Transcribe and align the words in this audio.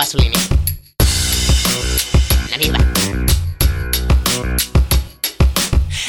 No 0.00 0.06
niin 2.56 2.66
hyvä. 2.66 2.78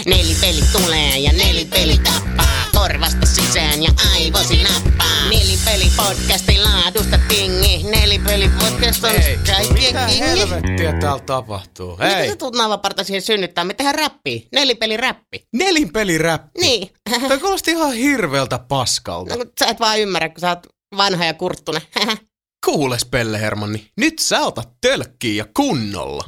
Nelipeli 0.05 0.61
tulee 0.71 1.17
ja 1.19 1.33
nelipeli 1.33 1.97
tappaa. 1.97 2.45
Korvasta 2.73 3.25
sisään 3.25 3.83
ja 3.83 3.89
aivosi 4.15 4.63
nappaa. 4.63 5.29
Nelipeli 5.29 5.91
podcastin 5.97 6.63
laadusta 6.63 7.19
tingi. 7.27 7.83
Nelipeli 7.83 8.49
podcast 8.49 9.03
on 9.03 9.09
Hei, 9.09 9.37
kaikkien 9.37 9.73
mitä 9.73 10.05
kingi. 10.05 10.19
helvettiä 10.19 10.93
täällä 10.99 11.23
tapahtuu? 11.25 11.91
Mitä 11.91 12.05
Hei, 12.05 12.29
sä 12.29 12.35
tuut 12.35 12.55
naavaparta 12.55 13.03
siihen 13.03 13.21
synnyttää? 13.21 13.63
Me 13.63 13.73
tehdään 13.73 13.95
räppiä. 13.95 14.39
Nelipeli 14.51 14.97
räppi. 14.97 15.45
nelinpeliräppi. 15.53 16.59
Niin. 16.61 16.89
Toi 17.27 17.39
kuulosti 17.39 17.71
ihan 17.71 17.93
hirveältä 17.93 18.59
paskalta. 18.59 19.35
No, 19.35 19.45
sä 19.59 19.65
et 19.65 19.79
vaan 19.79 19.99
ymmärrä, 19.99 20.29
kun 20.29 20.39
sä 20.39 20.49
oot 20.49 20.67
vanha 20.97 21.25
ja 21.25 21.33
kurttunen. 21.33 21.81
Kuules, 22.65 23.05
Pelle 23.05 23.41
Hermanni, 23.41 23.87
nyt 23.97 24.19
sä 24.19 24.41
otat 24.41 24.69
tölkkiä 24.81 25.33
ja 25.33 25.45
kunnolla. 25.53 26.23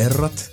Herrat. 0.00 0.50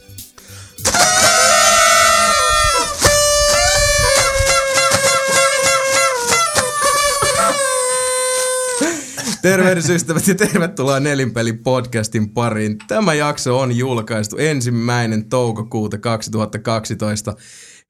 Tervehdysystävät 9.42 10.28
ja 10.28 10.36
tervetuloa 10.36 11.00
Nelinpelin 11.00 11.58
podcastin 11.64 12.30
pariin. 12.30 12.78
Tämä 12.88 13.14
jakso 13.14 13.60
on 13.60 13.78
julkaistu 13.78 14.38
ensimmäinen 14.38 15.30
toukokuuta 15.30 15.98
2012. 15.98 17.36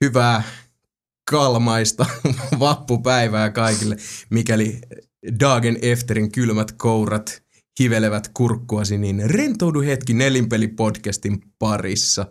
Hyvää 0.01 0.43
kalmaista 1.29 2.05
vappupäivää 2.59 3.49
kaikille, 3.49 3.95
mikäli 4.29 4.81
Dagen 5.39 5.77
Efterin 5.81 6.31
kylmät 6.31 6.71
kourat 6.71 7.46
hivelevät 7.79 8.31
kurkkuasi, 8.33 8.97
niin 8.97 9.29
rentoudu 9.29 9.81
hetki 9.81 10.13
Nelinpeli-podcastin 10.13 11.41
parissa. 11.59 12.25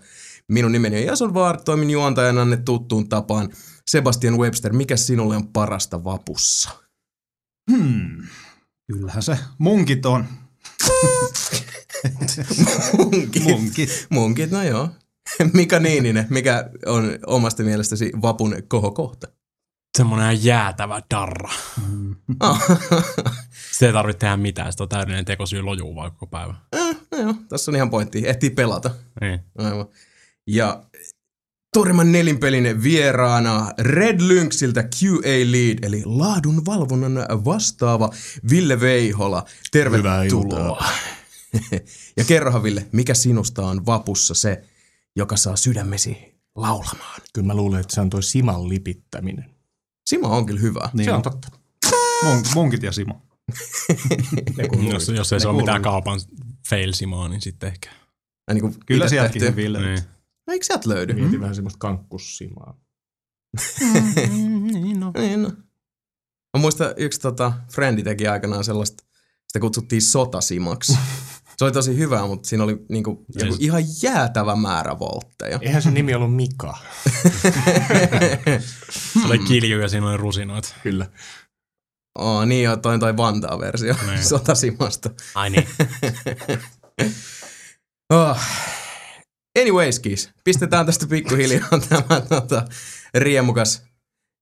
Minun 0.49 0.73
nimeni 0.73 0.97
on 0.97 1.07
Jason 1.07 1.35
Vaart, 1.35 1.65
toimin 1.65 1.91
juontajananne 1.91 2.57
tuttuun 2.57 3.09
tapaan. 3.09 3.49
Sebastian 3.87 4.39
Webster, 4.39 4.73
mikä 4.73 4.97
sinulle 4.97 5.37
on 5.37 5.49
parasta 5.49 6.05
vapussa? 6.05 6.71
Hmm. 7.71 8.23
Kyllähän 8.87 9.23
se 9.23 9.39
munkit 9.59 10.07
on. 10.07 10.25
Munkit. 12.99 13.43
Munkit. 13.45 14.07
Munkit, 14.11 14.51
no 14.51 14.63
joo. 14.63 14.89
Mika 15.53 15.79
Niininen, 15.81 16.27
mikä 16.31 16.71
on 16.87 17.19
omasta 17.27 17.63
mielestäsi 17.63 18.13
vapun 18.23 18.57
kohokohta? 18.69 19.36
Semmoinen 19.97 20.45
jäätävä 20.45 21.03
darra. 21.15 21.51
Oh. 22.41 22.63
Se 23.79 23.87
ei 23.87 23.93
tarvitse 23.93 24.19
tehdä 24.19 24.37
mitään, 24.37 24.73
sitä 24.73 24.83
on 24.83 24.89
täydellinen 24.89 25.25
tekosyy 25.25 25.63
lojuu 25.63 25.95
vaan 25.95 26.11
koko 26.11 26.27
päivä. 26.27 26.55
eh, 26.73 26.97
no 27.11 27.19
joo, 27.19 27.35
tässä 27.49 27.71
on 27.71 27.77
ihan 27.77 27.91
pointti. 27.91 28.29
Ehtii 28.29 28.51
pelata. 28.51 28.91
Niin. 29.21 29.41
Aivan. 29.59 29.87
Ja 30.47 30.85
Toriman 31.73 32.13
nelinpelin 32.13 32.83
vieraana 32.83 33.71
Red 33.79 34.21
Lynxiltä 34.21 34.83
QA 34.83 35.53
Lead, 35.53 35.79
eli 35.83 36.03
laadun 36.05 36.67
valvonnan 36.67 37.27
vastaava 37.45 38.11
Ville 38.51 38.81
Veihola. 38.81 39.45
Tervetuloa. 39.73 40.85
ja 42.17 42.25
kerrohan 42.25 42.63
Ville, 42.63 42.87
mikä 42.93 43.15
sinusta 43.15 43.67
on 43.67 43.87
vapussa 43.87 44.35
se, 44.35 44.63
joka 45.17 45.37
saa 45.37 45.57
sydämesi 45.57 46.35
laulamaan? 46.55 47.21
Kyllä 47.33 47.47
mä 47.47 47.55
luulen, 47.55 47.81
että 47.81 47.95
se 47.95 48.01
on 48.01 48.11
toi 48.11 48.23
Siman 48.23 48.69
lipittäminen. 48.69 49.56
Simo 50.07 50.37
on 50.37 50.47
kyllä 50.47 50.61
hyvä. 50.61 50.91
Niin 50.93 51.05
se 51.05 51.13
on 51.13 51.23
totta. 51.23 51.49
Munk, 52.25 52.47
munkit 52.55 52.83
ja 52.83 52.93
Simo. 52.93 53.23
Kuuluu. 54.71 54.93
Jos, 54.93 55.09
jos 55.09 55.33
ei 55.33 55.37
Ne 55.37 55.41
se 55.41 55.49
ole 55.49 55.57
mitään 55.57 55.83
kaupan 55.83 56.21
fail-simaa, 56.71 57.29
niin 57.29 57.41
sitten 57.41 57.69
ehkä. 57.69 57.91
Ai, 58.49 58.55
niin 58.55 58.61
kuin 58.63 58.75
Kyllä 58.87 59.09
sieltäkin 59.09 59.43
hyvin 59.43 59.73
löytyy. 59.73 59.95
Niin. 59.95 60.05
No, 60.47 60.53
eikö 60.53 60.67
sieltä 60.67 60.89
löydy? 60.89 61.15
Mietin 61.15 61.41
vähän 61.41 61.55
semmoista 61.55 61.79
kankkussimaa. 61.79 62.81
niin 64.73 65.01
no. 65.01 65.13
Niin, 65.19 65.43
no. 65.43 65.49
Mä 66.57 66.61
muistan, 66.61 66.95
yksi 66.97 67.21
tota, 67.21 67.53
frendi 67.73 68.03
teki 68.03 68.27
aikanaan 68.27 68.65
sellaista, 68.65 69.05
sitä 69.49 69.61
kutsuttiin 69.61 70.03
sotasimaksi. 70.03 70.99
Se 71.59 71.65
oli 71.65 71.73
tosi 71.73 71.97
hyvä, 71.99 72.27
mutta 72.27 72.49
siinä 72.49 72.65
oli 72.65 72.77
niinku, 72.89 73.11
joku 73.11 73.53
Siis- 73.53 73.61
ihan 73.65 73.83
jäätävä 74.03 74.57
määrä 74.57 74.99
voltteja. 74.99 75.59
Eihän 75.63 75.83
se 75.83 75.91
nimi 75.91 76.15
ollut 76.15 76.35
Mika. 76.37 76.79
Se 78.91 79.27
oli 79.27 79.39
kilju 79.39 79.81
ja 79.81 79.89
siinä 79.89 80.09
oli 80.09 80.17
rusinoita. 80.17 80.69
Kyllä. 80.83 81.07
Oh, 82.19 82.45
niin 82.47 82.65
joo, 82.65 82.77
toi 82.77 82.95
on 82.95 83.01
toi 83.01 83.17
Vantaa-versio 83.17 83.95
Niin. 84.07 84.25
sotasimasta. 84.25 85.11
Ai 85.35 85.51
niin. 85.51 85.69
Oh. 88.15 88.39
Anyways, 89.61 89.99
kiis. 90.01 90.31
Pistetään 90.45 90.87
tästä 90.87 91.07
pikkuhiljaa 91.07 91.69
tämä 91.89 92.21
tota, 92.21 92.65
riemukas 93.15 93.83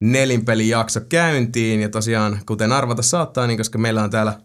nelinpelijakso 0.03 1.01
käyntiin. 1.09 1.81
Ja 1.81 1.89
tosiaan, 1.89 2.39
kuten 2.45 2.71
arvata 2.71 3.01
saattaa, 3.01 3.47
niin 3.47 3.57
koska 3.57 3.77
meillä 3.77 4.03
on 4.03 4.09
täällä 4.09 4.39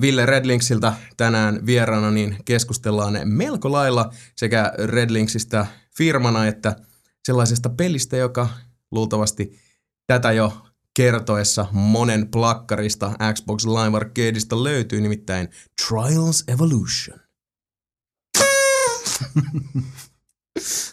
Ville 0.00 0.26
Redlinksiltä 0.26 0.92
tänään 1.16 1.66
vieraana, 1.66 2.10
niin 2.10 2.36
keskustellaan 2.44 3.20
melko 3.24 3.72
lailla 3.72 4.12
sekä 4.36 4.72
Redlinksistä 4.84 5.66
firmana 5.96 6.46
että 6.46 6.76
sellaisesta 7.24 7.68
pelistä, 7.68 8.16
joka 8.16 8.48
luultavasti 8.90 9.58
tätä 10.06 10.32
jo 10.32 10.66
kertoessa 10.96 11.66
monen 11.72 12.28
plakkarista 12.30 13.12
Xbox 13.34 13.64
Live 13.66 13.96
Arcadeista 13.96 14.64
löytyy, 14.64 15.00
nimittäin 15.00 15.48
Trials 15.88 16.44
Evolution. 16.48 17.20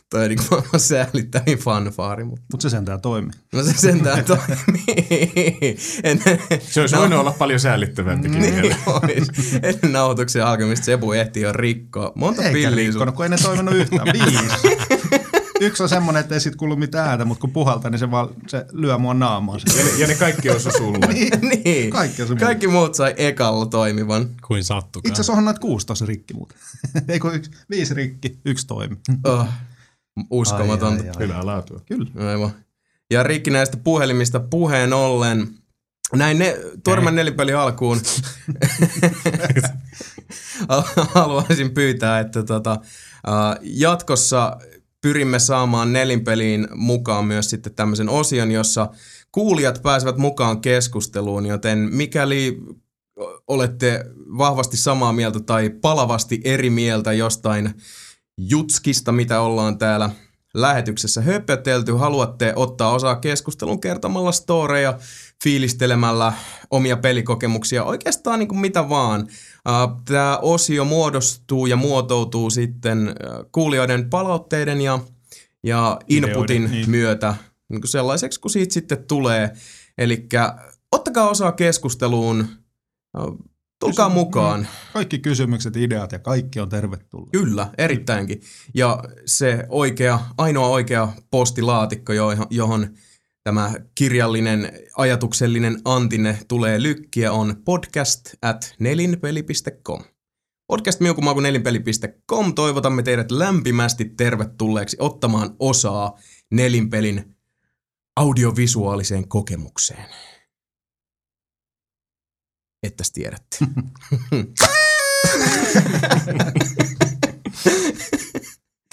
Toi 0.09 0.23
on 0.23 0.29
niinku 0.29 0.44
maailman 0.51 0.79
säälittävin 0.79 1.57
fanfaari, 1.57 2.23
mutta 2.23 2.45
Mutta 2.51 2.69
se 2.69 2.69
sentään 2.69 3.01
toimii. 3.01 3.31
no 3.53 3.63
se 3.63 3.73
sentään 3.73 4.25
toimii. 4.25 5.78
En, 6.03 6.22
Se 6.59 6.81
olisi 6.81 6.95
voinut 6.95 7.19
olla 7.19 7.31
paljon 7.31 7.59
säällittävämpikin 7.59 8.41
niin 8.41 8.56
vielä. 8.62 8.75
ois. 8.88 9.28
Ennen 9.63 9.91
nauhoituksen 9.94 10.46
alkamista 10.46 10.85
Sebu 10.85 11.12
ehti 11.12 11.41
jo 11.41 11.53
rikkoa. 11.53 12.12
Monta 12.16 12.41
Eikä 12.41 12.53
pilliä 12.53 12.69
sun... 12.69 12.78
rikkonut, 12.94 13.16
kun 13.16 13.25
ei 13.25 13.29
ne 13.29 13.38
toiminut 13.44 13.75
yhtään. 13.75 14.07
Viisi. 14.13 15.27
Yksi 15.59 15.83
on 15.83 15.89
semmonen, 15.89 16.19
että 16.19 16.35
ei 16.35 16.41
sit 16.41 16.55
kuulu 16.55 16.75
mitään 16.75 17.09
ääntä, 17.09 17.25
mutta 17.25 17.41
kun 17.41 17.51
puhaltaa, 17.51 17.91
niin 17.91 17.99
se, 17.99 18.11
vaan, 18.11 18.29
se 18.47 18.65
lyö 18.71 18.97
mua 18.97 19.13
naamaan. 19.13 19.59
Ja 19.77 19.83
ne, 19.83 19.91
ja 19.97 20.07
ne 20.07 20.15
kaikki 20.15 20.49
osu 20.49 20.71
sulle. 20.77 20.99
niin. 21.63 21.91
Kaikki 21.91 22.21
on 22.21 22.27
se 22.27 22.35
Kaikki 22.35 22.67
muut 22.67 22.95
sai 22.95 23.13
ekalla 23.17 23.65
toimivan. 23.65 24.29
Kuin 24.47 24.63
sattukaan. 24.63 25.09
Itse 25.09 25.21
asiassa 25.21 25.33
onhan 25.33 25.45
noita 25.45 25.59
16 25.59 26.05
rikki 26.05 26.33
muuten. 26.33 26.57
Ei 27.09 27.19
kun 27.19 27.35
yksi, 27.35 27.51
viisi 27.69 27.93
rikki, 27.93 28.39
yksi 28.45 28.67
toimi. 28.67 28.95
Oh, 29.23 29.45
uskomatonta. 30.29 31.03
Ai, 31.03 31.09
ai, 31.09 31.15
ai. 31.15 31.23
Hyvää 31.23 31.45
laatua. 31.45 31.81
Kyllä. 31.85 32.29
Aivan. 32.29 32.51
Ja 33.11 33.23
rikkinäistä 33.23 33.77
puhelimista 33.77 34.39
puheen 34.39 34.93
ollen, 34.93 35.47
näin 36.15 36.39
ne, 36.39 36.57
Torman 36.83 37.15
nelipeli 37.15 37.53
alkuun 37.53 38.01
haluaisin 41.13 41.71
pyytää, 41.71 42.19
että 42.19 42.43
tota, 42.43 42.77
jatkossa 43.61 44.57
pyrimme 45.07 45.39
saamaan 45.39 45.93
nelinpeliin 45.93 46.67
mukaan 46.75 47.25
myös 47.25 47.49
sitten 47.49 47.75
tämmöisen 47.75 48.09
osion, 48.09 48.51
jossa 48.51 48.89
kuulijat 49.31 49.79
pääsevät 49.83 50.17
mukaan 50.17 50.61
keskusteluun, 50.61 51.45
joten 51.45 51.77
mikäli 51.77 52.61
olette 53.47 54.05
vahvasti 54.37 54.77
samaa 54.77 55.13
mieltä 55.13 55.39
tai 55.39 55.69
palavasti 55.69 56.41
eri 56.43 56.69
mieltä 56.69 57.13
jostain 57.13 57.73
jutskista, 58.37 59.11
mitä 59.11 59.41
ollaan 59.41 59.77
täällä 59.77 60.09
lähetyksessä 60.61 61.21
höpötelty. 61.21 61.93
Haluatte 61.93 62.53
ottaa 62.55 62.91
osaa 62.91 63.15
keskustelun 63.15 63.81
kertomalla 63.81 64.31
storeja, 64.31 64.99
fiilistelemällä 65.43 66.33
omia 66.71 66.97
pelikokemuksia, 66.97 67.83
oikeastaan 67.83 68.39
niin 68.39 68.47
kuin 68.47 68.59
mitä 68.59 68.89
vaan. 68.89 69.27
Tämä 70.05 70.37
osio 70.37 70.85
muodostuu 70.85 71.65
ja 71.65 71.75
muotoutuu 71.75 72.49
sitten 72.49 73.15
kuulijoiden 73.51 74.09
palautteiden 74.09 74.81
ja, 74.81 74.99
ja 75.63 75.99
inputin 76.07 76.63
Ideoiden, 76.63 76.71
niin. 76.71 76.89
myötä 76.89 77.35
niin 77.69 77.81
kuin 77.81 77.89
sellaiseksi, 77.89 78.39
kun 78.39 78.51
siitä 78.51 78.73
sitten 78.73 79.03
tulee. 79.07 79.51
Eli 79.97 80.27
ottakaa 80.91 81.29
osaa 81.29 81.51
keskusteluun, 81.51 82.47
tulkaa 83.79 84.09
Kysy- 84.09 84.14
mukaan. 84.14 84.68
Kaikki 84.94 85.20
kysymykset, 85.20 85.76
ideat 85.76 86.12
ja 86.12 86.20
kaikki 86.20 86.59
on 86.59 86.70
tervetullut. 86.70 87.29
Kyllä, 87.32 87.70
erittäinkin. 87.78 88.41
Ja 88.74 89.03
se 89.26 89.66
oikea, 89.70 90.20
ainoa 90.38 90.68
oikea 90.68 91.08
postilaatikko, 91.32 92.14
johon, 92.50 92.88
tämä 93.44 93.74
kirjallinen, 93.96 94.72
ajatuksellinen 94.97 95.82
antinne 95.85 96.40
tulee 96.47 96.84
lykkiä, 96.84 97.32
on 97.32 97.56
podcast 97.66 98.34
at 98.41 98.76
nelinpeli.com. 98.79 100.03
Podcast 100.68 101.00
nelinpeli.com. 101.41 102.53
Toivotamme 102.53 103.03
teidät 103.03 103.32
lämpimästi 103.32 104.06
tervetulleeksi 104.06 104.97
ottamaan 105.00 105.56
osaa 105.59 106.18
nelinpelin 106.52 107.35
audiovisuaaliseen 108.16 109.28
kokemukseen. 109.28 110.06
Ettäs 112.87 113.11
tiedätte. 113.11 113.57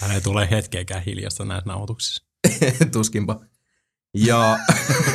Tänne 0.01 0.15
ei 0.15 0.21
tule 0.21 0.51
hetkeäkään 0.51 1.03
hiljasta 1.03 1.45
näissä 1.45 1.69
nauhoituksissa. 1.69 2.25
Tuskinpa. 2.93 3.41
Ja 4.15 4.59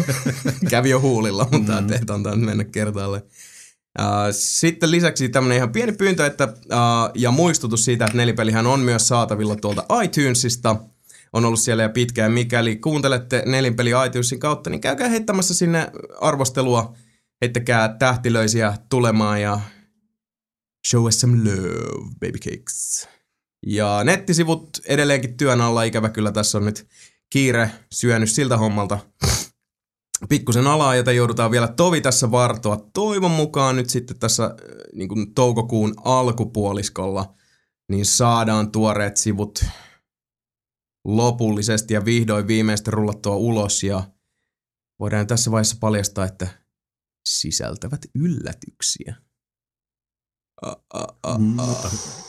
kävi 0.70 0.90
jo 0.90 1.00
huulilla, 1.00 1.48
mutta 1.52 1.82
mm. 1.82 1.94
et 1.94 2.10
antaa 2.10 2.36
mennä 2.36 2.64
kertaalle. 2.64 3.24
Sitten 4.32 4.92
lisäksi 4.92 5.30
tämmönen 5.30 5.58
ihan 5.58 5.72
pieni 5.72 5.92
pyyntö, 5.92 6.26
että, 6.26 6.54
ja 7.16 7.32
muistutus 7.32 7.86
siitä, 7.86 8.06
että 8.06 8.18
nelipelihän 8.18 8.68
on 8.68 8.80
myös 8.80 9.08
saatavilla 9.08 9.56
tuolta 9.56 9.86
iTunesista. 10.04 10.76
On 11.34 11.46
ollut 11.46 11.60
siellä 11.60 11.84
jo 11.84 11.90
pitkään. 11.90 12.32
Mikäli 12.32 12.76
kuuntelette 12.76 13.44
nelinpeli 13.46 13.92
iTunesin 14.08 14.40
kautta, 14.40 14.70
niin 14.70 14.82
käykää 14.82 15.08
heittämässä 15.08 15.54
sinne 15.54 15.92
arvostelua. 16.22 16.94
Heittäkää 17.42 17.96
tähtilöisiä 18.00 18.78
tulemaan 18.90 19.42
ja 19.42 19.60
show 20.90 21.06
us 21.06 21.22
some 21.22 21.38
love, 21.38 22.10
baby 22.20 22.38
cakes. 22.38 23.08
Ja 23.66 24.04
nettisivut 24.04 24.70
edelleenkin 24.86 25.38
työn 25.38 25.62
alla, 25.62 25.84
ikävä 25.84 26.10
kyllä 26.10 26.32
tässä 26.32 26.58
on 26.58 26.66
nyt 26.66 26.88
kiire 27.30 27.72
syönyt 27.92 28.32
siltä 28.32 28.58
hommalta 28.58 29.00
pikkusen 30.30 30.68
alaa, 30.68 30.96
joten 30.96 31.16
joudutaan 31.16 31.52
vielä 31.52 31.68
tovi 31.68 32.02
tässä 32.02 32.32
vartoa. 32.32 32.90
Toivon 32.94 33.32
mukaan 33.32 33.76
nyt 33.76 33.90
sitten 33.90 34.20
tässä 34.20 34.44
äh, 34.46 34.52
niin 34.94 35.10
kuin 35.10 35.34
toukokuun 35.34 35.94
alkupuoliskolla 36.04 37.34
niin 37.92 38.06
saadaan 38.06 38.72
tuoreet 38.72 39.18
sivut 39.18 39.66
lopullisesti 41.06 41.94
ja 41.94 42.06
vihdoin 42.06 42.48
viimeistä 42.48 42.92
rullattua 42.92 43.36
ulos 43.36 43.84
ja 43.84 44.04
voidaan 45.00 45.28
tässä 45.28 45.52
vaiheessa 45.52 45.78
paljastaa, 45.80 46.26
että 46.26 46.48
sisältävät 47.30 48.02
yllätyksiä. 48.16 49.16
A, 50.62 50.70
a, 50.70 51.08
a, 51.24 51.34
a. 51.34 51.40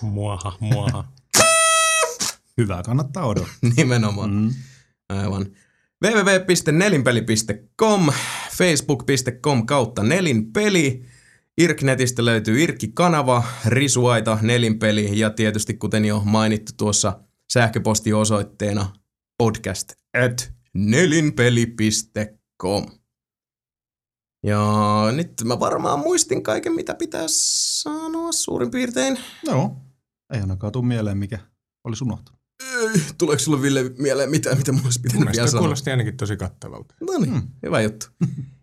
Muaha, 0.03 0.57
muaha. 0.61 1.13
Hyvä, 2.59 2.83
kannattaa 2.83 3.27
odottaa. 3.27 3.55
Nimenomaan. 3.77 4.31
Mm. 4.31 4.55
Aivan. 5.09 5.47
www.nelinpeli.com, 6.05 8.13
facebook.com 8.57 9.67
kautta 9.67 10.03
nelinpeli. 10.03 11.05
Irknetistä 11.59 12.25
löytyy 12.25 12.63
Irkki-kanava, 12.63 13.45
Risuaita, 13.67 14.39
Nelinpeli 14.43 15.19
ja 15.19 15.31
tietysti 15.31 15.75
kuten 15.75 16.05
jo 16.05 16.23
mainittu 16.25 16.73
tuossa 16.77 17.21
sähköpostiosoitteena 17.53 18.93
podcast 19.39 19.93
at 20.25 20.53
nelinpeli.com. 20.75 23.00
Ja 24.43 24.63
nyt 25.13 25.33
mä 25.45 25.61
varmaan 25.61 25.99
muistin 25.99 26.43
kaiken, 26.43 26.73
mitä 26.73 26.95
pitäisi 26.95 27.81
sanoa 27.81 28.33
suurin 28.33 28.71
piirtein. 28.71 29.19
Joo, 29.47 29.77
ei 30.35 30.41
ainakaan 30.41 30.73
tule 30.73 30.87
mieleen, 30.87 31.19
mikä 31.19 31.39
olisi 31.85 32.05
unohtunut. 32.05 32.41
Tuleeko 33.19 33.39
sulle 33.39 33.63
Ville 33.63 33.91
mieleen 33.99 34.31
mitään, 34.31 34.59
mitä 34.59 34.73
mun 34.73 34.85
olisi 34.85 35.01
pitänyt 35.01 35.29
vielä 35.33 35.49
sanoa? 35.49 35.61
kuulosti 35.63 35.91
ainakin 35.91 36.17
tosi 36.17 36.37
kattavalta. 36.37 36.95
No 37.01 37.19
niin, 37.19 37.33
hmm. 37.33 37.49
hyvä 37.63 37.81
juttu. 37.81 38.07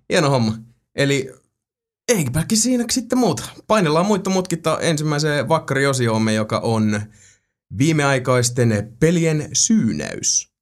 Hieno 0.09 0.29
homma. 0.29 0.57
Eli 0.95 1.31
eipäkin 2.07 2.57
siinä 2.57 2.85
sitten 2.91 3.17
muuta. 3.17 3.43
Painellaan 3.67 4.05
muita 4.05 4.29
mutkitta 4.29 4.79
ensimmäiseen 4.79 5.49
vakkariosiomme, 5.49 6.33
joka 6.33 6.59
on 6.59 7.01
viimeaikaisten 7.77 8.95
pelien 8.99 9.49
syynäys. 9.53 10.56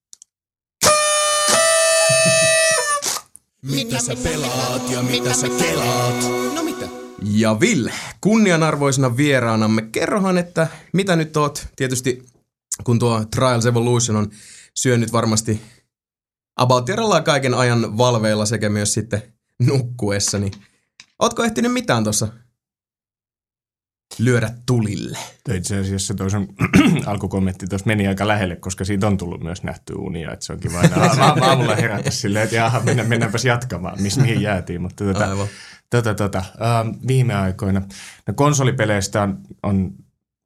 Mitä 3.72 4.00
sä 4.00 4.16
pelaat 4.24 4.92
ja 4.92 5.04
mitä 5.04 5.34
sä 5.34 5.48
kelaat? 5.50 6.16
No 6.56 6.64
mitä? 6.64 6.86
Ja 7.22 7.60
Ville, 7.60 7.94
kunnianarvoisena 8.22 9.18
vieraanamme, 9.18 9.82
kerrohan, 9.82 10.38
että 10.38 10.68
mitä 10.94 11.16
nyt 11.16 11.38
oot, 11.38 11.68
tietysti 11.76 12.24
kun 12.84 13.00
tuo 13.00 13.26
Trials 13.36 13.66
Evolution 13.66 14.18
on 14.18 14.32
syönyt 14.76 15.12
varmasti 15.12 15.62
about 16.56 16.90
kaiken 17.26 17.54
ajan 17.54 17.98
valveilla 17.98 18.46
sekä 18.46 18.70
myös 18.70 18.94
sitten 18.94 19.22
nukkuessa, 19.60 20.40
niin 20.40 20.54
ootko 21.20 21.44
ehtinyt 21.44 21.74
mitään 21.74 22.04
tuossa 22.04 22.28
lyödä 24.20 24.52
tulille? 24.66 25.18
Itse 25.54 25.80
asiassa 25.80 26.14
toisen 26.14 26.48
alkukommentti 27.06 27.68
tuossa 27.68 27.88
meni 27.88 28.08
aika 28.08 28.28
lähelle, 28.28 28.56
koska 28.56 28.86
siitä 28.86 29.08
on 29.08 29.18
tullut 29.18 29.44
myös 29.44 29.64
nähty 29.64 29.94
unia, 29.94 30.34
että 30.34 30.46
se 30.46 30.54
onkin 30.54 30.74
vain 30.74 30.94
a- 30.94 31.36
aamulla 31.48 31.76
herätä 31.76 32.12
silleen, 32.12 32.44
että 32.44 32.56
jaha, 32.56 32.80
mennä, 32.80 33.04
mennäänpäs 33.04 33.46
jatkamaan, 33.46 34.02
missä 34.02 34.22
mihin 34.22 34.42
jäätiin. 34.42 34.82
Mutta 34.82 35.06
tota, 35.06 35.30
Aivan. 35.30 35.48
tota, 35.90 36.14
tota, 36.14 36.38
ähm, 36.40 36.90
viime 37.08 37.34
aikoina, 37.34 37.82
no 38.28 38.34
konsolipeleistä 38.34 39.22
on, 39.22 39.38
on 39.64 39.92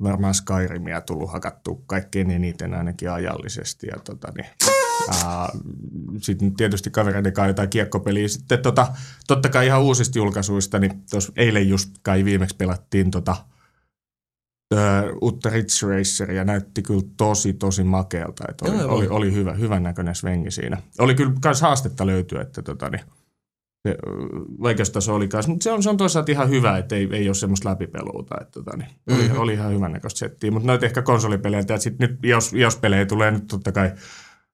varmaan 0.04 0.34
Skyrimia 0.34 1.02
tullut 1.02 1.32
hakattua 1.32 1.82
kaikkein 1.86 2.32
eniten 2.32 2.74
ainakin 2.74 3.12
ajallisesti. 3.12 3.88
Ja 3.88 4.00
tota, 4.04 4.32
niin, 4.38 4.48
sitten 6.22 6.56
tietysti 6.56 6.92
kavereiden 6.92 7.34
kanssa 7.34 7.48
jotain 7.48 7.70
kiekkopeliä. 7.70 8.28
Sitten 8.28 8.60
tota, 8.60 8.88
totta 9.28 9.50
kai 9.50 9.66
ihan 9.66 9.82
uusista 9.82 10.18
julkaisuista, 10.18 10.80
niin 10.80 11.04
tuossa 11.10 11.34
eilen 11.36 11.70
just 11.70 11.90
kai 12.02 12.26
viimeksi 12.26 12.56
pelattiin 12.56 13.12
tota, 13.12 13.36
ö, 14.74 14.78
uutta 15.22 15.50
Ridge 15.50 15.88
Raceria. 15.88 16.44
Näytti 16.44 16.82
kyllä 16.82 17.04
tosi, 17.18 17.54
tosi 17.54 17.84
makealta. 17.84 18.44
Että 18.50 18.66
oli, 18.66 18.84
oli, 18.84 19.08
oli, 19.08 19.34
hyvä, 19.34 19.54
hyvän 19.54 19.84
näköinen 19.84 20.16
svengi 20.16 20.52
siinä. 20.52 20.78
Oli 21.00 21.16
kyllä 21.16 21.34
myös 21.46 21.62
haastetta 21.62 22.06
löytyä, 22.06 22.42
että 22.42 22.62
tota, 22.62 22.90
niin, 22.90 23.02
se 23.88 23.98
vaikeustaso 24.62 25.16
oli 25.16 25.28
kanssa, 25.28 25.52
mutta 25.52 25.64
se 25.64 25.72
on, 25.72 25.84
se 25.84 25.90
on 25.90 25.98
toisaalta 25.98 26.32
ihan 26.32 26.50
hyvä, 26.50 26.78
että 26.78 26.96
ei, 26.96 27.10
ei 27.12 27.28
ole 27.28 27.36
semmoista 27.36 27.70
läpipeluuta. 27.70 28.36
Että 28.42 28.52
tota, 28.52 28.78
niin, 28.78 28.90
oli, 29.10 29.24
mm-hmm. 29.24 29.40
oli 29.40 29.54
ihan 29.54 29.74
hyvän 29.74 29.92
näköistä 29.92 30.20
settiä, 30.20 30.52
mutta 30.52 30.68
noita 30.68 30.86
ehkä 30.86 31.02
konsolipelejä, 31.02 31.62
että 31.62 31.78
sit 31.78 32.00
nyt, 32.00 32.20
jos, 32.24 32.54
jos 32.54 32.76
pelejä 32.76 33.06
tulee 33.06 33.32
nyt 33.32 33.48
totta 33.48 33.72
kai, 33.72 33.92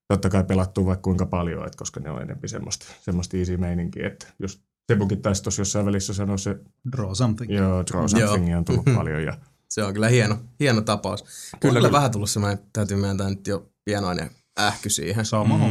totta 0.08 0.30
kai 0.30 0.44
pelattua 0.44 0.86
vaikka 0.86 1.02
kuinka 1.02 1.26
paljon, 1.26 1.66
että 1.66 1.78
koska 1.78 2.00
ne 2.00 2.10
on 2.10 2.22
enemmän 2.22 2.50
semmoista, 2.50 2.86
semmoista 3.02 3.38
easy 3.38 3.58
meininkiä, 3.58 4.08
että 4.08 4.28
jos 4.40 4.66
Sebukin 4.88 5.22
taisi 5.22 5.44
tuossa 5.44 5.62
jossain 5.62 5.86
välissä 5.86 6.14
sanoa 6.14 6.38
se, 6.38 6.60
Draw 6.92 7.12
something. 7.14 7.54
joo, 7.54 7.84
Draw 7.92 8.06
Something 8.08 8.58
on 8.58 8.66
tullut 8.66 8.86
paljon 8.98 9.24
ja 9.24 9.38
Se 9.76 9.84
on 9.84 9.94
kyllä 9.94 10.10
hieno, 10.10 10.38
hieno 10.60 10.82
tapaus. 10.82 11.22
Kyllä, 11.24 11.60
kyllä 11.60 11.74
kyllä. 11.74 11.92
vähän 11.92 12.12
tullut 12.12 12.30
semmoinen, 12.30 12.60
täytyy 12.74 12.98
myöntää 12.98 13.30
nyt 13.30 13.48
jo 13.48 13.70
pienoinen 13.86 14.32
ähky 14.60 14.90
siihen. 14.90 15.26
Sama. 15.26 15.70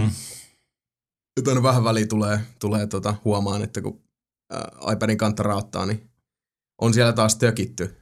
Nyt 1.37 1.49
aina 1.49 1.63
vähän 1.63 1.85
väliin 1.85 2.09
tulee, 2.09 2.41
tulee 2.59 2.87
tota, 2.87 3.15
huomaan, 3.25 3.63
että 3.63 3.83
kun 3.83 4.01
ää, 4.53 4.71
iPadin 4.93 5.19
kantta 5.19 5.43
raottaa, 5.43 5.87
niin 5.87 6.11
on 6.81 6.95
siellä 6.95 7.13
taas 7.13 7.37
tökitty. 7.37 7.97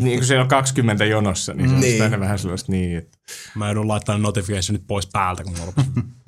niin 0.00 0.18
kun 0.18 0.26
se 0.26 0.38
on 0.40 0.48
20 0.48 1.04
jonossa, 1.04 1.54
niin 1.54 1.68
se 1.68 1.74
on 1.74 1.80
Niin. 1.80 1.90
niin. 1.90 2.02
aina 2.02 2.20
vähän 2.20 2.38
sellaista 2.38 2.72
niin, 2.72 2.98
että 2.98 3.18
Mä 3.54 3.66
joudun 3.66 3.88
laittamaan 3.88 4.22
notificationit 4.22 4.86
pois 4.86 5.06
päältä, 5.06 5.44
kun 5.44 5.58
mulla 5.58 5.72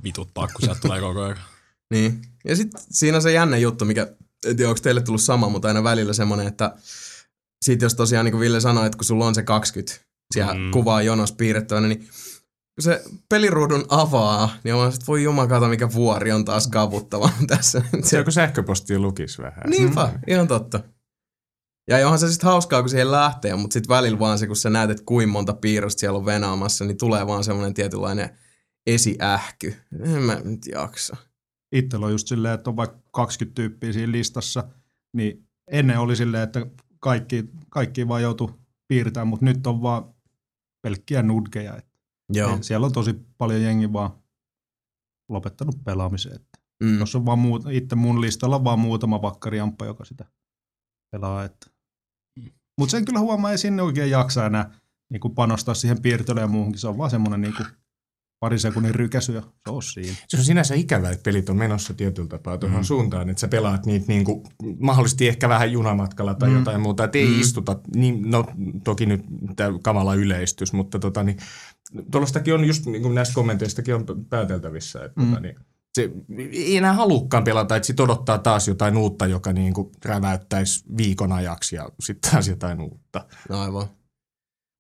vituttaa, 0.05 0.47
kun 0.47 0.61
sieltä 0.61 0.81
tulee 0.81 1.01
koko 1.01 1.23
ajan. 1.23 1.39
Niin. 1.95 2.23
Ja 2.45 2.57
sitten 2.57 2.81
siinä 2.91 3.17
on 3.17 3.23
se 3.23 3.33
jännä 3.33 3.57
juttu, 3.57 3.85
mikä, 3.85 4.03
en 4.47 4.57
tiedä 4.57 4.69
onko 4.69 4.81
teille 4.83 5.01
tullut 5.03 5.23
sama, 5.23 5.49
mutta 5.49 5.69
aina 5.69 5.83
välillä 5.85 6.13
semmoinen, 6.13 6.47
että 6.47 6.77
sit 7.65 7.83
jos 7.83 7.95
tosiaan 7.95 8.25
niin 8.25 8.33
kuin 8.33 8.41
Ville 8.41 8.61
sanoi, 8.61 8.87
että 8.87 8.99
kun 8.99 9.05
sulla 9.05 9.27
on 9.27 9.35
se 9.35 9.43
20 9.43 9.95
siellä 10.35 10.55
mm. 10.55 10.71
Kuvaa 10.71 11.03
jonossa 11.03 11.35
piirrettävänä, 11.35 11.89
niin 11.89 11.99
kun 11.99 12.83
se 12.83 13.05
peliruudun 13.29 13.85
avaa, 13.89 14.57
niin 14.65 14.75
on 14.75 14.79
vaan, 14.81 14.93
että 14.93 15.07
voi 15.07 15.23
jumakata, 15.23 15.69
mikä 15.69 15.93
vuori 15.93 16.33
on 16.33 16.45
taas 16.45 16.69
kavuttava 16.69 17.31
tässä. 17.47 17.83
se 18.03 18.19
on 18.19 18.25
kun 18.25 18.33
sähköpostia 18.33 18.99
lukisi 18.99 19.43
vähän. 19.43 19.71
Niinpä, 19.71 20.07
mm. 20.07 20.21
ihan 20.27 20.49
totta. 20.49 20.81
Ja 21.89 21.97
onhan 22.05 22.19
se 22.19 22.31
sitten 22.31 22.51
hauskaa, 22.51 22.83
kun 22.83 22.91
siihen 22.91 23.11
lähtee, 23.11 23.57
mutta 23.57 23.75
sitten 23.75 23.89
välillä 23.97 24.19
vaan 24.19 24.39
se, 24.39 24.47
kun 24.47 24.57
sä 24.57 24.71
näet, 24.71 24.91
että 24.91 25.03
kuinka 25.07 25.33
monta 25.33 25.53
piirrosta 25.53 26.01
siellä 26.01 26.19
on 26.19 26.27
venaamassa, 26.27 26.85
niin 26.85 26.99
tulee 26.99 27.27
vaan 27.27 27.45
semmoinen 27.45 27.75
tietynlainen 27.75 28.39
esiähky. 28.87 29.75
En 30.01 30.23
mä 30.23 30.41
nyt 30.45 30.67
jaksa. 30.67 31.17
Itsellä 31.73 32.07
on 32.07 32.13
just 32.13 32.29
silleen, 32.29 32.55
että 32.55 32.71
on 32.71 32.77
vaikka 32.77 32.99
20 33.13 33.55
tyyppiä 33.55 33.93
siinä 33.93 34.13
listassa, 34.13 34.65
niin 35.13 35.49
ennen 35.71 35.99
oli 35.99 36.17
silleen, 36.17 36.43
että 36.43 36.67
kaikki, 37.01 37.45
kaikki 37.71 38.09
vaan 38.09 38.23
joutu 38.23 38.61
piirtämään, 38.89 39.29
mutta 39.29 39.45
nyt 39.45 39.67
on 39.67 39.83
vaan 39.83 40.15
pelkkiä 40.83 41.23
nudgeja. 41.23 41.77
Että 41.77 41.99
Joo. 42.33 42.59
Siellä 42.61 42.87
on 42.87 42.93
tosi 42.93 43.15
paljon 43.39 43.63
jengi 43.63 43.93
vaan 43.93 44.11
lopettanut 45.29 45.85
pelaamisen. 45.85 46.33
Että 46.35 46.59
Mm. 46.83 46.99
Jos 46.99 47.15
on 47.15 47.27
vaan 47.27 47.39
muut, 47.39 47.63
itse 47.71 47.97
mun 47.97 48.21
listalla 48.21 48.57
on 48.57 48.65
vaan 48.65 48.79
muutama 48.79 49.23
vakkariamppa, 49.23 49.85
joka 49.85 50.05
sitä 50.05 50.25
pelaa. 51.11 51.45
Että. 51.45 51.71
Mutta 52.79 52.91
sen 52.91 53.05
kyllä 53.05 53.21
huomaa, 53.21 53.51
ei 53.51 53.59
sinne 53.59 53.83
oikein 53.83 54.11
jaksa 54.11 54.47
enää 54.47 54.71
niin 55.11 55.21
kuin 55.21 55.35
panostaa 55.35 55.75
siihen 55.75 56.03
piirtelyyn 56.03 56.45
ja 56.45 56.49
muuhunkin. 56.49 56.81
Se 56.81 56.89
on 56.89 56.99
vaan 56.99 57.11
semmoinen 57.11 57.41
niin 57.41 57.55
kuin 57.57 57.67
pari 58.41 58.59
sekunnin 58.59 58.95
rykäsy 58.95 59.33
ja 59.33 59.41
se 59.41 59.71
on 59.71 59.83
siinä. 59.83 60.13
Se 60.29 60.37
on 60.37 60.45
sinänsä 60.45 60.75
ikävä, 60.75 61.11
että 61.11 61.23
pelit 61.23 61.49
on 61.49 61.57
menossa 61.57 61.95
tietyllä 61.95 62.29
tapaa 62.29 62.59
tuohon 62.59 62.81
mm. 62.81 62.85
suuntaan, 62.85 63.31
että 63.31 63.41
sä 63.41 63.49
pelaat 63.49 63.87
niitä 63.87 64.07
niin 64.09 64.25
kuin, 64.25 64.43
mahdollisesti 64.81 65.29
ehkä 65.29 65.49
vähän 65.49 65.73
junamatkalla 65.73 66.35
tai 66.35 66.49
mm. 66.49 66.59
jotain 66.59 66.81
muuta, 66.81 67.05
että 67.05 67.19
ei 67.19 67.27
mm. 67.27 67.41
istuta, 67.41 67.81
niin, 67.95 68.31
no 68.31 68.45
toki 68.85 69.07
nyt 69.07 69.25
tämä 69.57 69.79
kamala 69.83 70.15
yleistys, 70.15 70.73
mutta 70.73 70.99
tota, 70.99 71.23
niin, 71.23 71.37
tuollaistakin 72.11 72.55
on 72.55 72.65
just 72.65 72.87
niin 72.87 73.03
kuin 73.03 73.15
näistä 73.15 73.35
kommenteistakin 73.35 73.95
on 73.95 74.05
pääteltävissä, 74.31 75.05
että 75.05 75.21
mm. 75.21 75.29
tota, 75.29 75.41
niin, 75.41 75.57
se 75.95 76.11
ei 76.39 76.77
enää 76.77 76.93
halukkaan 76.93 77.45
pelata, 77.45 77.77
että 77.77 77.87
sit 77.87 78.01
odottaa 78.01 78.39
taas 78.39 78.69
jotain 78.69 78.97
uutta, 78.97 79.27
joka 79.27 79.53
niin 79.53 79.75
kuin 79.75 79.91
räväyttäisi 80.05 80.85
viikon 80.97 81.33
ajaksi 81.33 81.77
ja 81.77 81.89
sitten 82.01 82.31
taas 82.31 82.49
jotain 82.49 82.81
uutta. 82.81 83.25
Aivan. 83.51 83.98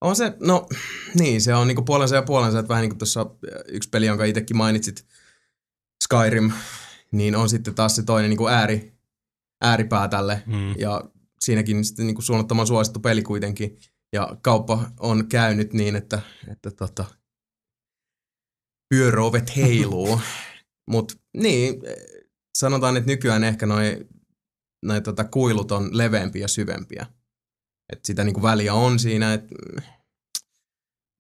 On 0.00 0.16
se, 0.16 0.36
no 0.40 0.66
niin, 1.14 1.40
se 1.40 1.54
on 1.54 1.66
niinku 1.66 1.82
puolensa 1.82 2.14
ja 2.14 2.22
puolensa, 2.22 2.58
että 2.58 2.68
vähän 2.68 2.82
niin 2.82 2.90
kuin 2.90 2.98
tuossa 2.98 3.26
yksi 3.68 3.88
peli, 3.88 4.06
jonka 4.06 4.24
itsekin 4.24 4.56
mainitsit, 4.56 5.06
Skyrim, 6.04 6.52
niin 7.12 7.36
on 7.36 7.48
sitten 7.48 7.74
taas 7.74 7.96
se 7.96 8.02
toinen 8.02 8.30
niinku 8.30 8.48
ääri, 8.48 8.92
ääripää 9.60 10.08
tälle. 10.08 10.42
Mm. 10.46 10.74
Ja 10.78 11.04
siinäkin 11.40 11.84
sitten 11.84 12.06
niinku 12.06 12.22
suunnattoman 12.22 12.66
suosittu 12.66 13.00
peli 13.00 13.22
kuitenkin. 13.22 13.78
Ja 14.12 14.36
kauppa 14.42 14.90
on 15.00 15.28
käynyt 15.28 15.72
niin, 15.72 15.96
että, 15.96 16.22
että 16.48 16.70
tota, 16.70 17.04
pyöröovet 18.88 19.56
heiluu. 19.56 20.20
Mutta 20.90 21.14
niin, 21.36 21.74
sanotaan, 22.58 22.96
että 22.96 23.10
nykyään 23.10 23.44
ehkä 23.44 23.66
noi, 23.66 24.06
noi 24.84 25.00
tota 25.00 25.24
kuilut 25.24 25.72
on 25.72 25.98
leveämpiä 25.98 26.42
ja 26.42 26.48
syvempiä. 26.48 27.06
Että 27.92 28.06
sitä 28.06 28.24
niinku 28.24 28.42
väliä 28.42 28.74
on 28.74 28.98
siinä, 28.98 29.34
että 29.34 29.54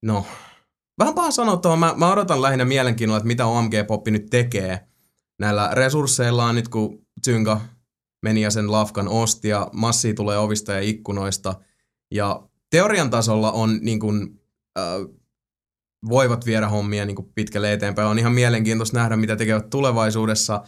no, 0.02 0.26
vähän 0.98 1.14
paha 1.14 1.30
sanottava. 1.30 1.76
Mä, 1.76 1.94
mä 1.96 2.12
odotan 2.12 2.42
lähinnä 2.42 2.64
mielenkiinnolla, 2.64 3.16
että 3.16 3.26
mitä 3.26 3.44
OMG-poppi 3.44 4.10
nyt 4.10 4.26
tekee 4.30 4.88
näillä 5.38 5.70
resursseillaan 5.72 6.54
nyt, 6.54 6.68
kun 6.68 7.06
Zynga 7.24 7.60
meni 8.22 8.40
ja 8.40 8.50
sen 8.50 8.72
lafkan 8.72 9.08
osti 9.08 9.48
ja 9.48 9.70
massia 9.72 10.14
tulee 10.14 10.38
ovista 10.38 10.72
ja 10.72 10.80
ikkunoista. 10.80 11.54
Ja 12.14 12.48
teorian 12.70 13.10
tasolla 13.10 13.52
on 13.52 13.78
niin 13.82 14.00
kuin, 14.00 14.40
äh, 14.78 14.84
voivat 16.08 16.46
viedä 16.46 16.68
hommia 16.68 17.04
niin 17.04 17.16
kuin 17.16 17.32
pitkälle 17.34 17.72
eteenpäin. 17.72 18.08
On 18.08 18.18
ihan 18.18 18.32
mielenkiintoista 18.32 18.96
nähdä, 18.96 19.16
mitä 19.16 19.36
tekevät 19.36 19.70
tulevaisuudessa. 19.70 20.62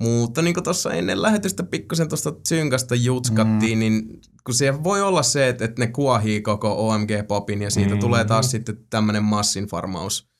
Mutta 0.00 0.42
niin 0.42 0.54
kuin 0.54 0.64
tuossa 0.64 0.92
ennen 0.92 1.22
lähetystä 1.22 1.62
pikkusen 1.62 2.08
tuosta 2.08 2.32
Zynkasta 2.48 2.94
jutskattiin, 2.94 3.78
mm. 3.78 3.80
niin 3.80 4.20
kun 4.44 4.54
siellä 4.54 4.84
voi 4.84 5.02
olla 5.02 5.22
se, 5.22 5.48
että, 5.48 5.64
että 5.64 5.82
ne 5.82 5.86
kuohii 5.86 6.40
koko 6.40 6.88
OMG-popin 6.88 7.62
ja 7.62 7.70
siitä 7.70 7.94
mm. 7.94 8.00
tulee 8.00 8.24
taas 8.24 8.50
sitten 8.50 8.86
tämmöinen 8.90 9.24
massinfarmaus. 9.24 10.30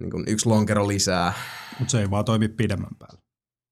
Niin 0.00 0.10
kuin 0.10 0.24
yksi 0.26 0.48
lonkero 0.48 0.88
lisää. 0.88 1.32
Mutta 1.78 1.92
se 1.92 2.00
ei 2.00 2.10
vaan 2.10 2.24
toimi 2.24 2.48
pidemmän 2.48 2.96
päällä. 2.98 3.22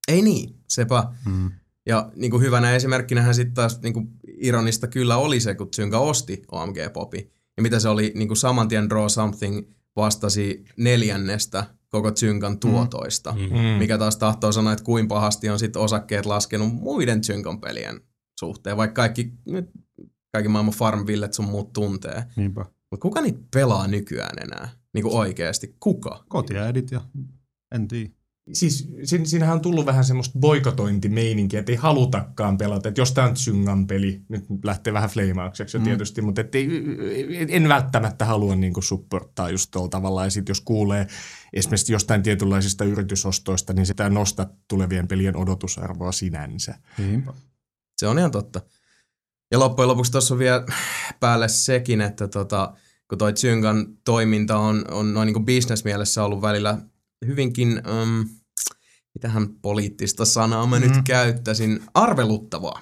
Ei 0.08 0.22
niin, 0.22 0.60
sepä. 0.68 1.04
Mm. 1.26 1.50
Ja 1.86 2.10
niin 2.16 2.30
kuin 2.30 2.42
hyvänä 2.42 2.72
esimerkkinähän 2.72 3.34
sitten 3.34 3.54
taas 3.54 3.80
niin 3.80 3.94
kuin 3.94 4.08
ironista 4.26 4.86
kyllä 4.86 5.16
oli 5.16 5.40
se, 5.40 5.54
kun 5.54 5.68
Zynga 5.76 5.98
osti 5.98 6.42
OMG-popi. 6.52 7.32
Ja 7.56 7.62
mitä 7.62 7.80
se 7.80 7.88
oli, 7.88 8.12
niin 8.14 8.28
kuin 8.28 8.38
saman 8.38 8.68
tien 8.68 8.90
Draw 8.90 9.06
Something 9.06 9.62
vastasi 9.96 10.64
neljännestä 10.76 11.64
koko 11.88 12.10
Zyngan 12.10 12.58
tuotoista. 12.58 13.32
Mm. 13.32 13.78
Mikä 13.78 13.98
taas 13.98 14.16
tahtoo 14.16 14.52
sanoa, 14.52 14.72
että 14.72 14.84
kuinka 14.84 15.14
pahasti 15.14 15.48
on 15.48 15.58
sitten 15.58 15.82
osakkeet 15.82 16.26
laskenut 16.26 16.72
muiden 16.72 17.24
Zyngan 17.24 17.60
pelien 17.60 18.00
suhteen. 18.42 18.76
Vaikka 18.76 19.02
kaikki, 19.02 19.32
nyt 19.46 19.70
kaikki 20.32 20.48
maailman 20.48 20.74
Farmvillet 20.74 21.34
sun 21.34 21.44
muut 21.44 21.72
tuntee. 21.72 22.24
Niinpä. 22.36 22.64
Mutta 22.90 23.02
kuka 23.02 23.20
niitä 23.20 23.40
pelaa 23.54 23.86
nykyään 23.86 24.38
enää? 24.42 24.68
Niin 24.94 25.02
kuin 25.02 25.14
oikeasti. 25.14 25.76
Kuka? 25.80 26.24
Kotiäidit 26.28 26.90
ja 26.90 27.00
en 27.74 27.88
tiedä. 27.88 28.10
Siis 28.52 28.88
siinä, 29.04 29.24
siinähän 29.24 29.54
on 29.54 29.60
tullut 29.60 29.86
vähän 29.86 30.04
semmoista 30.04 30.38
boikotointimeininkiä, 30.38 31.60
että 31.60 31.72
ei 31.72 31.76
halutakaan 31.76 32.58
pelata. 32.58 32.88
Että 32.88 33.00
jos 33.00 33.12
tämä 33.12 33.28
on 33.28 33.36
Zyngan 33.36 33.86
peli, 33.86 34.20
nyt 34.28 34.44
lähtee 34.64 34.92
vähän 34.92 35.10
fleimaukseksi 35.10 35.78
mm. 35.78 35.84
tietysti, 35.84 36.22
mutta 36.22 36.40
et 36.40 36.54
ei, 36.54 36.68
en 37.48 37.68
välttämättä 37.68 38.24
halua 38.24 38.56
niinku 38.56 38.82
supporttaa 38.82 39.50
just 39.50 39.70
tuolla 39.70 39.88
tavalla. 39.88 40.24
Ja 40.24 40.30
sitten 40.30 40.50
jos 40.50 40.60
kuulee 40.60 41.06
esimerkiksi 41.52 41.92
jostain 41.92 42.22
tietynlaisista 42.22 42.84
yritysostoista, 42.84 43.72
niin 43.72 43.86
sitä 43.86 44.10
nosta 44.10 44.46
tulevien 44.68 45.08
pelien 45.08 45.36
odotusarvoa 45.36 46.12
sinänsä. 46.12 46.74
Niinpä. 46.98 47.32
Se 48.02 48.06
on 48.06 48.18
ihan 48.18 48.30
totta. 48.30 48.60
Ja 49.50 49.58
loppujen 49.58 49.88
lopuksi 49.88 50.12
tuossa 50.12 50.34
on 50.34 50.38
vielä 50.38 50.66
päälle 51.20 51.48
sekin, 51.48 52.00
että 52.00 52.28
tota, 52.28 52.74
kun 53.08 53.18
toi 53.18 53.32
Zyngan 53.32 53.86
toiminta 54.04 54.58
on, 54.58 54.84
on 54.90 55.14
noin 55.14 55.26
niin 55.26 55.44
bisnesmielessä 55.44 56.24
ollut 56.24 56.42
välillä 56.42 56.78
hyvinkin, 57.26 57.82
um, 58.02 58.28
mitähän 59.14 59.48
poliittista 59.62 60.24
sanaa 60.24 60.66
mä 60.66 60.78
mm. 60.78 60.82
nyt 60.82 60.92
käyttäisin, 61.06 61.80
arveluttavaa. 61.94 62.80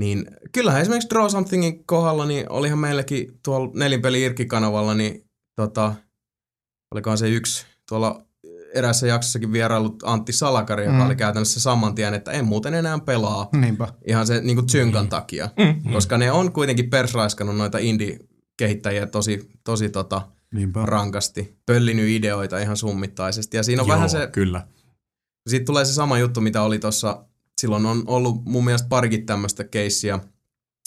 Niin 0.00 0.26
kyllähän 0.52 0.82
esimerkiksi 0.82 1.10
Draw 1.10 1.28
Somethingin 1.28 1.86
kohdalla, 1.86 2.26
niin 2.26 2.50
olihan 2.50 2.78
meilläkin 2.78 3.40
tuolla 3.44 3.70
nelinpeli 3.74 4.22
Irkki-kanavalla, 4.22 4.94
niin 4.94 5.30
tota, 5.56 5.94
olikohan 6.94 7.18
se 7.18 7.28
yksi 7.28 7.66
tuolla 7.88 8.26
erässä 8.74 9.06
jaksossakin 9.06 9.52
vierailut 9.52 10.02
Antti 10.04 10.32
Salakari, 10.32 10.84
joka 10.84 10.96
Mm. 10.98 11.06
oli 11.06 11.16
käytännössä 11.16 11.60
saman 11.60 11.94
tien, 11.94 12.14
että 12.14 12.30
en 12.32 12.44
muuten 12.44 12.74
enää 12.74 12.98
pelaa. 12.98 13.48
Niinpä. 13.52 13.88
Ihan 14.06 14.26
se 14.26 14.40
niin 14.40 14.68
Zyngan 14.68 15.08
takia. 15.08 15.48
Mm. 15.58 15.92
Koska 15.92 16.18
ne 16.18 16.32
on 16.32 16.52
kuitenkin 16.52 16.90
persraiskannut 16.90 17.56
noita 17.56 17.78
indie-kehittäjiä 17.78 19.06
tosi, 19.06 19.48
tosi 19.64 19.88
tota, 19.88 20.28
Niinpä. 20.54 20.86
rankasti. 20.86 21.56
Pöllinyt 21.66 22.08
ideoita 22.08 22.58
ihan 22.58 22.76
summittaisesti. 22.76 23.56
Ja 23.56 23.62
siinä 23.62 23.82
on 23.82 23.88
Joo, 23.88 23.94
vähän 23.96 24.10
se, 24.10 24.26
kyllä. 24.32 24.66
siitä 25.48 25.64
tulee 25.64 25.84
se 25.84 25.92
sama 25.92 26.18
juttu, 26.18 26.40
mitä 26.40 26.62
oli 26.62 26.78
tuossa, 26.78 27.24
silloin 27.60 27.86
on 27.86 28.02
ollut 28.06 28.44
mun 28.44 28.64
mielestä 28.64 28.88
parikin 28.88 29.26
tämmöistä 29.26 29.64
keissiä 29.64 30.18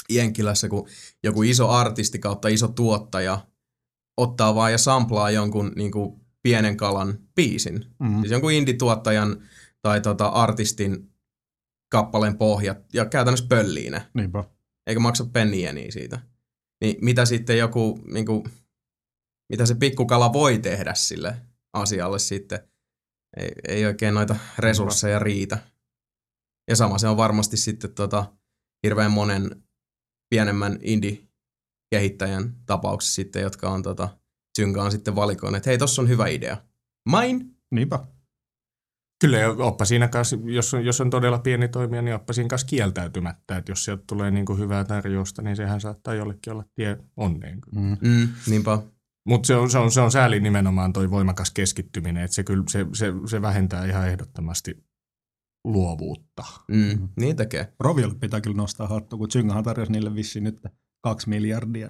Jenkilässä, 0.10 0.70
kun 0.70 0.88
joku 1.24 1.44
iso 1.44 1.70
artisti 1.70 2.20
kautta 2.20 2.48
iso 2.48 2.68
tuottaja 2.68 3.40
ottaa 4.18 4.56
vaan 4.56 4.72
ja 4.72 4.78
samplaa 4.78 5.32
jonkun 5.32 5.72
niin 5.76 5.92
kuin 5.92 6.25
pienen 6.46 6.78
kalan 6.78 7.20
biisin. 7.36 7.86
Mm. 8.00 8.20
Siis 8.20 8.32
jonkun 8.32 8.52
indie-tuottajan 8.52 9.42
tai 9.82 10.02
tota 10.02 10.28
artistin 10.28 11.12
kappaleen 11.92 12.38
pohjat 12.38 12.94
ja 12.94 13.06
käytännössä 13.06 13.46
pöllii 13.50 13.90
ne 13.90 14.02
Niinpä. 14.14 14.44
eikä 14.88 15.00
maksa 15.00 15.26
pennieniä 15.26 15.92
siitä. 15.92 16.20
Niin 16.82 16.96
mitä 17.02 17.26
sitten 17.26 17.58
joku, 17.58 18.00
niin 18.12 18.26
kuin, 18.26 18.44
mitä 19.50 19.66
se 19.66 19.76
pikkukala 19.76 20.34
voi 20.34 20.60
tehdä 20.60 20.94
sille 20.94 21.38
asialle 21.74 22.20
sitten? 22.20 22.60
Ei, 23.38 23.52
ei 23.68 23.86
oikein 23.86 24.14
noita 24.14 24.36
resursseja 24.60 25.20
riitä. 25.20 25.58
Ja 26.70 26.76
sama 26.76 26.98
se 26.98 27.08
on 27.08 27.18
varmasti 27.18 27.58
sitten 27.58 27.94
tota, 27.94 28.34
hirveän 28.84 29.12
monen 29.12 29.64
pienemmän 30.30 30.80
indie-kehittäjän 30.82 32.56
tapauksessa 32.66 33.16
sitten, 33.16 33.42
jotka 33.42 33.70
on 33.70 33.84
tota, 33.84 34.18
Zyngaan 34.56 34.92
sitten 34.92 35.16
valikoineet, 35.16 35.58
että 35.58 35.70
hei, 35.70 35.78
tossa 35.78 36.02
on 36.02 36.10
hyvä 36.10 36.28
idea. 36.28 36.58
Main? 37.10 37.58
Niinpä. 37.72 38.00
Kyllä, 39.22 39.38
oppa 39.50 39.86
siinä 39.86 40.08
kanssa, 40.08 40.38
jos 40.44 40.74
on, 40.74 40.86
jos 40.86 41.02
on 41.02 41.10
todella 41.10 41.40
pieni 41.40 41.68
toimija, 41.68 42.02
niin 42.02 42.16
oppa 42.16 42.34
siinä 42.34 42.48
kanssa 42.48 42.68
kieltäytymättä. 42.68 43.58
Että 43.58 43.72
jos 43.72 43.86
sieltä 43.86 44.04
tulee 44.08 44.32
niin 44.32 44.46
kuin 44.46 44.60
hyvää 44.60 44.84
tarjousta, 44.84 45.42
niin 45.42 45.56
sehän 45.56 45.82
saattaa 45.82 46.14
jollekin 46.14 46.54
olla 46.54 46.64
tie 46.76 46.98
onneen. 47.18 47.60
Mm. 47.72 47.98
Mm, 48.02 48.28
niinpä. 48.50 48.80
Mutta 49.28 49.48
se 49.48 49.56
on, 49.56 49.70
se, 49.70 49.78
on, 49.78 49.92
se 49.92 50.02
on 50.02 50.12
sääli 50.12 50.40
nimenomaan 50.40 50.94
toi 50.94 51.12
voimakas 51.12 51.52
keskittyminen, 51.52 52.24
että 52.24 52.36
se, 52.36 52.44
kyllä, 52.44 52.64
se, 52.70 52.86
se, 52.94 53.14
se 53.30 53.42
vähentää 53.42 53.86
ihan 53.86 54.08
ehdottomasti 54.08 54.86
luovuutta. 55.64 56.44
Mm, 56.68 57.10
niin 57.20 57.36
tekee. 57.36 57.74
Roviolle 57.80 58.16
pitää 58.16 58.42
kyllä 58.42 58.58
nostaa 58.58 58.88
hattu, 58.88 59.18
kun 59.18 59.32
Zyngahan 59.32 59.64
tarjosi 59.64 59.92
niille 59.92 60.16
vissiin 60.16 60.44
nyt 60.44 60.62
kaksi 61.02 61.30
miljardia. 61.30 61.90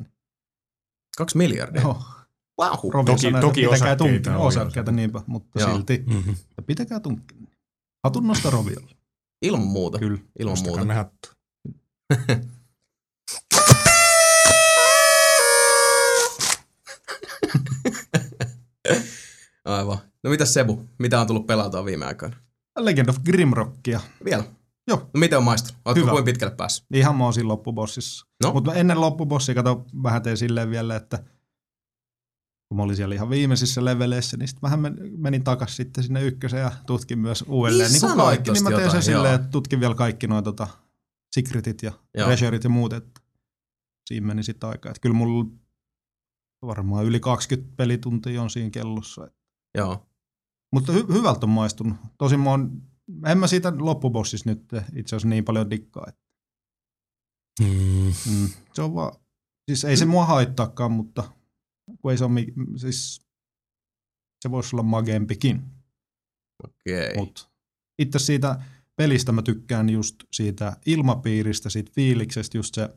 Kaksi 1.17 1.37
miljardia. 1.37 1.81
Joo. 1.81 2.03
Wow. 2.61 2.91
Rovio 2.93 3.13
Toki- 3.13 3.21
sanoi, 3.21 3.41
toki 3.41 3.63
että 3.63 3.75
pitäkää 3.75 4.37
oli 4.37 4.47
Osakkeita, 4.47 4.91
niinpä, 4.91 5.21
mutta 5.27 5.59
Joo. 5.59 5.73
silti. 5.73 6.03
Mm-hmm. 6.07 6.35
Pitäkää 6.67 6.99
tunkkeen. 6.99 7.47
Hatun 8.03 8.27
nosta 8.27 8.49
Roviolle. 8.49 8.95
Ilman 9.41 9.67
muuta. 9.67 9.99
Kyllä. 9.99 10.19
Ilman 10.39 10.57
muuta. 10.63 10.85
me 10.85 10.93
hattu. 10.93 11.29
Aivan. 19.65 19.97
No 20.23 20.29
mitäs 20.29 20.53
Sebu? 20.53 20.85
Mitä 20.99 21.21
on 21.21 21.27
tullut 21.27 21.47
pelautua 21.47 21.85
viime 21.85 22.05
aikoina? 22.05 22.35
Legend 22.79 23.09
of 23.09 23.17
Grimrockia. 23.25 23.99
Vielä? 24.25 24.43
Joo. 24.87 24.97
No 24.97 25.19
miten 25.19 25.37
on 25.37 25.43
maistunut? 25.43 25.81
Oletko 25.85 26.01
Hyvä. 26.01 26.11
kuin 26.11 26.25
pitkälle 26.25 26.55
päässyt? 26.55 26.87
Ihan 26.93 27.15
mä 27.15 27.23
oon 27.23 27.33
siinä 27.33 27.47
loppubossissa. 27.47 28.25
No. 28.43 28.53
Mutta 28.53 28.73
ennen 28.73 29.01
loppubossia, 29.01 29.55
kato, 29.55 29.85
vähän 30.03 30.21
tein 30.21 30.37
silleen 30.37 30.69
vielä, 30.69 30.95
että 30.95 31.23
kun 32.69 32.77
mä 32.77 32.83
olin 32.83 32.95
siellä 32.95 33.15
ihan 33.15 33.29
viimeisissä 33.29 33.85
leveleissä, 33.85 34.37
niin 34.37 34.47
sitten 34.47 34.61
vähän 34.61 34.79
men- 34.79 34.97
menin 35.17 35.43
takas 35.43 35.75
sitten 35.75 36.03
sinne 36.03 36.23
ykköseen 36.23 36.61
ja 36.61 36.71
tutkin 36.87 37.19
myös 37.19 37.43
uudelleen. 37.47 37.91
Niin 37.91 38.01
kuin 38.01 38.09
sanoit 38.09 38.27
kaikki, 38.35 38.51
niin 38.51 38.63
mä 38.63 38.69
tein 38.71 38.91
sen 38.91 39.03
silleen, 39.03 39.35
että 39.35 39.47
tutkin 39.47 39.79
vielä 39.79 39.95
kaikki 39.95 40.27
noin 40.27 40.43
tota, 40.43 40.67
secretit 41.35 41.83
ja 41.83 41.91
Joo. 42.17 42.25
treasurit 42.25 42.63
ja 42.63 42.69
muut, 42.69 42.93
että 42.93 43.21
siinä 44.07 44.27
meni 44.27 44.43
sitten 44.43 44.69
aikaa. 44.69 44.89
Että 44.89 44.99
kyllä 45.01 45.15
mulla 45.15 45.45
varmaan 46.65 47.05
yli 47.05 47.19
20 47.19 47.73
pelituntia 47.75 48.41
on 48.41 48.49
siinä 48.49 48.69
kellossa. 48.69 49.27
Joo. 49.77 50.05
Mutta 50.73 50.93
hy- 50.93 51.13
hyvältä 51.13 51.45
on 51.45 51.49
maistunut. 51.49 51.97
Tosin 52.17 52.39
mä 52.39 52.49
oon, 52.49 52.81
en 53.25 53.37
mä 53.37 53.47
siitä 53.47 53.73
loppubossissa 53.79 54.49
nyt 54.49 54.63
itse 54.95 55.15
asiassa 55.15 55.27
niin 55.27 55.45
paljon 55.45 55.69
dikkaa. 55.69 56.05
Että, 56.07 56.21
Mm. 57.61 58.13
mm, 58.31 58.49
se 58.73 58.81
on 58.81 58.95
vaan, 58.95 59.11
siis 59.71 59.85
ei 59.85 59.97
se 59.97 60.05
mua 60.05 60.25
haittaakaan, 60.25 60.91
mutta 60.91 61.23
kun 62.05 62.11
ei 62.11 62.17
se 62.17 62.25
ole, 62.25 62.45
siis 62.77 63.21
se 64.41 64.51
voisi 64.51 64.75
olla 64.75 64.83
magempikin. 64.83 65.61
Okei. 66.63 67.09
Okay. 67.09 67.15
Mutta 67.17 67.47
itse 67.99 68.19
siitä 68.19 68.59
pelistä 68.95 69.31
mä 69.31 69.41
tykkään 69.41 69.89
just 69.89 70.15
siitä 70.33 70.77
ilmapiiristä, 70.85 71.69
siitä 71.69 71.91
fiiliksestä, 71.95 72.57
just 72.57 72.75
se, 72.75 72.89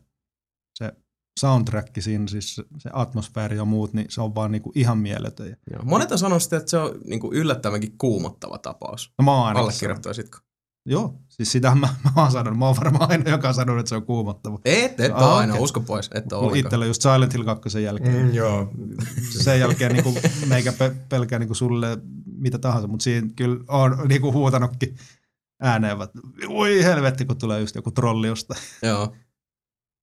se 0.79 0.93
soundtrack 1.41 1.89
siinä, 1.99 2.27
siis 2.27 2.57
se, 2.79 2.91
atmosfääri 2.93 3.57
ja 3.57 3.65
muut, 3.65 3.93
niin 3.93 4.07
se 4.09 4.21
on 4.21 4.35
vaan 4.35 4.53
niinku 4.53 4.73
ihan 4.75 4.99
mieletön. 4.99 5.57
Joo. 5.71 5.83
Monet 5.85 6.13
on 6.13 6.19
sanonut 6.19 6.43
sitä, 6.43 6.57
että 6.57 6.71
se 6.71 6.79
on 6.79 7.01
niinku 7.05 7.33
yllättävänkin 7.33 7.99
kuumottava 7.99 8.59
tapaus. 8.59 9.13
No 9.19 9.25
mä 9.25 9.33
oon 9.33 9.57
Allekirjoittaisitko? 9.57 10.39
Joo, 10.87 11.19
siis 11.29 11.53
sitä 11.53 11.75
mä, 11.75 11.89
mä 12.05 12.23
oon 12.23 12.33
sanonut. 12.33 12.59
Mä 12.59 12.67
oon 12.67 12.77
varmaan 12.77 13.11
aina, 13.11 13.31
joka 13.31 13.49
on 13.49 13.55
sanonut, 13.55 13.81
että 13.81 13.89
se 13.89 13.95
on 13.95 14.03
kuumottava. 14.07 14.59
Et, 14.65 15.01
et 15.01 15.13
Ah, 15.15 15.23
ole 15.23 15.33
aina, 15.33 15.53
okei. 15.53 15.65
usko 15.65 15.81
pois, 15.81 16.07
et 16.15 16.17
ole 16.17 16.25
Kun 16.29 16.39
ollenkaan. 16.39 16.59
itsellä 16.67 16.87
just 16.87 17.03
Silent 17.03 17.33
Hill 17.35 17.45
2 17.45 17.83
jälkeen. 17.83 18.27
Mm, 18.27 18.35
joo. 18.35 18.71
Sen 19.31 19.61
jälkeen 19.61 19.93
niin 19.93 20.05
kuin, 20.05 20.17
meikä 20.47 20.73
pe- 20.73 20.95
pelkää 21.09 21.39
niin 21.39 21.47
kuin 21.49 21.57
sulle 21.57 21.99
mitä 22.27 22.59
tahansa, 22.59 22.89
mutta 22.89 23.03
siinä 23.05 23.29
kyllä 23.37 23.65
on 23.69 23.97
niin 24.09 24.21
kuin 24.21 24.35
huutanutkin 24.35 24.97
ääneen, 25.63 26.03
että 26.03 26.19
voi 26.49 26.85
helvetti, 26.85 27.25
kun 27.25 27.37
tulee 27.39 27.61
just 27.61 27.75
joku 27.75 27.91
trolli 27.91 28.27
jostain. 28.27 28.61
Joo. 28.83 29.17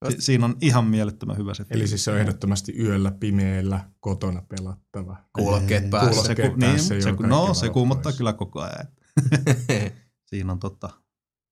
Si- 0.10 0.16
siinä 0.22 0.46
on 0.46 0.56
ihan 0.62 0.86
mielettömän 0.86 1.38
hyvä 1.38 1.54
se 1.54 1.66
Eli 1.70 1.88
siis 1.88 2.04
se 2.04 2.12
on 2.12 2.18
ehdottomasti 2.18 2.74
yöllä 2.80 3.12
pimeällä 3.12 3.80
kotona 4.00 4.42
pelattava. 4.42 5.18
Kuulokkeet 5.34 5.90
päässä. 5.90 6.10
se, 6.10 6.16
Kuulokkeet 6.36 6.54
ku, 6.54 6.60
niin, 6.60 6.72
päässä, 6.72 7.02
se, 7.02 7.12
no, 7.12 7.54
se 7.54 7.70
kuumottaa 7.70 8.04
pois. 8.04 8.18
kyllä 8.18 8.34
koko 8.34 8.62
ajan. 8.62 8.86
Siinä 10.36 10.52
on 10.52 10.60
totta, 10.60 10.90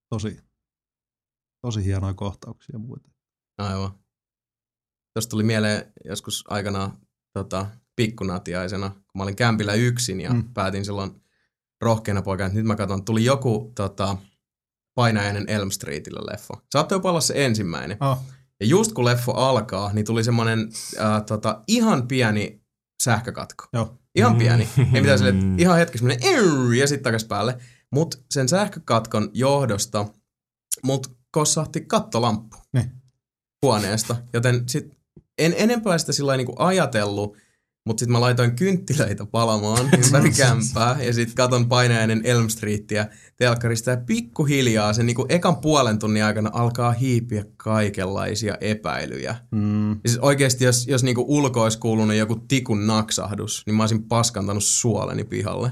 tosi, 0.09 0.39
tosi 1.61 1.85
hienoja 1.85 2.13
kohtauksia 2.13 2.73
ja 2.73 2.79
muuta. 2.79 3.09
Aivan. 3.57 3.91
Tuosta 5.13 5.29
tuli 5.29 5.43
mieleen 5.43 5.93
joskus 6.05 6.43
aikanaan 6.47 6.97
tota, 7.33 7.65
pikkunatiaisena, 7.95 8.89
kun 8.89 9.03
mä 9.17 9.23
olin 9.23 9.35
kämpillä 9.35 9.73
yksin 9.73 10.21
ja 10.21 10.33
Mm. 10.33 10.53
päätin 10.53 10.85
silloin 10.85 11.21
rohkeana 11.81 12.21
poikana, 12.21 12.47
että 12.47 12.57
nyt 12.57 12.65
mä 12.65 12.75
katson, 12.75 13.05
tuli 13.05 13.25
joku 13.25 13.71
tota, 13.75 14.17
painajainen 14.95 15.49
Elm 15.49 15.71
Streetillä 15.71 16.19
leffa. 16.31 16.53
Saattoi 16.71 16.95
jopa 16.95 17.09
olla 17.09 17.21
se 17.21 17.45
ensimmäinen. 17.45 17.97
Oh, 18.01 18.17
Ja 18.59 18.65
just 18.65 18.93
kun 18.93 19.05
leffo 19.05 19.31
alkaa, 19.31 19.93
niin 19.93 20.05
tuli 20.05 20.23
semmonen 20.23 20.59
äh, 20.99 21.23
tota, 21.25 21.63
ihan 21.67 22.07
pieni 22.07 22.61
sähkökatko. 23.03 23.65
joo. 23.73 23.99
Ihan 24.15 24.35
pieni. 24.37 24.69
Ei 24.93 25.01
mitään 25.01 25.17
sille, 25.19 25.33
ihan 25.57 25.77
hetki 25.77 25.97
semmonen 25.97 26.23
"Err", 26.23 26.73
ja 26.73 26.87
sitten 26.87 27.03
takas 27.03 27.25
päälle. 27.25 27.57
Mut 27.93 28.23
sen 28.31 28.49
sähkökatkon 28.49 29.29
johdosta 29.33 30.05
mut 30.83 31.17
kossahti 31.31 31.81
kattolamppu 31.81 32.57
Niin. 32.73 32.91
huoneesta. 33.61 34.15
Joten 34.33 34.63
sit 34.69 34.91
en 35.37 35.53
enempää 35.57 35.97
sitä 35.97 36.11
sillä 36.11 36.37
niinku 36.37 36.55
ajatellut, 36.57 37.37
mutta 37.85 37.99
sitten 37.99 38.11
mä 38.11 38.21
laitoin 38.21 38.55
kynttilöitä 38.55 39.25
palamaan 39.25 39.89
ympäri 40.05 40.31
kämpää 40.31 41.03
ja 41.03 41.13
sitten 41.13 41.35
katon 41.35 41.69
painajainen 41.69 42.21
Elm 42.23 42.49
Streetia 42.49 43.07
telkkarista 43.37 43.89
ja 43.89 43.97
pikkuhiljaa 43.97 44.93
sen 44.93 45.05
niinku 45.05 45.25
ekan 45.29 45.55
puolen 45.55 45.99
tunnin 45.99 46.23
aikana 46.23 46.49
alkaa 46.53 46.91
hiipiä 46.91 47.45
kaikenlaisia 47.57 48.57
epäilyjä. 48.61 49.35
Mm, 49.51 49.89
Ja 49.91 49.95
siis 50.05 50.19
oikeesti, 50.19 50.65
jos, 50.65 50.87
jos 50.87 51.03
niinku 51.03 51.25
ulko 51.27 51.63
olisi 51.63 51.79
kuulunut 51.79 52.15
joku 52.15 52.35
tikun 52.47 52.87
naksahdus, 52.87 53.63
niin 53.65 53.75
mä 53.75 53.83
olisin 53.83 54.03
paskantanut 54.03 54.63
suoleni 54.63 55.23
pihalle. 55.23 55.71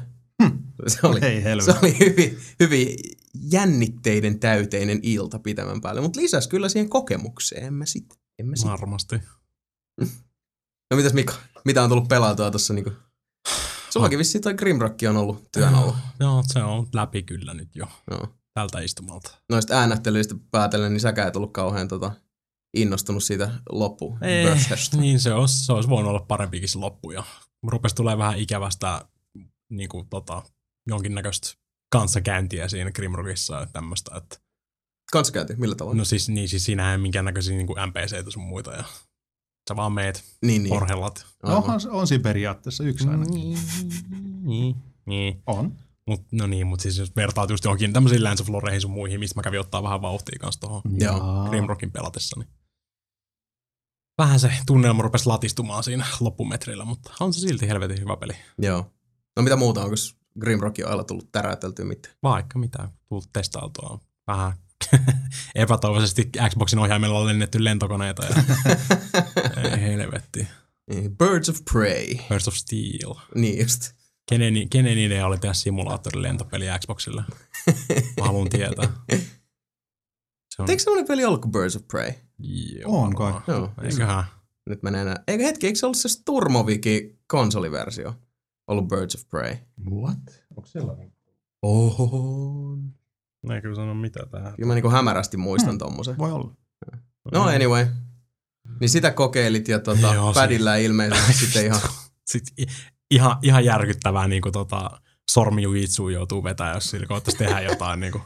Se 0.87 0.99
oli, 1.07 1.19
Ei 1.21 1.43
se 1.61 1.71
oli 1.81 1.99
hyvin, 1.99 2.39
hyvin 2.59 2.95
jännitteiden 3.51 4.39
täyteinen 4.39 4.99
ilta 5.03 5.39
pitämän 5.39 5.81
päälle, 5.81 6.01
mutta 6.01 6.21
lisäs 6.21 6.47
kyllä 6.47 6.69
siihen 6.69 6.89
kokemukseen, 6.89 7.65
en 7.65 7.73
mä 7.73 7.85
sit. 7.85 8.19
En 8.39 8.47
mä 8.47 8.55
sit. 8.55 8.67
Varmasti. 8.67 9.15
No 10.91 10.97
mitäs 10.97 11.13
Mika, 11.13 11.33
mitä 11.65 11.83
on 11.83 11.89
tullut 11.89 12.07
pelautua 12.07 12.51
tuossa 12.51 12.73
niinku? 12.73 12.91
Sullakin 13.89 14.19
vissiin 14.19 14.41
toi 14.41 14.53
Grimrock 14.53 14.99
on 15.09 15.17
ollut 15.17 15.51
työn 15.51 15.75
alla. 15.75 15.97
Joo, 16.19 16.43
se 16.47 16.63
on 16.63 16.87
läpi 16.93 17.23
kyllä 17.23 17.53
nyt 17.53 17.75
jo 17.75 17.85
Joo. 18.11 18.27
tältä 18.53 18.79
istumalta. 18.79 19.37
Noista 19.49 19.79
äänähtelyistä 19.79 20.35
päätellen, 20.51 20.93
niin 20.93 21.01
säkään 21.01 21.27
et 21.27 21.35
ollut 21.35 21.53
kauhean 21.53 21.87
tota, 21.87 22.11
innostunut 22.73 23.23
siitä 23.23 23.51
loppu 23.69 24.17
niin 24.97 25.19
se 25.19 25.33
olisi, 25.33 25.65
se 25.65 25.73
olisi 25.73 25.89
voinut 25.89 26.09
olla 26.09 26.25
parempikin 26.27 26.69
se 26.69 26.77
loppu. 26.77 27.11
Ja 27.11 27.23
rupesi 27.67 27.95
tulee 27.95 28.17
vähän 28.17 28.39
ikävästä 28.39 29.05
niin 29.71 29.89
kuin, 29.89 30.09
tota, 30.09 30.43
jonkinnäköistä 30.87 31.53
kanssakäyntiä 31.91 32.67
siinä 32.67 32.91
Grimrockissa 32.91 33.59
ja 33.59 33.65
tämmöistä. 33.65 34.15
Että, 34.17 34.37
Kanssakäynti, 35.11 35.55
millä 35.55 35.75
tavalla? 35.75 35.97
no 35.97 36.05
siis, 36.05 36.29
niin, 36.29 36.49
siis 36.49 36.65
siinähän 36.65 36.91
ei 36.91 36.97
minkäännäköisiä 36.97 37.57
niin 37.57 37.67
NPCitä 37.87 38.31
sun 38.31 38.43
muita. 38.43 38.71
Ja 38.71 38.83
sä 39.69 39.75
vaan 39.75 39.91
meet, 39.91 40.23
niin, 40.41 40.63
niin. 40.63 40.69
porhellat. 40.69 41.25
No 41.43 41.57
onhan, 41.57 41.81
se- 41.81 41.89
on 41.89 42.07
siinä 42.07 42.23
periaatteessa 42.23 42.83
yksi 42.83 43.07
ainakin. 43.07 43.33
Niin, 43.33 43.57
niin, 44.41 44.75
niin. 45.05 45.43
On. 45.47 45.77
Mut, 46.07 46.21
no 46.31 46.47
niin, 46.47 46.67
mutta 46.67 46.83
siis 46.83 46.97
jos 46.97 47.15
vertaat 47.15 47.49
just 47.49 47.63
johonkin 47.63 47.93
tämmöisiin 47.93 48.23
Lands 48.23 48.41
of 48.41 48.49
Loreihin 48.49 48.81
sun 48.81 48.91
muihin, 48.91 49.19
mistä 49.19 49.39
mä 49.39 49.43
kävin 49.43 49.59
ottaa 49.59 49.83
vähän 49.83 50.01
vauhtia 50.01 50.39
kanssa 50.39 50.61
tuohon. 50.61 50.81
Grimrockin 51.49 51.91
pelatessa, 51.91 52.39
niin 52.39 52.49
vähän 54.17 54.39
se 54.39 54.51
tunnelma 54.65 55.03
rupesi 55.03 55.25
latistumaan 55.25 55.83
siinä 55.83 56.05
loppumetrillä, 56.19 56.85
mutta 56.85 57.13
on 57.19 57.33
se 57.33 57.39
silti 57.39 57.67
helvetin 57.67 57.99
hyvä 57.99 58.17
peli. 58.17 58.33
Joo. 58.57 58.93
No 59.35 59.43
mitä 59.43 59.55
muuta, 59.55 59.83
onko 59.83 59.95
Grimrockin 60.39 60.87
ailla 60.87 61.03
tullut 61.03 61.31
täräyteltyä 61.31 61.85
mitään? 61.85 62.15
Vaikka 62.23 62.59
mitä, 62.59 62.89
tullut 63.09 63.29
testailtua. 63.33 63.99
Vähän 64.27 64.53
epätoivoisesti 65.55 66.29
Xboxin 66.49 66.79
ohjaimella 66.79 67.19
on 67.19 67.27
lennetty 67.27 67.63
lentokoneita 67.63 68.25
ja 68.25 68.35
ei 69.71 69.81
helvetti. 69.81 70.47
Niin, 70.87 71.17
Birds 71.17 71.49
of 71.49 71.57
Prey. 71.73 72.07
Burst 72.29 72.47
of 72.47 72.53
Steel. 72.55 73.15
Niin 73.35 73.59
just. 73.59 73.91
Kenen, 74.29 74.69
kenen 74.69 74.97
idea 74.97 75.27
oli 75.27 75.37
tehdä 75.37 75.53
simulaattori 75.53 76.21
lentopeli 76.21 76.65
Xboxille? 76.79 77.23
Mä 78.19 78.25
haluan 78.25 78.49
tietää. 78.49 78.89
Se 80.55 80.61
on, 80.61 80.69
Eikö 80.69 80.83
semmoinen 80.83 81.07
peli 81.07 81.25
ollut 81.25 81.41
kuin 81.41 81.51
Birds 81.51 81.75
of 81.75 81.87
Prey? 81.87 82.11
Joo, 82.39 83.01
On 83.01 83.15
kai. 83.15 83.33
Joo. 83.47 83.71
Eiköhän. 83.83 84.23
Nyt 84.69 84.83
menee 84.83 85.01
enää. 85.01 85.23
Eikö 85.27 85.43
hetki, 85.43 85.67
eikö 85.67 85.79
se 85.79 85.85
ollut 85.85 85.97
se 85.97 86.09
Sturmovikin 86.09 87.19
konsoliversio? 87.27 88.15
Ollut 88.71 88.87
Birds 88.87 89.15
of 89.15 89.29
Prey. 89.29 89.57
What? 89.91 90.43
Onko 90.55 90.65
sellainen? 90.65 91.13
Oho. 91.61 92.77
Ei 93.53 93.61
kyllä 93.61 93.75
sano 93.75 93.93
mitä 93.93 94.19
tähän. 94.31 94.55
Kyllä 94.55 94.67
mä 94.67 94.73
niinku 94.73 94.89
hämärästi 94.89 95.37
muistan 95.37 95.77
tommosen. 95.77 96.17
Voi 96.17 96.31
olla. 96.31 96.53
No 97.33 97.43
anyway. 97.43 97.87
Niin 98.79 98.89
sitä 98.89 99.11
kokeilit 99.11 99.67
ja 99.67 99.79
tota, 99.79 100.13
Joo, 100.13 100.33
se- 100.33 100.39
pädillä 100.39 100.75
ilmeisesti 100.77 101.33
sitten 101.33 101.65
ihan... 101.65 101.81
Sitten 102.31 102.67
ihan, 103.11 103.37
ihan 103.41 103.65
järkyttävää 103.65 104.27
niin 104.27 104.41
kuin 104.41 104.53
tota, 104.53 105.01
sormijujitsu 105.31 106.09
joutuu 106.09 106.43
vetämään, 106.43 106.75
jos 106.75 106.89
sillä 106.89 107.07
koettaisi 107.07 107.37
tehdä 107.37 107.61
jotain. 107.61 107.99
Niin 107.99 108.11
kuin. 108.11 108.23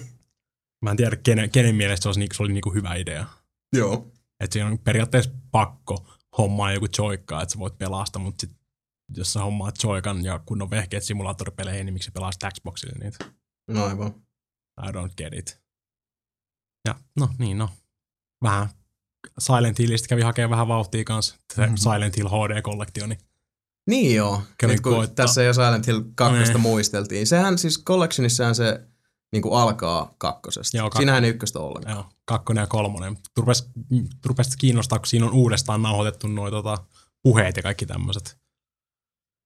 Mä 0.84 0.90
en 0.90 0.96
tiedä, 0.96 1.16
kenen, 1.16 1.50
kenen 1.50 1.74
mielestä 1.74 2.02
se, 2.02 2.08
olisi, 2.08 2.20
niin, 2.20 2.28
se 2.32 2.42
oli 2.42 2.52
niin 2.52 2.62
kuin 2.62 2.74
hyvä 2.74 2.94
idea. 2.94 3.26
Joo. 3.76 4.12
Että 4.40 4.52
siinä 4.52 4.68
on 4.68 4.78
periaatteessa 4.78 5.30
pakko 5.50 6.06
hommaa 6.38 6.72
joku 6.72 6.86
joikkaa, 6.98 7.42
että 7.42 7.52
sä 7.52 7.58
voit 7.58 7.78
pelastaa, 7.78 8.22
mutta 8.22 8.40
sit, 8.40 8.57
jos 9.16 9.32
sä 9.32 9.40
hommaat 9.40 9.74
joikan 9.84 10.24
ja 10.24 10.38
kun 10.46 10.62
on 10.62 10.70
vehkeet 10.70 11.02
simulaattoripeleihin, 11.04 11.86
niin 11.86 11.92
miksi 11.94 12.10
pelaat 12.10 12.34
Xboxille 12.54 13.04
niitä? 13.04 13.24
No 13.70 13.84
aivan. 13.84 14.14
I 14.88 14.90
don't 14.92 15.14
get 15.16 15.32
it. 15.32 15.60
Ja 16.88 16.94
no 17.16 17.28
niin, 17.38 17.58
no. 17.58 17.68
Vähän 18.42 18.68
Silent 19.38 19.78
Hillistä 19.78 20.08
kävi 20.08 20.22
hakemaan 20.22 20.50
vähän 20.50 20.68
vauhtia 20.68 21.04
kanssa. 21.04 21.34
Se 21.54 21.60
Mhm. 21.60 21.60
mm-hmm. 21.62 21.76
Silent 21.76 22.16
Hill 22.16 22.28
HD-kollektioni. 22.28 23.18
Niin 23.90 24.16
joo. 24.16 24.42
Kävin 24.58 24.72
Nyt 24.74 24.80
kun 24.80 24.92
koittaa. 24.94 25.26
tässä 25.26 25.42
jo 25.42 25.54
Silent 25.54 25.86
Hill 25.86 26.00
2 26.14 26.38
Niin. 26.52 26.60
muisteltiin. 26.60 27.26
Sehän 27.26 27.58
siis 27.58 27.84
Collectionissahan 27.84 28.54
se 28.54 28.80
niin 29.32 29.42
kuin 29.42 29.60
alkaa 29.60 30.14
kakkosesta. 30.18 30.76
Joo, 30.76 30.88
kak- 30.88 30.96
Siinähän 30.96 31.24
ei 31.24 31.30
ykköstä 31.30 31.58
ollenkaan. 31.58 31.96
Joo, 31.96 32.06
kakkonen 32.24 32.62
ja 32.62 32.66
kolmonen. 32.66 33.18
Rupes, 33.36 33.70
rupes 34.26 34.56
kiinnostaa, 34.56 34.98
kun 34.98 35.06
siinä 35.06 35.26
on 35.26 35.32
uudestaan 35.32 35.82
nauhoitettu 35.82 36.26
noin 36.26 36.50
tota, 36.50 36.78
puheet 37.22 37.56
ja 37.56 37.62
kaikki 37.62 37.86
tämmöiset. 37.86 38.38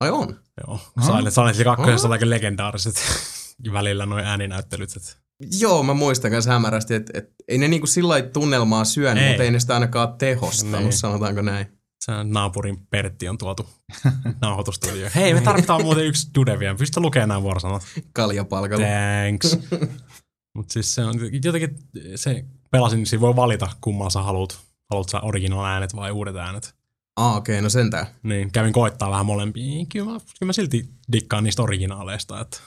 Ai 0.03 0.11
on? 0.11 0.41
Joo. 0.67 0.81
Silent, 1.07 1.35
Silent 1.35 1.59
Hill 1.59 1.75
2 1.77 2.07
on 2.07 2.13
aika 2.13 2.31
legendaariset 2.31 2.95
välillä 3.73 4.07
noin 4.07 4.25
ääninäyttelyt. 4.25 4.97
Että 4.97 5.13
Joo, 5.61 5.83
mä 5.83 5.95
muistan 5.95 6.31
kanssa 6.31 6.53
hämärästi, 6.53 6.95
että 6.95 7.19
et, 7.19 7.31
ei 7.49 7.59
ne 7.59 7.69
niinku 7.69 7.87
sillä 7.87 8.09
lailla 8.09 8.29
tunnelmaa 8.29 8.85
syönyt, 8.85 9.23
Ei. 9.23 9.29
mutta 9.31 9.43
ei 9.43 9.51
ne 9.51 9.61
sitä 9.61 9.75
ainakaan 9.75 10.15
tehostanut, 10.19 10.81
Niin. 10.81 10.93
sanotaanko 10.93 11.43
näin. 11.43 11.67
se 12.05 12.13
naapurin 12.25 12.87
Pertti 12.91 13.29
on 13.29 13.39
tuotu 13.39 13.67
nauhoitustudioon. 14.43 15.11
Hei, 15.15 15.35
me 15.35 15.41
tarvitaan 15.41 15.83
muuten 15.83 16.05
yksi 16.07 16.29
dude 16.35 16.59
vielä. 16.59 16.75
Pysty 16.75 17.01
lukemaan 17.01 17.29
nämä 17.29 17.43
vuorosanat. 17.43 17.83
Kaljapalkalla. 18.13 18.87
Thanks. 18.87 19.59
Mutta 20.57 20.73
siis 20.73 20.95
se 20.95 21.05
on 21.05 21.15
jotenkin, 21.45 21.79
se 22.17 22.45
pelasin, 22.71 23.03
niin 23.11 23.21
voi 23.21 23.37
valita 23.37 23.69
kummalla 23.81 24.11
sä 24.11 24.23
haluat. 24.23 24.59
Haluat 24.91 25.09
sä 25.09 25.21
original 25.21 25.65
äänet 25.65 25.97
vai 25.97 26.11
uudet 26.11 26.37
äänet. 26.37 26.75
Ah, 27.17 27.37
okei, 27.37 27.55
okay, 27.55 27.63
no 27.63 27.69
sentään. 27.69 28.07
Niin, 28.23 28.53
kävin 28.53 28.73
koittaa 28.73 29.11
vähän 29.11 29.27
molempia. 29.27 29.87
Kyllä 29.93 30.07
mä, 30.13 30.19
kyllä 30.19 30.47
mä 30.47 30.53
silti 30.53 30.89
dikkaan 31.13 31.45
niistä 31.45 31.63
originaaleista. 31.63 32.41
Että 32.41 32.59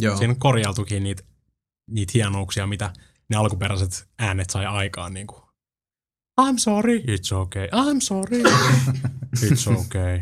Joo. 0.00 0.16
siinä 0.16 0.30
on 0.32 0.38
korjailtukin 0.38 1.02
niitä, 1.02 1.22
niitä 1.90 2.10
hienouksia, 2.14 2.66
mitä 2.66 2.92
ne 3.28 3.36
alkuperäiset 3.36 4.08
äänet 4.18 4.50
sai 4.50 4.66
aikaan. 4.66 5.14
Niin 5.14 5.26
kuin, 5.26 5.42
I'm 6.40 6.58
sorry, 6.58 6.98
it's 6.98 7.36
okay, 7.36 7.66
I'm 7.66 8.00
sorry, 8.00 8.42
it's 9.42 9.80
okay. 9.80 10.20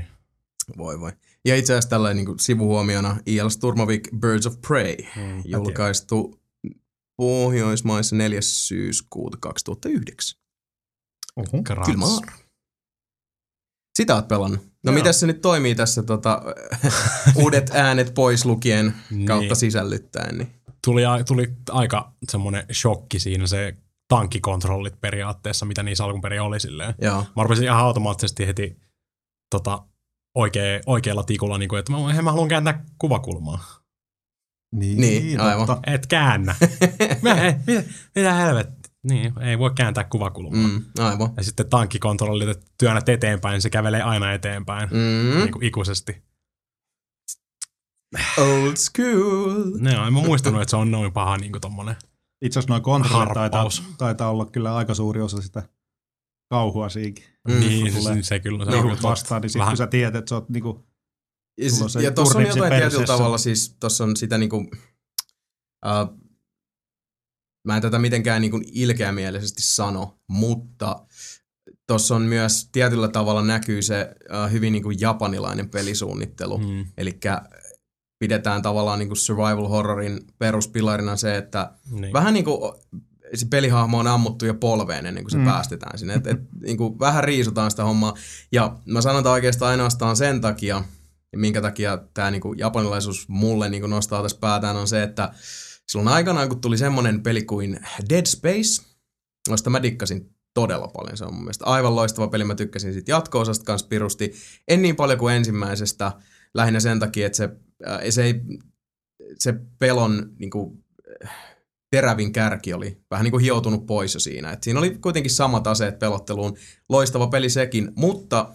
Voi 0.76 1.00
voi. 1.00 1.12
Ja 1.44 1.56
itse 1.56 1.72
asiassa 1.72 1.90
tällainen 1.90 2.24
niin 2.24 2.38
sivuhuomiona 2.40 3.16
E.L. 3.26 3.48
Sturmovik 3.48 4.08
Birds 4.18 4.46
of 4.46 4.60
Prey, 4.68 4.96
Mm, 5.16 5.42
julkaistu 5.44 6.40
Pohjoismaissa 7.16 8.16
4. 8.16 8.40
syyskuuta 8.42 9.37
2009. 9.40 10.40
Oho. 11.37 11.62
Kyllä. 11.62 12.43
Sitä 13.98 14.14
oot 14.14 14.28
pelannut. 14.28 14.61
No 14.61 14.70
Joo. 14.85 14.94
miten 14.94 15.14
se 15.14 15.26
nyt 15.26 15.40
toimii 15.40 15.74
tässä 15.74 16.02
tota, 16.02 16.42
uudet 17.42 17.70
äänet 17.74 18.14
pois 18.14 18.44
lukien 18.44 18.94
kautta 19.26 19.40
Niin. 19.46 19.57
sisällyttäen? 19.57 20.38
Niin. 20.38 20.52
tuli, 20.85 21.04
a- 21.07 21.24
tuli 21.24 21.52
aika 21.70 22.12
semmoinen 22.30 22.66
shokki 22.72 23.18
siinä 23.18 23.46
se 23.46 23.76
tankkikontrollit 24.09 25.00
periaatteessa, 25.00 25.66
mitä 25.66 25.83
niissä 25.83 26.04
alun 26.04 26.20
perin 26.20 26.40
oli 26.42 26.61
silleen. 26.61 26.94
Joo. 27.00 27.24
Mä 27.37 27.42
rupesin 27.42 27.64
ihan 27.64 27.78
automaattisesti 27.80 28.46
heti 28.46 28.76
tota, 29.50 29.83
oikea, 30.35 30.80
oikealla 30.87 31.22
tikulla, 31.22 31.59
niin 31.59 31.68
kuin, 31.68 31.78
että 31.78 31.92
mä, 31.92 32.22
mä 32.22 32.30
haluan 32.30 32.48
kääntää 32.48 32.85
kuvakulmaa. 32.98 33.64
Niin, 34.74 35.00
Niin, 35.00 35.40
aivan. 35.40 35.78
Et 35.87 36.07
käännä. 36.07 36.54
mä, 37.22 37.35
ei, 37.44 37.54
mitä, 37.66 37.83
mitä 38.14 38.33
helvetti? 38.35 38.83
Niin, 39.04 39.32
ei 39.40 39.58
voi 39.58 39.70
kääntää 39.76 40.04
kuvakulmaa. 40.04 40.68
Mm. 40.68 40.84
Aivan. 40.98 41.32
Ja 41.36 41.42
sitten 41.42 41.68
tankkikontrollit, 41.68 42.48
että 42.48 42.66
työnnät 42.78 43.08
eteenpäin, 43.08 43.52
niin 43.52 43.62
se 43.62 43.70
kävelee 43.70 44.02
aina 44.02 44.32
eteenpäin. 44.32 44.88
Mm. 44.88 45.38
Niin 45.38 45.52
kuin 45.52 45.64
ikuisesti. 45.64 46.22
Old 48.38 48.76
school. 48.76 49.64
No, 49.78 50.06
en 50.06 50.12
mä 50.12 50.20
muistanut, 50.20 50.62
että 50.62 50.70
se 50.70 50.76
on 50.76 50.90
noin 50.90 51.12
paha 51.12 51.36
niin 51.36 51.52
kuin 51.52 51.60
tommonen. 51.60 51.96
Itse 52.42 52.58
asiassa 52.58 52.72
noin 52.72 52.82
kontrollit 52.82 53.34
taitaa, 53.34 53.68
taitaa 53.98 54.30
olla 54.30 54.46
kyllä 54.46 54.76
aika 54.76 54.94
suuri 54.94 55.20
osa 55.20 55.42
sitä 55.42 55.62
kauhua 56.50 56.88
siinkin. 56.88 57.24
Mm. 57.48 57.60
niin, 57.60 58.02
se, 58.02 58.22
se, 58.22 58.40
kyllä. 58.40 58.64
Se 58.64 58.70
No, 58.70 58.78
on 58.78 58.86
Niin, 58.86 59.02
vastaan, 59.02 59.42
niin 59.42 59.50
sitten 59.50 59.68
kun 59.68 59.76
sä 59.76 59.86
tiedät, 59.86 60.14
että 60.14 60.28
sä 60.28 60.34
oot 60.34 60.48
niinku, 60.48 60.86
Ja, 62.02 62.08
on 62.08 62.14
tuossa 62.14 62.38
on 62.38 62.46
jotain 62.46 62.72
tietyllä 62.72 63.06
tavalla, 63.06 63.38
siis 63.38 63.76
tuossa 63.80 64.04
on 64.04 64.16
sitä 64.16 64.38
niinku, 64.38 64.56
uh, 65.86 66.23
mä 67.64 67.77
en 67.77 67.83
tätä 67.83 67.98
mitenkään 67.98 68.40
niinku 68.40 68.61
ilkeämielisesti 68.72 69.62
sano, 69.62 70.18
mutta 70.29 71.07
tuossa 71.87 72.16
on 72.16 72.22
myös 72.22 72.68
tietyllä 72.72 73.09
tavalla 73.09 73.42
näkyy 73.42 73.83
se 73.83 74.14
uh, 74.44 74.53
hyvin 74.53 74.72
niinku 74.72 74.90
japanilainen 74.90 75.68
pelisuunnittelu. 75.68 76.59
Mm. 76.59 76.87
Eli 76.96 77.20
pidetään 78.18 78.62
tavallaan 78.62 78.98
niinku 78.98 79.14
survival 79.14 79.68
horrorin 79.68 80.20
peruspilarina 80.38 81.16
se, 81.16 81.37
että 81.37 81.70
niin. 81.90 82.12
vähän 82.12 82.35
niin 82.35 82.44
kuin 82.44 82.72
se 83.35 83.46
pelihahmo 83.50 83.98
on 83.98 84.07
ammuttu 84.07 84.46
jo 84.46 84.55
polveen 84.55 85.07
ennen 85.07 85.24
kuin 85.24 85.31
se 85.31 85.38
mm. 85.38 85.44
Päästetään 85.44 85.98
sinne. 85.98 86.14
Et, 86.14 86.27
et, 86.27 86.40
niin 86.62 86.77
kuin 86.77 86.98
vähän 86.98 87.24
riisutaan 87.24 87.70
sitä 87.70 87.85
hommaa. 87.85 88.14
Ja 88.53 88.77
mä 88.87 89.00
sanon 89.00 89.22
tämän 89.22 89.33
oikeastaan 89.33 89.70
ainoastaan 89.70 90.16
sen 90.16 90.40
takia, 90.40 90.85
ja 91.33 91.38
minkä 91.38 91.61
takia 91.61 91.98
tämä 92.14 92.31
niin 92.31 92.40
kuin 92.40 92.59
japanilaisuus 92.59 93.29
mulle 93.29 93.68
niin 93.68 93.83
kuin 93.83 93.90
nostaa 93.90 94.22
tässä 94.22 94.38
päätään, 94.40 94.77
on 94.77 94.88
se, 94.88 95.03
että 95.03 95.33
silloin 95.88 96.08
aikanaan, 96.08 96.48
kun 96.48 96.60
tuli 96.60 96.78
semmonen 96.78 97.22
peli 97.22 97.42
kuin 97.42 97.80
Dead 98.08 98.26
Space, 98.26 98.82
josta 99.50 99.70
mä 99.70 99.82
dikkasin 99.82 100.34
todella 100.54 100.88
paljon. 100.88 101.16
Se 101.16 101.24
on 101.24 101.34
mun 101.34 101.42
mielestä 101.42 101.64
aivan 101.64 101.96
loistava 101.96 102.28
peli. 102.28 102.44
Mä 102.44 102.54
tykkäsin 102.54 102.92
siitä 102.92 103.10
jatko-osasta 103.10 103.64
kanssa 103.64 103.86
pirusti. 103.88 104.32
En 104.68 104.82
niin 104.82 104.96
paljon 104.96 105.18
kuin 105.18 105.34
ensimmäisestä, 105.34 106.12
lähinnä 106.54 106.80
sen 106.80 107.00
takia, 107.00 107.26
että 107.26 107.36
se, 107.36 107.48
äh, 107.88 107.98
se, 108.10 108.24
ei, 108.24 108.34
se 109.38 109.54
pelon 109.78 110.32
niin 110.38 110.50
kuin, 110.50 110.84
terävin 111.90 112.32
kärki 112.32 112.74
oli 112.74 113.00
vähän 113.10 113.24
niin 113.24 113.30
kuin 113.30 113.42
hioutunut 113.42 113.86
pois 113.86 114.14
jo 114.14 114.20
siinä. 114.20 114.52
Et 114.52 114.62
siinä 114.62 114.78
oli 114.78 114.90
kuitenkin 114.90 115.32
samat 115.32 115.66
aseet 115.66 115.98
pelotteluun. 115.98 116.56
Loistava 116.88 117.26
peli 117.26 117.50
sekin, 117.50 117.92
mutta 117.96 118.54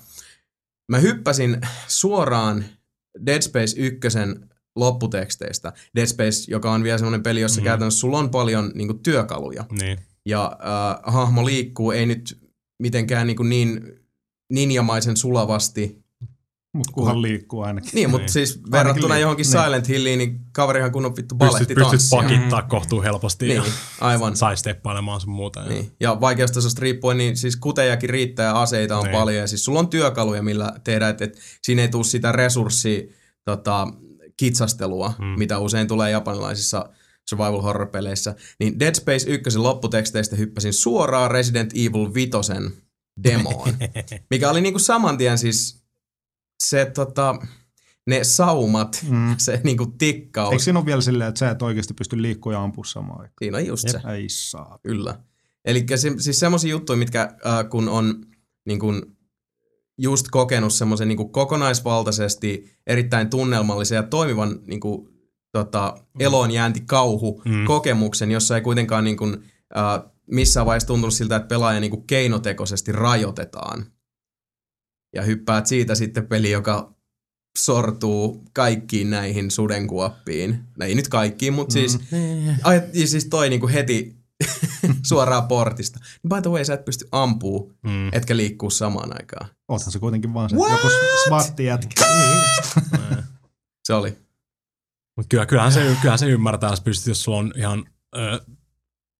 mä 0.89 0.97
hyppäsin 0.97 1.61
suoraan 1.87 2.65
Dead 3.25 3.41
Space 3.41 3.75
1 3.77 3.99
lopputeksteistä. 4.75 5.73
Dead 5.95 6.07
Space, 6.07 6.51
joka 6.51 6.71
on 6.71 6.83
vielä 6.83 6.97
semmoinen 6.97 7.23
peli, 7.23 7.41
jossa 7.41 7.61
Mm. 7.61 7.63
mm. 7.63 7.65
käytännössä 7.65 7.99
sulla 7.99 8.17
on 8.19 8.29
paljon 8.29 8.71
niin 8.75 8.87
kuin, 8.87 8.99
työkaluja. 8.99 9.65
Niin. 9.81 9.97
Ja 10.25 10.45
äh, 11.05 11.13
hahmo 11.13 11.45
liikkuu 11.45 11.91
ei 11.91 12.05
nyt 12.05 12.39
mitenkään 12.79 13.27
niin, 13.27 13.37
kuin 13.37 13.49
niin 13.49 13.81
ninjamaisen 14.53 15.17
sulavasti. 15.17 15.99
mutta 16.73 16.91
kunhan 16.93 17.21
liikkuu 17.21 17.61
ainakin. 17.61 17.89
Niin, 17.93 18.09
mutta 18.09 18.25
Niin. 18.25 18.31
siis 18.33 18.59
verrattuna 18.71 19.15
liik- 19.15 19.19
johonkin 19.19 19.43
niin. 19.51 19.63
Silent 19.63 19.87
Hilliin, 19.87 20.17
niin 20.19 20.39
kaverihan 20.51 20.91
kun 20.91 21.05
on 21.05 21.15
vittu 21.15 21.35
Pystyt, 21.35 21.53
baletti 21.53 21.75
pystyt 21.75 21.89
tanssia. 21.91 22.19
pakittaa 22.21 22.61
kohtuu 22.61 23.01
helposti 23.01 23.45
Niin, 23.47 23.55
ja 23.55 23.63
aivan. 24.01 24.35
sai 24.37 24.57
steppailemaan 24.57 25.21
sun 25.21 25.29
muuta. 25.33 25.59
Ja. 25.59 25.69
Niin. 25.69 25.91
Ja 25.99 26.21
vaikeustasosta 26.21 26.81
riippuen, 26.81 27.17
niin 27.17 27.37
siis 27.37 27.55
kutejakin 27.55 28.09
riittää 28.09 28.45
ja 28.45 28.61
aseita 28.61 28.97
on 28.97 29.03
Niin. 29.03 29.11
paljon. 29.17 29.37
Ja 29.37 29.47
siis 29.47 29.65
sulla 29.65 29.79
on 29.79 29.87
työkaluja, 29.87 30.41
millä 30.43 30.73
tehdä, 30.83 31.09
että, 31.09 31.23
että 31.25 31.39
siinä 31.63 31.81
ei 31.81 31.87
tule 31.87 32.03
sitä 32.03 32.31
resurssi 32.31 33.15
tota, 33.45 33.87
kitsastelua, 34.39 35.13
Mm. 35.19 35.25
mitä 35.25 35.59
usein 35.59 35.87
tulee 35.87 36.11
japanilaisissa 36.11 36.89
survival 37.29 37.61
horror-peleissä. 37.61 38.35
Niin 38.59 38.79
Dead 38.79 38.95
Space 38.95 39.29
1 39.29 39.57
lopputeksteistä 39.57 40.35
hyppäsin 40.35 40.73
suoraan 40.73 41.31
Resident 41.31 41.71
Evil 41.73 42.13
5 42.13 42.31
demoon, 43.23 43.73
mikä 44.31 44.49
oli 44.49 44.61
niinku 44.61 44.79
saman 44.79 45.17
tien 45.17 45.37
siis 45.37 45.83
se 46.63 46.85
tota, 46.85 47.35
ne 48.07 48.23
saumat, 48.23 49.05
Mm. 49.09 49.35
se 49.45 49.61
niinku 49.63 49.85
tikkaus. 49.85 50.51
Eikö 50.51 50.63
siinä 50.63 50.79
ole 50.79 50.85
vielä 50.85 51.01
silleen, 51.01 51.27
että 51.29 51.39
sä 51.39 51.49
et 51.49 51.61
oikeasti 51.61 51.93
pysty 51.93 52.21
liikkua 52.21 52.53
ja 52.53 52.63
ampua 52.63 52.83
samaan 52.85 53.21
aikaan? 53.21 53.33
Siinä 53.41 53.57
on 53.57 53.65
just 53.65 53.89
se. 53.89 54.01
Ei 54.13 54.29
saa. 54.29 54.79
Kyllä. 54.83 55.19
Eli 55.65 55.85
se, 55.95 56.11
siis 56.17 56.39
semmoisia 56.39 56.71
juttuja, 56.71 56.97
mitkä 56.97 57.21
äh, 57.21 57.69
kun 57.69 57.89
on 57.89 58.25
niin 58.65 58.79
kun, 58.79 59.17
just 60.01 60.25
kokenut 60.31 60.73
semmoisen 60.73 61.07
niin 61.07 61.31
kokonaisvaltaisesti 61.31 62.71
erittäin 62.87 63.29
tunnelmallisen 63.29 63.95
ja 63.95 64.03
toimivan 64.03 64.59
niin 64.67 64.79
kun, 64.79 65.09
tota, 65.51 65.97
eloonjäänti 66.19 66.81
kauhu 66.81 67.41
Mm. 67.45 67.65
kokemuksen, 67.65 68.31
jossa 68.31 68.55
ei 68.55 68.61
kuitenkaan 68.61 69.03
niin 69.03 69.17
kun, 69.17 69.43
äh, 69.77 70.11
missään 70.31 70.65
vaiheessa 70.65 70.87
tuntunut 70.87 71.13
siltä, 71.13 71.35
että 71.35 71.47
pelaaja 71.47 71.79
niin 71.79 71.91
kun 71.91 72.07
keinotekoisesti 72.07 72.91
rajoitetaan. 72.91 73.85
Ja 75.15 75.21
hyppäät 75.21 75.65
siitä 75.67 75.95
sitten 75.95 76.27
peli, 76.27 76.51
joka 76.51 76.95
sortuu 77.57 78.45
kaikkiin 78.53 79.09
näihin 79.09 79.51
sudenkuoppiin. 79.51 80.59
No 80.77 80.85
ei 80.85 80.95
nyt 80.95 81.07
kaikkiin, 81.07 81.53
mutta 81.53 81.73
siis, 81.73 81.99
ai, 82.63 82.81
ja 82.93 83.07
siis 83.07 83.25
toi 83.25 83.49
niinku 83.49 83.67
heti 83.67 84.18
suoraan 85.03 85.47
portista. 85.47 85.99
By 86.29 86.41
the 86.41 86.49
way, 86.51 86.65
sä 86.65 86.73
et 86.73 86.85
pysty 86.85 87.07
ampuu, 87.11 87.73
Mm. 87.83 88.09
etkä 88.13 88.37
liikkuu 88.37 88.69
samaan 88.69 89.13
aikaan. 89.13 89.49
Oothan 89.67 89.91
se 89.91 89.99
kuitenkin 89.99 90.33
vaan 90.33 90.49
se 90.49 90.55
What? 90.55 90.71
joku 90.71 90.87
swatti 91.27 91.65
jätkä. 91.65 92.05
Se 93.83 93.93
oli. 93.93 94.17
Mutta 95.17 95.27
kyllä, 95.29 95.45
kyllähän, 95.45 95.71
se, 95.71 95.95
kyllähän 96.01 96.19
se 96.19 96.25
ymmärtää, 96.29 96.69
jos, 96.69 96.81
pystyt, 96.81 97.07
jos 97.07 97.23
sulla 97.23 97.37
on 97.37 97.53
ihan 97.55 97.85
ö, 98.17 98.41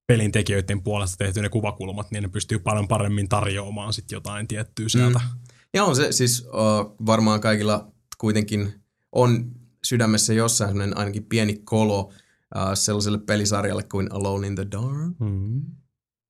pelin 0.08 0.32
tekijöiden 0.32 0.82
puolesta 0.84 1.18
tehty 1.18 1.42
ne 1.42 1.50
kuvakulmat, 1.50 2.12
niin 2.12 2.24
ne 2.24 2.30
pystyy 2.30 2.60
paljon 2.60 2.88
paremmin 2.88 3.30
tarjoamaan 3.30 3.94
sit 3.94 4.12
jotain 4.12 4.48
tiettyä 4.48 4.90
sieltä. 4.90 5.20
Mm. 5.20 5.40
Ja 5.74 5.84
on 5.84 5.96
se 5.96 6.12
siis 6.12 6.42
uh, 6.48 6.96
varmaan 7.06 7.42
kaikilla 7.42 7.92
kuitenkin 8.18 8.74
on 9.12 9.52
sydämessä 9.84 10.34
jossain 10.34 10.70
sellainen 10.72 10.98
ainakin 10.98 11.24
pieni 11.26 11.62
kolo 11.64 12.14
uh, 12.56 12.62
sellaiselle 12.74 13.18
pelisarjalle 13.18 13.84
kuin 13.84 14.08
Alone 14.12 14.48
in 14.48 14.56
the 14.56 14.68
Dark, 14.72 15.20
Mm. 15.20 15.62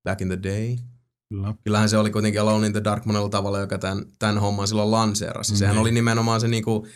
back 0.03 0.21
in 0.21 0.27
the 0.27 0.39
day. 0.43 0.75
Kyllä. 1.29 1.53
Kyllähän 1.63 1.89
se 1.89 1.97
oli 1.97 2.11
kuitenkin 2.11 2.41
Alone 2.41 2.67
in 2.67 2.73
the 2.73 2.83
Dark 2.83 3.05
monella 3.05 3.29
tavalla, 3.29 3.59
joka 3.59 3.77
tämän, 3.77 4.05
tämän 4.19 4.37
homman 4.37 4.67
silloin 4.67 4.91
lanseerasi. 4.91 5.57
Sehän 5.57 5.75
Mm. 5.75 5.81
oli 5.81 5.91
nimenomaan 5.91 6.41
se 6.41 6.47
niinku, 6.47 6.87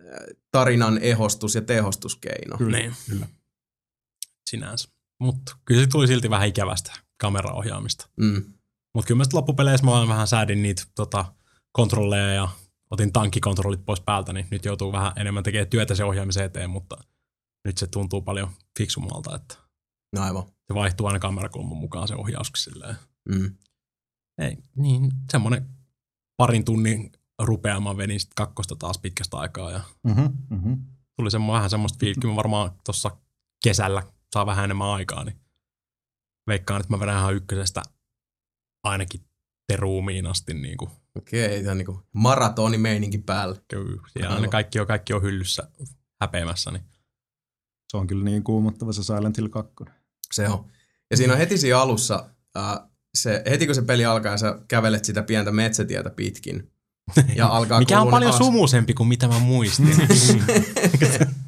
äh, 0.00 0.16
tarinan 0.52 0.98
ehostus- 0.98 1.54
ja 1.54 1.62
tehostuskeino. 1.62 2.56
Kyllä. 2.58 2.78
Niin. 2.78 2.92
Kyllä. 3.10 3.26
Sinänsä. 4.50 4.88
Mutta 5.20 5.56
kyllä 5.64 5.80
se 5.80 5.86
tuli 5.86 6.06
silti 6.06 6.30
vähän 6.30 6.48
ikävästä 6.48 6.92
kameraohjaamista. 7.16 8.08
Mm. 8.16 8.42
Mutta 8.94 9.06
kyllä 9.08 9.18
mä 9.18 9.24
sitten 9.24 9.38
loppupeleissä 9.38 9.86
mä 9.86 9.92
vaan 9.92 10.08
vähän 10.08 10.26
säädin 10.26 10.62
niitä 10.62 10.82
tota, 10.94 11.24
kontrolleja 11.72 12.32
ja 12.34 12.48
otin 12.90 13.12
tankkikontrollit 13.12 13.84
pois 13.84 14.00
päältä, 14.00 14.32
niin 14.32 14.46
nyt 14.50 14.64
joutuu 14.64 14.92
vähän 14.92 15.12
enemmän 15.16 15.42
tekemään 15.44 15.68
työtä 15.68 15.94
se 15.94 16.04
ohjaamisen 16.04 16.44
eteen, 16.44 16.70
mutta 16.70 16.96
nyt 17.66 17.78
se 17.78 17.86
tuntuu 17.86 18.22
paljon 18.22 18.50
fiksummalta, 18.78 19.36
että 19.36 19.54
No 20.16 20.22
aivan. 20.22 20.42
se 20.46 20.74
vaihtuu 20.74 21.06
aina 21.06 21.18
kamerakulman 21.18 21.76
mukaan 21.76 22.08
se 22.08 22.14
ohjauskin 22.14 22.62
silleen. 22.62 22.96
Mm. 23.28 23.56
Ei, 24.38 24.56
niin 24.76 25.10
semmoinen 25.32 25.68
parin 26.36 26.64
tunnin 26.64 27.12
rupeama 27.42 27.96
venin 27.96 28.20
sitten 28.20 28.34
kakkosta 28.36 28.76
taas 28.76 28.98
pitkästä 28.98 29.36
aikaa 29.36 29.70
ja 29.70 29.80
Mm-hmm, 30.06 30.32
mm-hmm. 30.50 30.76
tuli 31.16 31.30
semmo, 31.30 31.52
vähän 31.52 31.70
semmoista 31.70 31.98
fiilkiä, 32.00 32.36
varmaan 32.36 32.70
tuossa 32.84 33.10
kesällä 33.64 34.02
saa 34.32 34.46
vähän 34.46 34.64
enemmän 34.64 34.88
aikaa, 34.88 35.24
niin 35.24 35.40
veikkaan, 36.46 36.80
että 36.80 36.92
mä 36.92 37.00
vedän 37.00 37.18
ihan 37.18 37.34
ykkösestä 37.34 37.82
ainakin 38.84 39.20
teruumiin 39.68 40.26
asti 40.26 40.54
niin 40.54 40.76
kuin, 40.76 40.90
Okei, 41.18 41.60
tämä 41.60 41.70
on 41.70 41.78
niinku 41.78 42.02
maratonimeininki 42.12 43.18
päällä. 43.18 43.56
kyllä, 43.68 44.02
siellä 44.12 44.40
ne 44.40 44.48
kaikki 44.48 44.80
on, 44.80 44.86
kaikki 44.86 45.12
on 45.12 45.22
hyllyssä 45.22 45.70
häpeämässä, 46.20 46.70
niin 46.70 46.84
Se 47.90 47.96
on 47.96 48.06
kyllä 48.06 48.24
niin 48.24 48.44
kuumottava 48.44 48.92
se 48.92 49.02
Silent 49.02 49.36
Hill 49.36 49.48
2. 49.48 49.74
Se 50.32 50.48
on. 50.48 50.64
Ja 51.10 51.16
siinä 51.16 51.32
on 51.32 51.38
heti 51.38 51.58
siinä 51.58 51.80
alussa, 51.80 52.24
äh, 52.56 52.78
se, 53.14 53.42
heti 53.50 53.66
kun 53.66 53.74
se 53.74 53.82
peli 53.82 54.04
alkaa, 54.04 54.38
sä 54.38 54.58
kävelet 54.68 55.04
sitä 55.04 55.22
pientä 55.22 55.52
metsätietä 55.52 56.10
pitkin. 56.10 56.70
Ja 57.34 57.46
alkaa 57.56 57.78
mikä 57.78 58.00
on 58.00 58.08
paljon 58.08 58.30
as- 58.30 58.38
sumuisempi 58.38 58.94
kuin 58.94 59.08
mitä 59.08 59.28
mä 59.28 59.38
muistin. 59.38 59.96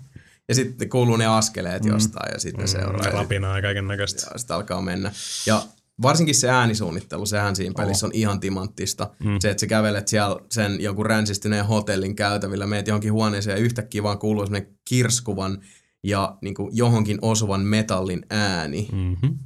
Ja 0.49 0.55
sitten 0.55 0.89
kuuluu 0.89 1.17
ne 1.17 1.27
askeleet 1.27 1.85
jostain 1.85 2.33
ja 2.33 2.41
sitten 2.41 2.61
ne 2.61 2.67
seuraa. 2.67 3.05
Ja, 3.05 3.11
Rapinaa 3.11 3.57
ja 3.57 3.63
kaiken 3.63 3.87
näköistä. 3.87 4.27
ja 4.33 4.39
sitten 4.39 4.57
alkaa 4.57 4.83
mennä. 4.83 5.13
Ja 5.47 5.63
varsinkin 6.03 6.35
se 6.35 6.51
äänisuunnittelu, 6.51 7.27
sehän 7.27 7.57
siinä 7.57 7.75
pelissä 7.77 8.07
on 8.07 8.13
ihan 8.15 8.41
timanttista. 8.41 9.11
Mm. 9.25 9.37
Se, 9.41 9.51
että 9.51 9.61
sä 9.61 9.67
kävelet 9.67 10.09
siellä 10.09 10.41
sen 10.51 10.81
jonkun 10.81 11.07
ränsistyneen 11.07 11.67
hotellin 11.67 12.17
käytävillä, 12.17 12.67
meet 12.67 12.87
johonkin 12.87 13.13
huoneeseen 13.13 13.57
ja 13.59 13.65
yhtäkkiä 13.65 14.03
vaan 14.03 14.19
kuuluu 14.19 14.47
semmoinen 14.47 14.79
kirskuvan 14.89 15.59
ja 16.05 16.39
niin 16.43 16.55
kuin 16.55 16.77
johonkin 16.77 17.19
osuvan 17.23 17.61
metallin 17.61 18.27
ääni. 18.31 18.89
Mm-hmm. 18.93 19.39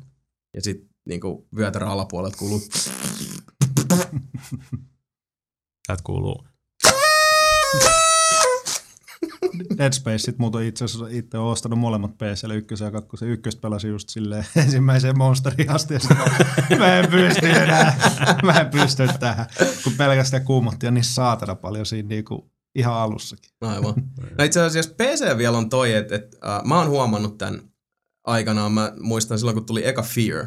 Ja 0.55 0.63
sitten 0.63 0.89
niin 1.09 1.21
vyötärä 1.57 1.87
alapuolelta 1.87 2.37
kuuluu 2.39 2.61
Täältä 5.87 6.03
kuuluu. 6.05 6.45
Dead 9.79 9.93
Spaceit 9.93 10.39
muuten 10.39 10.63
itse 10.63 10.85
asiassa 10.85 11.07
itse 11.11 11.39
olen 11.39 11.53
ostanut 11.53 11.79
molemmat 11.79 12.19
PClle, 12.19 12.57
ykkösen 12.57 12.85
ja 12.85 12.91
kakkosen. 12.91 13.29
Ykköstä 13.29 13.61
pelasin 13.61 13.91
just 13.91 14.09
silleen 14.09 14.45
ensimmäiseen 14.65 15.19
monsterin 15.19 15.71
asti 15.71 15.95
ja 15.95 16.01
sitten 16.01 16.79
mä 16.79 16.99
en 16.99 17.11
pysty 17.11 17.51
enää, 17.51 17.97
mä 18.43 18.53
en 18.53 18.71
pysty 18.71 19.03
tähän, 19.21 19.47
kun 19.85 19.93
pelkästään 19.93 20.45
kuumotti 20.45 20.87
ja 20.87 20.93
niin 20.93 21.05
saatana 21.05 21.55
paljon 21.55 21.87
siinä 21.87 22.09
niinku 22.09 22.51
ihan 22.75 22.95
alussakin. 22.95 23.51
Aivan. 23.61 23.95
No 24.39 24.45
itse 24.45 24.61
asiassa 24.61 24.95
PC 24.95 25.39
vielä 25.39 25.59
on 25.59 25.69
toi, 25.69 25.93
että 25.95 26.15
et, 26.15 26.37
äh, 26.45 26.65
mä 26.65 26.79
oon 26.79 26.89
huomannut 26.89 27.39
tämän 27.39 27.63
aikanaan. 28.25 28.73
Mä 28.73 28.93
muistan 29.01 29.39
silloin, 29.39 29.55
kun 29.57 29.67
tuli 29.67 29.87
eka 29.87 30.03
Fear, 30.03 30.47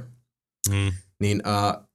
Mm. 0.70 0.92
niin 1.20 1.42
äh, 1.48 1.86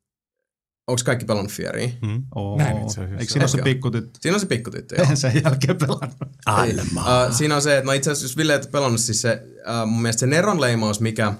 onko 0.86 1.02
kaikki 1.04 1.24
pelannut 1.24 1.52
Fearia? 1.52 1.88
Mm. 2.02 2.22
Oo. 2.34 2.58
Näin 2.58 2.76
itse 2.82 3.00
asiassa. 3.00 3.16
Eikö 3.20 3.32
siinä 3.32 3.42
ole 3.44 3.48
se 3.48 3.62
pikkutyttö? 3.62 4.18
Siinä 4.22 4.34
on 4.36 4.40
se 4.40 4.46
pikkutyttö, 4.46 4.94
joo. 4.96 5.06
En 5.10 5.16
sen 5.26 5.42
jälkeen 5.44 5.76
pelannut. 5.78 6.14
Alma. 6.46 7.26
Uh, 7.26 7.34
siinä 7.34 7.56
on 7.56 7.62
se, 7.62 7.76
että 7.78 7.86
no 7.86 7.92
itse 7.92 8.10
asiassa 8.10 8.24
jos 8.24 8.36
Ville 8.36 8.54
et 8.54 8.70
pelannut, 8.70 9.00
siis 9.00 9.22
se, 9.22 9.42
uh, 9.82 9.86
mun 9.90 10.02
mielestä 10.02 10.20
se 10.20 10.26
Neron 10.26 10.60
leimaus, 10.60 11.00
mikä 11.00 11.32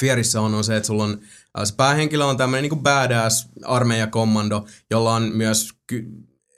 Fierissä 0.00 0.40
on, 0.40 0.54
on 0.54 0.64
se, 0.64 0.76
että 0.76 0.86
sulla 0.86 1.04
on, 1.04 1.10
uh, 1.58 1.64
se 1.64 1.74
päähenkilö 1.76 2.24
on 2.24 2.36
tämmöinen 2.36 2.62
niinku 2.62 2.76
badass 2.82 3.48
armeijakommando, 3.64 4.66
jolla 4.90 5.14
on 5.14 5.22
myös 5.22 5.72
ky- 5.86 6.10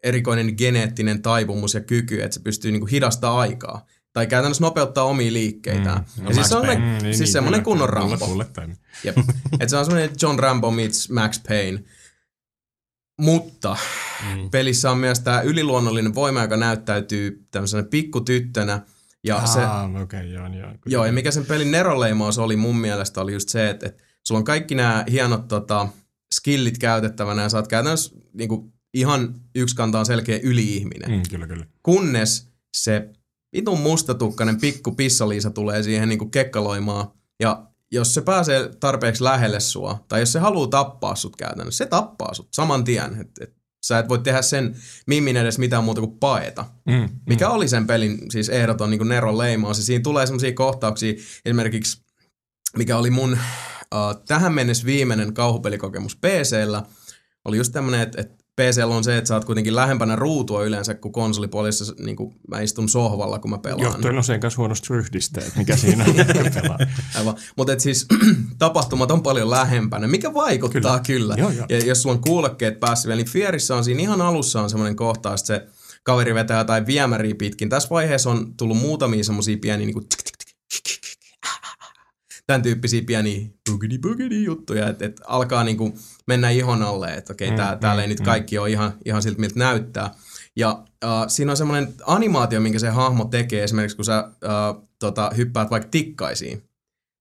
erikoinen 0.02 0.54
geneettinen 0.58 1.22
taipumus 1.22 1.74
ja 1.74 1.80
kyky, 1.80 2.22
että 2.22 2.34
se 2.34 2.40
pystyy 2.40 2.72
niinku 2.72 2.86
hidastaa 2.86 3.40
aikaa. 3.40 3.86
Tai 4.12 4.26
käytännössä 4.26 4.64
nopeuttaa 4.64 5.04
omia 5.04 5.32
liikkeitään. 5.32 6.04
Mm, 6.20 6.26
ja 6.28 6.34
siis 6.34 6.48
se 6.48 6.56
on 6.56 6.62
mm, 6.62 6.66
Payne. 6.66 7.00
siis 7.00 7.18
niin, 7.18 7.28
semmoinen 7.28 7.62
kunnon 7.62 7.88
Mulle, 7.88 8.46
Rambo. 8.54 8.76
Jep. 9.04 9.16
Et 9.60 9.68
se 9.68 9.76
on 9.76 9.84
semmoinen 9.84 10.10
John 10.22 10.38
Rambo 10.38 10.70
meets 10.70 11.10
Max 11.10 11.40
Payne. 11.48 11.84
Mutta 13.20 13.76
Mm. 14.36 14.50
pelissä 14.50 14.90
on 14.90 14.98
myös 14.98 15.20
tämä 15.20 15.40
yliluonnollinen 15.40 16.14
voima, 16.14 16.42
joka 16.42 16.56
näyttäytyy 16.56 17.46
tämmöisenä 17.50 17.82
pikkutyttönä. 17.82 18.80
Ja 19.24 19.46
se, 19.46 19.60
Ah, 19.60 19.84
okei, 19.90 20.02
okay, 20.02 20.26
joo, 20.26 20.46
joo. 20.46 20.72
joo, 20.86 21.06
ja 21.06 21.12
mikä 21.12 21.30
sen 21.30 21.46
pelin 21.46 21.70
neroleimaus 21.70 22.38
oli 22.38 22.56
mun 22.56 22.76
mielestä 22.76 23.20
oli 23.20 23.32
just 23.32 23.48
se, 23.48 23.70
että, 23.70 23.86
että 23.86 24.02
sulla 24.24 24.38
on 24.38 24.44
kaikki 24.44 24.74
nämä 24.74 25.04
hienot 25.10 25.48
tota, 25.48 25.88
skillit 26.34 26.78
käytettävänä 26.78 27.42
ja 27.42 27.48
sä 27.48 27.56
oot 27.56 27.68
käytännössä 27.68 28.14
niinku, 28.32 28.71
ihan 28.94 29.34
yksi 29.54 29.76
kantaan 29.76 30.06
selkeä 30.06 30.40
yli-ihminen. 30.42 31.10
Mm. 31.10 31.16
Mm, 31.16 31.22
kyllä, 31.30 31.46
kyllä. 31.46 31.66
Kunnes 31.82 32.48
se 32.76 33.10
vitun 33.56 33.80
mustatukkainen 33.80 34.60
pikku 34.60 34.92
pissaliisa 34.92 35.50
tulee 35.50 35.82
siihen 35.82 36.08
niinku 36.08 36.26
kekkaloimaan 36.26 37.10
ja 37.40 37.66
jos 37.92 38.14
se 38.14 38.20
pääsee 38.20 38.70
tarpeeksi 38.80 39.24
lähelle 39.24 39.60
sua, 39.60 40.04
tai 40.08 40.20
jos 40.20 40.32
se 40.32 40.38
haluaa 40.38 40.66
tappaa 40.66 41.16
sut 41.16 41.36
käytännössä, 41.36 41.84
se 41.84 41.88
tappaa 41.88 42.34
sut 42.34 42.48
saman 42.52 42.84
tien. 42.84 43.20
Et, 43.20 43.30
et, 43.40 43.54
sä 43.86 43.98
et 43.98 44.08
voi 44.08 44.18
tehdä 44.18 44.42
sen 44.42 44.76
mimmin 45.06 45.36
edes 45.36 45.58
mitään 45.58 45.84
muuta 45.84 46.00
kuin 46.00 46.18
paeta. 46.18 46.64
Mm, 46.86 47.08
Mikä 47.26 47.50
oli 47.50 47.68
sen 47.68 47.86
pelin 47.86 48.18
siis 48.30 48.48
ehdoton 48.48 48.90
niin 48.90 49.08
Neron 49.08 49.38
leimaus. 49.38 49.78
Ja 49.78 49.84
siinä 49.84 50.02
tulee 50.02 50.26
semmoisia 50.26 50.52
kohtauksia, 50.52 51.14
esimerkiksi 51.44 52.02
mikä 52.76 52.96
oli 52.96 53.10
mun 53.10 53.32
uh, 53.32 54.24
tähän 54.26 54.54
mennessä 54.54 54.86
viimeinen 54.86 55.34
kauhupelikokemus 55.34 56.16
PCllä, 56.16 56.82
oli 57.44 57.56
just 57.56 57.72
tämmönen, 57.72 58.00
että 58.00 58.20
et 58.20 58.41
PCllä 58.60 58.94
on 58.94 59.04
se, 59.04 59.18
että 59.18 59.28
sä 59.28 59.34
oot 59.34 59.44
kuitenkin 59.44 59.76
lähempänä 59.76 60.16
ruutua 60.16 60.64
yleensä 60.64 60.94
kuin 60.94 61.12
konsolipuolissa, 61.12 61.94
niin 61.98 62.16
kuin 62.16 62.34
mä 62.48 62.60
istun 62.60 62.88
sohvalla, 62.88 63.38
kun 63.38 63.50
mä 63.50 63.58
pelaan. 63.58 63.82
Johtuen 63.82 64.18
usein 64.18 64.40
kanssa 64.40 64.58
huonosta 64.58 64.94
ryhdistä, 64.94 65.40
että 65.40 65.58
mikä 65.58 65.76
siinä 65.76 66.04
on, 66.04 66.14
pelaa. 66.62 66.78
Aivan. 67.14 67.34
Mutta 67.56 67.78
siis 67.78 68.06
tapahtumat 68.58 69.10
on 69.10 69.22
paljon 69.22 69.50
lähempänä, 69.50 70.06
mikä 70.06 70.34
vaikuttaa 70.34 71.00
kyllä. 71.00 71.34
Joo, 71.38 71.50
joo. 71.50 71.66
Ja 71.68 71.78
jos 71.78 72.02
sulla 72.02 72.14
on 72.14 72.22
kuulokkeet 72.22 72.80
päässä 72.80 73.08
vielä, 73.08 73.22
niin 73.22 73.30
Fierissä 73.30 73.76
on 73.76 73.84
siinä 73.84 74.02
ihan 74.02 74.20
alussa 74.20 74.62
on 74.62 74.70
semmoinen 74.70 74.96
kohtaus, 74.96 75.40
että 75.40 75.46
se 75.46 75.66
kaveri 76.02 76.34
vetää 76.34 76.58
jotain 76.58 76.86
viemäriä 76.86 77.34
pitkin. 77.34 77.68
Tässä 77.68 77.90
vaiheessa 77.90 78.30
on 78.30 78.54
tullut 78.56 78.78
muutamia 78.78 79.24
semmoisia 79.24 79.56
pieniä 79.60 79.86
niin 79.86 79.94
kuin 79.94 80.06
tämän 82.46 82.62
tyyppisiä 82.62 83.02
pieniä 83.06 83.48
boogity 83.70 83.98
boogity 83.98 84.42
juttuja, 84.42 84.88
että 84.88 85.04
et 85.04 85.20
alkaa 85.26 85.64
niinku 85.64 85.98
mennä 86.26 86.50
ihon 86.50 86.82
alle, 86.82 87.08
että 87.08 87.32
okei, 87.32 87.52
tää, 87.52 87.76
täällä 87.76 88.02
ei 88.02 88.08
nyt 88.08 88.20
kaikki 88.20 88.58
ole 88.58 88.70
ihan, 88.70 88.92
ihan 89.04 89.22
siltä, 89.22 89.40
miltä 89.40 89.58
näyttää. 89.58 90.10
Ja 90.56 90.82
äh, 91.04 91.10
siinä 91.28 91.50
on 91.50 91.56
semmoinen 91.56 91.94
animaatio, 92.06 92.60
minkä 92.60 92.78
se 92.78 92.88
hahmo 92.88 93.24
tekee, 93.24 93.64
esimerkiksi 93.64 93.96
kun 93.96 94.04
sä 94.04 94.18
äh, 94.18 94.82
tota, 94.98 95.30
hyppäät 95.36 95.70
vaikka 95.70 95.88
tikkaisiin, 95.90 96.64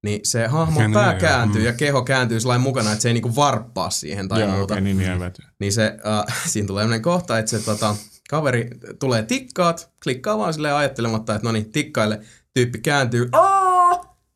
niin 0.03 0.19
se 0.23 0.47
hahmon 0.47 0.83
Niin, 0.83 0.93
pää 0.93 1.11
joo. 1.11 1.19
kääntyy 1.19 1.63
ja 1.63 1.73
keho 1.73 2.01
kääntyy 2.01 2.39
sellainen 2.39 2.61
mukana, 2.61 2.91
että 2.91 3.01
se 3.01 3.09
ei 3.09 3.13
niinku 3.13 3.35
varppaa 3.35 3.89
siihen 3.89 4.27
tai 4.27 4.39
Joo, 4.41 4.51
muuta. 4.51 4.73
okei, 4.73 4.81
niin 4.83 4.97
niin 4.97 5.31
Niin 5.59 5.73
se, 5.73 5.97
äh, 6.07 6.43
siinä 6.51 6.67
tulee 6.67 6.83
sellainen 6.83 7.01
kohta, 7.01 7.39
että 7.39 7.51
se 7.51 7.59
tota, 7.59 7.95
kaveri 8.29 8.69
tulee 8.99 9.23
tikkaat, 9.23 9.89
klikkaa 10.03 10.37
vaan 10.37 10.53
silleen 10.53 10.75
ajattelematta, 10.75 11.35
että 11.35 11.47
no 11.47 11.51
niin, 11.51 11.71
tikkaille, 11.71 12.21
tyyppi 12.53 12.79
kääntyy, 12.79 13.29
Aa! 13.31 13.80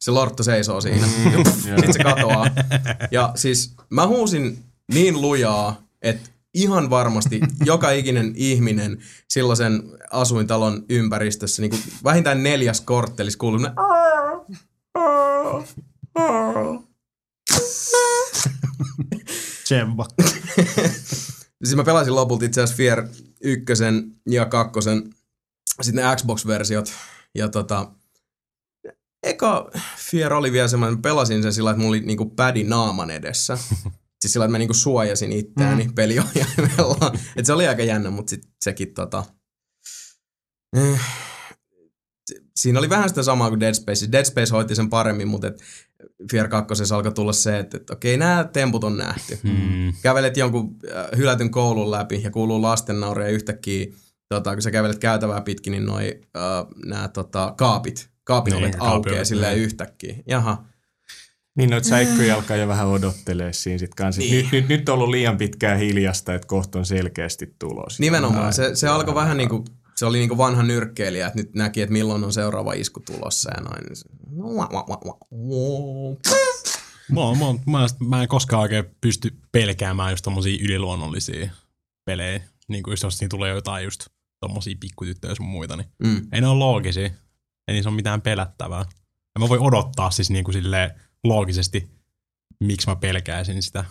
Se 0.05 0.11
lortto 0.11 0.43
seisoo 0.43 0.81
siinä, 0.81 1.07
sitten 1.77 1.93
se 1.93 2.03
katoaa. 2.03 2.45
Ja 3.11 3.31
siis 3.35 3.73
mä 3.89 4.07
huusin 4.07 4.63
niin 4.93 5.21
lujaa, 5.21 5.81
että 6.01 6.29
ihan 6.53 6.89
varmasti 6.89 7.39
joka 7.65 7.91
ikinen 7.91 8.33
ihminen 8.35 8.97
silloisen 9.29 9.83
asuintalon 10.11 10.83
ympäristössä, 10.89 11.61
niin 11.61 11.69
kuin 11.69 11.81
vähintään 12.03 12.43
neljäs 12.43 12.81
korttelis 12.81 13.37
kuuluu! 13.37 13.59
Tsemba. 19.63 20.07
Siis 21.63 21.75
mä 21.75 21.83
pelasin 21.83 22.15
lopulta 22.15 22.45
itse 22.45 22.61
asiassa 22.61 22.77
Fear 22.77 23.07
1 23.41 23.65
ja 24.29 24.45
2, 24.45 24.79
sitten 25.81 26.05
ne 26.05 26.15
Xbox-versiot. 26.15 26.93
Ja 27.35 27.49
tota, 27.49 27.91
eka 29.25 29.71
Fear 29.97 30.33
oli 30.33 30.51
vielä 30.51 30.67
semmoinen, 30.67 31.01
pelasin 31.01 31.43
sen 31.43 31.53
sillä, 31.53 31.71
että 31.71 31.81
mulla 31.81 31.89
oli 31.89 31.99
niinku 31.99 32.25
pädi 32.25 32.63
naaman 32.63 33.11
edessä. 33.11 33.57
siis 34.21 34.33
sillä, 34.33 34.45
että 34.45 34.51
mä 34.51 34.57
niinku 34.57 34.73
suojasin 34.73 35.31
itseäni 35.31 35.83
mm. 35.83 35.93
peliohjaimella. 35.93 37.11
Et 37.37 37.45
se 37.45 37.53
oli 37.53 37.67
aika 37.67 37.83
jännä, 37.83 38.09
mutta 38.09 38.29
sit 38.29 38.43
sekin 38.63 38.93
tota... 38.93 39.23
Eh, 40.77 40.99
siinä 42.55 42.79
oli 42.79 42.89
vähän 42.89 43.09
sitä 43.09 43.23
samaa 43.23 43.49
kuin 43.49 43.59
Dead 43.59 43.73
Space. 43.73 44.11
Dead 44.11 44.25
Space 44.25 44.51
hoiti 44.51 44.75
sen 44.75 44.89
paremmin, 44.89 45.27
mutta 45.27 45.47
et 45.47 45.61
Fear 46.31 46.47
2 46.47 46.93
alkoi 46.93 47.11
tulla 47.11 47.33
se, 47.33 47.59
että, 47.59 47.77
että 47.77 47.93
okei, 47.93 48.17
nämä 48.17 48.49
temput 48.53 48.83
on 48.83 48.97
nähty. 48.97 49.39
Mm. 49.43 49.93
Kävelet 50.01 50.37
jonkun 50.37 50.75
äh, 50.95 51.07
hylätyn 51.17 51.51
koulun 51.51 51.91
läpi 51.91 52.21
ja 52.23 52.31
kuuluu 52.31 52.61
lasten 52.61 52.99
nauria 52.99 53.27
yhtäkkiä, 53.27 53.85
tota, 54.29 54.53
kun 54.53 54.61
sä 54.61 54.71
kävelet 54.71 54.99
käytävää 54.99 55.41
pitkin, 55.41 55.71
niin 55.71 55.85
noi 55.85 56.21
äh, 56.37 56.65
nämä 56.85 57.07
tota, 57.07 57.53
kaapit, 57.57 58.09
kaapin 58.25 58.53
Niin, 58.53 58.63
ovet 58.63 58.75
aukeaa 58.79 59.25
silleen 59.25 59.53
niin. 59.55 59.63
yhtäkkiä. 59.65 60.15
Jaha. 60.27 60.63
Niin 61.57 61.69
noita 61.69 61.87
säikköjä 61.87 62.35
alkaa 62.35 62.57
jo 62.57 62.67
vähän 62.67 62.87
odottelee 62.87 63.53
siinä 63.53 63.77
sit 63.77 63.95
kanssa. 63.95 64.21
Niin. 64.21 64.35
Nyt, 64.43 64.51
nyt, 64.51 64.67
nyt 64.69 64.89
on 64.89 64.93
ollut 64.95 65.09
liian 65.09 65.37
pitkään 65.37 65.79
hiljasta, 65.79 66.33
että 66.33 66.47
kohta 66.47 66.79
on 66.79 66.85
selkeästi 66.85 67.55
tulos. 67.59 67.99
Nimenomaan. 67.99 68.53
Se, 68.53 68.75
se 68.75 68.87
alkoi 68.87 69.15
vähän 69.15 69.37
niin 69.37 69.49
kuin, 69.49 69.65
se 69.95 70.05
oli 70.05 70.17
niin 70.17 70.29
kuin 70.29 70.37
vanha 70.37 70.63
nyrkkeilijä, 70.63 71.27
että 71.27 71.39
nyt 71.39 71.53
näki, 71.55 71.81
että 71.81 71.93
milloin 71.93 72.23
on 72.23 72.33
seuraava 72.33 72.73
isku 72.73 72.99
tulossa 72.99 73.51
ja 73.57 73.61
noin. 73.63 73.83
Niin 74.29 74.47
Mä, 77.11 77.21
mä, 77.21 77.71
mä, 77.79 77.87
mä 78.07 78.21
en 78.21 78.27
koskaan 78.27 78.61
oikein 78.61 78.85
pysty 79.01 79.33
pelkäämään 79.51 80.11
just 80.11 80.23
tommosia 80.23 80.57
yliluonnollisia 80.63 81.49
pelejä. 82.05 82.41
Niin 82.67 82.83
kuin 82.83 82.91
just 82.91 83.03
jos 83.03 83.17
siinä 83.17 83.29
tulee 83.29 83.51
jotain 83.53 83.83
just 83.83 84.05
tommosia 84.39 84.75
pikkutyttöjä 84.79 85.35
sun 85.35 85.45
muita, 85.45 85.75
niin 85.75 85.87
Mm. 86.03 86.21
ei 86.31 86.41
ne 86.41 86.47
ole 86.47 86.57
loogisia. 86.59 87.09
Ei 87.67 87.73
niissä 87.73 87.89
ole 87.89 87.95
mitään 87.95 88.21
pelättävää. 88.21 88.85
Ja 89.35 89.39
mä 89.39 89.49
voin 89.49 89.61
odottaa 89.61 90.11
siis 90.11 90.29
niin 90.29 90.43
kuin 90.43 90.53
silleen 90.53 90.91
loogisesti, 91.23 91.89
miksi 92.63 92.87
mä 92.89 92.95
pelkäisin 92.95 93.63
sitä, 93.63 93.85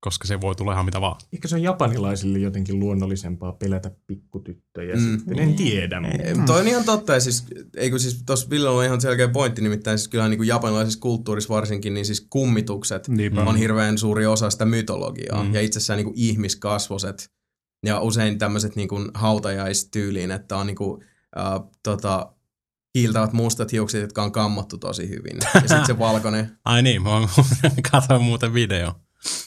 koska 0.00 0.26
se 0.26 0.40
voi 0.40 0.54
tulla 0.54 0.72
ihan 0.72 0.84
mitä 0.84 1.00
vaan. 1.00 1.20
Ehkä 1.32 1.48
se 1.48 1.54
on 1.54 1.62
japanilaisille 1.62 2.38
jotenkin 2.38 2.80
luonnollisempaa 2.80 3.52
pelätä 3.52 3.90
pikkutyttöjä 4.06 4.94
Mm. 4.96 5.00
mm. 5.02 5.18
sitten. 5.18 5.38
En 5.38 5.54
tiedä. 5.54 6.00
Ei, 6.24 6.34
Toi 6.46 6.60
on 6.60 6.68
ihan 6.68 6.84
totta, 6.84 7.14
ja 7.14 7.20
siis, 7.20 7.44
eikö 7.76 7.98
siis 7.98 8.22
tuossa 8.26 8.50
Ville 8.50 8.68
on 8.68 8.84
ihan 8.84 9.00
selkeä 9.00 9.28
pointti, 9.28 9.62
nimittäin 9.62 9.98
siis 9.98 10.08
kyllähän 10.08 10.30
niin 10.30 10.38
kuin 10.38 10.48
japanilaisessa 10.48 11.00
kulttuurissa 11.00 11.54
varsinkin, 11.54 11.94
niin 11.94 12.06
siis 12.06 12.26
kummitukset 12.30 13.08
Niinpä. 13.08 13.42
on 13.44 13.56
hirveän 13.56 13.98
suuri 13.98 14.26
osa 14.26 14.50
sitä 14.50 14.64
mytologiaa, 14.64 15.44
Mm. 15.44 15.54
ja 15.54 15.60
itsessään 15.60 15.96
niin 15.96 16.04
kuin 16.06 16.18
ihmiskasvoset, 16.18 17.30
ja 17.86 18.00
usein 18.00 18.38
tämmöiset 18.38 18.76
niin 18.76 18.88
kuin 18.88 19.08
hautajaistyyliin, 19.14 20.30
että 20.30 20.56
on 20.56 20.66
niin 20.66 20.76
kuin, 20.76 21.04
äh, 21.38 21.44
tota, 21.82 22.32
kiiltävät 22.92 23.32
mustat 23.32 23.72
hiukset, 23.72 24.00
jotka 24.00 24.22
on 24.22 24.32
kammottu 24.32 24.78
tosi 24.78 25.08
hyvin, 25.08 25.36
ja 25.54 25.60
sitten 25.60 25.86
se 25.86 25.98
valkoinen, 26.08 26.58
Ai 26.64 26.82
niin, 26.82 27.02
mä 27.02 27.10
katsoin 27.92 28.22
muuten 28.22 28.54
video. 28.54 28.94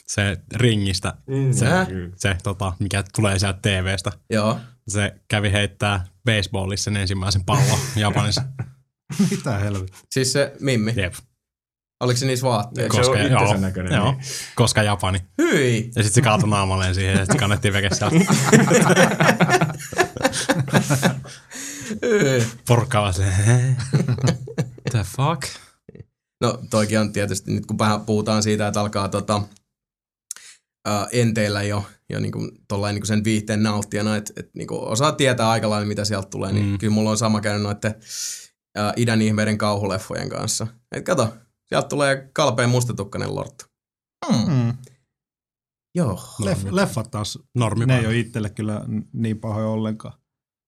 Se 0.06 0.36
ringistä, 0.54 1.14
Mm, 1.26 1.52
se, 1.52 1.66
se 2.16 2.36
tota, 2.42 2.72
mikä 2.78 3.04
tulee 3.16 3.38
sieltä 3.38 3.58
TVstä. 3.62 4.12
joo, 4.30 4.58
Se 4.88 5.14
kävi 5.28 5.52
heittää 5.52 6.04
baseballissa 6.24 6.84
sen 6.84 6.96
ensimmäisen 6.96 7.44
pallon 7.44 7.78
Japanissa. 7.96 8.42
Mitä 9.30 9.58
helvettiä. 9.58 9.98
siis 10.10 10.32
se 10.32 10.52
Mimmi, 10.60 10.92
Jep. 10.96 11.14
oliko 12.00 12.16
se 12.18 12.26
niissä 12.26 12.46
vaatteissa? 12.46 13.04
Se 13.04 13.10
on 13.10 13.30
joo, 13.30 13.56
näköinen, 13.56 13.92
Joo, 13.92 14.12
niin. 14.12 14.22
koska 14.54 14.82
Japani. 14.82 15.18
Hyi! 15.42 15.76
Ja 15.96 16.02
sitten 16.02 16.12
se 16.14 16.22
kaatui 16.22 16.48
naamalleen 16.48 16.94
siihen 16.94 17.12
ja 17.14 17.18
sitten 17.18 17.36
kannettiin 17.36 17.74
veke 17.74 17.88
sieltä. 17.94 18.16
Porukka 22.68 23.00
vaan 23.00 23.14
se, 23.14 23.24
the 24.90 25.04
fuck? 25.16 25.42
No 26.40 26.58
toikin 26.70 27.00
on 27.00 27.12
tietysti, 27.12 27.50
nyt 27.52 27.66
kun 27.66 27.78
vähän 27.78 28.00
puhutaan 28.00 28.42
siitä, 28.42 28.66
että 28.68 28.80
alkaa 28.80 29.08
tota, 29.08 29.42
ää, 30.86 31.06
enteillä 31.12 31.62
jo, 31.62 31.84
jo 32.10 32.20
niinku, 32.20 32.50
tollain 32.68 32.94
niinku 32.94 33.06
sen 33.06 33.24
viihteen 33.24 33.62
nauttijana, 33.62 34.16
että 34.16 34.32
et, 34.36 34.50
niinku, 34.54 34.84
osaa 34.84 35.12
tietää 35.12 35.50
aika 35.50 35.70
lailla, 35.70 35.86
mitä 35.88 36.04
sieltä 36.04 36.28
tulee, 36.28 36.52
niin 36.52 36.66
Mm. 36.66 36.78
kyllä 36.78 36.92
mulla 36.94 37.10
on 37.10 37.18
sama 37.18 37.40
käynyt 37.40 37.62
noiden 37.62 37.94
ää, 38.76 38.92
idän 38.96 39.22
ihmeiden 39.22 39.58
kauhuleffojen 39.58 40.28
kanssa. 40.28 40.66
Et 40.92 41.04
kato, 41.04 41.34
sieltä 41.68 41.88
tulee 41.88 42.30
kalpeen 42.32 42.70
mustatukkainen 42.70 43.34
lorttu. 43.34 43.64
Mm. 44.32 44.52
Mm. 44.54 44.72
Joo. 45.94 46.20
Leff, 46.38 46.64
leffat 46.70 47.10
taas, 47.10 47.38
Normi 47.54 47.86
ne 47.86 47.98
ei 47.98 48.06
ole 48.06 48.18
itselle 48.18 48.50
kyllä 48.50 48.84
niin 49.12 49.38
pahoja 49.40 49.66
ollenkaan. 49.66 50.14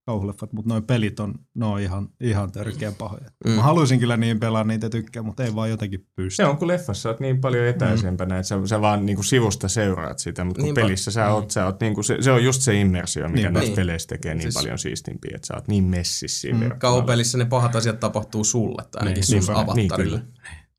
Kauhuleffat, 0.07 0.53
mutta 0.53 0.69
noin 0.69 0.83
pelit 0.85 1.21
on, 1.21 1.35
ne 1.55 1.67
on 1.67 1.81
ihan, 1.81 2.09
ihan 2.21 2.53
törkeän 2.53 2.95
pahoja. 2.95 3.25
Mm. 3.45 3.51
Mm. 3.51 3.57
Mä 3.57 3.63
haluaisin 3.63 4.01
kyllä 4.01 4.17
niin 4.17 4.41
pelaa 4.41 4.65
niitä 4.65 4.91
tykkää, 4.91 5.23
mutta 5.23 5.45
ei 5.45 5.55
vaan 5.55 5.71
jotenkin 5.71 6.07
pysty. 6.17 6.37
Se 6.37 6.45
on, 6.45 6.57
kun 6.57 6.69
leffassa 6.69 7.09
oot 7.09 7.21
niin 7.21 7.41
paljon 7.41 7.67
etäisempänä, 7.67 8.37
että 8.39 8.49
sä, 8.49 8.67
sä 8.67 8.81
vaan 8.81 9.07
niinku 9.07 9.23
sivusta 9.23 9.69
seuraat 9.69 10.19
sitä, 10.19 10.45
mutta 10.45 10.59
kun 10.61 10.65
Niinpä. 10.65 10.81
pelissä 10.81 11.11
sä 11.11 11.29
oot, 11.35 11.51
sä 11.51 11.65
oot 11.67 11.81
niinku, 11.81 12.03
se, 12.03 12.17
se, 12.21 12.31
on 12.31 12.45
just 12.45 12.63
se 12.63 12.81
immersio, 12.81 13.29
mikä 13.29 13.35
Niinpä. 13.37 13.51
näistä 13.53 13.69
Niin. 13.71 13.77
peleissä 13.77 14.09
tekee 14.09 14.35
niin 14.35 14.43
Siis- 14.43 14.55
paljon 14.55 14.79
siistimpiä, 14.79 15.33
että 15.35 15.47
sä 15.47 15.55
oot 15.55 15.69
niin 15.69 15.85
messissä 15.85 16.41
siinä 16.41 16.69
Mm. 16.69 16.79
Kauhupelissä 16.79 17.39
ne 17.39 17.45
pahat 17.45 17.77
asiat 17.77 18.01
tapahtuu 18.01 18.45
sulle, 18.45 18.83
tai 18.91 19.01
ainakin 19.01 19.25
Niin, 19.31 19.43
sun 19.43 19.57
avattarille. 19.57 20.19
Niin, 20.19 20.29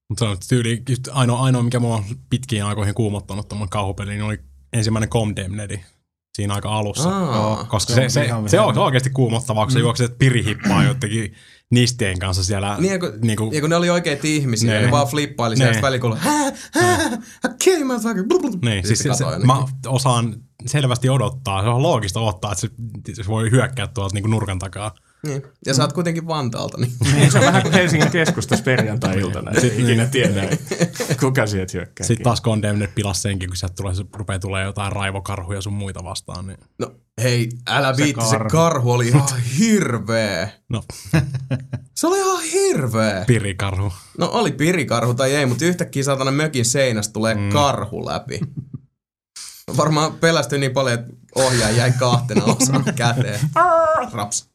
Mutta 0.09 0.25
se 0.25 0.31
on 0.31 0.37
tyyli, 0.49 0.83
ainoa, 1.11 1.39
ainoa, 1.43 1.63
mikä 1.63 1.79
mua 1.79 1.95
on 1.95 2.03
pitkiin 2.29 2.63
aikoihin 2.65 2.93
kuumottanut 2.95 3.47
tuommoinen 3.47 3.69
kauhupeli, 3.69 4.09
niin 4.11 4.21
oli 4.23 4.39
ensimmäinen 4.73 5.09
Condemnedi 5.09 5.79
siinä 6.37 6.53
aika 6.53 6.69
alussa. 6.77 7.09
Aa, 7.09 7.63
Koska 7.63 7.93
se 7.93 7.95
se, 7.95 8.03
on 8.03 8.09
se, 8.11 8.25
ihan 8.25 8.49
se, 8.49 8.59
on 8.59 8.77
oikeasti 8.77 9.09
kuumottavaa, 9.09 9.65
kun 9.65 9.71
sä 9.71 9.79
juokset 9.79 10.17
pirihippaa 10.17 10.83
jotenkin 10.83 11.33
nistien 11.71 12.19
kanssa 12.19 12.43
siellä. 12.43 12.77
Niin, 12.79 12.91
ja 12.93 12.99
kun, 12.99 13.11
niin 13.21 13.37
kuin, 13.37 13.53
ja 13.53 13.61
kun 13.61 13.69
ne 13.69 13.75
oli 13.75 13.89
oikeita 13.89 14.21
ihmisiä, 14.27 14.73
Ne. 14.73 14.79
ne, 14.79 14.85
ne 14.85 14.91
vaan 14.91 15.07
flippaili 15.07 15.55
Ne. 15.55 15.65
sieltä 15.65 15.81
välillä, 15.81 16.01
kun 16.01 16.17
hää, 16.17 16.51
hää, 16.73 17.09
kill 17.63 17.77
you 17.81 17.87
motherfucker. 17.87 18.59
niin, 18.61 18.87
siis 18.87 18.99
se, 18.99 19.13
se, 19.13 19.25
mä 19.45 19.63
osaan 19.87 20.35
selvästi 20.65 21.09
odottaa, 21.09 21.61
se 21.61 21.67
on 21.69 21.83
loogista 21.83 22.19
odottaa, 22.19 22.51
että 22.51 22.61
se, 22.61 22.69
se 23.23 23.27
voi 23.27 23.51
hyökkää 23.51 23.87
tuolta 23.87 24.13
niin 24.15 24.31
nurkan 24.31 24.59
takaa. 24.59 24.91
Niin. 25.23 25.43
Ja 25.65 25.73
sä 25.73 25.83
oot 25.83 25.93
kuitenkin 25.93 26.27
Vantaalta, 26.27 26.77
niin 26.77 26.91
Niin, 27.13 27.31
se 27.31 27.37
on 27.39 27.45
vähän 27.45 27.61
kuin 27.61 27.73
Helsingin 27.73 28.11
keskustassa 28.11 28.63
perjantai-iltana. 28.63 29.51
Ei 29.51 29.61
Sitten- 29.61 29.81
ikinä 29.85 30.05
tiedä, 30.05 30.47
kuka 31.19 31.47
sieltä 31.47 31.71
hyökkää. 31.73 32.07
Sitten 32.07 32.23
taas 32.23 32.41
Condemned 32.41 32.87
pilas 32.95 33.21
senkin, 33.21 33.49
kun 33.49 33.55
sieltä 33.57 33.73
tulee, 33.75 33.95
se 33.95 34.03
rupeaa 34.13 34.39
tulee 34.39 34.63
jotain 34.65 34.91
raivokarhuja 34.91 35.61
sun 35.61 35.73
muita 35.73 36.03
vastaan. 36.03 36.47
Niin, 36.47 36.57
No 36.79 36.91
hei, 37.23 37.49
älä 37.67 37.93
Se 37.93 38.03
viitti, 38.03 38.25
se 38.25 38.31
karhu. 38.31 38.49
karhu 38.49 38.91
oli 38.91 39.07
ihan 39.07 39.27
hirveä. 39.59 40.49
no, 40.69 40.83
Se 41.95 42.07
oli 42.07 42.19
ihan 42.19 42.43
hirveä. 42.43 43.23
pirikarhu. 43.27 43.93
No 44.17 44.29
oli 44.31 44.51
pirikarhu 44.51 45.13
tai 45.13 45.35
ei, 45.35 45.45
mutta 45.45 45.65
yhtäkkiä 45.65 46.03
saatana 46.03 46.31
mökin 46.31 46.65
seinästä 46.65 47.13
tulee 47.13 47.35
mm. 47.35 47.49
karhu 47.49 48.05
läpi. 48.05 48.39
Varmaan 49.77 50.13
pelästyi 50.13 50.59
niin 50.59 50.71
paljon, 50.73 50.99
että 50.99 51.13
ohjaaja 51.35 51.75
jäi 51.77 51.91
kahtena 51.91 52.43
osana 52.43 52.93
käteen. 52.95 53.39
Raps. 54.13 54.49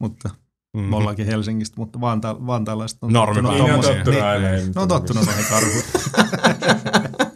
Mutta 0.00 0.30
Mm. 0.76 0.82
me 0.82 0.96
ollaankin 0.96 1.26
Helsingistä, 1.26 1.74
mutta 1.78 1.98
Vanta- 2.00 2.46
vantaalaiset 2.46 2.98
on 3.02 3.10
Normi- 3.12 3.42
tottunut 3.42 3.52
Niin, 3.52 3.80
tottunut 3.80 4.04
Niin. 4.04 4.72
Ne 4.74 4.80
on 4.80 4.88
tottunut 4.88 5.26
näihin 5.26 5.44
karhuihin. 5.50 5.82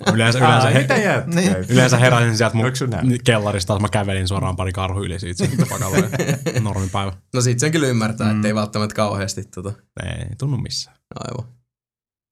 Yleensä, 0.15 0.49
Aa, 0.49 0.59
yleensä, 0.59 0.81
mitä 0.81 0.95
he, 0.95 1.03
jätkä? 1.05 1.31
Niin. 1.31 1.57
yleensä 1.69 1.97
heräsin 1.97 2.37
sieltä 2.37 2.57
mun 2.57 2.73
kellarista, 3.25 3.79
mä 3.79 3.89
kävelin 3.89 4.29
suoraan 4.29 4.57
pari 4.57 4.73
karhu 4.73 5.03
yli 5.03 5.19
siitä 5.21 5.47
sitten 5.47 5.69
pakalle. 5.69 6.11
Normipäivä. 6.61 7.13
No 7.35 7.41
sit 7.41 7.59
sen 7.59 7.73
kyllä 7.73 7.87
ymmärtää, 7.87 8.33
mm. 8.33 8.37
ettei 8.37 8.55
välttämättä 8.55 8.95
kauheasti 8.95 9.45
tota. 9.45 9.73
Ei 10.07 10.37
tunnu 10.39 10.57
missään. 10.57 10.97
Aivan. 11.15 11.53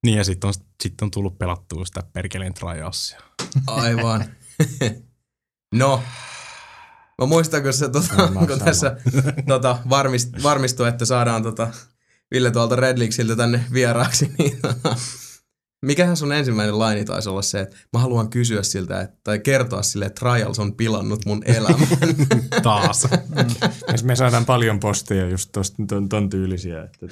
Niin 0.06 0.18
ja 0.18 0.24
sitten 0.24 0.48
on, 0.48 0.54
sit 0.82 1.02
on 1.02 1.10
tullut 1.10 1.38
pelattua 1.38 1.84
sitä 1.84 2.02
perkeleen 2.12 2.54
triassia. 2.54 3.20
Aivan. 3.66 4.24
no. 5.74 6.02
Mä 7.18 7.26
muistan, 7.26 7.62
kun 7.62 7.72
se 7.72 7.88
tota, 7.88 8.16
Sama, 8.16 8.46
kun 8.46 8.58
tässä 8.58 8.96
tota, 9.46 9.78
varmist, 9.90 10.42
varmistui, 10.42 10.88
että 10.88 11.04
saadaan 11.04 11.42
tota, 11.42 11.68
Ville 12.30 12.50
tuolta 12.50 12.76
Redlixiltä 12.76 13.36
tänne 13.36 13.64
vieraaksi, 13.72 14.30
niin 14.38 14.58
tota, 14.62 14.96
mikähän 15.82 16.16
sun 16.16 16.32
ensimmäinen 16.32 16.78
laini 16.78 17.04
taisi 17.04 17.28
olla 17.28 17.42
se, 17.42 17.60
että 17.60 17.76
mä 17.92 17.98
haluan 17.98 18.30
kysyä 18.30 18.62
siltä, 18.62 19.00
että, 19.00 19.16
tai 19.24 19.38
kertoa 19.38 19.82
sille, 19.82 20.04
että 20.04 20.18
Trials 20.18 20.58
on 20.58 20.74
pilannut 20.74 21.26
mun 21.26 21.42
elämän. 21.44 21.88
Taas. 22.62 23.08
Me- 24.02 24.16
saadaan 24.16 24.44
paljon 24.44 24.80
posteja 24.80 25.28
just 25.28 25.52
tosta, 25.52 25.82
ton, 25.88 26.08
ton 26.08 26.30
tyylisiä. 26.30 26.82
Että, 26.82 27.06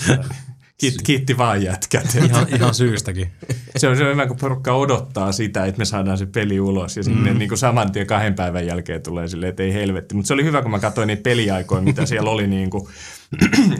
tota, 0.80 1.02
kiitti, 1.04 1.38
vaan 1.38 1.62
jätkät. 1.62 2.14
ihan, 2.30 2.46
ihan 2.56 2.74
syystäkin. 2.74 3.30
Se 3.76 3.88
on, 3.88 3.96
se 3.96 4.04
on 4.04 4.10
hyvä, 4.12 4.26
kun 4.26 4.36
porukka 4.36 4.72
odottaa 4.72 5.32
sitä, 5.32 5.64
että 5.66 5.78
me 5.78 5.84
saadaan 5.84 6.18
se 6.18 6.26
peli 6.26 6.60
ulos 6.60 6.96
ja 6.96 7.02
sinne 7.02 7.32
Mm. 7.32 7.38
niin 7.38 7.48
kuin 7.48 7.58
saman 7.58 7.92
tien 7.92 8.06
kahden 8.06 8.34
päivän 8.34 8.66
jälkeen 8.66 9.02
tulee 9.02 9.28
silleen, 9.28 9.50
että 9.50 9.62
ei 9.62 9.74
helvetti. 9.74 10.14
Mutta 10.14 10.26
se 10.26 10.34
oli 10.34 10.44
hyvä, 10.44 10.62
kun 10.62 10.70
mä 10.70 10.78
katsoin 10.78 11.06
niitä 11.06 11.22
peliaikoja, 11.22 11.82
mitä 11.82 12.06
siellä 12.06 12.30
oli 12.30 12.46
niin 12.56 12.70
kuin 12.70 12.88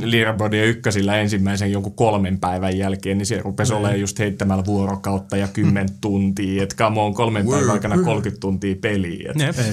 Leaderboardia 0.05 0.65
ykkösillä 0.65 1.17
ensimmäisen 1.21 1.73
jonkun 1.73 1.95
kolmen 1.95 2.39
päivän 2.41 2.79
jälkeen, 2.79 3.19
niin 3.19 3.27
se 3.27 3.41
rupesi 3.43 3.73
Mm. 3.73 3.79
olemaan 3.79 4.01
just 4.01 4.19
heittämällä 4.19 4.65
vuorokautta 4.65 5.37
ja 5.37 5.49
kymmen 5.49 5.89
tuntia. 6.01 6.63
Että 6.63 6.77
come 6.77 7.01
on, 7.01 7.15
kolmen 7.15 7.47
päivän 7.47 7.71
aikana 7.71 7.99
30 7.99 8.41
tuntia 8.41 8.75
peliä. 8.81 9.33
Et. 9.49 9.59
Ei. 9.59 9.65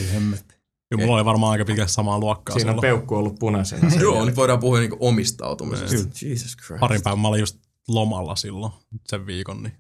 Ja 1.00 1.06
mulla 1.06 1.18
oli 1.18 1.26
varmaan 1.26 1.52
aika 1.52 1.66
pitkästi 1.66 1.94
samaa 1.94 2.20
luokkaa 2.20 2.54
Siinä 2.56 2.72
on 2.72 2.78
silloin. 2.78 2.96
peukku 2.96 3.16
ollut 3.16 3.40
punaisena. 3.40 3.90
sen 3.90 4.02
Joo, 4.08 4.26
nyt 4.26 4.36
voidaan 4.36 4.60
puhua 4.60 4.80
niinku 4.80 4.98
omistautumisesta. 5.00 5.96
Kyllä. 5.96 6.10
Jesus 6.22 6.58
Christ. 6.58 6.80
Parin 6.80 7.02
päivän 7.04 7.20
mä 7.20 7.28
olin 7.28 7.40
just 7.40 7.58
lomalla 7.88 8.36
silloin 8.36 8.72
sen 9.08 9.26
viikon, 9.26 9.64
niin 9.64 9.74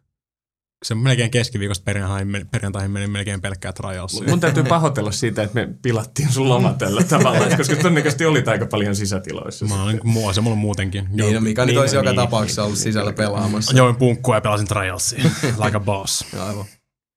se 0.85 0.95
melkein 0.95 1.31
keskiviikosta 1.31 1.83
perjantaihin, 1.83 2.27
meni- 2.27 2.45
perjantaihin 2.45 2.91
meni 2.91 3.07
melkein 3.07 3.41
pelkkää 3.41 3.73
trialsia. 3.73 4.27
Mun 4.29 4.39
täytyy 4.39 4.63
pahoitella 4.63 5.11
siitä, 5.11 5.43
että 5.43 5.55
me 5.55 5.69
pilattiin 5.81 6.31
sun 6.31 6.49
loma 6.49 6.73
tällä 6.73 7.03
tavalla, 7.09 7.57
koska 7.57 7.75
todennäköisesti 7.75 8.25
olit 8.25 8.47
aika 8.47 8.65
paljon 8.65 8.95
sisätiloissa. 8.95 9.65
Mä 9.65 9.83
olin 9.83 9.99
mua 10.03 10.33
se 10.33 10.41
mulla 10.41 10.55
muutenkin. 10.55 11.07
Niin, 11.09 11.35
no, 11.35 11.41
mikä 11.41 11.61
nyt 11.65 11.73
niin, 11.73 11.79
olisi 11.81 11.95
joka 11.95 12.09
niin, 12.09 12.15
tapauksessa 12.15 12.63
ollut 12.63 12.77
sisällä 12.77 13.13
pelaamassa. 13.13 13.77
Join 13.77 13.95
punkkua 13.95 14.35
ja 14.35 14.41
pelasin 14.41 14.67
trialsia. 14.67 15.23
like 15.65 15.77
a 15.77 15.79
boss. 15.79 16.25
Aivan. 16.39 16.65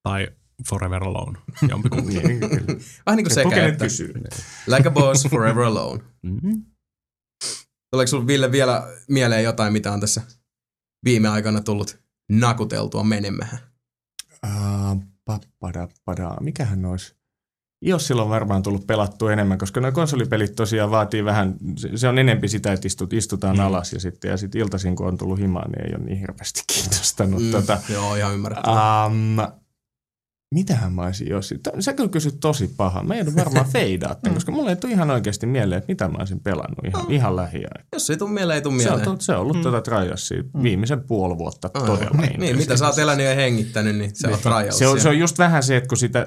Tai 0.02 0.28
Forever 0.68 1.04
Alone. 1.04 1.38
Jompikumpi. 1.70 2.12
Niin. 2.12 2.40
Vähän 3.06 3.16
niin 3.16 3.24
kuin 3.24 3.34
sekä, 3.34 3.66
että 3.66 3.84
kysyy. 3.84 4.14
like 4.66 4.88
a 4.88 4.90
boss, 4.90 5.28
forever 5.30 5.62
alone. 5.64 6.02
Mm-hmm. 6.22 6.62
Tuleeko 7.90 8.08
sulla 8.08 8.26
Ville 8.26 8.52
vielä 8.52 8.88
mieleen 9.08 9.44
jotain, 9.44 9.72
mitä 9.72 9.92
on 9.92 10.00
tässä 10.00 10.22
viime 11.04 11.28
aikoina 11.28 11.60
tullut 11.60 11.98
nakuteltua 12.32 13.04
menemään? 13.04 13.58
Uh, 14.46 15.02
pappada, 15.24 16.36
mikähän 16.40 16.84
olisi? 16.84 17.16
Iosilla 17.86 18.22
on 18.22 18.28
varmaan 18.30 18.62
tullut 18.62 18.86
pelattua 18.86 19.32
enemmän, 19.32 19.58
koska 19.58 19.80
nuo 19.80 19.92
konsolipelit 19.92 20.54
tosiaan 20.54 20.90
vaatii 20.90 21.24
vähän, 21.24 21.54
se- 21.96 22.08
on 22.08 22.18
enempi 22.18 22.48
sitä, 22.48 22.72
että 22.72 22.86
istut, 22.86 23.12
istutaan 23.12 23.56
mm. 23.56 23.62
alas 23.62 23.92
ja 23.92 24.00
sitten 24.00 24.30
ja 24.30 24.36
sit 24.36 24.54
iltaisin 24.54 24.96
kun 24.96 25.06
on 25.06 25.18
tullut 25.18 25.38
himaan, 25.38 25.70
niin 25.70 25.86
ei 25.86 25.94
ole 25.96 26.04
niin 26.04 26.18
hirveästi 26.18 26.62
kiinnostanut. 26.72 27.42
Mm. 27.42 27.50
Tota, 27.50 27.78
Joo, 27.88 28.14
ihan 28.16 28.34
ymmärrettävää. 28.34 29.06
um, 29.06 29.36
mitähän 30.54 30.92
mä 30.92 31.02
olisin 31.02 31.28
Jossi? 31.28 31.58
T- 31.58 31.80
Sä 31.80 31.92
kyllä 31.92 32.08
kysyt 32.08 32.40
tosi 32.40 32.70
paha. 32.76 33.02
Mä 33.02 33.16
joudun 33.16 33.36
varmaan 33.36 33.66
feidaa 33.72 34.14
tämän, 34.14 34.34
koska 34.34 34.52
mulle 34.52 34.70
ei 34.70 34.76
tule 34.76 34.92
ihan 34.92 35.10
oikeasti 35.10 35.46
mieleen, 35.46 35.78
että 35.78 35.92
mitä 35.92 36.08
mä 36.08 36.18
olisin 36.18 36.40
pelannut 36.40 36.78
ihan, 36.84 37.10
ihan 37.10 37.36
lähiaikoina. 37.36 37.84
Jos 37.92 38.10
ei 38.10 38.16
tule 38.16 38.30
mieleen, 38.30 38.54
ei 38.54 38.62
tule 38.62 38.78
Se 38.82 38.88
mieleen. 38.88 39.08
on, 39.08 39.20
se 39.20 39.32
on 39.32 39.40
ollut 39.40 39.56
mm. 39.56 39.62
tätä 39.62 39.80
Trialsia 39.80 40.42
viimeisen 40.62 41.00
puoli 41.02 41.38
vuotta 41.38 41.70
Aivan. 41.74 41.90
todella 41.90 42.20
niin, 42.20 42.40
niin, 42.40 42.56
mitä 42.56 42.76
sä 42.76 42.86
oot 42.86 42.98
elänyt 42.98 43.26
ja 43.26 43.34
hengittänyt, 43.34 43.96
niin 43.96 44.10
se 44.14 44.28
on 44.28 44.38
trials. 44.38 44.78
Se 44.78 44.86
on, 44.86 45.00
se 45.00 45.08
on 45.08 45.18
just 45.18 45.38
vähän 45.38 45.62
se, 45.62 45.76
että 45.76 45.88
kun, 45.88 45.98
sitä, 45.98 46.26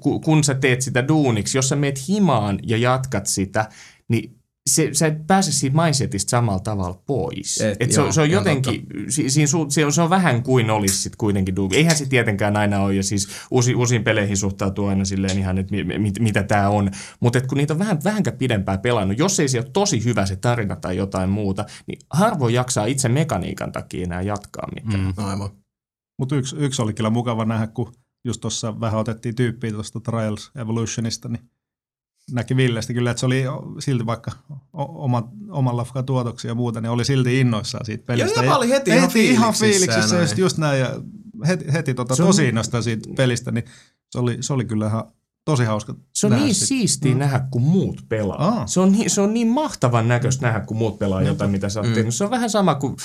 ku- 0.00 0.20
kun 0.20 0.44
sä 0.44 0.54
teet 0.54 0.82
sitä 0.82 1.08
duuniksi, 1.08 1.58
jos 1.58 1.68
sä 1.68 1.76
meet 1.76 2.08
himaan 2.08 2.58
ja 2.62 2.76
jatkat 2.76 3.26
sitä, 3.26 3.68
niin 4.08 4.38
se, 4.70 4.88
sä 4.92 5.06
et 5.06 5.26
pääse 5.26 5.52
siitä 5.52 5.82
mindsetistä 5.82 6.30
samalla 6.30 6.60
tavalla 6.60 7.02
pois. 7.06 7.60
Et, 7.60 7.76
Et 7.80 7.92
se, 7.92 8.00
joo, 8.00 8.06
on, 8.06 8.12
se 8.12 8.20
on 8.20 8.30
jotenkin, 8.30 8.86
si, 9.08 9.30
siinä 9.30 9.46
su, 9.46 9.66
se, 9.68 9.86
on, 9.86 9.92
se 9.92 10.02
on 10.02 10.10
vähän 10.10 10.42
kuin 10.42 10.70
olisi 10.70 10.98
sit 10.98 11.16
kuitenkin 11.16 11.56
duuni. 11.56 11.76
Eihän 11.76 11.96
se 11.96 12.06
tietenkään 12.06 12.56
aina 12.56 12.80
ole, 12.80 12.94
ja 12.94 13.02
siis 13.02 13.28
uusi, 13.50 13.74
uusiin 13.74 14.04
peleihin 14.04 14.36
suhtautuu 14.36 14.86
aina 14.86 15.04
silleen 15.04 15.38
ihan, 15.38 15.58
että 15.58 15.70
mi, 15.70 15.84
mi, 15.84 16.12
mitä 16.20 16.42
tämä 16.42 16.68
on. 16.68 16.90
Mutta 17.20 17.40
kun 17.40 17.58
niitä 17.58 17.72
on 17.72 17.78
vähän, 17.78 18.04
vähänkään 18.04 18.38
pidempään 18.38 18.80
pelannut, 18.80 19.18
jos 19.18 19.40
ei 19.40 19.48
se 19.48 19.58
ole 19.58 19.70
tosi 19.72 20.04
hyvä 20.04 20.26
se 20.26 20.36
tarina 20.36 20.76
tai 20.76 20.96
jotain 20.96 21.30
muuta, 21.30 21.64
niin 21.86 21.98
harvoin 22.10 22.54
jaksaa 22.54 22.86
itse 22.86 23.08
mekaniikan 23.08 23.72
takia 23.72 24.04
enää 24.04 24.22
jatkaa 24.22 24.68
mitään. 24.74 25.04
Mm. 25.04 25.24
Aivan. 25.24 25.50
Mutta 26.18 26.36
yksi, 26.36 26.56
yksi 26.58 26.82
oli 26.82 26.94
kyllä 26.94 27.10
mukava 27.10 27.44
nähdä, 27.44 27.66
kun 27.66 27.92
just 28.26 28.40
tuossa 28.40 28.80
vähän 28.80 29.00
otettiin 29.00 29.34
tyyppiä 29.34 29.72
tuosta 29.72 30.00
Trials 30.00 30.50
Evolutionista, 30.56 31.28
niin 31.28 31.50
näki 32.32 32.56
Villestä 32.56 32.92
kyllä, 32.92 33.10
että 33.10 33.20
se 33.20 33.26
oli 33.26 33.44
silti 33.78 34.06
vaikka 34.06 34.32
oma, 34.72 35.32
oman 35.50 35.76
lafkan 35.76 36.04
tuotoksia 36.06 36.50
ja 36.50 36.54
muuta, 36.54 36.80
niin 36.80 36.90
oli 36.90 37.04
silti 37.04 37.40
innoissaan 37.40 37.86
siitä 37.86 38.04
pelistä. 38.06 38.40
Joo, 38.40 38.42
ja 38.44 38.50
mä 38.50 38.56
olin 38.56 38.68
heti 38.68 38.90
ihan 38.90 39.02
heti 39.02 39.30
ihan 39.30 39.54
fiiliksissä 39.54 40.16
ja 40.16 40.22
just, 40.22 40.38
just 40.38 40.58
näin, 40.58 40.80
ja 40.80 41.00
heti, 41.46 41.72
heti 41.72 41.94
tota 41.94 42.14
on- 42.14 42.26
tosi 42.26 42.48
innostaa 42.48 42.82
siitä 42.82 43.08
pelistä, 43.16 43.50
niin 43.50 43.64
se 44.10 44.18
oli, 44.18 44.36
se 44.40 44.52
oli 44.52 44.64
kyllä 44.64 44.86
ihan 44.86 45.04
tosi 45.44 45.64
hauska 45.64 45.94
Se 46.12 46.26
on 46.26 46.30
nähdä 46.30 46.44
niin 46.44 46.54
sit. 46.54 46.68
siistiä 46.68 47.12
mm. 47.12 47.18
nähdä, 47.18 47.40
kun 47.50 47.62
muut 47.62 48.04
pelaa. 48.08 48.44
Aa. 48.44 48.66
Se, 48.66 48.80
on 48.80 48.92
niin, 48.92 49.10
se 49.10 49.20
on 49.20 49.34
niin 49.34 49.48
mahtavan 49.48 50.08
näköistä 50.08 50.46
nähdä, 50.46 50.60
kun 50.60 50.76
muut 50.76 50.98
pelaa 50.98 51.22
jotain, 51.22 51.50
mitä 51.50 51.68
sä 51.68 51.80
oot 51.80 51.88
mm. 51.88 51.94
tehnyt. 51.94 52.14
Se 52.14 52.24
on 52.24 52.30
vähän 52.30 52.50
sama 52.50 52.74
kuin, 52.74 52.96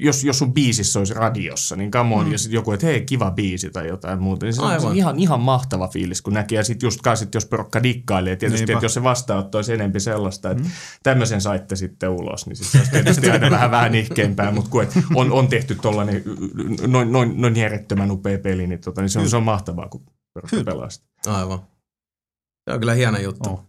jos, 0.00 0.24
jos 0.24 0.38
sun 0.38 0.54
biisissä 0.54 0.98
olisi 0.98 1.14
radiossa, 1.14 1.76
niin 1.76 1.90
come 1.90 2.14
on, 2.14 2.26
mm. 2.26 2.32
ja 2.32 2.38
sitten 2.38 2.54
joku, 2.54 2.72
että 2.72 2.86
hei, 2.86 3.00
kiva 3.04 3.30
biisi 3.30 3.70
tai 3.70 3.88
jotain 3.88 4.22
muuta. 4.22 4.46
Niin 4.46 4.54
se 4.54 4.62
on, 4.62 4.68
se 4.68 4.74
Aivan. 4.74 4.90
on 4.90 4.96
ihan, 4.96 5.18
ihan 5.18 5.40
mahtava 5.40 5.88
fiilis, 5.88 6.22
kun 6.22 6.32
näkee. 6.32 6.56
Ja 6.56 6.64
sitten 6.64 6.86
just 6.86 7.00
kai, 7.02 7.16
sit, 7.16 7.34
jos 7.34 7.46
porukka 7.46 7.82
dikkailee, 7.82 8.36
tietysti, 8.36 8.66
Niinpä. 8.66 8.72
että 8.72 8.84
jos 8.84 8.94
se 8.94 9.02
vastaanotto 9.02 9.58
olisi 9.58 9.72
enempi 9.72 10.00
sellaista, 10.00 10.50
että 10.50 10.64
mm. 10.64 10.70
tämmöisen 11.02 11.40
saitte 11.40 11.76
sitten 11.76 12.10
ulos, 12.10 12.46
niin 12.46 12.56
sit 12.56 12.66
se 12.66 12.78
olisi 12.78 12.90
tietysti 12.90 13.30
aina 13.30 13.50
vähän, 13.50 13.70
vähän 13.70 13.92
nihkeämpää, 13.92 14.50
mutta 14.50 14.70
kun 14.70 14.82
et 14.82 14.92
on, 15.14 15.32
on 15.32 15.48
tehty 15.48 15.74
tollainen 15.74 16.22
noin, 16.86 17.12
noin, 17.12 17.40
noin 17.40 17.56
järjettömän 17.56 18.10
upea 18.10 18.38
peli, 18.38 18.66
niin, 18.66 18.80
tota, 18.80 19.00
niin 19.00 19.10
se, 19.10 19.18
on, 19.18 19.30
se 19.30 19.36
on 19.36 19.42
mahtavaa, 19.42 19.88
kun 19.88 20.04
porukka 20.34 20.64
pelaa 20.64 20.90
sitä. 20.90 21.06
Aivan. 21.26 21.58
Se 22.68 22.74
on 22.74 22.80
kyllä 22.80 22.94
hieno 22.94 23.18
juttu. 23.18 23.48
Oh. 23.50 23.62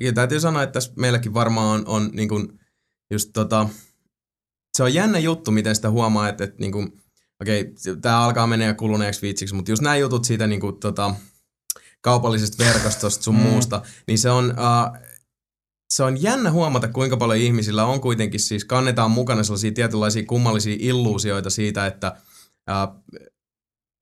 Ja 0.00 0.12
täytyy 0.12 0.40
sanoa, 0.40 0.62
että 0.62 0.72
tässä 0.72 0.92
meilläkin 0.96 1.34
varmaan 1.34 1.80
on, 1.80 1.86
on 1.86 2.10
niin 2.12 2.28
kuin, 2.28 2.60
just 3.10 3.30
tota, 3.32 3.68
se 4.76 4.82
on 4.82 4.94
jännä 4.94 5.18
juttu, 5.18 5.50
miten 5.50 5.74
sitä 5.76 5.90
huomaa, 5.90 6.28
että, 6.28 6.44
että 6.44 6.56
niin 6.60 6.72
kuin, 6.72 7.02
okei, 7.42 7.74
tämä 8.02 8.20
alkaa 8.20 8.46
mennä 8.46 8.74
kuluneeksi 8.74 9.22
viitsiksi, 9.22 9.54
mutta 9.54 9.72
just 9.72 9.82
nämä 9.82 9.96
jutut 9.96 10.24
siitä 10.24 10.46
niin 10.46 10.60
kuin, 10.60 10.80
tota, 10.80 11.14
kaupallisesta 12.00 12.64
verkostosta 12.64 13.24
sun 13.24 13.34
Mm. 13.36 13.40
muusta, 13.42 13.82
niin 14.06 14.18
se 14.18 14.30
on, 14.30 14.50
uh, 14.50 14.98
se 15.90 16.02
on 16.02 16.22
jännä 16.22 16.50
huomata, 16.50 16.88
kuinka 16.88 17.16
paljon 17.16 17.38
ihmisillä 17.38 17.84
on 17.84 18.00
kuitenkin 18.00 18.40
siis, 18.40 18.64
kannetaan 18.64 19.10
mukana 19.10 19.42
sellaisia 19.42 19.72
tietynlaisia 19.72 20.24
kummallisia 20.26 20.76
illuusioita 20.78 21.50
siitä, 21.50 21.86
että 21.86 22.16
uh, 22.70 23.04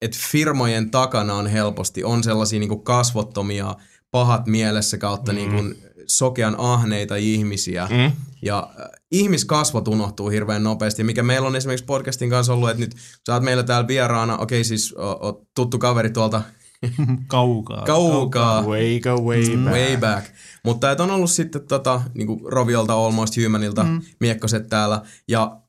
että 0.03 0.17
firmojen 0.31 0.91
takana 0.91 1.33
on 1.33 1.47
helposti, 1.47 2.03
on 2.03 2.23
sellaisia 2.23 2.59
niin 2.59 2.69
kuin 2.69 2.83
kasvottomia, 2.83 3.75
pahat 4.11 4.47
mielessä 4.47 4.97
kautta 4.97 5.31
mm. 5.31 5.35
niin 5.35 5.51
kuin 5.51 5.75
sokean 6.07 6.55
ahneita 6.57 7.15
ihmisiä. 7.15 7.87
Mm. 7.91 8.11
Ja 8.41 8.69
äh, 8.79 8.87
ihmiskasvot 9.11 9.87
unohtuu 9.87 10.29
hirveän 10.29 10.63
nopeasti, 10.63 11.03
mikä 11.03 11.23
meillä 11.23 11.47
on 11.47 11.55
esimerkiksi 11.55 11.85
podcastin 11.85 12.29
kanssa 12.29 12.53
ollut, 12.53 12.69
että 12.69 12.79
nyt 12.79 12.95
sä 13.25 13.33
oot 13.33 13.43
meillä 13.43 13.63
täällä 13.63 13.87
vieraana, 13.87 14.37
okei 14.37 14.63
siis 14.63 14.93
o, 14.97 15.27
o, 15.27 15.45
tuttu 15.55 15.79
kaveri 15.79 16.09
tuolta 16.09 16.41
Kaukaa. 17.27 17.85
kaukaa, 17.85 18.61
Way 18.61 18.99
go 18.99 19.21
way 19.21 19.57
back. 19.57 19.73
way 19.73 19.97
back. 19.97 20.25
Mutta 20.63 20.91
et 20.91 20.99
on 20.99 21.11
ollut 21.11 21.31
sitten 21.31 21.67
tota, 21.67 22.01
niinku 22.13 22.41
Roviolta, 22.45 22.93
Almost 22.93 23.33
Humanilta, 23.43 23.83
mm. 23.83 24.01
miekkoset 24.19 24.69
täällä. 24.69 25.01
Ja 25.27 25.62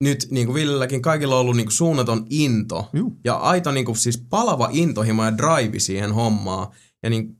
nyt 0.00 0.26
niin 0.30 0.46
kuin 0.46 0.54
Villelläkin 0.54 1.02
kaikilla 1.02 1.34
on 1.34 1.40
ollut 1.40 1.56
niin 1.56 1.66
kuin 1.66 1.72
suunnaton 1.72 2.26
into 2.30 2.90
Juu. 2.92 3.16
ja 3.24 3.34
aito 3.34 3.72
niin 3.72 3.84
kuin, 3.84 3.96
siis 3.96 4.18
palava 4.18 4.68
intohimo 4.72 5.24
ja 5.24 5.36
drive 5.38 5.78
siihen 5.78 6.12
hommaan. 6.12 6.68
Ja 7.02 7.10
niin, 7.10 7.38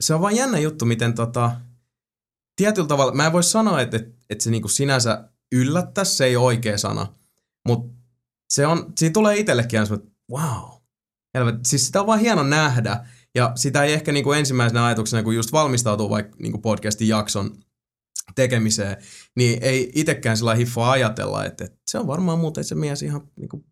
se 0.00 0.14
on 0.14 0.20
vaan 0.20 0.36
jännä 0.36 0.58
juttu, 0.58 0.84
miten 0.84 1.14
tota, 1.14 1.52
tietyllä 2.56 2.88
tavalla, 2.88 3.12
mä 3.12 3.26
en 3.26 3.32
voi 3.32 3.42
sanoa, 3.42 3.80
että, 3.80 3.96
että, 3.96 4.10
että 4.30 4.44
se 4.44 4.50
niin 4.50 4.62
kuin 4.62 4.72
sinänsä 4.72 5.28
yllättäisi, 5.52 6.16
se 6.16 6.24
ei 6.24 6.36
ole 6.36 6.46
oikea 6.46 6.78
sana, 6.78 7.06
mutta 7.68 7.98
se 8.50 8.66
on, 8.66 8.92
siinä 8.96 9.12
tulee 9.12 9.36
itsellekin 9.36 9.80
aina 9.80 9.94
että 9.94 10.10
wow. 10.30 10.78
Helvet, 11.34 11.66
siis 11.66 11.86
sitä 11.86 12.00
on 12.00 12.06
vaan 12.06 12.20
hieno 12.20 12.42
nähdä 12.42 13.06
ja 13.34 13.52
sitä 13.54 13.82
ei 13.82 13.92
ehkä 13.92 14.12
niin 14.12 14.24
kuin 14.24 14.38
ensimmäisenä 14.38 14.84
ajatuksena, 14.84 15.22
kun 15.22 15.34
just 15.34 15.52
valmistautuu 15.52 16.10
vaikka 16.10 16.36
niin 16.38 16.52
kuin 16.52 16.62
podcastin 16.62 17.08
jakson 17.08 17.56
tekemiseen, 18.34 18.96
niin 19.36 19.58
ei 19.62 19.92
itsekään 19.94 20.36
sillä 20.36 20.54
hiffa 20.54 20.90
ajatella, 20.90 21.44
että, 21.44 21.64
että 21.64 21.78
se 21.90 21.98
on 21.98 22.06
varmaan 22.06 22.38
muuten 22.38 22.64
se 22.64 22.74
mies 22.74 23.02
ihan 23.02 23.20
niin 23.36 23.48
kuin 23.48 23.64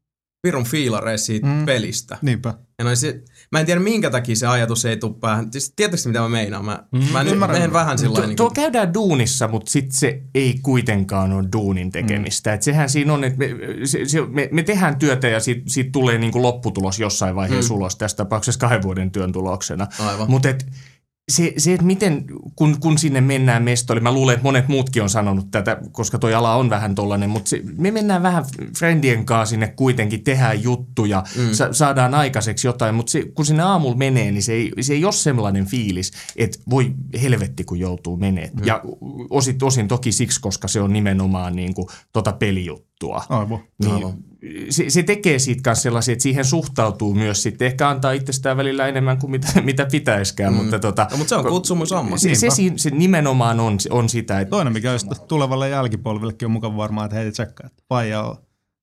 pirun 0.46 0.64
fiilareissa 0.64 1.26
siitä 1.26 1.46
mm. 1.46 1.66
Pelistä. 1.66 2.18
Niinpä. 2.22 2.54
Ja 2.78 2.84
noin 2.84 2.96
se, 2.96 3.22
mä 3.52 3.60
en 3.60 3.66
tiedä 3.66 3.80
minkä 3.80 4.10
takia 4.10 4.36
se 4.36 4.46
ajatus 4.46 4.84
ei 4.84 4.96
tule 4.96 5.14
päähän. 5.20 5.52
Siis 5.52 5.72
tiedätkö 5.76 6.08
mitä 6.08 6.20
mä 6.20 6.28
meinaan? 6.28 6.64
Mä, 6.64 6.84
mm, 6.92 7.04
mä 7.12 7.24
nyt 7.24 7.38
menen 7.38 7.72
vähän 7.72 7.98
sillä 7.98 8.14
Tuo, 8.14 8.20
lailla. 8.20 8.36
tuo 8.36 8.48
Niin 8.48 8.54
käydään 8.54 8.94
duunissa, 8.94 9.48
mutta 9.48 9.70
sit 9.70 9.92
se 9.92 10.22
ei 10.34 10.58
kuitenkaan 10.62 11.32
ole 11.32 11.48
duunin 11.52 11.92
tekemistä. 11.92 12.50
Mm. 12.50 12.54
Et 12.54 12.62
sehän 12.62 12.90
siinä 12.90 13.12
on, 13.12 13.24
että 13.24 13.38
me, 13.38 13.48
se, 13.84 14.04
se, 14.04 14.20
me, 14.26 14.48
me 14.52 14.62
tehdään 14.62 14.98
työtä 14.98 15.28
ja 15.28 15.40
siitä, 15.40 15.62
siitä 15.66 15.90
tulee 15.92 16.18
niinku 16.18 16.42
lopputulos 16.42 17.00
jossain 17.00 17.36
vaiheessa 17.36 17.74
mm. 17.74 17.76
ulos, 17.78 17.96
tässä 17.96 18.16
tapauksessa 18.16 18.60
kahden 18.60 18.82
vuoden 18.82 19.10
työn 19.10 19.32
tuloksena. 19.32 19.86
Aivan. 19.98 20.30
Mutta 20.30 20.48
se, 21.28 21.52
se, 21.56 21.72
että 21.72 21.86
miten, 21.86 22.24
kun, 22.56 22.80
kun 22.80 22.98
sinne 22.98 23.20
mennään 23.20 23.62
mestoille, 23.62 24.00
mä 24.00 24.12
luulen, 24.12 24.34
että 24.34 24.42
monet 24.42 24.68
muutkin 24.68 25.02
on 25.02 25.10
sanonut 25.10 25.50
tätä, 25.50 25.80
koska 25.92 26.18
toi 26.18 26.34
ala 26.34 26.54
on 26.54 26.70
vähän 26.70 26.94
tollainen, 26.94 27.30
mutta 27.30 27.48
se, 27.48 27.62
me 27.78 27.90
mennään 27.90 28.22
vähän 28.22 28.44
friendien 28.78 29.24
kanssa 29.24 29.50
sinne 29.50 29.68
kuitenkin, 29.76 30.24
tehdään 30.24 30.62
juttuja, 30.62 31.24
mm. 31.36 31.52
sa, 31.52 31.72
saadaan 31.72 32.14
aikaiseksi 32.14 32.66
jotain, 32.66 32.94
mutta 32.94 33.10
se, 33.10 33.24
kun 33.34 33.46
sinne 33.46 33.62
aamulla 33.62 33.96
menee, 33.96 34.32
niin 34.32 34.42
se 34.42 34.52
ei, 34.52 34.72
se 34.80 34.92
ei 34.92 35.04
ole 35.04 35.12
sellainen 35.12 35.66
fiilis, 35.66 36.12
että 36.36 36.58
voi 36.70 36.94
helvetti, 37.22 37.64
kun 37.64 37.78
joutuu 37.78 38.16
menee. 38.16 38.50
Mm. 38.54 38.66
Ja 38.66 38.82
osit, 39.30 39.62
osin 39.62 39.88
toki 39.88 40.12
siksi, 40.12 40.40
koska 40.40 40.68
se 40.68 40.80
on 40.80 40.92
nimenomaan 40.92 41.56
niin 41.56 41.74
kuin, 41.74 41.88
tota 42.12 42.32
pelijuttua. 42.32 43.24
Aivan. 43.28 43.58
Niin, 43.78 43.94
Aivan. 43.94 44.14
Se, 44.70 44.90
se 44.90 45.02
tekee 45.02 45.38
siitä 45.38 45.62
kanssa 45.62 45.82
sellaisia, 45.82 46.12
että 46.12 46.22
siihen 46.22 46.44
suhtautuu 46.44 47.14
myös 47.14 47.42
sitten. 47.42 47.66
Ehkä 47.66 47.88
antaa 47.88 48.12
itsestään 48.12 48.56
välillä 48.56 48.86
enemmän 48.88 49.18
kuin 49.18 49.30
mitä, 49.30 49.48
mitä 49.62 49.86
pitäisikään, 49.92 50.52
mm. 50.52 50.56
mutta, 50.56 50.78
tota, 50.78 51.06
No, 51.10 51.16
mutta 51.16 51.28
se 51.28 51.34
on 51.36 51.44
kutsumus 51.44 51.92
ammatti. 51.92 52.20
se, 52.20 52.34
se, 52.34 52.50
siinä- 52.50 52.78
se 52.78 52.90
nimenomaan 52.90 53.60
on, 53.60 53.78
on 53.90 54.08
sitä, 54.08 54.40
että 54.40 54.50
Toinen, 54.50 54.72
mikä 54.72 54.90
olisi 54.90 55.06
tulevalle 55.28 55.68
jälkipolvillekin 55.68 56.46
on 56.46 56.52
mukava 56.52 56.76
varmaan, 56.76 57.04
että 57.04 57.16
hei 57.16 57.32
tsekkaa, 57.32 57.66
että 57.66 57.82
Paija 57.88 58.22
on 58.22 58.36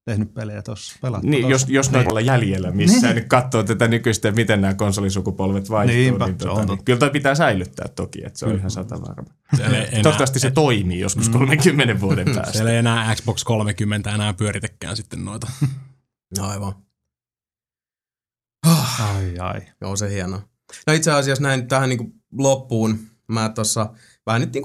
tehnyt 0.06 0.34
pelejä 0.34 0.62
tuossa, 0.62 0.96
pelattu 1.02 1.28
niin, 1.28 1.50
jos, 1.50 1.62
tossa. 1.62 1.74
jos 1.74 1.92
noin 1.92 2.10
olla 2.10 2.22
jäljellä 2.22 2.72
missään, 2.72 3.16
niin 3.16 3.28
katsoo 3.28 3.64
tätä 3.64 3.88
nykyistä, 3.88 4.32
miten 4.32 4.62
nämä 4.62 4.74
konsolisukupolvet 4.74 5.70
vaihtuu, 5.70 5.98
Niinpä, 5.98 6.26
niin, 6.26 6.34
on 6.34 6.38
tota, 6.38 6.56
totta. 6.56 6.76
niin, 6.76 6.86
kyllä 6.86 7.00
toi 7.00 7.10
pitää 7.10 7.36
säilyttää 7.36 7.88
toki, 7.96 8.26
että 8.26 8.40
se 8.40 8.46
on 8.46 8.56
ihan 8.56 8.72
sata 8.72 9.02
varma. 9.02 9.30
Toivottavasti 10.04 10.40
se 10.40 10.52
toimii 10.52 11.00
joskus 11.00 11.30
30 11.30 12.00
vuoden 12.00 12.26
päästä. 12.36 12.52
siellä 12.52 12.72
ei 12.72 12.78
enää 12.78 13.16
Xbox 13.16 13.44
30 13.44 14.16
enää 14.16 14.34
pyöritäkään 14.34 14.98
sitten 14.98 15.26
noita. 15.26 15.48
Aivan. 16.42 16.74
Ai 19.00 19.40
ai. 19.40 19.62
Joo, 19.82 19.96
se 19.96 20.10
hieno. 20.10 20.42
No 20.88 20.94
itse 20.94 21.12
asiassa 21.12 21.44
näin 21.44 21.68
tähän 21.68 21.90
niin 21.90 22.14
loppuun. 22.38 23.00
Mä 23.28 23.50
tuossa 23.50 23.94
vähän 24.26 24.42
nyt 24.42 24.54
niin 24.54 24.64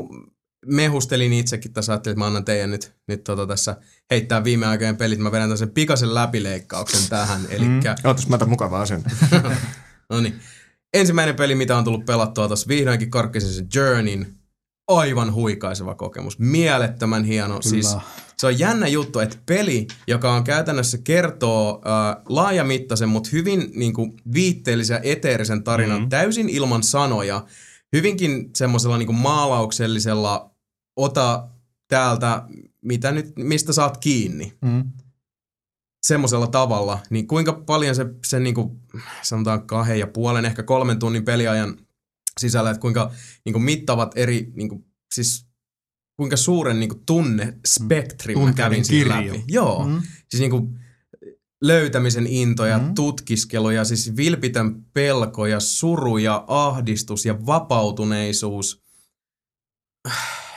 mehustelin 0.66 1.32
itsekin 1.32 1.72
tässä, 1.72 1.92
ajattelin, 1.92 2.12
että 2.12 2.18
mä 2.18 2.26
annan 2.26 2.44
teidän 2.44 2.70
nyt, 2.70 2.92
nyt 3.08 3.24
tota 3.24 3.46
tässä 3.46 3.76
heittää 4.10 4.44
viime 4.44 4.66
aikojen 4.66 4.96
pelit. 4.96 5.18
Mä 5.18 5.32
vedän 5.32 5.44
tämmöisen 5.44 5.70
pikaisen 5.70 6.14
läpileikkauksen 6.14 7.08
tähän. 7.08 7.40
Eli 7.48 7.64
mm. 7.64 7.80
Ootas, 8.04 8.28
mä 8.28 8.34
otan 8.34 8.48
mukavaa 8.48 8.86
sen. 8.86 9.04
no 10.10 10.20
niin. 10.20 10.40
Ensimmäinen 10.94 11.36
peli, 11.36 11.54
mitä 11.54 11.76
on 11.76 11.84
tullut 11.84 12.06
pelattua 12.06 12.46
tuossa 12.46 12.68
vihdoinkin 12.68 13.10
korkkisin 13.10 13.50
sen 13.50 13.68
Journeyn. 13.74 14.34
aivan 14.88 15.32
huikaiseva 15.32 15.94
kokemus. 15.94 16.38
Mielettömän 16.38 17.24
hieno. 17.24 17.62
Siis 17.62 17.96
se 18.38 18.46
on 18.46 18.58
jännä 18.58 18.88
juttu, 18.88 19.18
että 19.18 19.36
peli, 19.46 19.86
joka 20.06 20.32
on 20.32 20.44
käytännössä 20.44 20.98
kertoo 20.98 21.82
äh, 21.86 22.22
laajamittaisen, 22.28 23.08
mutta 23.08 23.28
hyvin 23.32 23.70
niin 23.74 23.92
kuin, 23.92 24.12
viitteellisen 24.32 24.94
ja 24.94 25.00
eteerisen 25.02 25.64
tarinan 25.64 26.02
mm. 26.02 26.08
täysin 26.08 26.48
ilman 26.48 26.82
sanoja, 26.82 27.44
hyvinkin 27.96 28.50
semmoisella 28.56 28.98
niin 28.98 29.14
maalauksellisella 29.14 30.54
ota 30.96 31.48
täältä, 31.88 32.42
mitä 32.82 33.12
nyt, 33.12 33.32
mistä 33.36 33.72
saat 33.72 33.96
kiinni. 33.96 34.52
Mm. 34.62 34.84
Semmoisella 36.06 36.46
tavalla, 36.46 36.98
niin 37.10 37.28
kuinka 37.28 37.52
paljon 37.52 37.94
se, 37.94 38.06
se 38.26 38.40
niin 38.40 38.54
kuin, 38.54 38.80
sanotaan 39.22 39.66
kahden 39.66 39.98
ja 39.98 40.06
puolen, 40.06 40.44
ehkä 40.44 40.62
kolmen 40.62 40.98
tunnin 40.98 41.24
peliajan 41.24 41.78
sisällä, 42.40 42.70
että 42.70 42.80
kuinka 42.80 43.12
niin 43.44 43.52
kuin, 43.52 43.62
mittavat 43.62 44.12
eri, 44.16 44.52
niin 44.54 44.68
kuin, 44.68 44.84
siis 45.14 45.46
kuinka 46.16 46.36
suuren 46.36 46.80
niin 46.80 46.88
kuin, 46.88 47.02
tunnespektrin 47.06 48.38
mä 48.38 48.44
Tunteiden 48.44 48.70
kävin 48.70 48.84
siinä 48.84 49.26
läpi. 49.26 49.44
Joo, 49.48 49.86
Mm. 49.86 50.02
siis 50.28 50.40
niin 50.40 50.50
kuin, 50.50 50.78
löytämisen 51.62 52.26
into 52.26 52.66
ja 52.66 52.78
Mm. 52.78 52.94
tutkiskelu 52.94 53.70
ja 53.70 53.84
siis 53.84 54.16
vilpitön 54.16 54.84
pelko 54.92 55.46
ja 55.46 55.60
suru 55.60 56.18
ja 56.18 56.44
ahdistus 56.46 57.26
ja 57.26 57.46
vapautuneisuus. 57.46 58.82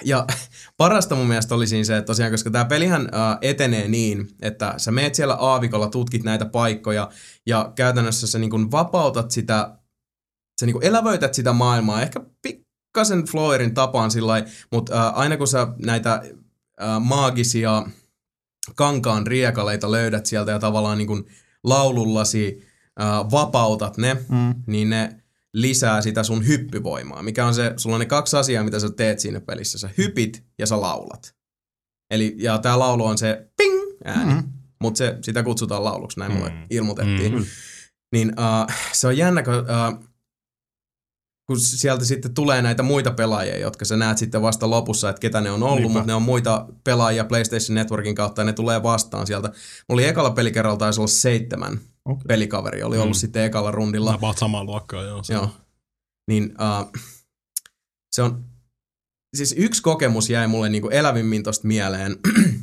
Ja 0.06 0.28
parasta 0.78 1.16
mun 1.16 1.28
mielestä 1.28 1.56
oli 1.56 1.68
siinä 1.68 1.84
se, 1.84 1.98
että 1.98 2.06
tosiaan, 2.06 2.32
koska 2.32 2.52
tämä 2.52 2.66
pelihän 2.66 3.10
ää, 3.12 3.38
etenee 3.42 3.88
niin, 3.88 4.28
että 4.42 4.74
sä 4.78 4.92
meet 4.92 5.16
siellä 5.16 5.34
aavikolla, 5.34 5.88
tutkit 5.90 6.24
näitä 6.24 6.46
paikkoja 6.46 7.10
ja 7.46 7.72
käytännössä 7.76 8.28
sä 8.28 8.40
niin 8.40 8.50
kuin 8.50 8.72
vapautat 8.72 9.32
sitä, 9.32 9.78
sä 10.60 10.66
niin 10.66 10.74
kuin 10.74 10.86
elävöität 10.86 11.34
sitä 11.34 11.54
maailmaa, 11.54 12.02
ehkä 12.02 12.20
pikkasen 12.42 13.24
Flowerin 13.26 13.74
tapaan 13.74 14.12
sillä 14.12 14.46
mutta 14.72 15.10
aina 15.10 15.38
kun 15.38 15.48
sä 15.48 15.68
näitä 15.86 16.24
ää, 16.80 17.00
maagisia 17.00 17.86
kankaan 18.76 19.28
riekaleita 19.28 19.92
löydät 19.92 20.26
sieltä 20.26 20.52
ja 20.52 20.60
tavallaan 20.60 20.98
niin 20.98 21.08
kuin 21.08 21.26
laulullasi 21.64 22.68
ää, 23.00 23.32
vapautat 23.32 23.98
ne, 23.98 24.14
Mm. 24.30 24.56
niin 24.68 24.90
ne 24.90 25.16
lisää 25.54 26.02
sitä 26.02 26.24
sun 26.24 26.48
hyppyvoimaa, 26.48 27.24
mikä 27.24 27.46
on 27.46 27.54
se, 27.56 27.74
sulla 27.78 27.96
on 27.96 28.00
ne 28.00 28.06
kaksi 28.06 28.38
asiaa, 28.38 28.64
mitä 28.64 28.80
sä 28.80 28.90
teet 28.90 29.20
siinä 29.20 29.40
pelissä. 29.40 29.78
Sä 29.78 29.90
hypit 29.98 30.44
ja 30.60 30.68
sä 30.68 30.82
laulat. 30.82 31.36
Eli, 32.12 32.36
ja 32.38 32.58
tää 32.58 32.80
laulu 32.80 33.06
on 33.06 33.18
se 33.18 33.48
ping 33.58 33.74
ääni, 34.06 34.34
mm. 34.34 34.44
mutta 34.82 34.98
se, 34.98 35.18
sitä 35.22 35.44
kutsutaan 35.44 35.84
lauluksi, 35.84 36.20
näin 36.20 36.32
mulle 36.32 36.50
Mm. 36.50 36.66
ilmoitettiin. 36.70 37.34
Mm. 37.36 37.46
Niin 38.12 38.30
uh, 38.30 38.76
se 38.94 39.08
on 39.08 39.18
jännä, 39.18 39.44
kun, 39.44 39.54
uh, 39.54 40.11
kun 41.52 41.60
sieltä 41.60 42.06
sitten 42.06 42.34
tulee 42.34 42.62
näitä 42.62 42.84
muita 42.84 43.12
pelaajia, 43.12 43.58
jotka 43.60 43.86
sä 43.86 43.98
näet 43.98 44.18
sitten 44.18 44.42
vasta 44.42 44.70
lopussa, 44.70 45.10
että 45.10 45.20
ketä 45.20 45.42
ne 45.42 45.52
on 45.52 45.64
ollut, 45.64 45.76
Niinpä. 45.78 45.94
mutta 45.94 46.08
ne 46.08 46.14
on 46.14 46.22
muita 46.22 46.66
pelaajia 46.84 47.26
PlayStation 47.26 47.76
Networkin 47.76 48.16
kautta 48.16 48.42
ja 48.42 48.46
ne 48.46 48.54
tulee 48.54 48.84
vastaan 48.84 49.28
sieltä. 49.28 49.48
Mulla 49.48 50.00
oli 50.00 50.06
ekalla 50.08 50.32
pelikerralla 50.32 50.78
taisi 50.78 51.00
olla 51.02 51.08
seitsemän 51.08 51.80
Okei. 52.06 52.24
pelikaveri, 52.28 52.84
oli 52.84 52.98
ollut 52.98 53.18
Mm. 53.18 53.20
sitten 53.20 53.44
ekalla 53.44 53.72
rundilla. 53.72 54.14
About 54.14 54.38
samaa 54.38 54.64
luokkaa, 54.64 55.04
joo. 55.04 55.24
Se- 55.24 55.34
Joo. 55.34 55.50
Niin 56.28 56.46
uh, 56.84 56.92
se 58.12 58.22
on, 58.22 58.44
siis 59.36 59.56
yksi 59.58 59.82
kokemus 59.82 60.30
jäi 60.30 60.48
mulle 60.48 60.70
niinku 60.70 60.90
elävimmin 60.90 61.44
tosta 61.44 61.68
mieleen, 61.68 62.16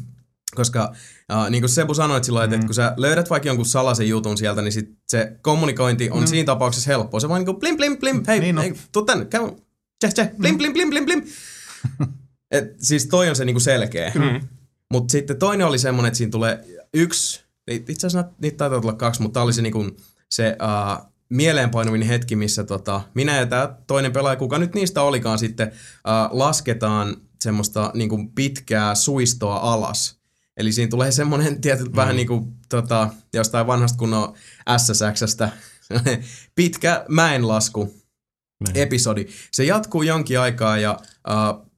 koska 0.58 0.92
uh, 1.32 1.50
niin 1.50 1.62
kuin 1.62 1.70
Sebu 1.70 1.94
sanoit 1.94 2.24
silloin, 2.24 2.44
että, 2.44 2.56
Mm. 2.56 2.60
että 2.60 2.66
kun 2.66 2.74
sä 2.74 2.94
löydät 2.96 3.30
vaikka 3.30 3.48
jonkun 3.48 3.66
salaisen 3.66 4.08
jutun 4.08 4.38
sieltä, 4.38 4.62
niin 4.62 4.72
sit 4.72 4.90
se 5.08 5.36
kommunikointi 5.42 6.10
on 6.10 6.20
Mm. 6.20 6.26
siinä 6.26 6.46
tapauksessa 6.46 6.90
helppoa. 6.90 7.20
Se 7.20 7.28
vaan 7.28 7.40
niinku 7.40 7.54
blim 7.60 7.76
blim 7.76 7.98
blim, 7.98 8.22
hei, 8.26 8.40
Niin 8.40 8.58
on. 8.58 8.62
hei 8.64 8.74
tuu 8.92 9.02
tänne, 9.02 9.24
käy, 9.24 9.50
tse, 9.98 10.08
tse, 10.14 10.30
blim 10.38 10.58
blim 10.58 10.72
blim 10.72 10.90
blim 10.90 11.04
blim. 11.04 11.22
Et, 12.50 12.64
siis 12.78 13.06
toi 13.06 13.28
on 13.28 13.36
se 13.36 13.44
niinku 13.44 13.60
selkeä. 13.60 14.12
Mm. 14.14 14.48
Mutta 14.92 15.12
sitten 15.12 15.38
toinen 15.38 15.66
oli 15.66 15.78
semmoinen, 15.78 16.08
että 16.08 16.18
siinä 16.18 16.30
tulee 16.30 16.64
yksi, 16.94 17.40
itse 17.70 18.06
asiassa 18.06 18.30
niitä 18.40 18.56
taitaa 18.56 18.80
tulla 18.80 18.92
kaksi, 18.94 19.22
mutta 19.22 19.34
tää 19.34 19.42
oli 19.42 19.52
se, 19.52 19.62
niinku, 19.62 19.86
se 20.30 20.56
uh, 20.62 21.06
mieleenpainuvin 21.28 22.02
hetki, 22.02 22.36
missä 22.36 22.64
tota, 22.64 23.00
minä 23.14 23.36
ja 23.36 23.46
tämä 23.46 23.74
toinen 23.86 24.12
pelaaja, 24.12 24.36
kuka 24.36 24.58
nyt 24.58 24.74
niistä 24.74 25.02
olikaan 25.02 25.38
sitten, 25.38 25.68
uh, 25.68 26.36
lasketaan 26.38 27.16
semmoista 27.42 27.90
niinku, 27.94 28.18
pitkää 28.34 28.94
suistoa 28.94 29.56
alas. 29.56 30.17
Eli 30.58 30.72
siinä 30.72 30.90
tulee 30.90 31.12
semmoinen 31.12 31.60
tietyt 31.60 31.88
mm. 31.88 31.96
vähän 31.96 32.16
niin 32.16 32.28
kuin 32.28 32.52
tota, 32.68 33.10
jostain 33.34 33.66
vanhasta 33.66 33.98
kunnon 33.98 34.34
SSXstä, 34.76 35.50
pitkä 36.56 37.04
mäenlasku 37.08 37.94
Niin. 38.64 38.76
episodi. 38.76 39.26
Se 39.52 39.64
jatkuu 39.64 40.02
jonkin 40.02 40.40
aikaa 40.40 40.78
ja 40.78 41.00
uh, 41.28 41.70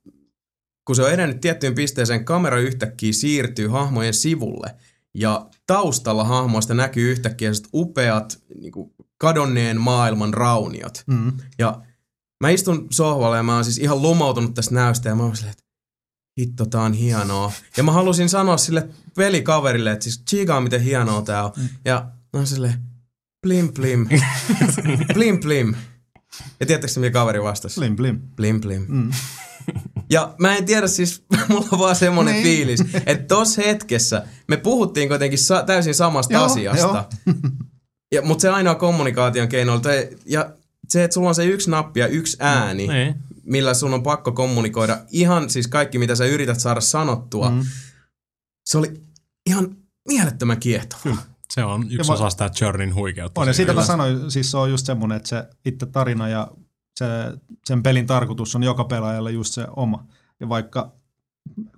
kun 0.85 0.97
se 0.97 1.03
on 1.03 1.12
edennyt 1.12 1.41
tiettyyn 1.41 1.74
pisteeseen, 1.74 2.24
kamera 2.24 2.59
yhtäkkiä 2.59 3.12
siirtyy 3.12 3.68
hahmojen 3.68 4.14
sivulle 4.14 4.74
ja 5.14 5.47
taustalla 5.66 6.24
hahmoista 6.24 6.74
näkyy 6.74 7.11
yhtäkkiä 7.11 7.51
upeat 7.74 8.43
niin 8.61 8.72
kuin 8.72 8.93
kadonneen 9.18 9.81
maailman 9.81 10.35
rauniot. 10.35 11.03
Mm. 11.07 11.33
Ja 11.59 11.83
mä 12.41 12.51
istun 12.51 12.87
sohvalla 12.91 13.37
ja 13.37 13.43
mä 13.43 13.55
oon 13.55 13.64
siis 13.64 13.78
ihan 13.78 14.03
lumoutunut 14.03 14.55
tästä 14.55 14.74
näystä 14.74 15.09
ja 15.09 15.14
mä 15.14 15.22
oon 15.22 15.37
silleen, 15.37 15.53
että 15.53 15.70
hitto, 16.39 16.66
tää 16.66 16.81
on 16.81 16.93
hienoa. 16.93 17.53
Ja 17.76 17.83
mä 17.83 17.93
halusin 17.93 18.28
sanoa 18.28 18.57
sille 18.57 18.89
pelikaverille, 19.16 19.91
että 19.93 20.03
siis 20.05 20.22
chigaa 20.31 20.61
miten 20.61 20.81
hienoa 20.81 21.22
tää 21.22 21.45
on. 21.45 21.53
Ja 21.85 22.07
mä 22.33 22.39
oon 22.39 22.47
silleen, 22.47 22.74
blim 23.43 23.72
blim, 23.72 24.07
blim 25.14 25.41
blim. 25.45 25.74
Ja 26.61 26.66
tiedättekö 26.66 27.01
mitä 27.01 27.12
kaveri 27.12 27.43
vastasi? 27.43 27.81
Blim 27.81 27.97
blim. 27.97 28.18
Blim 28.37 28.61
blim. 28.61 28.85
Mm. 28.89 29.11
Ja 30.11 30.35
mä 30.39 30.57
en 30.57 30.64
tiedä 30.64 30.87
siis, 30.89 31.24
mulla 31.49 31.66
on 31.72 31.78
vaan 31.78 31.97
semmonen 31.97 32.35
Niin. 32.35 32.43
fiilis, 32.45 32.81
että 33.07 33.24
tossa 33.35 33.62
hetkessä 33.62 34.22
me 34.49 34.57
puhuttiin 34.57 35.09
kuitenkin 35.09 35.39
sa- 35.39 35.62
täysin 35.62 35.95
samasta 35.95 36.33
Joo, 36.35 36.45
asiasta. 36.45 37.05
Ja, 38.14 38.22
mutta 38.22 38.43
se 38.43 38.49
ainoa 38.49 38.74
kommunikaation 38.74 39.49
keino 39.49 39.72
oli, 39.72 40.18
ja 40.26 40.51
se, 40.89 41.05
että 41.05 41.14
sulla 41.14 41.28
on 41.28 41.35
se 41.35 41.45
yksi 41.45 41.70
nappi 41.70 42.01
ja 42.01 42.07
yksi 42.07 42.37
ääni, 42.41 42.87
Niin. 42.89 43.14
Millä 43.45 43.74
sun 43.74 43.95
on 43.95 44.03
pakko 44.03 44.32
kommunikoida 44.32 44.99
ihan 45.11 45.51
siis 45.51 45.68
kaikki, 45.68 45.99
mitä 45.99 46.14
sä 46.14 46.24
yrität 46.24 46.61
saada 46.61 46.80
sanottua. 46.80 47.51
Mm. 47.51 47.62
Se 48.64 48.78
oli 48.78 49.03
ihan 49.47 49.76
mielettömän 50.09 50.61
kiehtova. 50.61 51.16
Se 51.51 51.64
on 51.64 51.86
yksi 51.91 52.09
va- 52.09 52.14
osa 52.14 52.30
sitä 52.30 52.51
Journeyn 52.61 52.95
huikeutta. 52.95 53.41
On, 53.41 53.47
ja 53.47 53.53
siitä 53.53 53.72
mä 53.72 53.84
sanoin, 53.84 54.30
siis 54.30 54.51
se 54.51 54.57
on 54.57 54.70
just 54.70 54.86
semmoinen, 54.86 55.16
että 55.16 55.28
se 55.28 55.45
itse 55.64 55.86
tarina 55.86 56.28
ja 56.28 56.51
se, 56.99 57.07
sen 57.66 57.82
pelin 57.82 58.07
tarkoitus 58.07 58.57
on 58.57 58.62
joka 58.62 58.84
pelaajalle 58.84 59.30
just 59.30 59.55
se 59.55 59.66
oma. 59.76 60.07
Ja 60.41 60.49
vaikka 60.49 60.93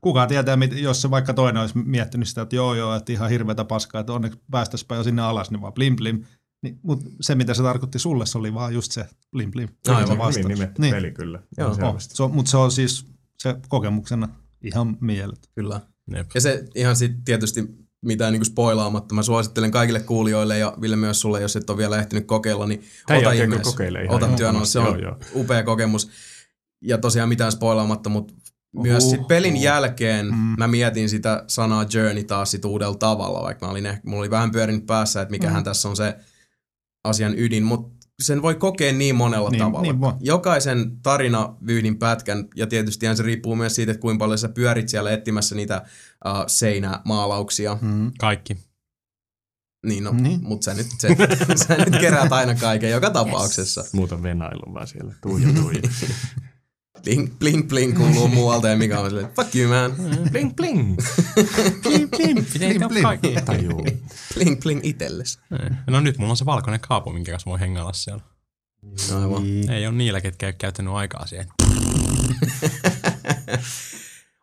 kukaan 0.00 0.28
tietää, 0.28 0.58
jos 0.72 1.02
se 1.02 1.10
vaikka 1.10 1.34
toinen 1.34 1.60
olisi 1.60 1.78
miettinyt 1.78 2.28
sitä, 2.28 2.42
että 2.42 2.56
joo 2.56 2.74
joo, 2.74 2.94
että 2.94 3.12
ihan 3.12 3.30
hirveätä 3.30 3.64
paskaa, 3.64 4.00
että 4.00 4.12
onneksi 4.12 4.40
päästäisipä 4.50 4.94
jo 4.94 5.02
sinne 5.02 5.22
alas, 5.22 5.50
niin 5.50 5.62
vaan 5.62 5.72
blim 5.72 5.96
blim. 5.96 6.24
Niin, 6.62 6.78
mutta 6.82 7.10
se, 7.20 7.34
mitä 7.34 7.54
se 7.54 7.62
tarkoitti 7.62 7.98
sulle, 7.98 8.26
se 8.26 8.38
oli 8.38 8.54
vaan 8.54 8.74
just 8.74 8.92
se 8.92 9.06
blim 9.32 9.50
blim. 9.50 9.68
Aivan, 9.88 10.32
Se 10.32 10.40
Hyvin 10.40 10.48
nimetty 10.54 10.82
Niin. 10.82 10.94
peli 10.94 11.10
kyllä. 11.12 11.42
Joo. 11.58 11.70
Oh, 11.82 11.94
se 11.98 12.22
on, 12.22 12.34
mutta 12.34 12.50
se 12.50 12.56
on 12.56 12.72
siis 12.72 13.06
se 13.38 13.54
kokemuksena 13.68 14.28
ihan 14.64 14.96
mielet. 15.00 15.50
Kyllä. 15.54 15.80
Jep. 16.16 16.26
Ja 16.34 16.40
se 16.40 16.64
ihan 16.74 16.96
sitten 16.96 17.24
tietysti 17.24 17.64
mitään 18.02 18.32
niinku 18.32 18.44
spoilaamatta. 18.44 19.14
Mä 19.14 19.22
suosittelen 19.22 19.70
kaikille 19.70 20.00
kuulijoille 20.00 20.58
ja 20.58 20.74
Ville 20.80 20.96
myös 20.96 21.20
sulle, 21.20 21.40
jos 21.40 21.56
et 21.56 21.70
ole 21.70 21.78
vielä 21.78 21.98
ehtinyt 21.98 22.26
kokeilla, 22.26 22.66
niin 22.66 22.82
Tämän 23.06 23.20
ota 23.22 23.32
ihmeessä. 23.32 23.62
kokeilee 23.64 24.02
ihan 24.04 24.14
Ota 24.16 24.26
työn 24.26 24.32
ehdottomasti. 24.38 24.72
Se 24.72 24.78
on 24.78 24.86
Joo, 24.86 24.96
joo. 24.96 25.16
upea 25.34 25.62
kokemus. 25.62 26.10
Ja 26.80 26.98
tosiaan 26.98 27.28
mitään 27.28 27.52
spoilaamatta, 27.52 28.10
mutta 28.10 28.34
myös 28.82 29.10
sit 29.10 29.26
pelin 29.28 29.56
jälkeen 29.56 30.26
Mm. 30.26 30.54
mä 30.58 30.68
mietin 30.68 31.08
sitä 31.08 31.44
sanaa 31.46 31.86
journey 31.94 32.24
taas 32.24 32.50
sit 32.50 32.64
uudella 32.64 32.96
tavalla, 32.96 33.42
vaikka 33.42 33.66
mä 33.66 33.70
olin 33.72 33.86
ehkä, 33.86 34.00
mulla 34.04 34.20
oli 34.20 34.30
vähän 34.30 34.50
pyörinyt 34.50 34.86
päässä, 34.86 35.22
että 35.22 35.30
mikähän 35.30 35.60
Mm. 35.62 35.64
tässä 35.64 35.88
on 35.88 35.96
se 35.96 36.16
asian 37.04 37.38
ydin, 37.38 37.62
mutta 37.64 38.06
sen 38.22 38.42
voi 38.42 38.54
kokea 38.54 38.92
niin 38.92 39.14
monella 39.14 39.50
Niin, 39.50 39.58
tavalla. 39.58 39.82
niin 39.82 40.00
voi. 40.00 40.12
Jokaisen 40.20 41.00
tarinavyyhdin 41.02 41.98
pätkän, 41.98 42.44
ja 42.56 42.66
tietysti 42.66 43.06
se 43.16 43.22
riippuu 43.22 43.56
myös 43.56 43.74
siitä, 43.74 43.92
että 43.92 44.00
kuinka 44.00 44.22
paljon 44.24 44.38
sä 44.38 44.48
pyörit 44.48 44.88
siellä 44.88 45.10
etsimässä 45.12 45.54
niitä 45.54 45.82
uh, 46.26 46.32
seinämaalauksia. 46.46 47.78
Mm. 47.80 48.12
Kaikki. 48.18 48.56
Niin, 49.86 50.04
no, 50.04 50.12
Niin. 50.12 50.40
mutta 50.42 50.64
sä 50.64 50.74
nyt, 50.74 50.86
se, 50.98 51.08
sä 51.66 51.76
nyt 51.76 52.00
keräät 52.00 52.32
aina 52.32 52.54
kaiken 52.54 52.90
joka 52.90 53.10
tapauksessa. 53.10 53.84
Muuta 53.92 54.22
venailu 54.22 54.74
vaan 54.74 54.86
siellä. 54.86 55.14
Tuija, 55.22 55.48
tuija. 55.62 55.80
Bling, 57.04 57.38
bling, 57.38 57.68
bling 57.68 57.96
kuuluu 57.96 58.28
muualta 58.38 58.68
ja 58.68 58.76
mikä 58.76 59.00
on 59.00 59.10
silleen, 59.10 59.28
fuck 59.36 59.56
you 59.56 59.68
man. 59.68 59.92
bling, 60.30 60.56
bling. 60.56 60.96
Blim, 61.82 62.10
blim. 62.10 62.46
Blim, 62.58 62.88
blim. 62.88 63.04
Tajuu. 63.44 63.86
Bling, 64.34 64.62
bling 64.62 64.80
itelles. 64.82 65.38
No 65.86 66.00
nyt 66.00 66.18
mulla 66.18 66.30
on 66.30 66.36
se 66.36 66.44
valkoinen 66.44 66.80
kaapu, 66.80 67.10
minkä 67.10 67.32
kanssa 67.32 67.50
voi 67.50 67.60
hengailla 67.60 67.92
siellä. 67.92 68.22
Aivan. 69.20 69.42
Ei 69.70 69.86
ole 69.86 69.94
niillä, 69.94 70.20
ketkä 70.20 70.46
ei 70.46 70.48
ole 70.48 70.56
käyttänyt 70.58 70.94
aikaa 70.94 71.26
siihen. 71.26 71.46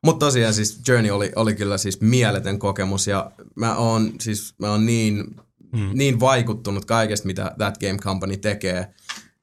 Mutta 0.05 0.25
tosiaan 0.25 0.53
siis 0.53 0.81
Journey 0.87 1.11
oli, 1.11 1.31
oli 1.35 1.55
kyllä 1.55 1.77
siis 1.77 2.01
mieletön 2.01 2.59
kokemus 2.59 3.07
ja 3.07 3.31
mä 3.55 3.75
oon 3.75 4.11
siis 4.21 4.55
mä 4.57 4.71
oon 4.71 4.85
niin, 4.85 5.35
mm. 5.73 5.89
niin 5.93 6.19
vaikuttunut 6.19 6.85
kaikesta, 6.85 7.27
mitä 7.27 7.55
That 7.57 7.77
Game 7.77 7.97
Company 7.97 8.37
tekee. 8.37 8.93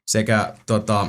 Sekä 0.06 0.54
tota, 0.66 1.08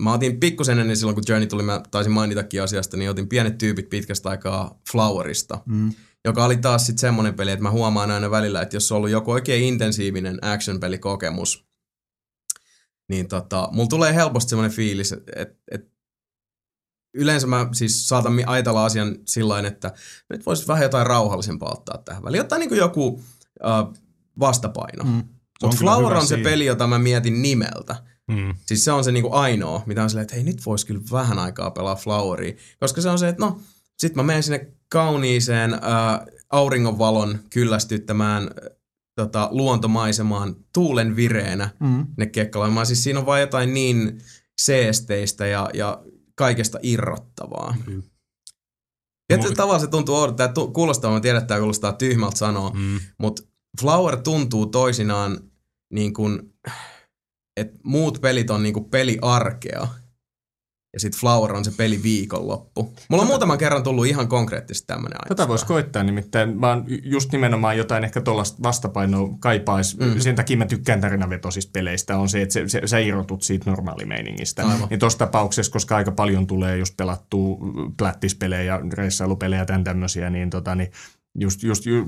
mä 0.00 0.12
otin 0.12 0.40
pikkusen 0.40 0.78
ennen 0.78 0.96
silloin, 0.96 1.14
kun 1.14 1.24
Journey 1.28 1.46
tuli, 1.46 1.62
mä 1.62 1.80
taisin 1.90 2.12
mainitakin 2.12 2.62
asiasta, 2.62 2.96
niin 2.96 3.10
otin 3.10 3.28
pienet 3.28 3.58
tyypit 3.58 3.88
pitkästä 3.88 4.28
aikaa 4.28 4.80
Flowerista, 4.92 5.58
Mm. 5.66 5.92
joka 6.24 6.44
oli 6.44 6.56
taas 6.56 6.86
sitten 6.86 7.00
semmoinen 7.00 7.34
peli, 7.34 7.50
että 7.50 7.62
mä 7.62 7.70
huomaan 7.70 8.10
aina 8.10 8.30
välillä, 8.30 8.62
että 8.62 8.76
jos 8.76 8.92
on 8.92 8.96
ollut 8.96 9.10
joku 9.10 9.30
oikein 9.30 9.64
intensiivinen 9.64 10.38
action-pelikokemus, 10.42 11.66
niin 13.08 13.28
tota, 13.28 13.68
mulla 13.72 13.88
tulee 13.88 14.14
helposti 14.14 14.50
semmoinen 14.50 14.76
fiilis, 14.76 15.12
että 15.12 15.32
et, 15.36 15.58
et 15.70 15.90
yleensä 17.14 17.46
mä 17.46 17.68
siis 17.72 18.08
saatan 18.08 18.32
ajatella 18.46 18.84
asian 18.84 19.16
sillä 19.28 19.58
että 19.58 19.92
nyt 20.30 20.46
voisi 20.46 20.68
vähän 20.68 20.82
jotain 20.82 21.06
rauhallisempaa 21.06 21.72
ottaa 21.72 21.98
tähän 22.04 22.22
väliin. 22.22 22.40
Ottaa 22.40 22.58
niin 22.58 22.76
joku 22.76 23.22
äh, 23.64 24.00
vastapaino. 24.40 25.04
Mm. 25.04 25.22
Mutta 25.62 25.76
Flower 25.76 26.14
on 26.14 26.22
se 26.22 26.26
siinä. 26.26 26.50
peli, 26.50 26.66
jota 26.66 26.86
mä 26.86 26.98
mietin 26.98 27.42
nimeltä. 27.42 27.96
Mm. 28.30 28.54
Siis 28.66 28.84
se 28.84 28.92
on 28.92 29.04
se 29.04 29.12
niinku 29.12 29.32
ainoa, 29.32 29.82
mitä 29.86 30.02
on 30.02 30.10
silleen, 30.10 30.22
että 30.22 30.34
hei 30.34 30.44
nyt 30.44 30.66
voisi 30.66 30.86
kyllä 30.86 31.00
vähän 31.12 31.38
aikaa 31.38 31.70
pelaa 31.70 31.96
Floweria. 31.96 32.54
Koska 32.80 33.00
se 33.00 33.08
on 33.10 33.18
se, 33.18 33.28
että 33.28 33.44
no, 33.46 33.60
sit 33.98 34.14
mä 34.14 34.22
menen 34.22 34.42
sinne 34.42 34.72
kauniiseen 34.88 35.74
äh, 35.74 35.80
auringonvalon 36.52 37.38
kyllästyttämään 37.50 38.42
äh, 38.42 38.76
tota, 39.14 39.48
luontomaisemaan 39.52 40.56
tuulen 40.74 41.16
vireenä 41.16 41.70
Mm. 41.80 42.06
ne 42.16 42.26
kekkaloimaan. 42.26 42.86
Siis 42.86 43.04
siinä 43.04 43.18
on 43.20 43.26
vaan 43.26 43.40
jotain 43.40 43.74
niin 43.74 44.20
seesteistä 44.60 45.46
ja, 45.46 45.70
ja 45.74 46.02
kaikesta 46.34 46.78
irrottavaa. 46.82 47.74
Mm. 47.86 48.02
Tietyllä 49.28 49.54
tavalla 49.54 49.78
se 49.78 49.86
tuntuu 49.86 50.14
oudolta. 50.16 50.48
Tämä 50.48 50.66
kuulostaa, 50.72 51.12
mä 51.12 51.20
tiedän, 51.20 51.38
että 51.42 51.48
tämä 51.48 51.60
kuulostaa 51.60 51.92
tyhmältä 51.92 52.38
sanoa, 52.38 52.70
Mm. 52.70 53.00
mutta 53.18 53.42
Flower 53.80 54.16
tuntuu 54.16 54.66
toisinaan 54.66 55.40
niin 55.92 56.14
kuin, 56.14 56.54
että 57.60 57.78
muut 57.84 58.20
pelit 58.20 58.50
on 58.50 58.62
niin 58.62 58.74
kuin 58.74 58.84
peliarkea. 58.84 59.88
Ja 60.92 61.00
sitten 61.00 61.20
Flower 61.20 61.52
on 61.52 61.64
se 61.64 61.70
peli 61.76 62.02
viikonloppu. 62.02 62.94
Mulla 63.08 63.22
on 63.22 63.26
muutaman 63.26 63.58
kerran 63.58 63.82
tullut 63.82 64.06
ihan 64.06 64.28
konkreettisesti 64.28 64.86
tämmönen 64.86 65.16
ajatus. 65.16 65.36
Tätä 65.36 65.48
voisi 65.48 65.66
koittaa 65.66 66.02
nimittäin. 66.02 66.60
Mä 66.60 66.68
oon 66.68 66.84
just 67.02 67.32
nimenomaan 67.32 67.78
jotain 67.78 68.04
ehkä 68.04 68.20
tuollaista 68.20 68.62
vastapainoa 68.62 69.28
kaipais. 69.40 69.96
Mhm. 69.96 70.04
Mm-hmm. 70.04 70.20
Sen 70.20 70.36
takia 70.36 70.56
mä 70.56 70.66
tykkään 70.66 71.00
tarinavetoisista 71.00 71.70
peleistä 71.72 72.18
on 72.18 72.28
se, 72.28 72.42
että 72.42 72.52
se, 72.52 72.68
se, 72.68 72.82
sä 72.84 72.98
irrotut 72.98 73.42
siitä 73.42 73.70
normaalimeiningistä. 73.70 74.66
Aivan. 74.66 74.88
Niin 74.90 75.00
tuossa 75.00 75.18
tapauksessa, 75.18 75.72
koska 75.72 75.96
aika 75.96 76.12
paljon 76.12 76.46
tulee 76.46 76.76
just 76.76 76.96
pelattua 76.96 77.58
plättispelejä, 77.96 78.80
reissailupelejä 78.92 79.62
ja 79.62 79.66
tämän 79.66 79.84
tämmöisiä, 79.84 80.30
niin, 80.30 80.50
tota, 80.50 80.74
niin 80.74 80.90
just, 81.38 81.62
just 81.62 81.86
ju, 81.86 82.06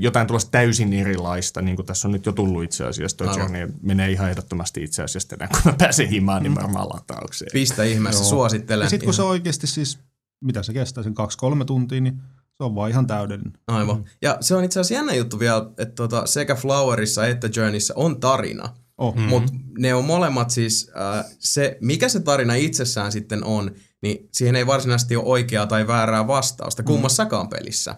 jotain 0.00 0.26
tuollaista 0.26 0.50
täysin 0.50 0.92
erilaista, 0.92 1.62
niin 1.62 1.76
kuin 1.76 1.86
tässä 1.86 2.08
on 2.08 2.12
nyt 2.12 2.26
jo 2.26 2.32
tullut 2.32 2.64
itse 2.64 2.84
asiassa. 2.84 3.16
Toi 3.16 3.28
Aivan. 3.28 3.40
Journey 3.40 3.74
menee 3.82 4.10
ihan 4.10 4.30
ehdottomasti 4.30 4.82
itse 4.82 5.02
asiassa 5.02 5.28
tänään, 5.28 5.50
kun 5.50 5.60
mä 5.64 5.76
pääsen 5.78 6.08
himaan, 6.08 6.42
niin 6.42 6.54
varmaan 6.54 6.88
lataukseen. 6.88 7.50
Pistä 7.52 7.84
ihmeessä, 7.84 8.22
Joo. 8.22 8.30
suosittelen. 8.30 8.84
Ja 8.84 8.90
sitten 8.90 9.06
kun 9.06 9.14
se 9.14 9.22
oikeasti 9.22 9.66
siis, 9.66 9.98
mitä 10.44 10.62
se 10.62 10.72
kestää, 10.72 11.04
sen 11.04 11.14
kaksi-kolme 11.14 11.64
tuntia, 11.64 12.00
niin 12.00 12.22
se 12.52 12.64
on 12.64 12.74
vaan 12.74 12.90
ihan 12.90 13.06
täydellinen. 13.06 13.52
Aivan. 13.66 13.96
Mm. 13.96 14.04
Ja 14.22 14.36
se 14.40 14.56
on 14.56 14.64
itse 14.64 14.80
asiassa 14.80 14.94
jännä 14.94 15.14
juttu 15.14 15.40
vielä, 15.40 15.70
että 15.78 15.94
tota, 15.94 16.26
sekä 16.26 16.54
Flowerissa 16.54 17.26
että 17.26 17.48
Journeyssä 17.56 17.94
on 17.96 18.20
tarina. 18.20 18.68
Oh. 18.98 19.16
Mm. 19.16 19.22
Mutta 19.22 19.52
ne 19.78 19.94
on 19.94 20.04
molemmat 20.04 20.50
siis, 20.50 20.90
äh, 20.96 21.24
se, 21.38 21.78
mikä 21.80 22.08
se 22.08 22.20
tarina 22.20 22.54
itsessään 22.54 23.12
sitten 23.12 23.44
on, 23.44 23.70
niin 24.02 24.28
siihen 24.32 24.56
ei 24.56 24.66
varsinaisesti 24.66 25.16
ole 25.16 25.24
oikeaa 25.24 25.66
tai 25.66 25.86
väärää 25.86 26.26
vastausta 26.26 26.82
kummassakaan 26.82 27.48
pelissä. 27.48 27.94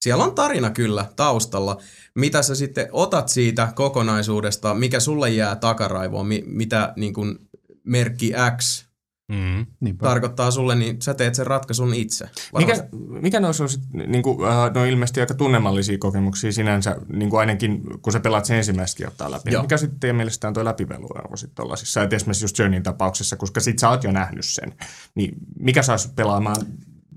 Siellä 0.00 0.24
on 0.24 0.34
tarina 0.34 0.70
kyllä 0.70 1.06
taustalla. 1.16 1.76
Mitä 2.14 2.42
sä 2.42 2.54
sitten 2.54 2.88
otat 2.92 3.28
siitä 3.28 3.72
kokonaisuudesta, 3.74 4.74
mikä 4.74 5.00
sulle 5.00 5.30
jää 5.30 5.56
takaraivoon, 5.56 6.26
mi- 6.26 6.44
mitä 6.46 6.92
niin 6.96 7.14
kun 7.14 7.38
merkki 7.84 8.32
X 8.56 8.90
Mm. 9.30 9.66
Niinpä. 9.80 10.06
tarkoittaa 10.06 10.50
sulle, 10.50 10.74
niin 10.74 11.02
sä 11.02 11.14
teet 11.14 11.34
sen 11.34 11.46
ratkaisun 11.46 11.94
itse. 11.94 12.24
Mikä, 12.58 12.72
Varmasti. 12.72 12.96
mikä 13.22 13.40
noissa 13.40 13.64
on 13.64 13.68
sit, 13.68 13.82
niin 14.06 14.22
kuin, 14.22 14.48
äh, 14.48 14.72
no 14.74 14.84
ilmeisesti 14.84 15.20
aika 15.20 15.34
tunnemallisia 15.34 15.98
kokemuksia 15.98 16.52
sinänsä, 16.52 16.96
niin 17.12 17.30
kuin 17.30 17.40
ainakin 17.40 17.82
kun 18.02 18.12
sä 18.12 18.20
pelaat 18.20 18.44
sen 18.44 18.56
ensimmäistä 18.56 18.98
kertaa 18.98 19.30
läpi. 19.30 19.52
Joo. 19.52 19.62
Mikä 19.62 19.76
sitten 19.76 20.00
teidän 20.00 20.16
mielestä 20.16 20.48
on 20.48 20.54
tuo 20.54 20.64
läpiveluarvo 20.64 21.36
sitten 21.36 21.54
tollasissa? 21.54 22.02
Et 22.02 22.12
esimerkiksi 22.12 22.44
just 22.44 22.58
Journeyn 22.58 22.82
tapauksessa, 22.82 23.36
koska 23.36 23.60
sit 23.60 23.78
sä 23.78 23.88
oot 23.88 24.04
jo 24.04 24.12
nähnyt 24.12 24.44
sen. 24.44 24.74
Niin 25.14 25.34
mikä 25.58 25.82
saisi 25.82 26.08
pelaamaan 26.16 26.56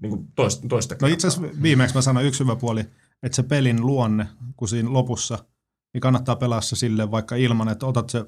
niin 0.03 0.09
kuin 0.09 0.27
toista, 0.35 0.67
toista 0.67 0.95
No 1.01 1.07
itse 1.07 1.27
asiassa 1.27 1.61
viimeksi 1.61 1.95
mä 1.95 2.01
sanoin 2.01 2.25
yksi 2.25 2.43
hyvä 2.43 2.55
puoli, 2.55 2.79
että 3.23 3.35
se 3.35 3.43
pelin 3.43 3.85
luonne, 3.85 4.27
kun 4.55 4.67
siinä 4.67 4.93
lopussa, 4.93 5.45
niin 5.93 6.01
kannattaa 6.01 6.35
pelaa 6.35 6.61
se 6.61 6.75
silleen 6.75 7.11
vaikka 7.11 7.35
ilman, 7.35 7.69
että 7.69 7.85
otat 7.85 8.09
se, 8.09 8.25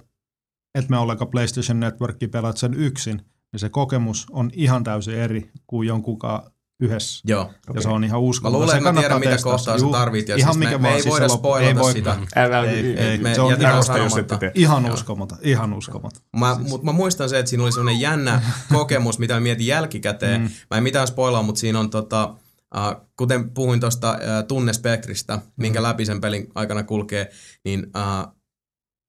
et 0.76 0.89
me 0.89 0.97
ollenkaan 0.97 1.32
PlayStation 1.32 1.80
Networkia 1.80 2.30
pelaat 2.30 2.57
sen 2.57 2.73
yksin, 2.73 3.21
niin 3.51 3.59
se 3.59 3.69
kokemus 3.69 4.28
on 4.32 4.49
ihan 4.53 4.84
täysin 4.84 5.15
eri 5.15 5.51
kuin 5.67 5.88
jonkunkaan 5.88 6.51
yhdessä. 6.80 7.21
Joo. 7.28 7.41
Okay. 7.41 7.55
Ja 7.76 7.82
se 7.82 7.89
on 7.89 8.03
ihan 8.03 8.15
Mä 8.21 8.28
uskomaton. 8.28 8.59
luulen, 8.59 8.69
Se 8.73 8.78
että 8.78 8.91
mä 8.91 8.99
tiedän, 8.99 9.19
mitä 9.19 9.38
kohtaa 9.43 9.80
sä 9.80 9.86
tarvit. 9.91 10.28
Ja 10.30 10.36
ihan 10.36 10.53
siis 10.53 10.59
mikä 10.65 10.78
me, 10.78 10.82
vaan, 10.84 10.91
me 10.93 10.95
ei 10.95 11.01
siis 11.01 11.13
voida 11.13 11.28
spoilata 11.30 11.67
ei 11.69 11.76
voi 11.76 11.93
sitä. 11.93 12.17
Älä, 12.36 12.63
Ei, 12.63 12.97
ei, 12.99 13.17
me 13.17 13.36
se 13.36 13.41
on 13.41 13.53
ihan, 13.53 13.65
arvosta, 13.65 13.97
jos 13.97 14.11
sanomatta. 14.11 14.36
ette 14.36 14.38
tee. 14.38 14.51
ihan 14.55 14.86
Joo. 14.86 14.93
uskomaton, 14.93 15.38
ihan 15.41 15.73
uskomaton. 15.73 16.21
Mä, 16.38 16.57
mut 16.69 16.84
mä 16.84 16.91
muistan 16.91 17.30
se, 17.30 17.39
että 17.39 17.49
siinä 17.49 17.63
oli 17.63 17.71
sellainen 17.71 18.01
jännä 18.01 18.41
kokemus, 18.73 19.19
mitä 19.19 19.34
mä 19.34 19.39
mietin 19.39 19.67
jälkikäteen. 19.67 20.41
Mm. 20.41 20.49
Mä 20.71 20.78
en 20.78 20.84
mitään 20.84 21.07
spoilaa, 21.07 21.41
mutta 21.43 21.59
siinä 21.59 21.80
on 21.80 21.89
tota, 21.89 22.36
uh, 22.76 23.07
kuten 23.17 23.49
puhuin 23.49 23.80
tuosta 23.80 24.11
uh, 24.11 24.47
tunnespektristä, 24.47 25.39
minkä 25.57 25.84
läpi 25.84 26.05
sen 26.05 26.21
pelin 26.21 26.47
aikana 26.55 26.84
kulkee, 26.84 27.30
niin 27.65 27.86
uh, 27.86 28.36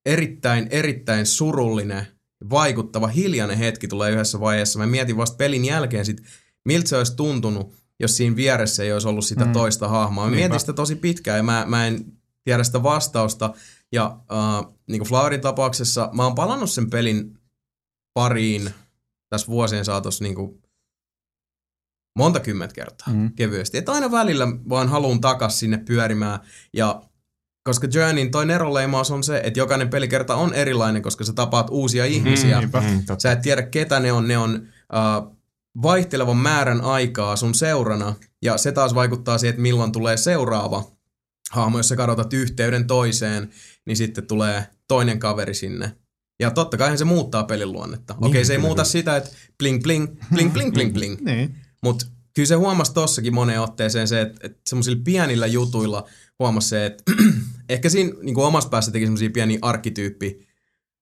erittäin, 0.06 0.66
erittäin 0.70 1.26
surullinen, 1.26 2.06
vaikuttava, 2.50 3.06
hiljainen 3.06 3.58
hetki 3.58 3.88
tulee 3.88 4.10
yhdessä 4.10 4.40
vaiheessa. 4.40 4.78
Mä 4.78 4.86
mietin 4.86 5.16
vasta 5.16 5.36
pelin 5.36 5.64
jälkeen 5.64 6.04
sit, 6.04 6.22
miltä 6.66 6.88
se 6.88 6.96
olisi 6.96 7.16
tuntunut, 7.16 7.74
jos 8.00 8.16
siinä 8.16 8.36
vieressä 8.36 8.82
ei 8.82 8.92
olisi 8.92 9.08
ollut 9.08 9.24
sitä 9.24 9.44
mm. 9.44 9.52
toista 9.52 9.88
hahmoa. 9.88 10.24
Mä 10.24 10.30
Niinpä. 10.30 10.40
mietin 10.40 10.60
sitä 10.60 10.72
tosi 10.72 10.96
pitkään 10.96 11.36
ja 11.36 11.42
mä, 11.42 11.64
mä 11.68 11.86
en 11.86 12.04
tiedä 12.44 12.64
sitä 12.64 12.82
vastausta. 12.82 13.54
Ja 13.92 14.16
uh, 14.32 14.76
niin 14.86 14.98
kuin 15.00 15.08
Flowerin 15.08 15.40
tapauksessa 15.40 16.10
mä 16.12 16.24
oon 16.24 16.34
palannut 16.34 16.70
sen 16.70 16.90
pelin 16.90 17.38
pariin 18.14 18.70
tässä 19.30 19.46
vuosien 19.46 19.84
saatossa 19.84 20.24
niin 20.24 20.34
kuin 20.34 20.62
monta 22.18 22.40
kymmentä 22.40 22.74
kertaa 22.74 23.14
Mm. 23.14 23.32
kevyesti. 23.32 23.78
Että 23.78 23.92
aina 23.92 24.10
välillä 24.10 24.46
vaan 24.68 24.88
haluan 24.88 25.20
takas 25.20 25.58
sinne 25.58 25.78
pyörimään. 25.78 26.40
Ja 26.72 27.02
koska 27.64 27.88
Journeyn 27.94 28.30
toi 28.30 28.46
neroleimaus 28.46 29.10
on 29.10 29.22
se, 29.24 29.40
että 29.44 29.60
jokainen 29.60 29.88
pelikerta 29.88 30.34
on 30.34 30.54
erilainen, 30.54 31.02
koska 31.02 31.24
sä 31.24 31.32
tapaat 31.32 31.66
uusia 31.70 32.04
ihmisiä. 32.04 32.58
niinpä. 32.58 32.80
Mm. 32.80 33.02
Sä 33.18 33.32
et 33.32 33.42
tiedä, 33.42 33.62
ketä 33.62 34.00
ne 34.00 34.12
on. 34.12 34.28
Ne 34.28 34.38
on 34.38 34.68
uh, 34.92 35.35
vaihtelevan 35.82 36.36
määrän 36.36 36.80
aikaa 36.80 37.36
sun 37.36 37.54
seurana. 37.54 38.14
Ja 38.42 38.58
se 38.58 38.72
taas 38.72 38.94
vaikuttaa 38.94 39.38
siihen, 39.38 39.50
että 39.50 39.62
milloin 39.62 39.92
tulee 39.92 40.16
seuraava 40.16 40.90
hahmo. 41.50 41.78
Jos 41.78 41.88
sä 41.88 41.96
kadotat 41.96 42.32
yhteyden 42.32 42.86
toiseen, 42.86 43.50
niin 43.86 43.96
sitten 43.96 44.26
tulee 44.26 44.66
toinen 44.88 45.18
kaveri 45.18 45.54
sinne. 45.54 45.92
Ja 46.40 46.50
totta 46.50 46.76
kai 46.76 46.98
se 46.98 47.04
muuttaa 47.04 47.44
pelin 47.44 47.72
luonnetta. 47.72 48.14
Okei, 48.18 48.28
okay, 48.28 48.44
se 48.44 48.52
ei 48.52 48.56
kyllä, 48.56 48.68
muuta 48.68 48.82
kyllä. 48.82 48.92
sitä, 48.92 49.16
että 49.16 49.30
bling 49.58 49.82
bling, 49.82 50.06
bling 50.34 50.52
bling 50.52 50.72
bling 50.72 50.92
bling. 50.94 51.20
Niin. 51.24 51.54
Mutta 51.82 52.06
kyllä 52.34 52.46
se 52.46 52.54
huomasi 52.54 52.94
tossakin 52.94 53.34
moneen 53.34 53.60
otteeseen 53.60 54.08
se, 54.08 54.20
että, 54.20 54.46
että 54.46 54.58
semmoisilla 54.66 55.00
pienillä 55.04 55.46
jutuilla 55.46 56.08
huomasi 56.38 56.68
se, 56.68 56.86
että 56.86 57.12
ehkä 57.68 57.88
siinä 57.88 58.12
niin 58.22 58.34
kuin 58.34 58.46
omassa 58.46 58.68
päässä 58.68 58.90
teki 58.90 59.04
semmoisia 59.04 59.30
pieniä 59.30 59.58
arkkityyppi 59.62 60.46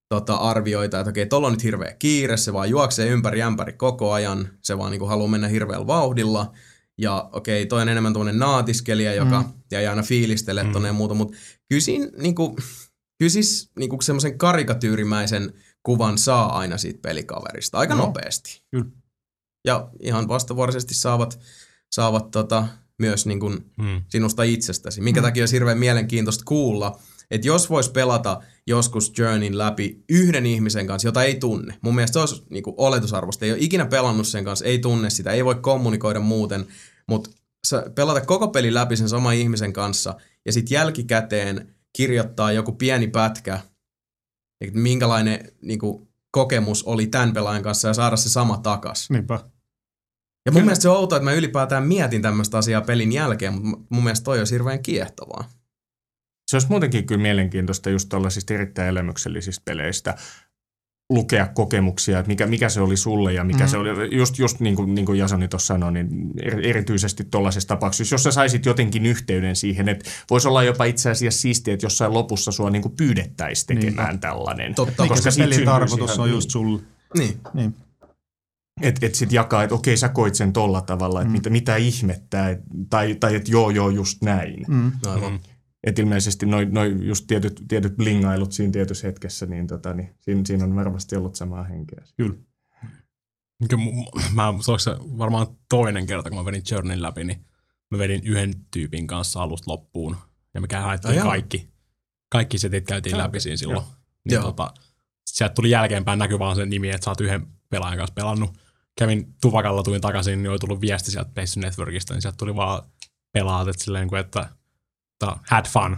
tota, 0.09 0.35
arvioita, 0.35 0.99
että 0.99 1.09
okei, 1.09 1.25
tuolla 1.25 1.47
on 1.47 1.53
nyt 1.53 1.63
hirveä 1.63 1.95
kiire, 1.99 2.37
se 2.37 2.53
vaan 2.53 2.69
juoksee 2.69 3.07
ympäri 3.07 3.41
ämpäri 3.41 3.73
koko 3.73 4.11
ajan, 4.11 4.49
se 4.61 4.77
vaan 4.77 4.91
niin 4.91 4.99
kuin 4.99 5.09
haluaa 5.09 5.29
mennä 5.29 5.47
hirveällä 5.47 5.87
vauhdilla, 5.87 6.51
ja 6.97 7.29
okei, 7.33 7.65
toi 7.65 7.81
on 7.81 7.89
enemmän 7.89 8.13
tuommoinen 8.13 8.39
naatiskelija, 8.39 9.13
joka 9.13 9.41
mm. 9.41 9.49
ja 9.71 9.89
aina 9.89 10.03
fiilistelee 10.03 10.63
mm. 10.63 10.71
tonne 10.71 10.89
ja 10.89 10.93
muuta, 10.93 11.13
mutta 11.13 11.37
kyllä 11.69 11.81
siinä 11.81 12.07
niin 12.17 12.35
kuin, 12.35 12.55
kyllä 13.19 13.29
siis 13.29 13.71
niin 13.79 13.89
kuin 13.89 14.01
semmoisen 14.01 14.37
karikatyyrimäisen 14.37 15.53
kuvan 15.83 16.17
saa 16.17 16.57
aina 16.57 16.77
siitä 16.77 16.99
pelikaverista 17.01 17.77
aika 17.77 17.95
No. 17.95 18.05
nopeasti. 18.05 18.61
Kyllä. 18.71 18.85
Ja 19.65 19.89
ihan 19.99 20.27
vastavuoroisesti 20.27 20.93
saavat, 20.93 21.39
saavat 21.91 22.31
tota, 22.31 22.67
myös 22.99 23.25
niin 23.25 23.39
kuin 23.39 23.71
Mm. 23.77 24.01
sinusta 24.09 24.43
itsestäsi, 24.43 25.01
minkä 25.01 25.21
takia 25.21 25.41
olisi 25.41 25.55
hirveän 25.55 25.77
mielenkiintoista 25.77 26.43
kuulla, 26.47 26.99
että 27.31 27.47
jos 27.47 27.69
vois 27.69 27.89
pelata 27.89 28.41
joskus 28.67 29.13
Journeyn 29.17 29.57
läpi 29.57 30.03
yhden 30.09 30.45
ihmisen 30.45 30.87
kanssa, 30.87 31.07
jota 31.07 31.23
ei 31.23 31.35
tunne. 31.35 31.77
Mun 31.81 31.95
mielestä 31.95 32.13
se 32.13 32.19
olisi 32.19 32.43
niin 32.49 32.63
kuin 32.63 32.73
oletusarvosta. 32.77 33.45
Ei 33.45 33.51
ole 33.51 33.59
ikinä 33.61 33.85
pelannut 33.85 34.27
sen 34.27 34.45
kanssa, 34.45 34.65
ei 34.65 34.79
tunne 34.79 35.09
sitä, 35.09 35.31
ei 35.31 35.45
voi 35.45 35.55
kommunikoida 35.55 36.19
muuten, 36.19 36.65
mutta 37.07 37.29
pelata 37.95 38.21
koko 38.21 38.47
peli 38.47 38.73
läpi 38.73 38.97
sen 38.97 39.09
saman 39.09 39.35
ihmisen 39.35 39.73
kanssa 39.73 40.15
ja 40.45 40.53
sitten 40.53 40.75
jälkikäteen 40.75 41.75
kirjoittaa 41.93 42.51
joku 42.51 42.71
pieni 42.71 43.07
pätkä, 43.07 43.59
että 44.61 44.79
minkälainen 44.79 45.51
niin 45.61 45.79
kuin, 45.79 46.07
kokemus 46.31 46.83
oli 46.83 47.07
tämän 47.07 47.33
pelaajan 47.33 47.63
kanssa 47.63 47.87
ja 47.87 47.93
saada 47.93 48.17
se 48.17 48.29
sama 48.29 48.57
takas. 48.57 49.09
Niinpä. 49.09 49.33
Ja 49.33 49.39
mun 50.51 50.53
Kyllä. 50.53 50.65
mielestä 50.65 50.81
se 50.81 50.89
on 50.89 50.97
outoa, 50.97 51.17
että 51.17 51.23
mä 51.23 51.33
ylipäätään 51.33 51.87
mietin 51.87 52.21
tämmöistä 52.21 52.57
asiaa 52.57 52.81
pelin 52.81 53.11
jälkeen, 53.11 53.53
mutta 53.53 53.85
mun 53.89 54.03
mielestä 54.03 54.23
toi 54.23 54.39
olisi 54.39 54.53
hirveän 54.53 54.83
kiehtovaa. 54.83 55.49
Se 56.55 56.57
olisi 56.57 56.69
muutenkin 56.69 57.05
kyllä 57.05 57.21
mielenkiintoista 57.21 57.89
just 57.89 58.09
tuollaisista 58.09 58.53
erittäin 58.53 58.89
elämyksellisistä 58.89 59.61
peleistä. 59.65 60.15
lukea 61.09 61.47
kokemuksia, 61.47 62.19
että 62.19 62.27
mikä, 62.27 62.47
mikä 62.47 62.69
se 62.69 62.81
oli 62.81 62.97
sulle 62.97 63.33
ja 63.33 63.43
mikä 63.43 63.63
mm. 63.63 63.69
se 63.69 63.77
oli, 63.77 64.17
just, 64.17 64.39
just 64.39 64.59
niin 64.59 64.75
kuin, 64.75 64.95
niin 64.95 65.05
kuin 65.05 65.19
Jasoni 65.19 65.47
tuossa 65.47 65.67
sanoi, 65.67 65.91
niin 65.91 66.31
er- 66.41 66.67
erityisesti 66.67 67.23
tuollaisessa 67.31 67.67
tapauksessa, 67.67 68.13
jos 68.15 68.23
sä 68.23 68.31
saisit 68.31 68.65
jotenkin 68.65 69.05
yhteyden 69.05 69.55
siihen, 69.55 69.89
että 69.89 70.09
voisi 70.29 70.47
olla 70.47 70.63
jopa 70.63 70.83
itse 70.83 71.09
asiassa 71.09 71.41
siistiä, 71.41 71.73
että 71.73 71.85
jossain 71.85 72.13
lopussa 72.13 72.51
sua 72.51 72.69
niin 72.69 72.81
kuin 72.81 72.95
pyydettäisiin 72.95 73.67
tekemään 73.67 74.09
niin. 74.09 74.19
tällainen. 74.19 74.75
Totta, 74.75 75.07
koska 75.07 75.31
se 75.31 75.43
pelin 75.43 75.65
tarkoitus 75.65 76.11
ihan- 76.13 76.19
on 76.23 76.29
just 76.29 76.49
sulle. 76.49 76.81
Niin. 77.17 77.39
Niin. 77.53 77.75
Että 78.81 79.05
et 79.05 79.15
sit 79.15 79.31
jakaa, 79.31 79.63
että 79.63 79.75
okei 79.75 79.97
sä 79.97 80.09
koit 80.09 80.35
sen 80.35 80.53
tolla 80.53 80.81
tavalla, 80.81 81.21
että 81.21 81.29
mm. 81.29 81.33
mitä, 81.33 81.49
mitä 81.49 81.75
ihmettä, 81.75 82.49
et, 82.49 82.59
tai, 82.89 83.15
tai 83.15 83.35
että 83.35 83.51
joo 83.51 83.69
joo 83.69 83.89
just 83.89 84.21
näin. 84.21 84.65
Mm. 84.67 84.75
Mm. 84.75 84.91
Aivan. 85.05 85.31
Mm. 85.31 85.39
Että 85.85 86.01
ilmeisesti 86.01 86.45
noin 86.45 86.73
noi 86.73 87.07
just 87.07 87.27
tietyt, 87.27 87.61
tietyt 87.67 87.95
blingailut 87.95 88.51
siinä 88.51 88.71
tietyssä 88.71 89.07
hetkessä, 89.07 89.45
niin, 89.45 89.67
tota, 89.67 89.93
niin 89.93 90.15
siinä, 90.19 90.41
siinä 90.45 90.63
on 90.63 90.75
varmasti 90.75 91.15
ollut 91.15 91.35
samaa 91.35 91.63
henkeä. 91.63 92.03
Kyllä. 92.17 92.35
Mä, 94.33 94.53
se 94.61 94.71
se 94.77 94.91
varmaan 95.17 95.47
toinen 95.69 96.05
kerta, 96.05 96.29
kun 96.29 96.39
mä 96.39 96.45
vedin 96.45 96.63
Journeyn 96.71 97.01
läpi, 97.01 97.23
niin 97.23 97.45
mä 97.91 97.97
vedin 97.97 98.21
yhden 98.23 98.53
tyypin 98.71 99.07
kanssa 99.07 99.41
alusta 99.41 99.71
loppuun. 99.71 100.17
Ja 100.53 100.61
me 100.61 100.67
haettiin 100.77 101.15
jaa. 101.15 101.25
kaikki. 101.25 101.69
Kaikki 102.29 102.57
setit 102.57 102.85
käytiin 102.85 103.17
läpi 103.17 103.39
siinä 103.39 103.57
silloin. 103.57 103.85
Niin 104.25 104.33
Joo. 104.33 104.43
tota, 104.43 104.73
sieltä 105.25 105.53
tuli 105.53 105.69
jälkeenpäin 105.69 106.19
näkyy 106.19 106.39
vaan 106.39 106.55
se 106.55 106.65
nimi, 106.65 106.89
että 106.89 107.05
sä 107.05 107.11
oot 107.11 107.21
yhden 107.21 107.47
pelaajan 107.69 107.97
kanssa 107.97 108.13
pelannut. 108.13 108.57
Kävin 108.97 109.35
tupakalla, 109.41 109.83
tulin 109.83 110.01
takaisin, 110.01 110.43
niin 110.43 110.51
oli 110.51 110.59
tullut 110.59 110.81
viesti 110.81 111.11
sieltä 111.11 111.31
PlayStation 111.33 111.65
Networkista, 111.69 112.13
niin 112.13 112.21
sieltä 112.21 112.37
tuli 112.37 112.55
vaan 112.55 112.83
pelaat, 113.31 113.67
että 113.67 113.83
silleen 113.83 114.07
kuin, 114.07 114.19
että, 114.21 114.49
että 115.21 115.37
had 115.49 115.65
fun. 115.69 115.97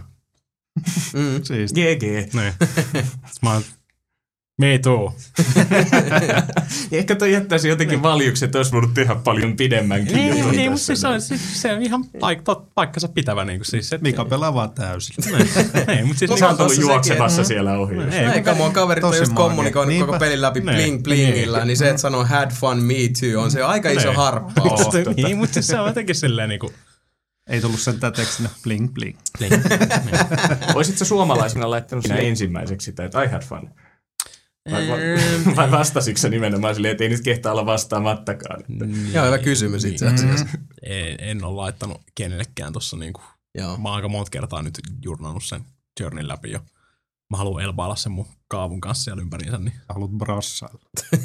Mm. 1.14 1.42
Siis 1.48 1.72
GG. 1.72 2.02
Niin. 2.34 2.52
Mä 3.42 3.52
oon, 3.52 3.62
me 4.60 4.78
too. 4.78 5.14
Ja 6.90 6.98
ehkä 6.98 7.14
toi 7.16 7.32
jättäisi 7.32 7.68
jotenkin 7.68 8.02
valjuksi, 8.02 8.44
että 8.44 8.58
olisi 8.58 8.72
voinut 8.72 8.94
tehdä 8.94 9.14
paljon 9.14 9.56
pidemmänkin. 9.56 10.16
Niin, 10.16 10.38
jutun 10.38 10.50
niin, 10.52 10.70
mutta 10.70 10.86
siis 10.86 11.00
se 11.00 11.08
on, 11.08 11.20
siis, 11.22 11.62
se 11.62 11.72
on 11.72 11.82
ihan 11.82 12.04
paik, 12.20 12.42
tot, 12.42 12.74
paikkansa 12.74 13.08
pitävä. 13.08 13.44
Niin 13.44 13.58
kuin, 13.58 13.66
siis, 13.66 13.92
et, 13.92 14.00
Mika 14.02 14.24
pelaa 14.24 14.54
vaan 14.54 14.70
täysin. 14.70 15.14
Niin, 15.86 16.06
mutta 16.06 16.18
siis 16.18 16.42
on 16.42 16.56
tullut 16.56 16.78
juoksemassa 16.78 17.36
sekin, 17.36 17.46
siellä 17.46 17.78
ohi. 17.78 17.94
Ei, 17.94 18.26
Eikä 18.34 18.54
mun 18.54 18.72
kaverit 18.72 19.04
on 19.04 19.16
just 19.16 19.32
kommunikoinut 19.32 19.88
Niinpä. 19.88 20.06
koko 20.06 20.18
pelin 20.18 20.42
läpi 20.42 20.60
Niin. 20.60 20.74
bling 20.76 21.02
blingillä, 21.02 21.64
niin 21.64 21.76
se, 21.76 21.88
että 21.88 22.02
sanoo 22.02 22.24
had 22.24 22.50
fun 22.50 22.82
me 22.82 22.94
too, 22.94 23.42
on 23.42 23.50
se 23.50 23.62
aika 23.62 23.90
iso 23.90 24.08
Niin. 24.08 24.16
harppaus. 24.16 24.92
Niin, 24.92 25.16
niin, 25.16 25.38
mutta 25.38 25.54
siis 25.54 25.66
se 25.66 25.80
on 25.80 25.86
jotenkin 25.86 26.14
silleen 26.14 26.48
niin 26.48 26.60
kuin, 26.60 26.72
Ei 27.48 27.60
tullut 27.60 27.80
sentään 27.80 28.12
tekstinä 28.12 28.48
bling 28.62 28.94
bling. 28.94 29.18
Olisitko 30.74 31.04
suomalaisena 31.04 31.70
laittanut 31.70 32.04
sinne 32.04 32.28
ensimmäiseksi 32.28 32.84
sitä, 32.84 33.04
että 33.04 33.22
I 33.22 33.26
had 33.26 33.42
fun? 33.42 33.70
Vai, 34.70 34.88
vai, 34.88 35.56
vai 35.56 35.70
vastasitko 35.70 36.18
sä 36.18 36.28
nimenomaan 36.28 36.74
silleen, 36.74 36.92
että 36.92 37.04
ei 37.04 37.10
nyt 37.10 37.20
kehtaa 37.20 37.52
olla 37.52 37.66
vastaamattakaan? 37.66 38.60
Että. 38.60 38.84
Joo, 39.12 39.26
hyvä 39.26 39.38
kysymys 39.38 39.84
itse 39.84 40.06
asiassa. 40.06 40.46
en, 40.82 41.16
en 41.18 41.44
ole 41.44 41.54
laittanut 41.54 42.02
kenellekään 42.14 42.72
tuossa 42.72 42.96
niinku, 42.96 43.20
Joo. 43.54 43.76
mä 43.76 43.88
oon 43.88 43.96
aika 43.96 44.08
monta 44.08 44.30
kertaa 44.30 44.62
nyt 44.62 44.78
jurnannut 45.02 45.44
sen 45.44 45.60
journeyn 46.00 46.28
läpi 46.28 46.50
jo. 46.50 46.60
Mä 47.30 47.36
haluan 47.36 47.62
elpailla 47.64 47.96
sen 47.96 48.12
mun 48.12 48.26
kaavun 48.48 48.80
kanssa 48.80 49.04
siellä 49.04 49.22
ympäriinsä, 49.22 49.58
niin 49.58 49.72
Haluat 49.88 50.10
brassailla. 50.10 50.80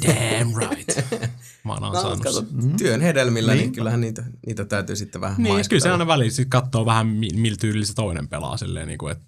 damn 0.06 0.54
right. 0.56 0.88
Mä 1.64 1.72
oon 1.72 1.82
No, 1.82 1.88
ansainnut 1.88 2.22
kato, 2.22 2.40
sen. 2.60 2.76
työn 2.76 3.00
hedelmillä, 3.00 3.52
niin 3.52 3.60
Niin. 3.60 3.72
kyllähän 3.72 4.00
niitä, 4.00 4.24
niitä 4.46 4.64
täytyy 4.64 4.96
sitten 4.96 5.20
vähän 5.20 5.42
Niin, 5.42 5.68
kyllä 5.68 5.80
se 5.82 5.90
aina 5.90 6.06
väliin 6.06 6.32
sit 6.32 6.48
katsoo 6.48 6.86
vähän, 6.86 7.06
mi- 7.06 7.28
millä 7.36 7.56
tyylillä 7.60 7.86
se 7.86 7.94
toinen 7.94 8.28
pelaa 8.28 8.56
silleen, 8.56 8.88
niin 8.88 8.98
kuin, 8.98 9.12
että 9.12 9.24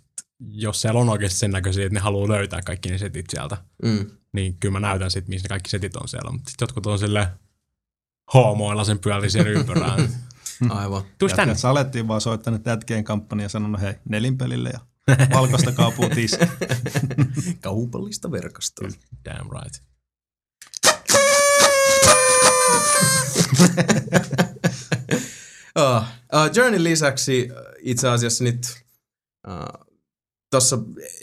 jos 0.48 0.80
siellä 0.80 1.00
on 1.00 1.08
oikeasti 1.08 1.38
sen 1.38 1.50
näköisiä, 1.50 1.86
että 1.86 1.94
ne 1.94 2.00
haluaa 2.00 2.28
löytää 2.28 2.60
kaikki 2.62 2.90
ne 2.90 2.98
setit 2.98 3.26
sieltä, 3.30 3.56
Mm. 3.82 4.06
niin 4.32 4.56
kyllä 4.60 4.72
mä 4.72 4.80
näytän 4.88 5.10
sitten, 5.10 5.30
missä 5.30 5.44
ne 5.44 5.48
kaikki 5.48 5.70
setit 5.70 5.96
on 5.96 6.08
siellä. 6.08 6.30
Mutta 6.30 6.50
sitten 6.50 6.66
jotkut 6.66 6.86
on 6.86 6.98
silleen 6.98 7.26
hoomoilla 8.34 8.84
sen 8.84 8.98
pyörii 8.98 9.30
siellä 9.30 9.50
ympyrään. 9.50 10.08
Aivan. 10.70 11.02
Tuus 11.18 11.32
tänne. 11.32 11.50
Jätkät 11.50 11.60
salettiin 11.60 12.08
vaan 12.08 12.20
soittanut 12.20 12.62
tätkeen 12.62 13.04
kampanja 13.04 13.44
ja 13.44 13.48
sanonut 13.48 13.80
hei 13.80 13.94
nelinpelille 14.08 14.70
ja 14.72 14.80
valkoista 15.34 15.72
kaapua 15.72 16.08
tiski. 16.08 16.44
Kaupallista 17.60 18.30
verkostoa. 18.30 18.88
Damn 19.24 19.50
right. 19.52 19.82
Uh, 25.78 26.02
uh, 26.34 26.54
Journey 26.54 26.82
lisäksi 26.82 27.48
uh, 27.50 27.56
itse 27.78 28.08
asiassa 28.08 28.44
nyt 28.44 28.82
uh, 29.48 29.86
tossa, 30.50 30.78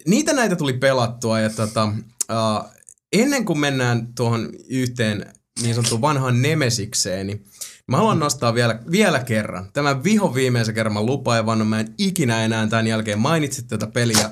niitä 0.07 0.33
näitä 0.33 0.55
tuli 0.55 0.73
pelattua 0.73 1.39
ja 1.39 1.49
tota, 1.49 1.83
uh, 1.85 2.69
ennen 3.13 3.45
kuin 3.45 3.59
mennään 3.59 4.13
tuohon 4.15 4.49
yhteen 4.69 5.33
niin 5.61 5.75
sanottuun 5.75 6.01
vanhaan 6.01 6.41
Nemesikseen, 6.41 7.27
niin 7.27 7.45
mä 7.91 7.97
haluan 7.97 8.19
nostaa 8.19 8.53
vielä, 8.53 8.79
vielä 8.91 9.19
kerran. 9.19 9.69
Tämän 9.73 10.03
vihon 10.03 10.33
viimeisen 10.35 10.75
kerran 10.75 10.93
mä 10.93 11.01
lupaan 11.03 11.37
ja 11.37 11.45
vannon, 11.45 11.67
mä 11.67 11.79
en 11.79 11.93
ikinä 11.97 12.45
enää 12.45 12.67
tämän 12.67 12.87
jälkeen 12.87 13.19
mainitse 13.19 13.61
tätä 13.61 13.87
peliä. 13.87 14.29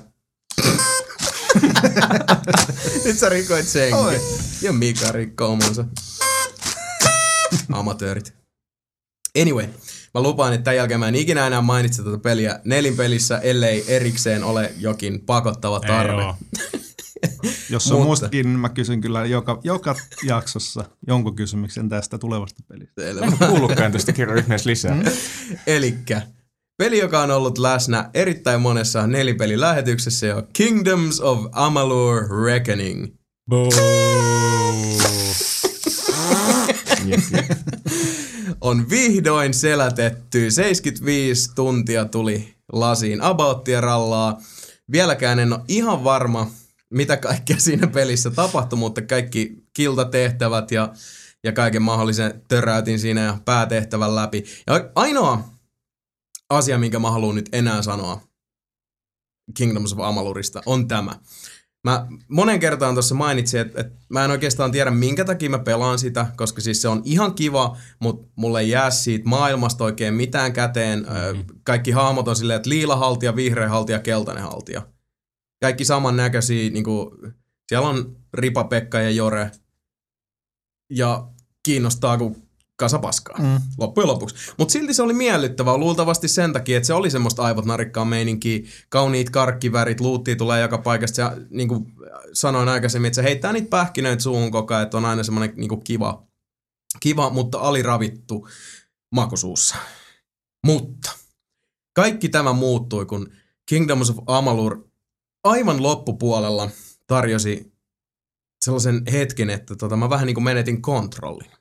Nyt 3.05 3.19
sä 3.19 3.29
rikoit 3.29 3.67
senkin. 3.67 3.95
Oi. 3.95 4.21
Ja 4.61 4.73
Mika 4.73 5.11
rikkoo 5.11 5.51
omansa. 5.51 5.85
Amatöörit. 7.71 8.33
Anyway, 9.41 9.67
mä 10.13 10.21
lupaan, 10.21 10.53
että 10.53 10.63
tämän 10.63 10.75
jälkeen 10.77 10.99
mä 10.99 11.07
en 11.07 11.15
ikinä 11.15 11.47
enää 11.47 11.61
mainitse 11.61 12.03
tätä 12.03 12.17
peliä 12.17 12.59
nelinpelissä, 12.65 13.37
ellei 13.37 13.85
erikseen 13.87 14.43
ole 14.43 14.73
jokin 14.77 15.19
pakottava 15.25 15.79
Ei 15.83 15.87
tarve. 15.87 16.23
oo. 16.23 16.35
Jos 17.69 17.91
on 17.91 17.97
Mutta- 17.97 18.09
mustakin, 18.09 18.45
niin 18.45 18.59
mä 18.59 18.69
kysyn 18.69 19.01
kyllä 19.01 19.25
joka, 19.25 19.59
joka 19.63 19.95
jaksossa 20.23 20.85
jonkun 21.07 21.35
kysymyksen 21.35 21.89
tästä 21.89 22.17
tulevasta 22.17 22.63
pelistä. 22.67 23.01
Selvä. 23.01 23.25
Mä 23.25 23.31
en 23.41 23.47
kuullutkaan 23.47 23.91
tästä 23.91 24.13
ihmeessä 24.39 24.69
lisää. 24.69 24.95
Mm. 24.95 25.03
Elikkä 25.67 26.21
peli, 26.77 26.99
joka 26.99 27.21
on 27.21 27.31
ollut 27.31 27.57
läsnä 27.57 28.09
erittäin 28.13 28.61
monessa 28.61 29.07
nelipelilähetyksessä 29.07 30.27
jo 30.27 30.43
Kingdoms 30.53 31.21
of 31.21 31.39
Amalur 31.51 32.27
Reckoning. 32.45 33.07
On 38.61 38.89
vihdoin 38.89 39.53
selätetty. 39.53 40.51
75 40.51 41.51
tuntia 41.55 42.05
tuli 42.05 42.53
lasiin 42.73 43.21
abouttia 43.21 43.81
rallaa. 43.81 44.41
Vieläkään 44.91 45.39
en 45.39 45.53
ole 45.53 45.61
ihan 45.67 46.03
varma, 46.03 46.51
mitä 46.91 47.17
kaikkea 47.17 47.59
siinä 47.67 47.87
pelissä 47.87 48.31
tapahtui, 48.31 48.79
mutta 48.79 49.01
kaikki 49.01 49.63
kiltatehtävät 49.73 50.71
ja, 50.71 50.93
ja 51.43 51.51
kaiken 51.51 51.81
mahdollisen 51.81 52.41
töräytin 52.47 52.99
siinä 52.99 53.21
ja 53.21 53.37
päätehtävän 53.45 54.15
läpi. 54.15 54.43
Ja 54.67 54.89
ainoa 54.95 55.43
asia, 56.49 56.77
minkä 56.77 56.99
mä 56.99 57.11
haluan 57.11 57.35
nyt 57.35 57.49
enää 57.51 57.81
sanoa 57.81 58.21
Kingdoms 59.57 59.93
of 59.93 59.99
Amalurista, 59.99 60.61
on 60.65 60.87
tämä. 60.87 61.19
Mä 61.83 62.07
monen 62.27 62.59
kertaan 62.59 62.95
tuossa 62.95 63.15
mainitsin, 63.15 63.59
että, 63.59 63.81
että 63.81 63.93
mä 64.09 64.25
en 64.25 64.31
oikeastaan 64.31 64.71
tiedä, 64.71 64.91
minkä 64.91 65.25
takia 65.25 65.49
mä 65.49 65.59
pelaan 65.59 65.99
sitä, 65.99 66.25
koska 66.37 66.61
siis 66.61 66.81
se 66.81 66.87
on 66.87 67.01
ihan 67.05 67.35
kiva, 67.35 67.77
mutta 67.99 68.31
mulle 68.35 68.59
ei 68.59 68.69
jää 68.69 68.91
siitä 68.91 69.29
maailmasta 69.29 69.83
oikein 69.83 70.13
mitään 70.13 70.53
käteen. 70.53 70.99
Mm-hmm. 70.99 71.45
Kaikki 71.63 71.91
hahmot 71.91 72.27
on 72.27 72.35
silleen, 72.35 72.57
että 72.57 72.69
liila 72.69 72.95
haltija, 72.95 73.35
vihreä 73.35 73.69
haltija, 73.69 73.99
keltainen 73.99 74.43
haltija. 74.43 74.81
Kaikki 75.61 75.85
samannäköisiä, 75.85 76.69
niin 76.69 76.83
kuin, 76.83 77.11
siellä 77.69 77.89
on 77.89 78.17
Ripa, 78.33 78.63
Pekka 78.63 78.99
ja 78.99 79.09
Jore. 79.09 79.51
Ja 80.89 81.27
kiinnostaa 81.63 82.17
kuin 82.17 82.47
kasa 82.75 82.99
paskaa. 82.99 83.37
Mm. 83.39 83.61
Loppujen 83.77 84.07
lopuksi. 84.07 84.51
Mutta 84.57 84.71
silti 84.71 84.93
se 84.93 85.03
oli 85.03 85.13
miellyttävää, 85.13 85.77
luultavasti 85.77 86.27
sen 86.27 86.53
takia, 86.53 86.77
että 86.77 86.87
se 86.87 86.93
oli 86.93 87.11
semmoista 87.11 87.43
aivot 87.43 87.65
narikkaa 87.65 88.05
meininkiä, 88.05 88.59
kauniit 88.89 89.29
karkkivärit, 89.29 89.99
luuttia 89.99 90.35
tulee 90.35 90.61
joka 90.61 90.77
paikasta. 90.77 91.21
Ja 91.21 91.37
niin 91.49 91.67
kuin 91.67 91.93
sanoin 92.33 92.69
aikaisemmin, 92.69 93.07
että 93.07 93.15
se 93.15 93.23
heittää 93.23 93.53
niitä 93.53 93.69
pähkinöitä 93.69 94.23
suuhun 94.23 94.51
koko 94.51 94.73
ajan, 94.73 94.83
että 94.83 94.97
on 94.97 95.05
aina 95.05 95.23
semmoinen 95.23 95.53
niin 95.55 95.69
kuin 95.69 95.83
kiva, 95.83 96.27
kiva, 96.99 97.29
mutta 97.29 97.59
aliravittu 97.59 98.47
makusuussa. 99.15 99.75
Mutta 100.65 101.11
kaikki 101.95 102.29
tämä 102.29 102.53
muuttui, 102.53 103.05
kun 103.05 103.31
Kingdoms 103.69 104.09
of 104.09 104.17
Amalur 104.27 104.90
aivan 105.43 105.83
loppupuolella 105.83 106.69
tarjosi 107.07 107.71
sellaisen 108.65 109.01
hetken, 109.11 109.49
että 109.49 109.75
tota, 109.75 109.95
mä 109.95 110.09
vähän 110.09 110.27
niin 110.27 110.33
kuin 110.35 110.43
menetin 110.43 110.81
kontrollin. 110.81 111.51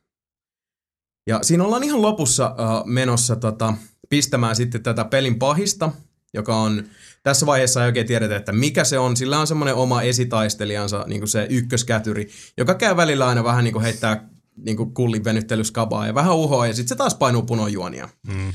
Ja 1.26 1.38
siinä 1.42 1.64
ollaan 1.64 1.84
ihan 1.84 2.02
lopussa 2.02 2.46
uh, 2.46 2.86
menossa 2.86 3.36
tota, 3.36 3.74
pistämään 4.08 4.56
sitten 4.56 4.82
tätä 4.82 5.04
pelin 5.04 5.38
pahista, 5.38 5.92
joka 6.34 6.56
on 6.56 6.84
tässä 7.22 7.46
vaiheessa 7.46 7.82
ei 7.82 7.86
oikein 7.86 8.06
tiedetä, 8.06 8.36
että 8.36 8.52
mikä 8.52 8.84
se 8.84 8.98
on. 8.98 9.16
Sillä 9.16 9.38
on 9.38 9.46
semmoinen 9.46 9.74
oma 9.74 10.02
esitaistelijansa, 10.02 11.04
niin 11.06 11.20
kuin 11.20 11.28
se 11.28 11.46
ykköskätyri, 11.50 12.30
joka 12.58 12.74
käy 12.74 12.96
välillä 12.96 13.26
aina 13.28 13.44
vähän 13.44 13.64
niin 13.64 13.72
kuin 13.72 13.82
heittää 13.82 14.28
niin 14.56 14.76
kuin 14.76 14.94
kullin 14.94 15.24
venyttelyskabaa 15.24 16.06
ja 16.06 16.14
vähän 16.14 16.36
uhoa 16.36 16.66
ja 16.66 16.74
sitten 16.74 16.88
se 16.88 16.96
taas 16.96 17.14
painuu 17.14 17.42
punojuonia. 17.42 18.08
Mm. 18.26 18.52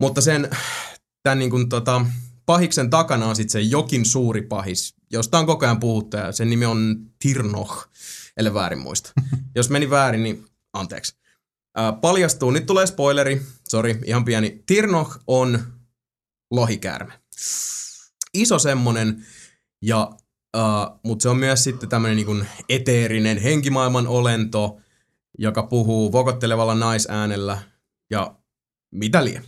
Mutta 0.00 0.20
sen 0.20 0.50
tämän 1.22 1.38
niin 1.38 1.50
kuin, 1.50 1.68
tota, 1.68 2.06
pahiksen 2.46 2.90
takana 2.90 3.26
on 3.26 3.36
sitten 3.36 3.52
se 3.52 3.60
jokin 3.60 4.04
suuri 4.04 4.42
pahis, 4.42 4.94
josta 5.12 5.38
on 5.38 5.46
koko 5.46 5.66
ajan 5.66 5.80
puhuttu 5.80 6.16
ja 6.16 6.32
sen 6.32 6.50
nimi 6.50 6.66
on 6.66 6.96
Tirnoch. 7.18 7.88
ellei 8.36 8.54
väärin 8.54 8.78
muista. 8.78 9.12
Jos 9.56 9.70
meni 9.70 9.90
väärin, 9.90 10.22
niin 10.22 10.46
anteeksi. 10.72 11.16
Äh, 11.78 12.00
paljastuu, 12.00 12.50
nyt 12.50 12.66
tulee 12.66 12.86
spoileri, 12.86 13.42
sori, 13.68 13.98
ihan 14.04 14.24
pieni. 14.24 14.62
Tirnoch 14.66 15.18
on 15.26 15.58
lohikäärme. 16.50 17.12
Iso 18.34 18.58
semmonen, 18.58 19.26
ja, 19.82 20.10
uh, 20.56 21.00
mutta 21.04 21.22
se 21.22 21.28
on 21.28 21.36
myös 21.36 21.64
sitten 21.64 21.88
tämmöinen 21.88 22.16
niin 22.16 22.46
eteerinen 22.68 23.38
henkimaailman 23.38 24.06
olento, 24.06 24.80
joka 25.38 25.62
puhuu 25.62 26.12
vokottelevalla 26.12 26.74
naisäänellä 26.74 27.62
ja 28.10 28.34
mitä 28.90 29.24
lie. 29.24 29.42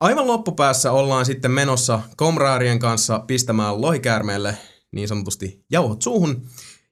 Aivan 0.00 0.26
loppupäässä 0.26 0.92
ollaan 0.92 1.26
sitten 1.26 1.50
menossa 1.50 2.00
komraarien 2.16 2.78
kanssa 2.78 3.18
pistämään 3.26 3.80
lohikäärmeelle 3.80 4.58
niin 4.92 5.08
sanotusti 5.08 5.64
jauhot 5.70 6.02
suuhun. 6.02 6.46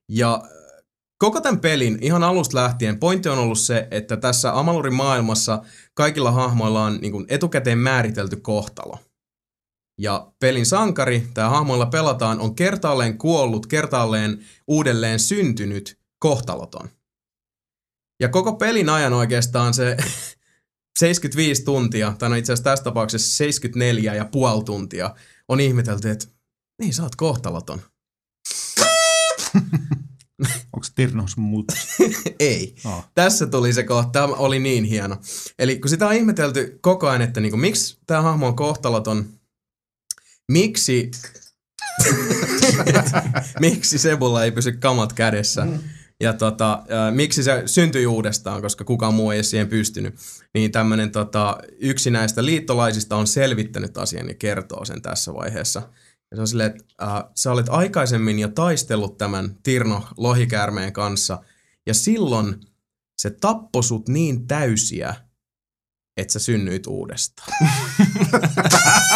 Ja 0.09 0.43
koko 1.19 1.41
tämän 1.41 1.61
pelin 1.61 1.99
ihan 2.01 2.25
alusta 2.25 2.57
lähtien 2.57 2.99
pointti 2.99 3.29
on 3.29 3.39
ollut 3.39 3.59
se, 3.59 3.89
että 3.91 4.17
tässä 4.17 4.59
Amalurin 4.59 4.95
maailmassa 4.95 5.63
kaikilla 5.95 6.31
hahmoilla 6.31 6.85
on 6.85 6.99
niin 7.01 7.27
etukäteen 7.29 7.79
määritelty 7.79 8.37
kohtalo. 8.37 8.99
Ja 10.01 10.33
pelin 10.41 10.67
sankari, 10.67 11.29
tämä 11.35 11.49
hahmoilla 11.49 11.87
pelataan, 11.87 12.41
on 12.41 12.55
kertaalleen 12.55 13.19
kuollut, 13.19 13.67
kertaalleen 13.67 14.45
uudelleen 14.67 15.21
syntynyt 15.21 15.99
kohtaloton. 16.19 16.89
Ja 18.21 18.29
koko 18.29 18.53
pelin 18.53 18.89
ajan 18.89 19.13
oikeastaan 19.13 19.75
se 19.75 19.97
75 20.99 21.65
tuntia, 21.65 22.15
tai 22.19 22.29
no 22.29 22.35
itse 22.35 22.53
asiassa 22.53 22.71
tässä 22.71 22.85
tapauksessa 22.85 23.37
74 23.37 24.15
ja 24.15 24.25
puoli 24.25 24.65
tuntia, 24.65 25.15
on 25.49 25.61
ihmetelty, 25.61 26.11
että 26.11 26.27
niin 26.79 26.95
sä 26.95 27.03
oot 27.03 27.17
kohtaloton. 27.17 27.83
Onko 30.73 30.87
Tirnos 30.95 31.37
muut? 31.37 31.73
Ei. 32.41 32.75
Oh. 32.85 33.05
Tässä 33.15 33.47
tuli 33.47 33.73
se 33.73 33.83
kohta, 33.83 34.11
tämä 34.11 34.27
oli 34.27 34.59
niin 34.59 34.85
hieno. 34.85 35.17
Eli 35.59 35.79
kun 35.79 35.91
sitä 35.91 36.07
on 36.07 36.15
ihmetelty 36.15 36.79
koko 36.81 37.09
ajan, 37.09 37.23
että 37.23 37.41
niinku, 37.41 37.57
miksi 37.57 37.99
tämä 38.07 38.23
hahmo 38.23 38.47
on 38.47 38.57
kohtaloton, 38.57 39.27
miksi, 40.53 41.11
miksi 43.61 43.99
Sebulla 43.99 44.45
ei 44.45 44.53
pysy 44.53 44.73
kamat 44.73 45.13
kädessä, 45.13 45.65
mm. 45.65 45.79
Ja 46.21 46.33
tota, 46.33 46.73
äh, 46.73 47.15
miksi 47.15 47.43
se 47.43 47.63
syntyi 47.67 48.07
uudestaan, 48.07 48.63
koska 48.63 48.85
kukaan 48.85 49.15
muu 49.15 49.31
ei 49.31 49.45
siihen 49.45 49.69
pystynyt, 49.69 50.15
niin 50.55 50.73
tämmöinen 50.73 51.11
tota, 51.11 51.59
yksi 51.79 52.11
näistä 52.11 52.45
liittolaisista 52.45 53.17
on 53.17 53.27
selvittänyt 53.27 53.99
asian 53.99 54.29
ja 54.29 54.35
kertoo 54.35 54.85
sen 54.85 55.03
tässä 55.03 55.35
vaiheessa. 55.35 55.83
Ja 56.31 56.37
se 56.37 56.41
on 56.41 56.49
silleen, 56.49 56.71
että 56.71 56.85
äh, 57.03 57.25
sä 57.35 57.53
olet 57.53 57.69
aikaisemmin 57.69 58.39
jo 58.39 58.49
taistellut 58.49 59.19
tämän 59.19 59.57
Tirno 59.63 60.09
lohikäärmeen 60.17 60.93
kanssa, 60.93 61.43
ja 61.87 61.95
silloin 61.95 62.61
se 63.19 63.31
tappoi 63.31 63.85
sut 63.85 64.09
niin 64.09 64.47
täysiä, 64.47 65.15
että 66.17 66.33
sä 66.33 66.39
synnyit 66.39 66.87
uudestaan. 66.87 67.53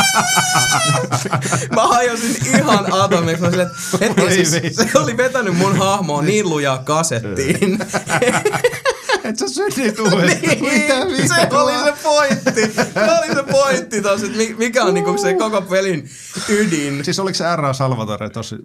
mä 1.74 1.86
hajosin 1.86 2.36
ihan 2.46 2.92
atomiksi. 2.92 3.42
Mä 3.42 3.50
silleen, 3.50 3.68
että 3.68 3.98
hetken, 4.00 4.46
se, 4.46 4.90
se, 4.92 4.98
oli 4.98 5.16
vetänyt 5.16 5.56
mun 5.56 5.76
hahmoa 5.78 6.22
niin 6.22 6.48
lujaa 6.48 6.78
kasettiin. 6.78 7.78
Et 9.24 9.38
sä 9.38 9.48
synnit 9.48 9.98
uudestaan. 9.98 10.60
Mitä 10.60 11.04
niin, 11.04 11.28
se 11.28 11.48
oli 11.52 11.72
se 11.84 11.94
pointti. 12.02 12.72
Se 12.94 13.18
oli 13.18 13.34
se 13.34 13.42
pointti 13.50 14.02
tos, 14.02 14.22
että 14.22 14.38
mikä 14.58 14.84
on 14.84 14.94
niinku 14.94 15.18
se 15.18 15.34
koko 15.34 15.62
pelin 15.62 16.10
ydin. 16.48 17.04
Siis 17.04 17.18
oliko 17.18 17.34
se 17.34 17.44
R.A. 17.56 17.72
Salvatore 17.72 18.30
tosi 18.30 18.56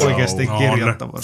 oikeasti 0.00 0.48
on. 0.48 1.22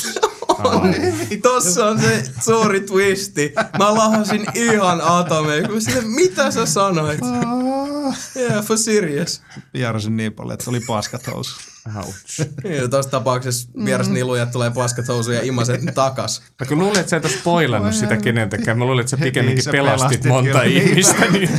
Niin 1.29 1.43
Tossa 1.43 1.87
on 1.87 2.01
se 2.01 2.23
suuri 2.41 2.81
twisti. 2.81 3.53
Mä 3.79 3.95
lahasin 3.95 4.47
ihan 4.55 5.01
atomeiksi. 5.01 5.73
Mä 5.73 5.81
silleen, 5.81 6.11
mitä 6.11 6.51
sä 6.51 6.67
sanoit? 6.67 7.21
Yeah, 8.37 8.65
for 8.65 8.79
serious. 8.79 9.43
Vierasin 9.75 10.17
niin 10.17 10.33
paljon, 10.33 10.55
että 10.55 10.71
oli 10.71 10.81
paskat 10.87 11.27
housu. 11.27 11.57
Ouch. 11.97 12.41
Ja 12.83 12.89
tuossa 12.89 13.11
tapauksessa 13.11 13.69
vierasnilujat 13.85 14.51
tulee 14.51 14.71
paskat 14.71 15.09
housuun 15.09 15.37
ja 15.37 15.43
imaset 15.43 15.81
takas. 15.95 16.43
Mä 16.61 16.67
kun 16.67 16.79
luulin, 16.79 16.99
että 17.01 17.11
sä 17.11 17.17
et 17.17 17.25
ole 17.25 17.33
spoilannut 17.33 17.95
sitä 17.95 18.17
keneltäkään. 18.17 18.79
Mä 18.79 18.85
luulin, 18.85 19.01
että 19.01 19.11
sä 19.11 19.17
pikemminkin 19.17 19.57
Niin, 19.57 19.63
sä 19.65 19.71
pelastit 19.71 20.09
pelastit 20.09 20.25
monta 20.25 20.51
kyllä. 20.51 20.63
ihmistä 20.65 21.25
nyt 21.33 21.51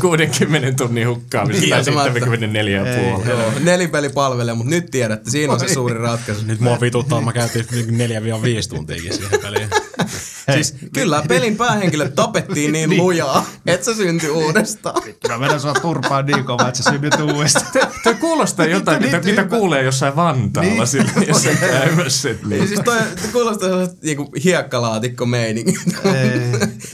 60 0.00 0.72
tunnin 0.72 1.08
hukkaamista 1.08 1.60
tai 1.60 1.68
Kieltämättä. 1.68 2.12
74 2.12 2.78
ja 2.78 2.94
Ei, 2.94 3.10
puoli. 3.12 3.28
Joo, 3.28 3.52
nelipeli 3.60 4.08
palvelee, 4.08 4.54
mutta 4.54 4.70
nyt 4.70 4.86
tiedätte, 4.90 5.30
siinä 5.30 5.52
on 5.52 5.60
se 5.60 5.68
suuri 5.68 5.98
ratkaisu. 5.98 6.46
Nyt 6.46 6.60
mua 6.60 6.80
vituttaa, 6.80 7.20
mä 7.20 7.32
käytin 7.32 7.64
4-5 7.64 8.68
tuntiakin 8.68 9.14
siihen 9.14 9.40
peliin. 9.40 9.68
Siis 10.52 10.74
kyllä 10.94 11.22
pelin 11.28 11.56
päähenkilö 11.56 12.08
tapettiin 12.08 12.72
niin 12.72 12.96
lujaa, 12.96 13.46
että 13.66 13.84
se 13.84 13.94
syntyi 13.94 14.30
uudestaan. 14.30 15.02
Mä 15.28 15.38
menen 15.38 15.60
sua 15.60 15.72
turpaan 15.74 16.26
niin 16.26 16.44
kovaa, 16.44 16.68
että 16.68 16.82
sä 16.82 16.90
synnyt 16.90 17.20
uudestaan. 17.20 17.88
Tuo 18.02 18.14
kuulostaa 18.20 18.66
jotain, 18.66 19.02
mitä, 19.02 19.18
mitä 19.20 19.44
kuulee 19.44 19.82
jossain 19.82 20.16
Vantaalla 20.16 20.70
Niin. 20.70 20.86
sillä 20.86 21.10
jossain 21.28 21.58
käymässä. 21.58 22.28
Niin 22.28 22.48
Niin. 22.48 22.68
siis 22.68 22.80
toi 22.84 22.98
kuulostaa 23.32 23.68
niinku 24.02 24.28
hiekkalaatikko 24.44 25.26
meininki. 25.26 25.78
Ei. 26.04 26.38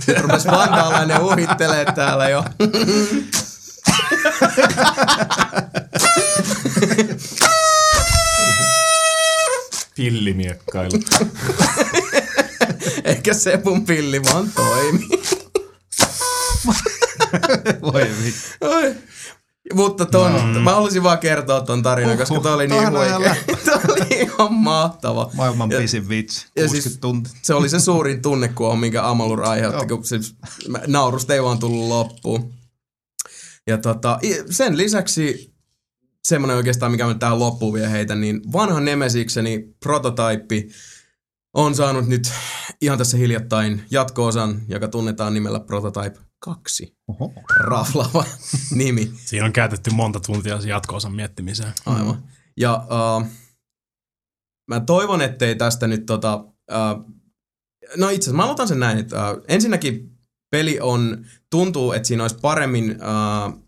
Nyt 0.07 0.19
rupes 0.23 0.47
vantaalainen 0.47 1.21
uhittelee 1.23 1.85
täällä 1.95 2.29
jo. 2.29 2.45
Pillimiekkailu. 9.97 10.99
Eikä 13.05 13.35
Sepun 13.35 13.87
pilli 13.87 14.23
vaan 14.23 14.51
toimi. 14.55 15.09
Voi 17.83 18.03
vittu. 18.25 18.67
Mutta 19.75 20.07
ton, 20.07 20.33
mm. 20.45 20.61
mä 20.61 20.75
halusin 20.75 21.03
vaan 21.03 21.19
kertoa 21.19 21.61
ton 21.61 21.83
tarinan, 21.83 22.11
Uhuh, 22.15 22.19
koska 22.21 22.41
toi 22.41 22.55
oli 22.55 22.67
niin 22.67 22.91
huikea. 22.91 23.37
toi 23.65 23.81
oli 23.95 24.21
ihan 24.21 24.55
mahtava. 24.55 25.31
Maailman 25.35 25.71
Ja- 25.71 25.79
pisin 25.79 26.09
vitsi. 26.09 26.47
ja 26.57 26.63
60 26.63 26.83
siis- 26.89 26.99
tuntia. 27.01 27.33
Se 27.43 27.55
oli 27.55 27.69
se 27.69 27.81
suurin 27.81 28.23
tunnekuohu, 28.23 28.77
minkä 28.77 29.09
Amalur 29.09 29.43
aiheutti, 29.43 29.87
kun 29.87 30.05
siis 30.05 30.35
mä- 30.69 30.81
naurusta 30.87 31.35
ei 31.35 31.43
vaan 31.43 31.59
tullut 31.59 31.89
loppuun. 31.89 32.53
Ja 33.67 33.79
tota, 33.79 34.19
sen 34.51 34.77
lisäksi 34.77 35.55
semmoinen 36.25 36.57
oikeastaan, 36.57 36.93
mikä 36.93 37.07
mä 37.07 37.15
tähän 37.15 37.39
loppuun 37.39 37.75
vielä 37.75 37.89
heitän, 37.89 38.21
niin 38.21 38.41
vanha 38.53 38.81
Nemesikseni 38.81 39.65
prototyppi 39.83 40.69
on 41.57 41.75
saanut 41.75 42.07
nyt 42.07 42.33
ihan 42.81 42.99
tässä 42.99 43.17
hiljattain 43.17 43.83
jatko-osan, 43.91 44.63
joka 44.69 44.89
tunnetaan 44.89 45.35
nimellä 45.35 45.61
Prototype 45.61 46.19
2. 46.39 46.97
Oho. 47.09 47.33
Raflava 47.61 48.25
nimi. 48.75 49.13
Siinä 49.25 49.47
on 49.47 49.53
käytetty 49.53 49.91
monta 49.91 50.21
tuntia 50.21 50.61
sen 50.61 50.71
jatko-osan 50.71 51.15
miettimiseen. 51.15 51.73
Aivan. 51.87 52.25
Ja 52.57 52.87
uh, 52.87 53.27
mä 54.69 54.81
toivon, 54.81 55.23
ettei 55.23 55.55
tästä 55.55 55.87
nyt 55.87 56.07
tota... 56.07 56.37
Uh, 56.73 57.17
no 57.97 58.09
itse 58.09 58.25
asiassa 58.25 58.37
mä 58.37 58.45
aloitan 58.45 58.69
sen 58.69 58.81
näin, 58.81 58.99
että 58.99 59.33
uh, 59.33 59.45
ensinnäkin 59.49 60.19
peli 60.51 60.81
on, 60.81 61.27
tuntuu, 61.51 61.93
että 61.93 62.09
siinä 62.09 62.25
olisi 62.25 62.39
paremmin 62.43 62.91
uh, 62.91 63.67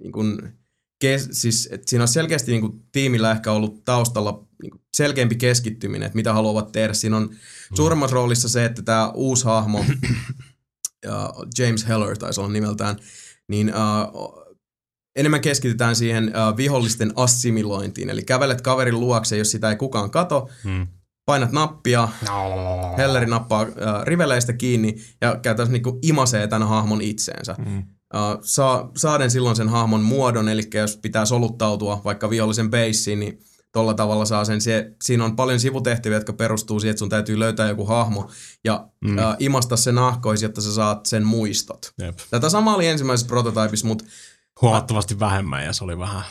niin 0.00 0.12
kun, 0.12 0.52
kes, 1.00 1.28
siis, 1.32 1.68
että 1.72 1.90
siinä 1.90 2.02
olisi 2.02 2.14
selkeästi 2.14 2.50
niin 2.50 2.60
kun, 2.60 2.84
tiimillä 2.92 3.30
ehkä 3.30 3.52
ollut 3.52 3.84
taustalla 3.84 4.46
niin 4.62 4.70
kun, 4.70 4.80
selkeämpi 4.96 5.36
keskittyminen, 5.36 6.06
että 6.06 6.16
mitä 6.16 6.32
haluavat 6.32 6.72
tehdä. 6.72 6.92
Siinä 6.92 7.16
on 7.16 7.30
suuremmassa 7.74 8.14
roolissa 8.14 8.48
se, 8.48 8.64
että 8.64 8.82
tämä 8.82 9.10
uusi 9.14 9.44
hahmo, 9.44 9.84
ja 11.06 11.34
James 11.58 11.88
Heller 11.88 12.16
taisi 12.16 12.40
olla 12.40 12.52
nimeltään, 12.52 12.96
niin 13.48 13.72
uh, 13.74 14.44
enemmän 15.16 15.40
keskitytään 15.40 15.96
siihen 15.96 16.24
uh, 16.24 16.56
vihollisten 16.56 17.12
assimilointiin. 17.16 18.10
Eli 18.10 18.22
kävelet 18.22 18.60
kaverin 18.60 19.00
luokse, 19.00 19.36
jos 19.36 19.50
sitä 19.50 19.70
ei 19.70 19.76
kukaan 19.76 20.10
kato, 20.10 20.48
Hmm. 20.64 20.86
painat 21.26 21.52
nappia, 21.52 22.08
Helleri 22.96 23.26
nappaa 23.26 23.62
uh, 23.62 23.68
riveleistä 24.04 24.52
kiinni 24.52 24.96
ja 25.20 25.36
käytännössä 25.42 25.72
niinku 25.72 25.98
imasee 26.02 26.46
tämän 26.46 26.68
hahmon 26.68 27.02
itseensä. 27.02 27.56
Mm. 27.58 27.82
Saa, 28.42 28.90
saaden 28.96 29.30
silloin 29.30 29.56
sen 29.56 29.68
hahmon 29.68 30.00
muodon, 30.00 30.48
eli 30.48 30.62
jos 30.74 30.96
pitää 30.96 31.24
soluttautua 31.24 32.00
vaikka 32.04 32.30
vihollisen 32.30 32.70
beissiin, 32.70 33.20
niin 33.20 33.40
tolla 33.72 33.94
tavalla 33.94 34.24
saa 34.24 34.44
sen. 34.44 34.60
Se, 34.60 34.92
siinä 35.02 35.24
on 35.24 35.36
paljon 35.36 35.60
sivutehtäviä, 35.60 36.16
jotka 36.16 36.32
perustuu 36.32 36.80
siihen, 36.80 36.90
että 36.90 36.98
sun 36.98 37.08
täytyy 37.08 37.38
löytää 37.38 37.68
joku 37.68 37.86
hahmo 37.86 38.30
ja 38.64 38.88
mm. 39.00 39.18
uh, 39.18 39.24
imasta 39.38 39.76
se 39.76 39.92
nahkoisi, 39.92 40.44
jotta 40.44 40.60
sä 40.60 40.74
saat 40.74 41.06
sen 41.06 41.24
muistot. 41.24 41.92
Jep. 42.02 42.18
Tätä 42.30 42.48
sama 42.48 42.74
oli 42.74 42.86
ensimmäisessä 42.86 43.28
prototypissa, 43.28 43.86
mutta 43.86 44.04
Huomattavasti 44.60 45.20
vähemmän 45.20 45.64
ja 45.64 45.72
se 45.72 45.84
oli 45.84 45.98
vähän 45.98 46.22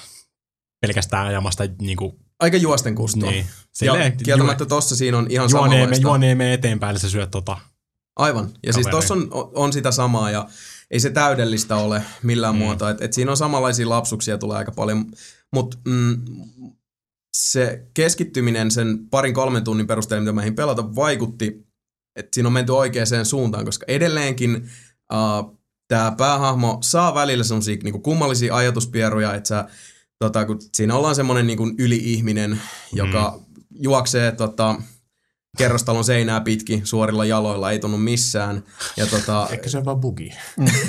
pelkästään 0.82 1.28
ajamasta 1.28 1.64
niinku, 1.82 2.20
aika 2.40 2.58
juosten 2.58 2.96
kustoa. 2.96 3.32
niin. 3.32 3.46
Ja 3.46 3.54
Silleen, 3.72 4.18
kieltämättä 4.18 4.66
tossa 4.66 4.96
siinä 4.96 5.18
on 5.18 5.28
ihan 5.30 5.50
samanlaista. 5.50 6.02
juonee 6.02 6.36
me 6.36 6.54
eteenpäin, 6.54 7.00
sä 7.00 7.10
syöt 7.10 7.32
tota. 7.32 7.58
Aivan. 8.16 8.50
Ja 8.66 8.74
siis 8.74 8.86
Kaveri. 8.86 9.02
tossa 9.02 9.14
on, 9.14 9.30
on 9.56 9.74
sitä 9.74 9.92
samaa 9.92 10.32
ja 10.32 10.48
ei 10.92 11.00
se 11.00 11.10
täydellistä 11.10 11.76
ole 11.76 12.04
millään 12.24 12.56
mm. 12.56 12.60
muotoa. 12.60 12.90
Et, 12.90 13.02
et 13.02 13.14
siinä 13.14 13.32
on 13.32 13.38
samanlaisia 13.38 13.90
lapsuksia 13.90 14.38
tulee 14.38 14.58
aika 14.58 14.72
paljon, 14.72 15.06
mutta 15.54 15.78
mm, 15.86 16.18
se 17.38 17.88
keskittyminen 17.94 18.72
sen 18.72 19.10
parin 19.10 19.34
kolmen 19.34 19.64
tunnin 19.64 19.88
perusteella, 19.88 20.22
mitä 20.22 20.34
meihin 20.34 20.56
pelata, 20.56 20.96
vaikutti 20.96 21.70
että 22.20 22.30
siinä 22.36 22.48
on 22.48 22.54
menty 22.54 22.72
oikeaan 22.72 23.26
suuntaan, 23.26 23.66
koska 23.66 23.86
edelleenkin 23.88 24.70
uh, 25.14 25.60
tämä 25.88 26.14
päähahmo 26.18 26.78
saa 26.82 27.14
välillä 27.14 27.44
semmoisia 27.44 27.78
niinku 27.84 28.00
kummallisia 28.00 28.56
ajatuspieruja, 28.56 29.34
että 29.34 29.48
sä, 29.48 29.68
tota, 30.20 30.46
kun 30.46 30.60
siinä 30.76 30.96
ollaan 30.96 31.16
semmoinen 31.16 31.48
niinku 31.48 31.72
yli-ihminen, 31.78 32.62
joka 32.94 33.40
mm. 33.40 33.64
juoksee 33.80 34.32
tota, 34.32 34.76
kerrostalon 35.58 36.04
seinää 36.04 36.42
pitkin 36.42 36.86
suorilla 36.88 37.26
jaloilla, 37.26 37.72
ei 37.72 37.80
tunnu 37.80 37.98
missään. 37.98 38.64
Ja, 38.98 39.06
tota, 39.08 39.48
Ehkä 39.52 39.70
se 39.70 39.78
on 39.78 39.86
vaan 39.86 40.00
bugi. 40.00 40.32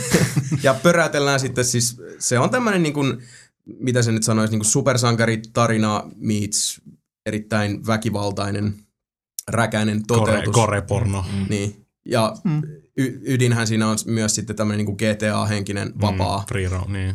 ja 0.62 0.74
pörätellään 0.74 1.40
sitten 1.40 1.64
siis, 1.64 1.96
se 2.18 2.38
on 2.38 2.50
tämmöinen 2.50 2.82
niin 2.82 2.92
kuin, 2.94 3.22
mitä 3.78 4.02
se 4.02 4.12
nyt 4.12 4.22
sanoisi, 4.22 4.50
niin 4.50 4.60
kuin 4.60 4.70
supersankaritarina 4.70 6.02
meets 6.16 6.80
erittäin 7.26 7.86
väkivaltainen, 7.86 8.74
räkäinen 9.48 10.02
Kore, 10.06 10.20
toteutus. 10.20 10.54
koreporno. 10.54 11.24
Mm. 11.32 11.46
Niin. 11.48 11.86
Ja 12.04 12.36
y- 12.96 13.20
ydinhän 13.24 13.66
siinä 13.66 13.88
on 13.88 13.98
myös 14.06 14.34
sitten 14.34 14.56
tämmöinen 14.56 14.86
niin 14.86 14.96
kuin 14.96 14.96
GTA-henkinen 14.96 15.92
vapaa. 16.00 16.38
Mm, 16.38 16.46
free 16.46 16.68
roam, 16.68 16.92
niin. 16.92 17.14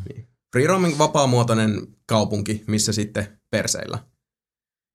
Free 0.51 0.67
roaming 0.67 0.97
vapaamuotoinen 0.97 1.87
kaupunki, 2.05 2.63
missä 2.67 2.93
sitten 2.93 3.27
perseillä. 3.49 3.97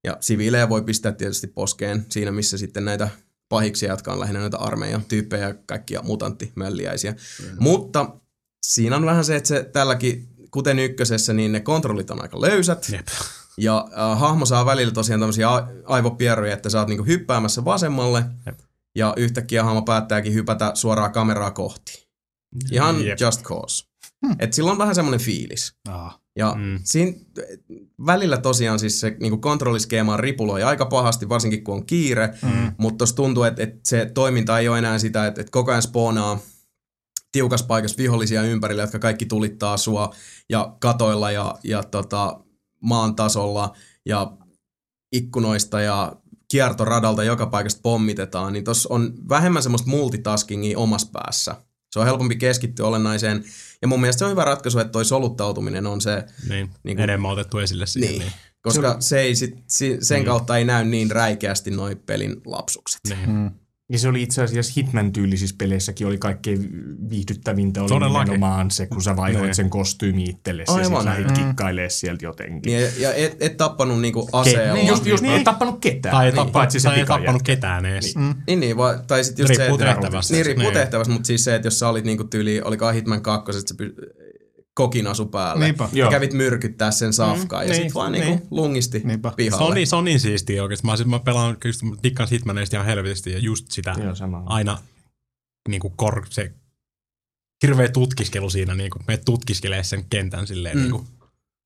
Ja 0.05 0.16
siviilejä 0.20 0.68
voi 0.68 0.82
pistää 0.82 1.12
tietysti 1.12 1.46
poskeen 1.46 2.07
siinä, 2.09 2.30
missä 2.32 2.59
sitten 2.59 2.84
näitä 2.84 3.09
pahiksia, 3.48 3.90
jotka 3.90 4.12
on 4.12 4.20
lähinnä 4.20 4.40
näitä 4.40 4.59
armeijan 4.59 5.05
tyyppejä 5.05 5.48
ja 5.48 5.55
kaikkia 5.66 6.03
mutanttimölliäisiä. 6.03 7.12
Mm. 7.12 7.57
Mutta 7.59 8.16
siinä 8.62 8.96
on 8.96 9.07
vähän 9.07 9.24
se, 9.24 9.36
että 9.36 9.48
se 9.48 9.64
tälläkin, 9.72 10.28
kuten 10.51 10.78
ykkösessä, 10.78 11.32
niin 11.32 11.53
ne 11.53 11.61
kontrollit 11.61 12.11
on 12.11 12.22
aika 12.22 12.40
löysät. 12.40 12.88
Jep. 12.92 13.07
Ja 13.59 13.88
äh, 14.12 14.18
hahmo 14.20 14.46
saa 14.46 14.66
välillä 14.66 14.92
tosiaan 14.92 15.20
tämmöisiä 15.20 15.51
a- 15.51 15.68
aivopieruja, 15.84 16.53
että 16.53 16.70
sä 16.70 16.78
oot 16.78 16.88
niinku 16.88 17.05
hyppäämässä 17.05 17.64
vasemmalle. 17.64 18.24
Jep. 18.46 18.59
Ja 18.94 19.14
yhtäkkiä 19.16 19.64
hahmo 19.64 19.82
päättääkin 19.82 20.34
hypätä 20.34 20.70
suoraan 20.74 21.12
kameraa 21.12 21.51
kohti. 21.51 22.09
Ihan 22.72 23.05
Jep. 23.07 23.18
just 23.20 23.42
cause. 23.42 23.84
Hmm. 24.26 24.36
Et 24.38 24.53
sillä 24.53 24.70
on 24.70 24.78
vähän 24.78 24.94
semmoinen 24.94 25.20
fiilis. 25.20 25.74
Ah. 25.88 26.20
Ja 26.41 26.55
Mm. 26.55 26.62
mm. 26.62 26.78
siinä 26.84 27.12
välillä 28.07 28.36
tosiaan 28.36 28.78
siis 28.78 29.01
se 29.01 29.16
niin 29.20 29.41
kontrolliskeema 29.41 30.16
ripuloi 30.16 30.62
aika 30.62 30.86
pahasti, 30.86 31.28
varsinkin 31.28 31.64
kun 31.64 31.74
on 31.74 31.86
kiire, 31.86 32.26
mm. 32.43 32.72
mutta 32.78 32.99
tuossa 32.99 33.16
tuntuu, 33.16 33.43
että, 33.43 33.62
että 33.62 33.80
se 33.84 34.11
toiminta 34.14 34.59
ei 34.59 34.68
ole 34.68 34.78
enää 34.78 34.99
sitä, 34.99 35.26
että, 35.26 35.41
että 35.41 35.51
koko 35.51 35.70
ajan 35.70 35.82
spoonaa 35.82 36.38
tiukas 37.32 37.62
paikassa 37.62 37.99
vihollisia 37.99 38.43
ympärillä, 38.43 38.82
jotka 38.82 38.99
kaikki 38.99 39.26
tulittaa 39.26 39.76
sua 39.76 40.14
ja 40.49 40.76
katoilla 40.80 41.30
ja, 41.30 41.55
ja 41.64 41.82
tota, 41.82 42.41
maan 42.82 43.16
tasolla 43.16 43.76
ja 44.07 44.32
ikkunoista 45.12 45.80
ja 45.80 46.16
kiertoradalta 46.51 47.24
joka 47.24 47.47
paikasta 47.47 47.80
pommitetaan, 47.82 48.53
niin 48.53 48.64
tuossa 48.64 48.88
on 48.93 49.14
vähemmän 49.28 49.62
semmoista 49.62 49.91
multitaskingia 49.91 50.78
omassa 50.78 51.09
päässä. 51.12 51.57
Se 51.91 51.99
on 51.99 52.05
helpompi 52.07 52.36
keskittyä 52.36 52.86
olennaiseen. 52.86 53.45
Ja 53.82 53.88
mun 53.88 54.01
mielestä 54.01 54.18
se 54.18 54.24
on 54.24 54.30
hyvä 54.30 54.45
ratkaisu, 54.45 54.78
että 54.78 54.93
toi 54.93 55.05
soluttautuminen 55.05 55.86
on 55.86 56.01
se, 56.01 56.11
Niin, 56.16 56.49
Niin 56.49 56.70
niin 56.84 56.97
kuin- 56.97 57.05
enemmän 57.05 57.30
otettu 57.30 57.59
esille 57.59 57.86
siihen. 57.86 58.11
niin. 58.11 58.20
Niin. 58.22 58.32
Koska 58.62 58.97
se 59.01 59.20
ei 59.20 59.34
sit, 59.36 59.55
si- 59.66 59.99
sen 60.01 60.24
kautta 60.24 60.57
ei 60.57 60.64
näy 60.64 60.84
niin 60.84 61.11
räikeästi 61.11 61.70
noi 61.70 61.97
pelin 61.97 62.36
lapsukset. 62.45 63.01
niin. 63.09 63.30
Mm. 63.30 63.51
Ja 63.93 63.99
se 63.99 64.09
oli 64.09 64.22
itse 64.22 64.43
asiassa 64.43 64.72
Hitman-tyylisissä 64.76 65.55
peleissäkin 65.59 66.07
oli 66.07 66.18
kaikkein 66.18 66.70
viihdyttävintä 67.11 67.80
oli 67.80 67.88
Todellakin. 67.88 68.32
nimenomaan 68.32 68.70
se, 68.70 68.86
kun 68.86 69.03
sä 69.03 69.16
vaihoit 69.16 69.45
Niin. 69.45 69.55
sen 69.55 69.70
kostyymi 69.70 70.24
itsellesi 70.24 70.72
ja 70.72 70.76
Aivan. 70.78 70.97
sit 71.01 71.05
lähdit 71.05 71.26
Mm. 71.28 71.34
kikkailemaan 71.47 71.91
sieltä 71.91 72.24
jotenkin. 72.24 72.72
Niin, 72.72 72.88
ja 72.99 73.14
et, 73.14 73.36
et 73.41 73.57
tappanut 73.57 74.01
niinku 74.01 74.28
aseella. 74.32 74.74
Niin, 74.74 74.86
just, 74.86 75.07
just 75.07 75.22
niin. 75.22 75.34
ei 75.34 75.45
tappanut 75.45 75.78
ketään, 75.80 76.14
Tai 76.16 76.24
ei, 76.26 76.30
niin, 76.32 76.36
tappa, 76.36 76.53
paitsi 76.53 76.80
se 76.80 76.88
tai 76.88 76.99
ei 76.99 77.07
tappanut 77.07 77.43
ketään 77.43 77.86
edes. 77.86 78.16
Mm. 78.16 78.34
Niin, 78.47 78.61
niin 78.61 78.76
vai, 78.76 78.99
tai 79.07 79.24
sitten 79.24 79.43
just 79.43 79.59
Riippuu 79.59 79.78
se, 79.78 79.84
että... 79.84 79.95
tehtävästä. 80.01 80.34
Niin, 80.34 80.47
riippuu 80.47 80.64
Niin. 80.70 80.74
tehtävästä, 80.74 81.12
mutta 81.12 81.26
siis 81.26 81.45
se, 81.45 81.55
että 81.55 81.66
jos 81.66 81.78
sä 81.78 81.88
olit 81.88 82.05
niinku 82.05 82.24
tyyli, 82.24 82.61
olikohan 82.62 82.95
Hitman 82.95 83.22
2, 83.22 83.59
että 83.59 83.68
sä 83.68 83.74
kokinasu 84.83 85.26
päälle. 85.26 85.64
Niinpä. 85.64 85.85
Ja 85.85 85.99
Joo. 85.99 86.11
kävit 86.11 86.33
myrkyttää 86.33 86.91
sen 86.91 87.12
safkaan. 87.12 87.64
Mm, 87.64 87.68
ja 87.68 87.74
niin, 87.74 87.83
sit 87.83 87.95
vaan 87.95 88.12
niin. 88.12 88.24
niinku 88.24 88.47
lungisti 88.51 89.01
Niinpä. 89.05 89.28
Se 89.31 89.35
pihalle. 89.37 89.66
on, 89.66 89.74
niin, 89.74 89.87
se 89.87 89.97
on 89.97 90.05
niin 90.05 90.20
siistiä 90.20 90.62
oikeesti. 90.62 90.87
Mä, 90.87 90.97
sit 90.97 91.07
mä 91.07 91.18
pelaan, 91.18 91.57
mä 91.83 91.97
dikkaan 92.03 92.28
Hitmaneista 92.33 92.76
ihan 92.76 92.87
helvetisti 92.87 93.33
ja 93.33 93.39
just 93.39 93.70
sitä 93.70 93.95
Joo, 94.05 94.14
sama. 94.14 94.43
aina 94.47 94.78
niin 95.68 95.81
kuin 95.81 95.95
kor, 95.97 96.26
se 96.31 96.53
hirveä 97.62 97.89
tutkiskelu 97.89 98.51
siinä, 98.51 98.74
niin 98.74 98.91
kuin 98.91 99.03
me 99.09 99.16
tutkiskelee 99.16 99.83
sen 99.85 100.05
kentän 100.11 100.47
silleen. 100.47 100.76
Mm. 100.76 100.83
Niin, 100.83 100.93
kuin, 100.93 101.07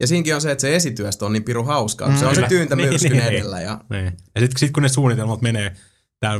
Ja 0.00 0.06
siinkin 0.06 0.34
on 0.34 0.40
se, 0.40 0.50
että 0.50 0.62
se 0.62 0.76
esityöstä 0.76 1.26
on 1.26 1.32
niin 1.32 1.44
piru 1.44 1.64
hauskaa. 1.64 2.08
Mm, 2.08 2.16
se 2.16 2.26
on 2.26 2.34
kyllä. 2.34 2.48
se 2.48 2.54
tyyntä 2.54 2.76
Niin, 2.76 2.88
myrskyn 2.88 3.12
niin. 3.12 3.22
edellä. 3.22 3.60
Ja, 3.60 3.80
niin. 3.90 4.12
Ja 4.34 4.40
sitten 4.40 4.58
sit 4.58 4.70
kun 4.70 4.82
ne 4.82 4.88
suunnitelmat 4.88 5.42
menee, 5.42 5.76
tää 6.20 6.34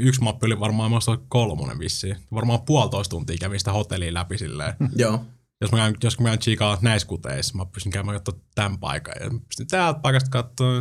yksi 0.00 0.22
mappi 0.22 0.46
oli 0.46 0.60
varmaan 0.60 0.92
kolmonen 1.28 1.78
vissiin. 1.78 2.16
Varmaan 2.34 2.62
puolitoista 2.62 3.10
tuntia 3.10 3.36
kävin 3.40 3.58
sitä 3.58 3.72
hotellia 3.72 4.14
läpi 4.14 4.38
silleen. 4.38 4.74
joo. 4.96 5.24
Jos 5.60 5.72
mä 5.72 5.78
käyn, 5.78 5.94
jos 6.02 6.20
mä 6.20 6.28
käyn 6.28 6.38
chiikaa 6.38 6.78
näissä 6.80 7.08
kuteissa, 7.08 7.58
mä 7.58 7.64
pystyn 7.64 7.92
käymään 7.92 8.16
katsoa 8.16 8.40
tämän 8.54 8.78
paikan 8.78 9.14
ja 9.20 9.30
mä 9.30 9.38
pystyn 9.48 9.66
täältä 9.66 10.00
paikasta 10.00 10.30
katsoa. 10.30 10.74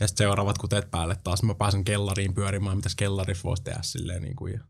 Ja 0.00 0.08
sitten 0.08 0.24
seuraavat 0.24 0.58
kuteet 0.58 0.90
päälle 0.90 1.16
taas. 1.24 1.42
Mä 1.42 1.54
pääsen 1.54 1.84
kellariin 1.84 2.34
pyörimään, 2.34 2.76
mitäs 2.76 2.94
kellarissa 2.96 3.44
voisi 3.44 3.62
tehdä 3.62 3.78
silleen 3.82 4.22
niin 4.22 4.36
kuin. 4.36 4.52
Ja... 4.52 4.60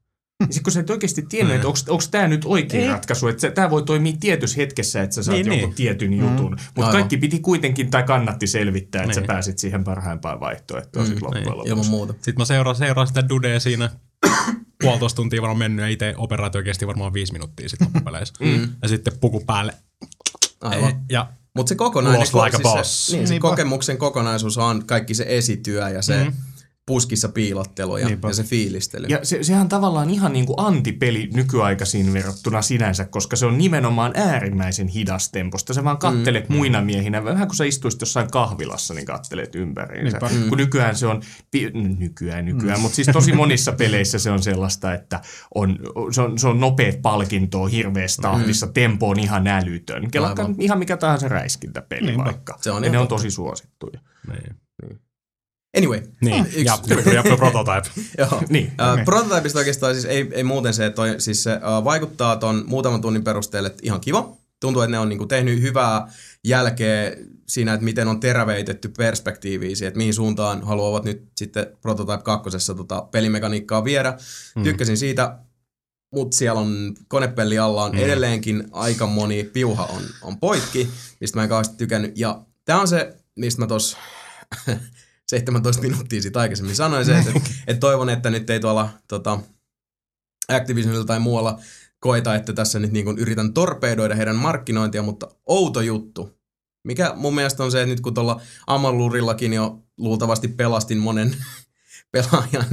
Sitten 0.41 0.63
kun 0.63 0.73
sä 0.73 0.81
et 0.81 0.91
oikeasti 0.91 1.23
tiennyt, 1.23 1.57
että 1.57 1.69
onko 1.69 2.05
tämä 2.11 2.29
nyt 2.29 2.45
oikea 2.45 2.81
Ei. 2.81 2.89
ratkaisu, 2.89 3.29
että 3.29 3.51
tämä 3.51 3.71
voi 3.71 3.83
toimia 3.83 4.13
tietyssä 4.21 4.57
hetkessä, 4.57 5.03
että 5.03 5.15
sä 5.15 5.23
saat 5.23 5.37
Niin, 5.37 5.47
niin, 5.49 5.61
jonkun 5.61 5.69
niin. 5.69 5.77
tietyn 5.77 6.13
jutun. 6.15 6.57
Mutta 6.77 6.93
kaikki 6.93 7.17
piti 7.17 7.39
kuitenkin 7.41 7.91
tai 7.91 8.03
kannatti 8.03 8.47
selvittää, 8.47 9.03
että 9.03 9.15
sä 9.15 9.21
Niin. 9.21 9.27
pääsit 9.27 9.59
siihen 9.59 9.85
parhaimpaan 9.85 10.41
vaihtoehtoon 10.41 11.07
mm, 11.07 11.13
sit 11.13 11.23
loppujen 11.23 11.45
niin, 11.45 11.51
lopuksi. 11.53 11.71
Ilman 11.71 11.87
muuta. 11.87 12.13
Sitten 12.13 12.35
mä 12.39 12.45
seuraan, 12.45 12.77
seuraan 12.77 13.07
sitä 13.07 13.29
dudea 13.29 13.61
siinä 13.61 13.91
puolitoista 14.83 15.17
tuntia 15.17 15.43
varmaan 15.43 15.59
mennyt 15.59 15.83
ja 15.83 15.89
itse 15.89 16.15
operaatio 16.17 16.63
kesti 16.63 16.87
varmaan 16.87 17.13
viisi 17.13 17.33
minuuttia 17.33 17.69
sitten 17.69 17.89
loppupeleissä. 17.95 18.35
mm. 18.41 18.69
Ja 18.83 18.89
sitten 18.89 19.13
puku 19.21 19.41
päälle. 19.47 19.73
Aivan. 20.61 21.01
Ja 21.11 21.27
Mutta 21.57 21.69
se 21.69 21.75
kokonainen 21.75 22.21
Lost 22.21 22.35
like 22.35 22.57
siis. 22.57 23.07
Se, 23.07 23.17
niin, 23.17 23.27
se 23.29 23.33
Niinpä. 23.35 23.49
kokemuksen 23.49 23.99
kokonaisuus 23.99 24.59
on 24.59 24.87
kaikki 24.87 25.15
se 25.15 25.25
esityö 25.29 25.89
ja 25.89 26.03
se 26.03 26.25
Mhm. 26.25 26.37
Mm. 26.91 26.95
puskissa 26.95 27.29
piilottelu 27.29 27.97
ja, 27.97 28.07
Niinpä. 28.07 28.29
ja 28.29 28.35
se 28.35 28.45
fiilistely. 28.45 29.07
Ja 29.09 29.19
se, 29.23 29.43
sehän 29.43 29.61
on 29.63 29.69
tavallaan 29.69 30.11
ihan 30.11 30.33
niin 30.33 30.47
kuin 30.47 30.61
antipeli 30.61 31.31
nykyaikaisiin 31.35 32.13
verrattuna 32.13 32.63
sinänsä, 32.63 33.05
koska 33.05 33.37
se 33.37 33.47
on 33.47 33.59
nimenomaan 33.59 34.13
äärimmäisen 34.15 34.89
hidas 34.89 35.31
temposta. 35.31 35.75
Sä 35.75 35.85
vaan 35.85 35.99
kattelet 35.99 36.49
mm. 36.49 36.57
muina 36.57 36.83
miehinä, 36.83 37.25
vähän 37.25 37.49
kun 37.49 37.57
sä 37.57 37.65
istuisit 37.65 38.01
jossain 38.01 38.31
kahvilassa, 38.31 38.95
niin 38.95 39.07
kattelet 39.07 39.55
ympäriinsä. 39.55 40.19
Niinpä. 40.19 40.49
Kun 40.49 40.59
nykyään 40.59 40.97
se 40.97 41.07
on, 41.07 41.23
nykyään, 41.99 42.45
nykyään, 42.45 42.79
mm. 42.79 42.83
mutta 42.83 42.97
siis 42.97 43.09
tosi 43.13 43.33
monissa 43.33 43.73
peleissä 43.73 44.19
se 44.19 44.31
on 44.31 44.43
sellaista, 44.43 44.95
että 44.95 45.21
on, 45.55 45.79
se, 46.11 46.21
on, 46.21 46.39
se 46.39 46.49
on 46.49 46.61
nopeat 46.61 47.03
palkintoa 47.03 47.69
hirveässä 47.69 48.23
tahdissa, 48.23 48.67
mm. 48.67 48.73
tempo 48.73 49.09
on 49.09 49.21
ihan 49.21 49.47
älytön. 49.47 50.11
Kelakka 50.11 50.51
ihan 50.59 50.79
mikä 50.79 50.97
tahansa 50.97 51.29
räiskintäpeli 51.29 52.07
Niinpä. 52.07 52.25
vaikka. 52.25 52.59
Se 52.61 52.71
on 52.71 52.85
ja 52.85 52.91
ne 52.91 52.99
on 52.99 53.09
tosi 53.09 53.31
suosittuja. 53.31 54.01
niin. 54.29 54.57
Anyway. 55.77 56.03
Niin, 56.21 56.47
Yksi- 56.47 56.65
ja, 56.65 56.79
ja, 57.07 57.13
ja 57.13 57.37
prototype. 57.37 58.01
Joo. 58.19 58.43
Niin. 58.49 58.67
Uh, 58.67 59.05
prototypista 59.05 59.59
oikeastaan 59.59 59.95
siis 59.95 60.05
ei, 60.05 60.29
ei 60.33 60.45
muuten 60.45 60.75
se, 60.75 60.87
että 60.87 60.97
toi, 60.97 61.15
siis 61.19 61.43
se 61.43 61.55
uh, 61.55 61.85
vaikuttaa 61.85 62.37
ton 62.37 62.65
muutaman 62.67 63.01
tunnin 63.01 63.25
perusteelle 63.25 63.67
että 63.67 63.81
ihan 63.83 64.01
kiva. 64.01 64.37
Tuntuu, 64.61 64.83
että 64.83 64.91
ne 64.91 64.99
on 64.99 65.09
niinku 65.09 65.27
tehnyt 65.27 65.61
hyvää 65.61 66.13
jälkeä 66.45 67.17
siinä, 67.49 67.75
että 67.75 67.85
miten 67.85 68.09
on 68.09 68.21
terävöitetty 68.21 68.89
perspektiiviä 68.89 69.77
siihen, 69.77 69.89
että 69.89 69.99
mihin 69.99 70.15
suuntaan 70.15 70.63
haluavat 70.63 71.05
nyt 71.05 71.29
sitten 71.37 71.67
Prototype 71.83 72.23
2. 72.23 72.51
Tota, 72.77 73.03
pelimekaniikkaa 73.03 73.85
viedä. 73.85 74.19
Mm. 74.57 74.63
Tykkäsin 74.63 74.97
siitä, 74.97 75.39
mutta 76.15 76.37
siellä 76.37 76.61
on 76.61 76.95
konepelli 77.09 77.59
alla 77.59 77.85
on 77.85 77.93
mm. 77.93 77.99
edelleenkin 77.99 78.69
aika 78.73 79.07
moni 79.07 79.45
piuha 79.45 79.85
on, 79.85 80.03
on 80.23 80.41
poikki, 80.41 80.89
mistä 81.21 81.39
mä 81.39 81.43
en 81.43 81.49
kauheasti 81.49 81.77
tykännyt. 81.77 82.19
Ja 82.19 82.43
tää 82.65 82.81
on 82.81 82.89
se, 82.89 83.17
mistä 83.37 83.61
mä 83.61 83.67
tos 83.67 83.97
17 85.31 85.83
minuuttia 85.83 86.23
siitä 86.23 86.41
aikaisemmin 86.41 86.77
sanoin 86.77 87.05
se, 87.05 87.19
että 87.19 87.33
et 87.67 87.81
toivon, 87.81 88.11
että 88.11 88.31
nyt 88.31 88.51
ei 88.51 88.61
tuolla 88.61 88.89
tota, 89.09 89.39
Activisionilla 90.49 91.05
tai 91.05 91.21
muualla 91.21 91.59
koeta, 92.01 92.35
että 92.35 92.53
tässä 92.53 92.79
nyt 92.79 92.93
niin 92.93 93.19
yritän 93.19 93.53
torpedoida 93.53 94.15
heidän 94.15 94.37
markkinointia, 94.37 95.03
mutta 95.03 95.29
outo 95.47 95.81
juttu. 95.81 96.41
Mikä 96.85 97.13
mun 97.17 97.35
mielestä 97.35 97.65
on 97.65 97.71
se, 97.71 97.83
että 97.83 97.91
nyt 97.91 98.01
kun 98.01 98.15
tuolla 98.15 98.41
Amalurillakin 98.67 99.53
jo 99.53 99.79
luultavasti 99.99 100.49
pelastin 100.49 100.99
monen 100.99 101.37
pelaajan 102.13 102.67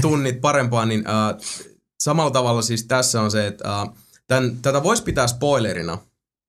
tunnit 0.00 0.40
parempaa, 0.40 0.86
niin 0.86 1.04
äh, 1.06 1.46
samalla 2.00 2.30
tavalla 2.30 2.62
siis 2.62 2.84
tässä 2.84 3.20
on 3.20 3.30
se, 3.30 3.46
että 3.46 3.80
äh, 3.80 3.88
tämän, 4.26 4.56
tätä 4.62 4.82
voisi 4.82 5.02
pitää 5.02 5.26
spoilerina, 5.26 5.98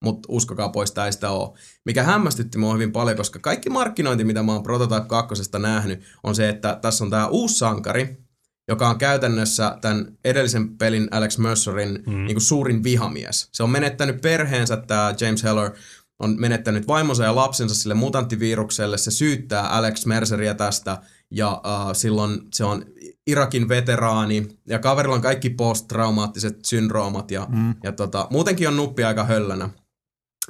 mutta 0.03 0.27
uskokaa 0.31 0.69
pois, 0.69 0.91
tämä 0.91 1.05
ei 1.05 1.13
sitä 1.13 1.29
ole. 1.29 1.57
Mikä 1.85 2.03
hämmästytti 2.03 2.57
mua 2.57 2.73
hyvin 2.73 2.91
paljon, 2.91 3.17
koska 3.17 3.39
kaikki 3.39 3.69
markkinointi, 3.69 4.23
mitä 4.23 4.43
mä 4.43 4.53
oon 4.53 4.63
Prototype 4.63 5.07
2 5.07 5.43
nähnyt, 5.59 6.03
on 6.23 6.35
se, 6.35 6.49
että 6.49 6.79
tässä 6.81 7.03
on 7.03 7.09
tämä 7.09 7.27
uusi 7.27 7.57
sankari, 7.57 8.25
joka 8.67 8.89
on 8.89 8.97
käytännössä 8.97 9.77
tämän 9.81 10.17
edellisen 10.25 10.77
pelin 10.77 11.07
Alex 11.11 11.37
Mercerin 11.37 12.03
mm. 12.07 12.25
niin 12.25 12.41
suurin 12.41 12.83
vihamies. 12.83 13.49
Se 13.51 13.63
on 13.63 13.69
menettänyt 13.69 14.21
perheensä, 14.21 14.77
tämä 14.77 15.15
James 15.21 15.43
Heller 15.43 15.71
on 16.19 16.35
menettänyt 16.39 16.87
vaimonsa 16.87 17.23
ja 17.23 17.35
lapsensa 17.35 17.75
sille 17.75 17.93
mutanttivirukselle. 17.93 18.97
Se 18.97 19.11
syyttää 19.11 19.67
Alex 19.67 20.05
Merceria 20.05 20.55
tästä 20.55 20.97
Ja 21.31 21.61
uh, 21.65 21.93
silloin 21.93 22.41
se 22.53 22.63
on 22.63 22.85
Irakin 23.27 23.69
veteraani 23.69 24.47
ja 24.67 24.79
kaverilla 24.79 25.15
on 25.15 25.21
kaikki 25.21 25.49
posttraumaattiset 25.49 26.65
syndroomat 26.65 27.31
ja, 27.31 27.47
mm. 27.49 27.75
ja 27.83 27.91
tota, 27.91 28.27
muutenkin 28.31 28.67
on 28.67 28.75
nuppi 28.75 29.03
aika 29.03 29.23
höllänä. 29.23 29.69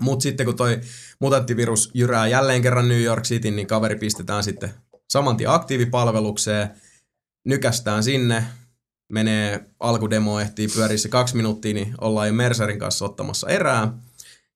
Mutta 0.01 0.23
sitten 0.23 0.45
kun 0.45 0.55
toi 0.55 0.81
mutanttivirus 1.19 1.91
jyrää 1.93 2.27
jälleen 2.27 2.61
kerran 2.61 2.87
New 2.87 3.01
York 3.01 3.23
City, 3.23 3.51
niin 3.51 3.67
kaveri 3.67 3.95
pistetään 3.95 4.43
sitten 4.43 4.73
saman 5.09 5.37
tien 5.37 5.49
aktiivipalvelukseen, 5.49 6.69
nykästään 7.45 8.03
sinne, 8.03 8.43
menee 9.09 9.65
alkudemo, 9.79 10.39
ehtii 10.39 10.67
pyöriä 10.67 10.97
se 10.97 11.09
kaksi 11.09 11.35
minuuttia, 11.35 11.73
niin 11.73 11.95
ollaan 12.01 12.27
jo 12.27 12.33
Mercerin 12.33 12.79
kanssa 12.79 13.05
ottamassa 13.05 13.47
erää. 13.47 13.93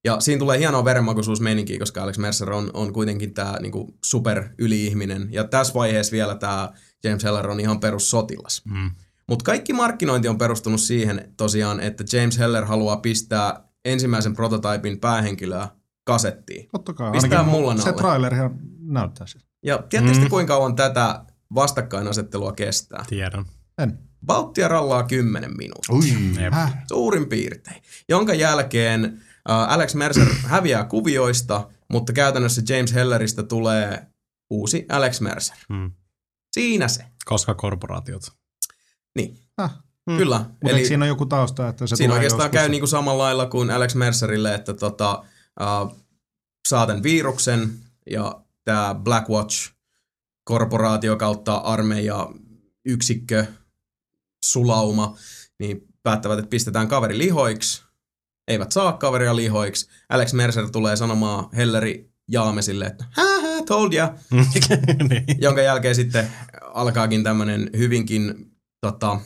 Ja 0.03 0.19
siinä 0.19 0.39
tulee 0.39 0.59
hienoa 0.59 0.85
verenmakuisuusmeininkiä, 0.85 1.79
koska 1.79 2.03
Alex 2.03 2.17
Mercer 2.17 2.51
on, 2.51 2.71
on 2.73 2.93
kuitenkin 2.93 3.33
tämä 3.33 3.57
niinku 3.59 3.97
super 4.05 4.49
yli-ihminen. 4.57 5.27
Ja 5.31 5.43
tässä 5.43 5.73
vaiheessa 5.73 6.11
vielä 6.11 6.35
tämä 6.35 6.73
James 7.03 7.23
Heller 7.23 7.49
on 7.49 7.59
ihan 7.59 7.79
perus 7.79 8.09
sotilas. 8.09 8.61
Mm. 8.65 8.91
Mutta 9.27 9.43
kaikki 9.43 9.73
markkinointi 9.73 10.27
on 10.27 10.37
perustunut 10.37 10.81
siihen 10.81 11.33
tosiaan, 11.37 11.79
että 11.79 12.03
James 12.13 12.37
Heller 12.37 12.65
haluaa 12.65 12.97
pistää 12.97 13.68
ensimmäisen 13.85 14.35
prototyypin 14.35 14.99
päähenkilöä 14.99 15.67
kasettiin. 16.03 16.69
Totta 16.71 16.93
kai. 16.93 17.11
Pistää 17.11 17.43
mullan 17.43 17.81
Se 17.81 17.89
alle. 17.89 18.01
trailerihan 18.01 18.59
näyttää 18.79 19.27
siltä. 19.27 19.45
Ja 19.63 19.77
tiedättekö 19.89 20.25
mm. 20.25 20.29
kuinka 20.29 20.53
kauan 20.53 20.75
tätä 20.75 21.25
vastakkainasettelua 21.55 22.51
kestää? 22.51 23.05
Tiedän. 23.07 23.45
En. 23.77 23.99
Vauhtia 24.27 24.67
rallaa 24.67 25.03
10 25.03 25.57
minuuttia. 25.57 25.95
Ui. 25.95 26.51
Häh? 26.51 26.83
Suurin 26.87 27.29
piirtein. 27.29 27.83
Jonka 28.09 28.33
jälkeen 28.33 29.05
äh, 29.49 29.73
Alex 29.73 29.95
Mercer 29.95 30.27
häviää 30.45 30.83
kuvioista, 30.83 31.69
mutta 31.91 32.13
käytännössä 32.13 32.61
James 32.69 32.93
Helleristä 32.93 33.43
tulee 33.43 34.07
uusi 34.49 34.85
Alex 34.89 35.21
Mercer. 35.21 35.57
Mm. 35.69 35.91
Siinä 36.51 36.87
se. 36.87 37.05
Koska 37.25 37.55
korporaatiot. 37.55 38.23
Niin, 39.15 39.37
Häh? 39.59 39.71
Mm. 40.09 40.17
kyllä. 40.17 40.37
Mutta 40.37 40.77
Eli... 40.77 40.85
siinä 40.85 41.05
on 41.05 41.09
joku 41.09 41.25
tausta, 41.25 41.67
että 41.67 41.87
se 41.87 41.95
siinä 41.95 42.13
oikeastaan 42.13 42.47
joskus. 42.47 42.59
käy 42.59 42.69
niinku 42.69 42.87
samalla 42.87 43.23
lailla 43.23 43.45
kuin 43.45 43.71
Alex 43.71 43.95
Mercerille, 43.95 44.55
että 44.55 44.73
tota, 44.73 45.23
äh, 45.61 45.97
saa 46.67 46.87
tämän 46.87 47.03
viruksen 47.03 47.69
ja 48.09 48.41
tämä 48.65 48.95
Black 49.03 49.29
Watch 49.29 49.71
korporaatio 50.43 51.17
kautta 51.17 51.55
armeija 51.55 52.29
yksikkö 52.85 53.45
sulauma, 54.45 55.17
niin 55.59 55.81
päättävät, 56.03 56.39
että 56.39 56.49
pistetään 56.49 56.87
kaveri 56.87 57.17
lihoiksi, 57.17 57.83
eivät 58.47 58.71
saa 58.71 58.93
kaveria 58.93 59.35
lihoiksi. 59.35 59.89
Alex 60.09 60.33
Mercer 60.33 60.69
tulee 60.69 60.95
sanomaan 60.95 61.49
Helleri 61.55 62.09
Jaamesille, 62.27 62.85
että 62.85 63.05
hä 63.11 63.41
hä, 63.59 63.65
told 63.65 63.93
ya. 63.93 64.13
niin. 65.09 65.41
Jonka 65.41 65.61
jälkeen 65.61 65.95
sitten 65.95 66.31
alkaakin 66.61 67.23
tämmöinen 67.23 67.69
hyvinkin 67.77 68.51
tota, 68.81 69.19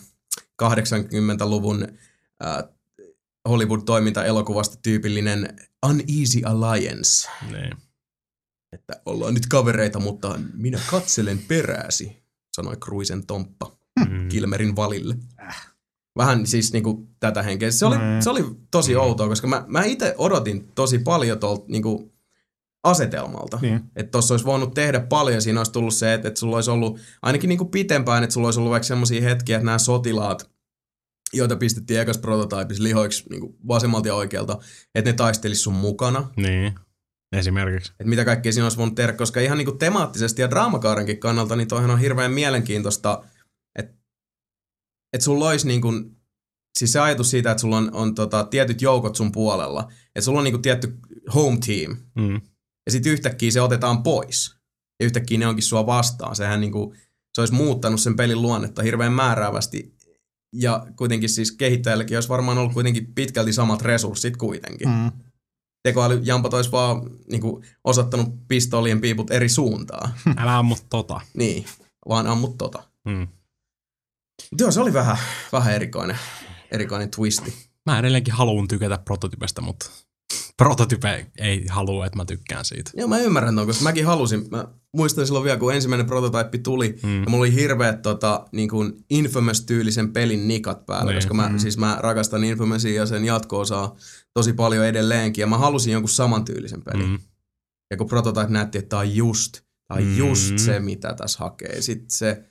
80-luvun 0.63 1.87
äh, 2.45 2.63
Hollywood-toiminta-elokuvasta 3.49 4.77
tyypillinen 4.81 5.55
Uneasy 5.85 6.41
Alliance. 6.45 7.29
niin. 7.51 7.71
Että 8.71 9.01
ollaan 9.05 9.33
nyt 9.33 9.45
kavereita, 9.45 9.99
mutta 9.99 10.39
minä 10.53 10.79
katselen 10.91 11.39
perääsi, 11.47 12.23
sanoi 12.55 12.75
Cruisen 12.77 13.25
Tomppa 13.25 13.77
Mm. 14.09 14.27
Kilmerin 14.29 14.75
valille. 14.75 15.15
Vähän 16.17 16.47
siis 16.47 16.73
niinku 16.73 17.07
tätä 17.19 17.43
henkeä. 17.43 17.71
Se 17.71 17.85
oli, 17.85 17.95
Mm. 17.97 18.01
se 18.19 18.29
oli 18.29 18.43
tosi 18.71 18.95
outoa, 18.95 19.27
koska 19.27 19.47
mä, 19.47 19.63
mä 19.67 19.83
itse 19.83 20.15
odotin 20.17 20.71
tosi 20.75 20.99
paljon 20.99 21.39
tuolta 21.39 21.65
niinku 21.67 22.12
asetelmalta. 22.83 23.59
Niin. 23.61 23.81
Että 23.95 24.11
tuossa 24.11 24.33
olisi 24.33 24.45
voinut 24.45 24.73
tehdä 24.73 24.99
paljon, 24.99 25.41
siinä 25.41 25.59
olisi 25.59 25.71
tullut 25.71 25.93
se, 25.93 26.13
että, 26.13 26.27
että 26.27 26.39
sulla 26.39 26.55
olisi 26.57 26.71
ollut 26.71 26.99
ainakin 27.21 27.47
niinku 27.47 27.65
pitempään, 27.65 28.23
että 28.23 28.33
sulla 28.33 28.47
olisi 28.47 28.59
ollut 28.59 28.71
vaikka 28.71 28.87
semmoisia 28.87 29.21
hetkiä, 29.21 29.57
että 29.57 29.65
nämä 29.65 29.77
sotilaat, 29.77 30.49
joita 31.33 31.55
pistettiin 31.55 31.99
ekas 31.99 32.17
prototyypissa 32.17 32.83
lihoiksi 32.83 33.23
niinku 33.29 33.55
vasemmalta 33.67 34.07
ja 34.07 34.15
oikealta, 34.15 34.59
että 34.95 35.09
ne 35.09 35.13
taistelisi 35.13 35.61
sun 35.61 35.73
mukana. 35.73 36.29
niin. 36.37 36.75
Esimerkiksi. 37.33 37.91
Että 37.91 38.09
mitä 38.09 38.25
kaikkea 38.25 38.51
siinä 38.51 38.65
olisi 38.65 38.77
voinut 38.77 38.95
tehdä, 38.95 39.13
koska 39.13 39.39
ihan 39.39 39.57
niinku 39.57 39.71
temaattisesti 39.71 40.41
ja 40.41 40.49
draamakaarenkin 40.49 41.19
kannalta, 41.19 41.55
niin 41.55 41.67
toihan 41.67 41.91
on 41.91 41.99
hirveän 41.99 42.31
mielenkiintoista, 42.31 43.23
että 43.79 43.93
et 45.13 45.21
sulla 45.21 45.49
olisi 45.49 45.67
niinku, 45.67 45.91
siis 46.77 46.91
se 46.93 46.99
ajatus 46.99 47.29
siitä, 47.29 47.51
että 47.51 47.61
sulla 47.61 47.77
on, 47.77 47.93
on 47.93 48.15
tota, 48.15 48.43
tietyt 48.43 48.81
joukot 48.81 49.15
sun 49.15 49.31
puolella, 49.31 49.91
että 50.07 50.21
sulla 50.21 50.39
on 50.39 50.43
niinku 50.43 50.57
tietty 50.61 50.97
home 51.33 51.57
team, 51.65 51.97
Mm. 52.15 52.41
Ja 52.85 52.91
sitten 52.91 53.11
yhtäkkiä 53.11 53.51
se 53.51 53.61
otetaan 53.61 54.03
pois. 54.03 54.55
Ja 54.99 55.05
yhtäkkiä 55.05 55.37
ne 55.37 55.47
onkin 55.47 55.63
sua 55.63 55.85
vastaan. 55.85 56.35
Sehän 56.35 56.61
niinku, 56.61 56.95
se 57.33 57.41
olisi 57.41 57.53
muuttanut 57.53 58.01
sen 58.01 58.15
pelin 58.15 58.41
luonnetta 58.41 58.83
hirveän 58.83 59.13
määräävästi. 59.13 59.93
Ja 60.55 60.87
kuitenkin 60.95 61.29
siis 61.29 61.51
kehittäjälläkin 61.51 62.17
olisi 62.17 62.29
varmaan 62.29 62.57
ollut 62.57 62.73
kuitenkin 62.73 63.13
pitkälti 63.15 63.53
samat 63.53 63.81
resurssit 63.81 64.37
kuitenkin. 64.37 64.89
Mm. 64.89 65.11
Tekoälyjampat 65.83 66.53
olisi 66.53 66.71
vaan 66.71 67.01
niinku, 67.31 67.63
osoittanut 67.83 68.47
pistoolien 68.47 69.01
piiput 69.01 69.31
eri 69.31 69.49
suuntaan. 69.49 70.13
Älä 70.37 70.57
ammu 70.57 70.75
tota. 70.89 71.21
niin, 71.33 71.65
vaan 72.09 72.27
ammut 72.27 72.57
tota. 72.57 72.83
Mm. 73.05 73.27
Joo, 74.59 74.71
se 74.71 74.81
oli 74.81 74.93
vähän, 74.93 75.17
vähän 75.51 75.73
erikoinen, 75.73 76.17
erikoinen 76.71 77.09
twisti. 77.09 77.53
Mä 77.85 77.99
edelleenkin 77.99 78.33
haluan 78.33 78.67
tykätä 78.67 78.97
prototypestä, 78.97 79.61
mutta 79.61 79.89
prototype 80.57 81.25
ei 81.39 81.67
halua, 81.69 82.05
että 82.05 82.17
mä 82.17 82.25
tykkään 82.25 82.65
siitä. 82.65 82.91
Joo, 82.93 83.07
mä 83.07 83.17
ymmärrän 83.17 83.55
ton, 83.55 83.67
koska 83.67 83.83
mäkin 83.83 84.05
halusin. 84.05 84.47
Mä 84.51 84.67
muistan 84.93 85.25
silloin 85.25 85.43
vielä, 85.45 85.59
kun 85.59 85.73
ensimmäinen 85.73 86.05
prototyyppi 86.07 86.57
tuli, 86.59 86.99
mm. 87.03 87.23
ja 87.23 87.29
mulla 87.29 87.41
oli 87.41 87.53
hirveät 87.53 88.01
tota, 88.01 88.45
niin 88.51 88.69
kuin 88.69 88.93
Infamous-tyylisen 89.09 90.13
pelin 90.13 90.47
nikat 90.47 90.85
päällä, 90.85 91.11
Niin. 91.11 91.17
koska 91.17 91.33
mä, 91.33 91.49
mm. 91.49 91.57
siis 91.59 91.77
mä 91.77 91.97
rakastan 91.99 92.43
Infamousia 92.43 92.93
ja 93.01 93.05
sen 93.05 93.25
jatko-osaa 93.25 93.95
tosi 94.33 94.53
paljon 94.53 94.85
edelleenkin, 94.85 95.41
ja 95.41 95.47
mä 95.47 95.57
halusin 95.57 95.93
jonkun 95.93 96.09
samantyylisen 96.09 96.81
pelin. 96.83 97.07
Mm. 97.09 97.19
Ja 97.91 97.97
kun 97.97 98.07
Prototype 98.07 98.47
näytti, 98.49 98.77
että 98.77 98.89
tää 98.89 98.99
on 98.99 99.15
just, 99.15 99.51
tää 99.87 99.97
on 99.97 100.03
Mm. 100.03 100.17
just 100.17 100.57
se, 100.59 100.79
mitä 100.79 101.13
tässä 101.13 101.39
hakee. 101.39 101.81
Sitten 101.81 102.09
se... 102.11 102.43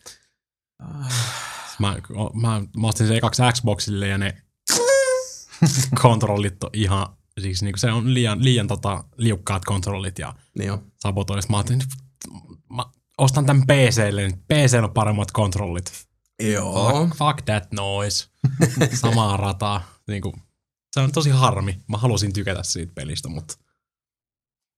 Mä, 1.78 1.96
mä, 2.34 2.62
mä 2.80 2.86
ostin 2.88 3.06
sen 3.06 3.16
ekaksi 3.16 3.42
Xboxille 3.52 4.08
ja 4.08 4.18
ne 4.18 4.42
kontrollit 6.02 6.64
on 6.64 6.70
ihan, 6.72 7.06
siis 7.40 7.62
niinku 7.62 7.78
se 7.78 7.92
on 7.92 8.14
liian, 8.14 8.44
liian 8.44 8.66
tota, 8.68 9.04
liukkaat 9.16 9.64
kontrollit 9.64 10.18
ja 10.18 10.34
Niin 10.58 10.66
jo. 10.68 10.82
sabotoi. 11.00 11.42
Sitten 11.42 11.52
Mä 11.54 11.56
ajattelin, 11.56 11.82
mä 12.76 12.84
ostan 13.18 13.46
tämän 13.46 13.66
PClle, 13.66 14.22
niin 14.22 14.38
PC 14.38 14.78
on 14.82 14.90
paremmat 14.90 15.30
kontrollit. 15.32 15.92
Joo. 16.42 16.92
Fuck, 17.00 17.16
fuck 17.16 17.42
that 17.42 17.72
noise. 17.72 18.26
Samaa 19.00 19.36
rataa. 19.36 19.82
Niinku, 20.08 20.34
se 20.92 21.00
on 21.00 21.12
tosi 21.12 21.30
harmi. 21.30 21.78
Mä 21.88 21.96
halusin 21.96 22.32
tykätä 22.32 22.62
siitä 22.62 22.92
pelistä, 22.94 23.28
mutta 23.28 23.54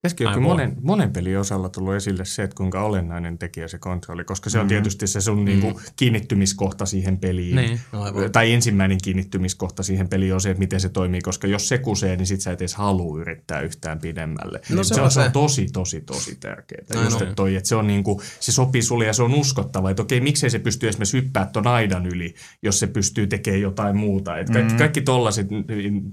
Pitäisikö 0.05 0.24
joku 0.24 0.40
monen, 0.40 0.76
monen 0.82 1.12
pelin 1.12 1.39
osalla 1.39 1.68
tullut 1.68 1.94
esille 1.94 2.24
se, 2.24 2.43
että 2.43 2.56
kuinka 2.56 2.82
olennainen 2.82 3.39
tekijä 3.39 3.68
se 3.68 3.78
kontrolli, 3.78 4.24
koska 4.24 4.51
se 4.51 4.59
on 4.59 4.64
Mhm. 4.64 4.68
tietysti 4.68 5.06
se 5.06 5.20
sun 5.20 5.44
niinku 5.44 5.81
kiinnittymiskohta 5.97 6.86
siihen 6.86 7.18
peliin. 7.18 7.56
niin. 7.56 7.81
Aivan. 7.93 8.32
Tai 8.32 8.52
ensimmäinen 8.52 8.98
kiinnittymiskohta 9.05 9.82
siihen 9.82 10.09
peliin 10.09 10.35
on 10.35 10.40
se, 10.40 10.51
että 10.51 10.59
miten 10.59 10.81
se 10.81 10.89
toimii, 10.89 11.20
koska 11.20 11.47
jos 11.47 11.68
se 11.68 11.78
kusee, 11.78 12.16
niin 12.16 12.26
sit 12.26 12.40
sä 12.40 12.52
et 12.52 12.60
edes 12.60 12.74
halua 12.74 13.20
yrittää 13.20 13.60
yhtään 13.60 13.98
pidemmälle. 13.98 14.60
No 14.70 14.85
se 14.85 14.94
se, 14.94 15.01
on 15.01 15.10
se 15.10 15.20
on 15.20 15.32
tosi, 15.32 15.66
tosi, 15.72 16.01
tosi 16.01 16.36
tärkeää. 16.40 16.85
Näin 16.94 17.05
Just, 17.05 17.16
on. 17.16 17.22
että, 17.22 17.35
toi, 17.35 17.56
että 17.56 17.68
se, 17.68 17.76
on 17.76 17.86
niinku, 17.86 18.22
se 18.40 18.52
sopii 18.52 18.82
sulle 18.82 19.06
ja 19.06 19.12
se 19.12 19.22
on 19.22 19.35
uskottava, 19.35 19.90
että 19.90 20.02
okei, 20.02 20.20
miksei 20.20 20.51
se 20.51 20.59
pystyy 20.59 20.89
esimerkiksi 20.89 21.16
hyppää 21.16 21.47
ton 21.47 21.66
aidan 21.66 22.06
yli, 22.06 22.35
jos 22.62 22.78
se 22.81 22.86
pystyy 22.86 23.26
tekemään 23.26 23.60
jotain 23.60 23.97
muuta. 23.97 24.39
Et 24.39 24.51
kaikki, 24.51 24.72
Mm. 24.72 24.78
kaikki 24.78 25.01
tollaset, 25.01 25.47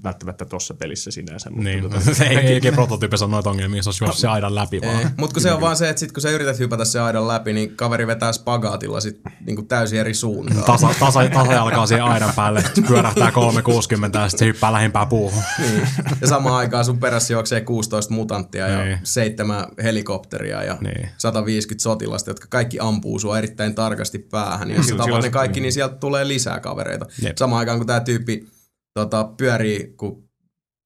välttämättä 0.04 0.46
tuossa 0.46 0.74
pelissä 0.74 1.12
sinänsä. 1.12 1.50
mutta 1.50 1.64
Niin, 1.64 1.82
tota, 1.84 2.00
ei, 2.30 2.38
ei, 2.38 2.60
ei 2.64 2.72
prototypessa 2.72 3.28
noita 3.28 3.50
ongelmia, 3.82 3.84
se 3.84 3.90
olisi 3.90 4.04
juossut 4.04 4.22
se 4.22 4.28
aidan 4.28 4.56
läpi 4.56 4.82
vaan. 4.82 5.12
Mutta 5.18 5.34
kun 5.34 5.42
se 5.42 5.52
on 5.52 5.62
vaan 5.62 5.76
se, 5.78 5.90
että 5.90 6.00
sit 6.00 6.12
kun 6.12 6.22
sä 6.22 6.30
yrität 6.30 6.60
hypätä 6.60 6.86
se 6.86 7.00
aidan 7.00 7.28
läpi, 7.28 7.54
niin 7.54 7.76
kaveri 7.76 8.08
vetää 8.08 8.32
spagaatilla 8.34 9.00
sit 9.02 9.22
niinku 9.46 9.62
täysin 9.62 10.00
eri 10.00 10.14
suuntaan. 10.14 10.64
Tasa, 10.64 10.88
tasa, 11.00 11.30
tasa 11.34 11.54
jalkaa 11.54 11.86
siihen 11.86 12.06
aidan 12.06 12.34
päälle, 12.36 12.64
pyörähtää 12.88 13.32
360 13.32 14.20
ja 14.20 14.30
sitten 14.30 14.48
hyppää 14.48 14.72
lähimpää 14.72 15.06
puuhun. 15.06 15.44
Niin. 15.60 15.88
Ja 16.22 16.28
samaan 16.28 16.56
aikaan 16.56 16.86
sun 16.86 17.00
perässä 17.00 17.34
juoksee 17.34 17.62
16 17.62 18.14
mutanttia 18.14 18.68
ja 18.68 18.84
Niin. 18.86 19.00
seitsemän 19.04 19.66
helikopteria 19.84 20.64
ja 20.64 20.78
Niin. 20.82 21.10
150 21.18 21.84
sotilasta, 21.84 22.30
jotka 22.30 22.48
kaikki 22.50 22.78
ampuu 22.80 23.20
sua 23.20 23.38
erittäin 23.38 23.76
tarkasti 23.76 24.20
päähän. 24.20 24.70
Ja 24.70 24.76
jos 24.78 24.88
sä 24.88 24.96
tapat 24.96 25.22
ne 25.24 25.30
kaikki, 25.30 25.60
niin 25.60 25.74
sieltä 25.74 25.96
tulee 25.96 26.28
lisää 26.28 26.60
kavereita. 26.60 27.06
Jep. 27.22 27.38
Samaan 27.38 27.60
aikaan 27.60 27.78
kun 27.78 27.88
tää 27.88 28.00
tyyppi 28.00 28.48
tota, 28.94 29.24
pyörii 29.38 29.94
kun. 29.98 30.31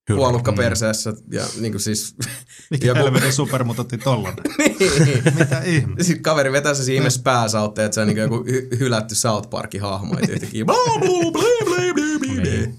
Puolukka 0.08 0.52
Mm. 0.52 0.58
perseessä 0.58 1.14
ja 1.32 1.44
niinku 1.60 1.80
siis... 1.80 2.16
Mikä 2.72 2.88
Joku- 2.88 2.98
helvetin 2.98 3.34
supermutantti 3.34 3.98
tollanen? 3.98 4.44
niin. 4.58 5.24
Mitä 5.40 5.62
ihme? 5.66 6.04
Sitten 6.04 6.24
kaveri 6.24 6.52
vetää 6.52 6.74
se 6.74 6.94
ihmeessä 6.94 7.22
pääsautte, 7.24 7.86
että 7.86 7.96
se 7.96 8.02
on 8.02 8.08
niinku 8.08 8.22
joku 8.22 8.36
hy- 8.50 8.80
hylätty 8.80 9.16
South 9.16 9.50
Parkin 9.50 9.82
hahmo. 9.82 10.14
Että 10.20 10.32
yhtäkkiä 10.32 10.66
bla 10.66 10.76
bla 11.00 11.32
bla 11.32 11.32
bla 11.32 11.94
bla. 12.20 12.44
Niin. 12.44 12.76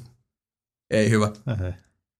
Ei 0.90 1.10
hyvä. 1.10 1.32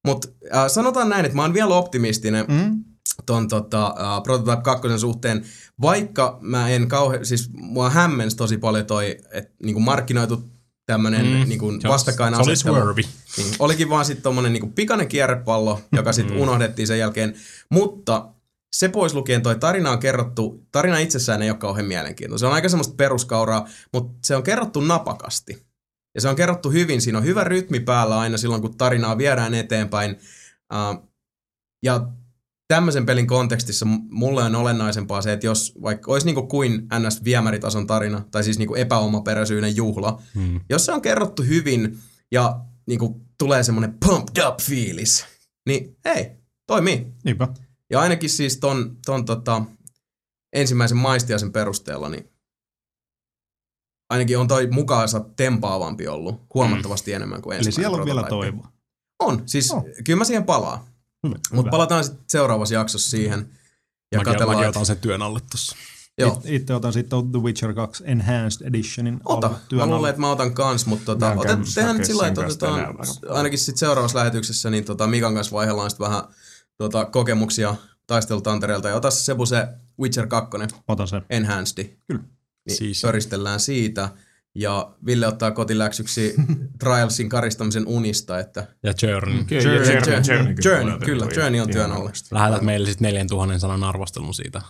Mutta 0.07 0.29
äh, 0.55 0.69
sanotaan 0.69 1.09
näin, 1.09 1.25
että 1.25 1.37
mä 1.37 1.43
oon 1.43 1.55
vielä 1.55 1.75
optimistinen, 1.75 2.45
Mm? 2.49 2.85
ton 3.27 3.49
tota, 3.49 3.87
uh, 3.89 4.23
Prototype 4.23 4.63
2 4.63 4.89
suhteen, 4.99 5.45
vaikka 5.81 6.39
mä 6.41 6.69
en 6.69 6.89
kauhean, 6.89 7.27
siis 7.27 7.51
mua 7.53 7.91
hämmensi 7.91 8.37
tosi 8.37 8.59
paljon 8.59 8.87
toi, 8.87 9.19
että 9.33 9.55
niinku 9.63 9.81
markkinoitu 9.81 10.45
tämmönen 10.87 11.27
mm, 11.27 11.49
Se 11.49 11.65
oli 11.65 11.79
vastakkainasettelu. 11.89 12.77
swervi. 12.77 13.03
Niin, 13.37 13.55
olikin 13.59 13.91
vaan 13.91 14.05
sitten 14.05 14.23
tommonen 14.23 14.53
niinku 14.53 14.69
pikainen 14.69 15.09
kierrepallo, 15.09 15.81
joka 15.93 16.13
sitten 16.13 16.37
unohdettiin 16.37 16.87
sen 16.87 16.99
jälkeen. 16.99 17.35
Mutta 17.71 18.29
se 18.77 18.89
pois 18.89 19.15
lukien 19.15 19.43
toi 19.43 19.57
tarina 19.57 19.91
on 19.91 19.99
kerrottu, 19.99 20.67
tarina 20.73 20.99
itsessään 20.99 21.43
ei 21.43 21.51
ole 21.51 21.59
kauhean 21.59 21.87
mielenkiintoinen. 21.87 22.39
Se 22.39 22.47
on 22.47 22.53
aika 22.53 22.69
semmoista 22.69 22.95
peruskauraa, 22.95 23.69
mutta 23.93 24.19
se 24.23 24.37
on 24.37 24.43
kerrottu 24.43 24.81
napakasti. 24.81 25.67
Ja 26.15 26.21
se 26.21 26.29
on 26.29 26.37
kerrottu 26.37 26.71
hyvin, 26.71 27.01
siinä 27.01 27.19
on 27.19 27.25
hyvä 27.25 27.45
rytmi 27.45 27.81
päällä 27.81 28.19
aina 28.19 28.37
silloin, 28.37 28.63
kun 28.63 28.77
tarinaa 28.77 29.19
viedään 29.19 29.55
eteenpäin. 29.55 30.19
Uh, 30.75 31.09
ja 31.83 32.09
tämmöisen 32.69 33.07
pelin 33.07 33.27
kontekstissa 33.27 33.87
mulle 34.11 34.43
on 34.43 34.55
olennaisempaa 34.57 35.23
se, 35.23 35.33
että 35.33 35.47
jos 35.47 35.75
vaikka 35.83 36.13
olisi 36.13 36.27
niinku 36.27 36.43
kuin 36.47 36.89
ns. 36.99 37.25
viemäritason 37.25 37.87
tarina, 37.87 38.25
tai 38.31 38.45
siis 38.45 38.59
niinku 38.59 38.75
epäomaperäisyyden 38.75 39.77
juhla, 39.77 40.23
Mm. 40.35 40.61
jos 40.69 40.87
se 40.87 40.93
on 40.93 41.03
kerrottu 41.03 41.43
hyvin 41.43 41.99
ja 42.33 42.61
niinku 42.87 43.21
tulee 43.39 43.63
semmoinen 43.63 43.95
pumped 44.07 44.45
up 44.49 44.61
fiilis, 44.61 45.25
niin 45.67 45.97
hei, 46.05 46.31
toimii. 46.67 47.07
Niinpä. 47.25 47.49
Ja 47.91 48.01
ainakin 48.01 48.31
siis 48.31 48.57
ton, 48.57 48.97
ton 49.07 49.25
tota, 49.25 49.63
ensimmäisen 50.53 50.99
maistiaisen 50.99 51.53
perusteella, 51.53 52.09
niin 52.09 52.31
ainakin 54.11 54.39
on 54.39 54.49
toi 54.49 54.67
mukaansa 54.71 55.21
tempaavampi 55.37 56.09
ollut 56.09 56.43
huomattavasti 56.55 57.13
enemmän 57.13 57.43
kuin 57.43 57.57
Eli 57.57 57.67
ensimmäinen 57.67 57.91
siellä 57.91 57.97
on 58.03 58.07
vielä 58.07 58.23
toivoa. 58.29 58.69
On, 59.19 59.43
siis 59.47 59.71
On. 59.71 59.83
kyllä 60.05 60.19
mä 60.19 60.25
siihen 60.25 60.45
palaan. 60.45 60.79
Hyvä. 61.31 61.39
Mutta 61.57 61.71
palataan 61.71 62.05
sitten 62.05 62.25
seuraavassa 62.29 62.75
jaksossa 62.75 63.11
siihen. 63.11 63.39
Ja 64.13 64.19
Mäkin, 64.19 64.25
katsellaan, 64.33 64.57
mäkin 64.59 64.69
että- 64.69 64.79
otan 64.79 64.87
sen 64.87 64.97
työn 64.99 65.23
alle 65.23 65.41
tossa. 65.51 65.77
Joo, 66.19 66.41
It- 66.45 66.51
Itse 66.55 66.75
otan 66.75 66.93
sitten 66.93 67.33
The 67.33 67.41
Witcher 67.43 67.75
2 67.75 68.05
Enhanced 68.07 68.67
Editionin. 68.67 69.21
ota. 69.25 69.47
alle- 69.47 69.59
työn 69.69 69.89
Mä 69.89 69.95
luulen, 69.95 70.11
että 70.11 70.21
mä 70.21 70.31
otan 70.31 70.55
kans, 70.55 70.87
mutta 70.87 71.05
tota, 71.05 71.33
otet, 71.33 71.59
tehdään 71.75 71.97
nyt 71.97 72.07
sillä 72.07 72.27
että 72.29 72.41
otetaan 72.41 72.95
ainakin 73.31 73.59
sitten 73.59 73.79
seuraavassa 73.79 74.19
lähetyksessä, 74.19 74.71
niin 74.71 74.85
tota 74.85 75.07
Mikan 75.07 75.35
kanssa 75.35 75.53
vaihdellaan 75.57 75.91
sitten 75.91 76.07
vähän 76.07 76.23
tota, 76.79 77.05
kokemuksia 77.05 77.75
taistelutantereelta. 78.07 78.89
Ja 78.89 78.95
ota 78.97 79.11
se 79.11 79.21
Sebu 79.21 79.47
se 79.47 79.69
Witcher 80.01 80.27
2 80.27 80.51
Otan 80.89 81.09
sen. 81.09 81.23
Enhanced. 81.31 81.85
Kyllä. 82.09 82.23
Niin 82.67 82.77
Siis. 82.77 83.03
pöristellään 83.03 83.61
siitä. 83.61 84.09
Ja 84.59 84.95
Ville 85.07 85.27
ottaa 85.27 85.51
kotiläksyksi 85.51 86.35
Trialsin 86.81 87.29
karistamisen 87.29 87.87
unista, 87.87 88.39
että 88.39 88.67
Ja 88.83 88.93
Journey. 89.03 89.45
Kyllä, 89.45 89.63
Journey, 89.63 89.93
Journey, 89.93 90.13
Journey, 90.13 90.25
Journey, 90.29 90.55
Journey, 90.65 90.99
kyllä, 91.07 91.27
Journey 91.37 91.61
on 91.61 91.71
työn 91.71 91.93
alla. 91.93 92.11
Lähetät 92.31 92.63
meille 92.63 92.89
sitten 92.89 93.07
4000 93.07 93.59
sanan 93.59 93.85
arvostelun 93.85 94.35
siitä. 94.35 94.63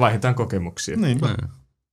Vaihdetaan 0.00 0.34
kokemuksia. 0.34 0.96
Niin. 0.96 1.20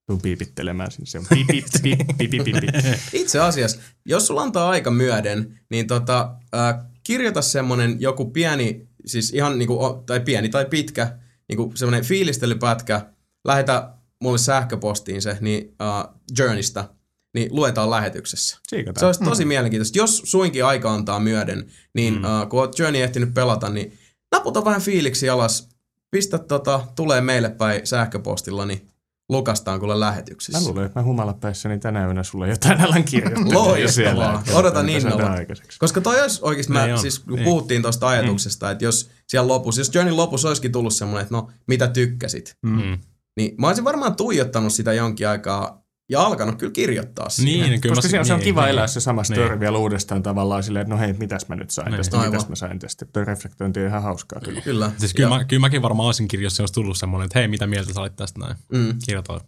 Tuu 0.07 0.17
piipittelemään 0.17 0.91
sinne. 0.91 1.05
Se 1.05 1.19
on 1.19 1.25
piip, 1.29 1.47
piip, 1.47 1.65
piip, 1.83 1.97
piip, 2.17 2.17
piip, 2.17 2.43
piip, 2.43 2.59
piip. 2.61 2.99
Itse 3.13 3.39
asiassa, 3.39 3.81
jos 4.05 4.27
sulla 4.27 4.41
antaa 4.41 4.69
aika 4.69 4.91
myöden, 4.91 5.59
niin 5.69 5.87
tota, 5.87 6.35
äh, 6.55 6.85
kirjoita 7.03 7.41
semmonen 7.41 8.01
joku 8.01 8.31
pieni, 8.31 8.87
siis 9.05 9.33
ihan 9.33 9.59
niinku, 9.59 10.03
tai 10.05 10.19
pieni 10.19 10.49
tai 10.49 10.65
pitkä, 10.65 11.17
niinku 11.49 11.71
semmonen 11.75 12.05
fiilistelypätkä, 12.05 13.05
lähetä 13.45 13.89
mulle 14.21 14.37
sähköpostiin 14.37 15.21
se, 15.21 15.37
niin 15.41 15.75
äh, 15.81 16.13
Journeystä, 16.37 16.89
niin 17.35 17.55
luetaan 17.55 17.89
lähetyksessä. 17.89 18.57
Siikataan. 18.67 18.99
Se 18.99 19.05
olisi 19.05 19.23
tosi 19.23 19.45
mielenkiintoista. 19.45 19.97
Jos 19.97 20.21
suinkin 20.25 20.65
aika 20.65 20.93
antaa 20.93 21.19
myöden, 21.19 21.65
niin 21.93 22.13
mm. 22.13 22.23
uh, 22.23 22.49
kun 22.49 22.59
oot 22.59 22.79
Journey 22.79 23.01
ehtinyt 23.01 23.33
pelata, 23.33 23.69
niin 23.69 23.97
naputa 24.31 24.65
vähän 24.65 24.81
fiiliksi 24.81 25.29
alas. 25.29 25.69
Pistä 26.11 26.37
tota, 26.37 26.81
tulee 26.95 27.21
meille 27.21 27.49
päin 27.49 27.87
sähköpostilla, 27.87 28.65
niin 28.65 28.87
lukastaan 29.29 29.79
kuule 29.79 29.99
lähetyksessä. 29.99 30.59
Mä 30.61 30.67
luulen, 30.67 30.85
että 30.85 30.99
mä 30.99 31.03
humalapäissäni 31.03 31.79
tänä 31.79 32.05
yönä 32.05 32.23
sulle 32.23 32.49
jotain 32.49 32.81
alan 32.81 33.03
kirjoittaa. 33.03 33.53
Loistavaa. 33.53 34.43
Odotan 34.53 34.89
innolla. 34.89 35.31
Koska 35.79 36.01
toi 36.01 36.21
olisi 36.21 36.39
oikeasti, 36.43 36.73
mä, 36.73 36.83
Niin 36.85 36.93
on. 36.93 36.99
siis 36.99 37.19
kun 37.19 37.33
Niin. 37.35 37.43
puhuttiin 37.43 37.81
tuosta 37.81 38.07
ajatuksesta, 38.07 38.71
että 38.71 38.85
jos 38.85 39.09
siellä 39.27 39.47
lopussa, 39.47 39.81
jos 39.81 39.95
Journey 39.95 40.13
lopussa 40.15 40.47
olisikin 40.47 40.71
tullut 40.71 40.93
semmoinen, 40.93 41.21
että 41.21 41.35
no, 41.35 41.49
mitä 41.67 41.87
tykkäsit, 41.87 42.55
Mm. 42.61 42.97
niin 43.37 43.55
mä 43.57 43.67
olisin 43.67 43.83
varmaan 43.83 44.15
tuijottanut 44.15 44.73
sitä 44.73 44.93
jonkin 44.93 45.27
aikaa 45.29 45.84
ja 46.09 46.21
alkanut 46.21 46.55
kyllä 46.55 46.71
kirjoittaa 46.71 47.29
siihen. 47.29 47.69
Niin, 47.69 47.81
kyllä 47.81 47.95
Koska 47.95 48.07
mä, 48.07 48.11
se 48.11 48.19
on, 48.19 48.25
se 48.25 48.33
on 48.33 48.39
niin, 48.39 48.45
kiva 48.45 48.61
niin. 48.61 48.69
elää 48.69 48.87
se 48.87 48.99
sama 48.99 49.23
story 49.23 49.49
Niin. 49.49 49.59
vielä 49.59 49.77
uudestaan 49.77 50.23
tavallaan 50.23 50.63
silleen, 50.63 50.81
että 50.81 50.93
no 50.93 50.99
hei, 50.99 51.13
mitäs 51.13 51.47
mä 51.47 51.55
nyt 51.55 51.71
sain 51.71 51.85
Niin. 51.85 51.97
tästä, 51.97 52.17
Aivan. 52.19 52.31
mitäs 52.31 52.49
mä 52.49 52.55
sain 52.55 52.79
tästä. 52.79 53.05
Toi 53.05 53.25
reflektointi 53.25 53.79
on 53.79 53.87
ihan 53.87 54.03
hauskaa 54.03 54.39
kyllä. 54.39 54.61
Kyllä. 54.61 54.91
Siis 54.97 55.13
kyllä, 55.13 55.29
Ja- 55.29 55.37
mä, 55.37 55.43
kyllä 55.43 55.59
mäkin 55.59 55.81
varmaan 55.81 56.05
olisin 56.07 56.27
se 56.47 56.61
olisi 56.61 56.73
tullut 56.73 56.97
semmoinen, 56.97 57.25
että 57.25 57.39
hei, 57.39 57.47
mitä 57.47 57.67
mieltä 57.67 57.93
sä 57.93 58.01
olit 58.01 58.15
tästä 58.15 58.39
näin. 58.39 58.55
Mm, 58.71 58.93
Kirjoita 59.05 59.41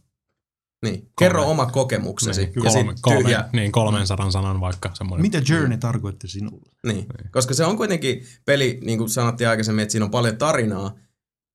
niin. 0.86 1.10
Kerro 1.20 1.50
oma 1.50 1.66
kokemuksesi. 1.66 2.42
niin, 2.42 2.54
ja 2.56 2.72
kolme, 2.72 2.92
sit 2.92 3.02
kolme, 3.02 3.22
tyhjä. 3.24 3.46
niin, 3.54 3.72
300 3.72 4.32
sanan 4.32 4.62
vaikka 4.62 4.92
semmoinen. 4.94 5.22
Mitä 5.22 5.42
Journey 5.54 5.78
tarkoitti 5.78 6.28
sinulle? 6.28 6.72
Niin. 6.88 7.06
Koska 7.32 7.54
se 7.54 7.66
on 7.66 7.78
kuitenkin 7.78 8.26
peli, 8.46 8.80
niin 8.86 8.98
kuin 8.98 9.10
sanottiin 9.10 9.50
aikaisemmin, 9.50 9.84
että 9.84 9.92
siinä 9.92 10.06
on 10.06 10.12
paljon 10.12 10.38
tarinaa, 10.38 10.90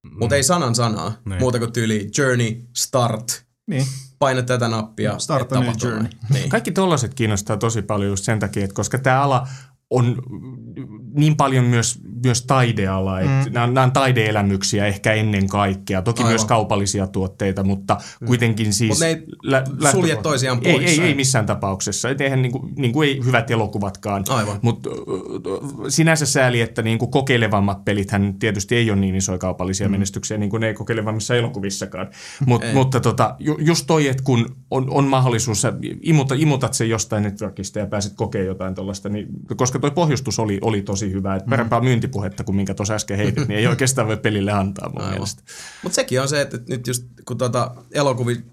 mm. 0.04 0.18
mutta 0.18 0.36
ei 0.36 0.42
sanan 0.42 0.74
sanaa. 0.74 1.12
Niin. 1.24 1.38
Muuta 1.40 1.58
kuin 1.58 1.72
tyyli 1.72 2.10
journey, 2.18 2.62
start, 2.76 3.44
Niin. 3.66 3.86
Paina 4.22 4.42
tätä 4.42 4.68
nappia. 4.68 5.18
Start 5.18 5.52
a 5.52 5.60
new 5.60 5.72
journey. 5.82 6.10
Niin. 6.30 6.48
Kaikki 6.48 6.72
tollaset 6.72 7.14
kiinnostaa 7.14 7.56
tosi 7.56 7.82
paljon 7.82 8.10
just 8.10 8.24
sen 8.24 8.38
takia, 8.38 8.64
että 8.64 8.74
koska 8.74 8.98
tämä 8.98 9.22
ala 9.22 9.48
on 9.92 10.22
niin 11.14 11.36
paljon 11.36 11.64
myös, 11.64 12.00
myös 12.24 12.46
taideala, 12.46 13.20
että 13.20 13.48
mm. 13.48 13.52
nämä, 13.52 13.66
nämä 13.66 13.84
on 13.84 13.92
taideelämyksiä 13.92 14.86
ehkä 14.86 15.12
ennen 15.12 15.48
kaikkea. 15.48 16.02
Toki 16.02 16.22
Aivan. 16.22 16.30
myös 16.30 16.44
kaupallisia 16.44 17.06
tuotteita, 17.06 17.64
mutta 17.64 17.96
kuitenkin 18.26 18.72
siis... 18.72 18.90
Mut 18.90 19.00
ne 19.00 19.06
ei 19.06 19.24
lä- 19.42 19.90
sulje 19.92 20.16
toisiaan 20.16 20.58
ei, 20.64 20.72
pois. 20.72 20.98
ei, 20.98 21.00
ei 21.00 21.14
missään 21.14 21.46
tapauksessa. 21.46 22.10
Et 22.10 22.20
eihän 22.20 22.42
niin 22.42 22.52
kuin, 22.52 22.72
niin 22.76 22.92
kuin 22.92 23.08
ei 23.08 23.20
hyvät 23.24 23.50
elokuvatkaan. 23.50 24.24
Mutta 24.62 24.90
sinänsä 25.88 26.26
sääli, 26.26 26.60
että 26.60 26.82
niin 26.82 26.98
kuin 26.98 27.10
kokeilevammat 27.10 27.84
pelithän 27.84 28.34
tietysti 28.38 28.76
ei 28.76 28.90
ole 28.90 29.00
niin 29.00 29.14
isoja 29.14 29.38
kaupallisia 29.38 29.88
mm. 29.88 29.92
menestyksiä, 29.92 30.38
niin 30.38 30.50
kuin 30.50 30.60
ne 30.60 30.66
ei 30.66 30.74
kokeilevammissa 30.74 31.34
elokuvissakaan. 31.34 32.08
Mut, 32.46 32.64
Ei. 32.64 32.74
mutta 32.74 33.00
tota, 33.00 33.36
ju, 33.38 33.56
just 33.60 33.84
toi, 33.86 34.08
että 34.08 34.22
kun 34.22 34.56
on, 34.70 34.90
on 34.90 35.04
mahdollisuus, 35.04 35.60
sä 35.60 35.72
imuta, 36.02 36.34
imutat 36.38 36.74
sen 36.74 36.88
jostain 36.88 37.22
networkista 37.22 37.78
ja 37.78 37.86
pääset 37.86 38.12
kokeilemaan 38.16 38.52
jotain 38.54 38.74
tuollaista, 38.74 39.08
niin, 39.08 39.26
koska 39.56 39.78
toi 39.82 39.90
pohjustus 39.90 40.38
oli, 40.38 40.58
oli 40.62 40.82
tosi 40.82 41.12
hyvä. 41.12 41.36
Et 41.36 41.46
parempaa 41.50 41.80
myyntipuhetta 41.80 42.44
kuin 42.44 42.56
minkä 42.56 42.74
tuossa 42.74 42.94
äsken 42.94 43.16
heitit, 43.16 43.48
niin 43.48 43.58
ei 43.58 43.66
oikeastaan 43.66 44.08
voi 44.08 44.16
pelille 44.16 44.52
antaa 44.52 44.88
mun 44.88 44.98
Aivan. 44.98 45.12
mielestä. 45.12 45.42
Mutta 45.82 45.96
sekin 45.96 46.20
on 46.20 46.28
se, 46.28 46.40
että 46.40 46.58
nyt 46.68 46.86
just 46.86 47.04
kun 47.24 47.38
tuota 47.38 47.74
elokuvi 47.92 48.44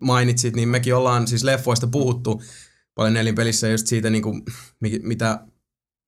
mainitsit, 0.00 0.56
niin 0.56 0.68
mekin 0.68 0.94
ollaan 0.94 1.26
siis 1.26 1.44
leffoista 1.44 1.86
puhuttu 1.86 2.42
paljon 2.94 3.14
nelinpelissä 3.14 3.68
just 3.68 3.86
siitä, 3.86 4.10
niin 4.10 4.22
kuin, 4.22 4.42
mitä 5.02 5.46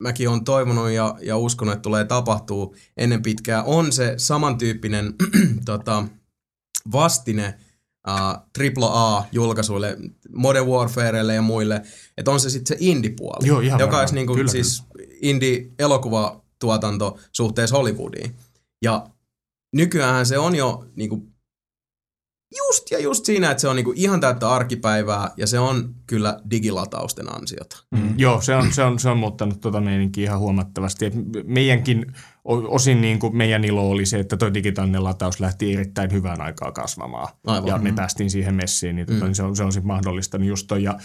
mäkin 0.02 0.28
on 0.28 0.44
toivonut 0.44 0.90
ja, 0.90 1.14
ja 1.22 1.36
uskonut, 1.36 1.74
että 1.74 1.82
tulee 1.82 2.04
tapahtuu 2.04 2.76
ennen 2.96 3.22
pitkää, 3.22 3.62
on 3.62 3.92
se 3.92 4.14
samantyyppinen 4.16 5.14
tota, 5.64 6.04
vastine 6.92 7.54
uh, 8.08 8.84
AAA-julkaisuille, 8.84 9.96
Modern 10.34 10.66
Warfarelle 10.66 11.34
ja 11.34 11.42
muille, 11.42 11.82
että 12.18 12.30
on 12.30 12.40
se 12.40 12.50
sitten 12.50 12.78
se 12.78 12.84
indie-puoli, 12.84 13.46
Joo, 13.46 13.60
ihan 13.60 13.80
joka 13.80 13.82
varmaan. 13.82 14.00
olisi 14.02 14.14
niin 14.14 14.26
kuin, 14.26 14.36
Kyllä, 14.36 14.50
siis 14.50 14.82
indie-elokuvatuotanto 15.22 17.18
suhteessa 17.32 17.76
Hollywoodiin. 17.76 18.36
Ja 18.82 19.06
nykyään 19.74 20.26
se 20.26 20.38
on 20.38 20.56
jo 20.56 20.84
niinku 20.96 21.28
just 22.56 22.90
ja 22.90 22.98
just 22.98 23.24
siinä, 23.24 23.50
että 23.50 23.60
se 23.60 23.68
on 23.68 23.76
niinku 23.76 23.92
ihan 23.96 24.20
täyttä 24.20 24.50
arkipäivää 24.50 25.30
ja 25.36 25.46
se 25.46 25.58
on 25.58 25.94
kyllä 26.06 26.40
digilatausten 26.50 27.34
ansiota. 27.36 27.76
Mm. 27.90 28.14
Joo, 28.18 28.40
se 28.40 28.54
on, 28.54 28.72
se, 28.72 28.82
on, 28.82 28.98
se 28.98 29.08
on 29.08 29.18
muuttanut 29.18 29.60
tuota 29.60 29.80
meininkiä 29.80 30.24
ihan 30.24 30.38
huomattavasti. 30.38 31.06
Et 31.06 31.14
meidänkin 31.44 32.14
osin 32.48 33.00
niin 33.00 33.18
kuin 33.18 33.36
meidän 33.36 33.64
ilo 33.64 33.90
oli 33.90 34.06
se, 34.06 34.18
että 34.18 34.36
tuo 34.36 34.54
digitaalinen 34.54 35.04
lataus 35.04 35.40
lähti 35.40 35.74
erittäin 35.74 36.12
hyvään 36.12 36.40
aikaa 36.40 36.72
kasvamaan. 36.72 37.28
Aivan. 37.46 37.68
Ja 37.68 37.78
me 37.78 37.92
päästiin 37.92 38.30
siihen 38.30 38.54
messiin, 38.54 38.96
niin, 38.96 39.06
tota, 39.06 39.18
Mm. 39.20 39.24
niin 39.26 39.34
se 39.34 39.42
on, 39.42 39.56
se 39.56 39.64
on 39.64 39.72
sitten 39.72 39.86
mahdollistanut 39.86 40.48
just 40.48 40.66
toi. 40.66 40.82
Ja, 40.82 40.98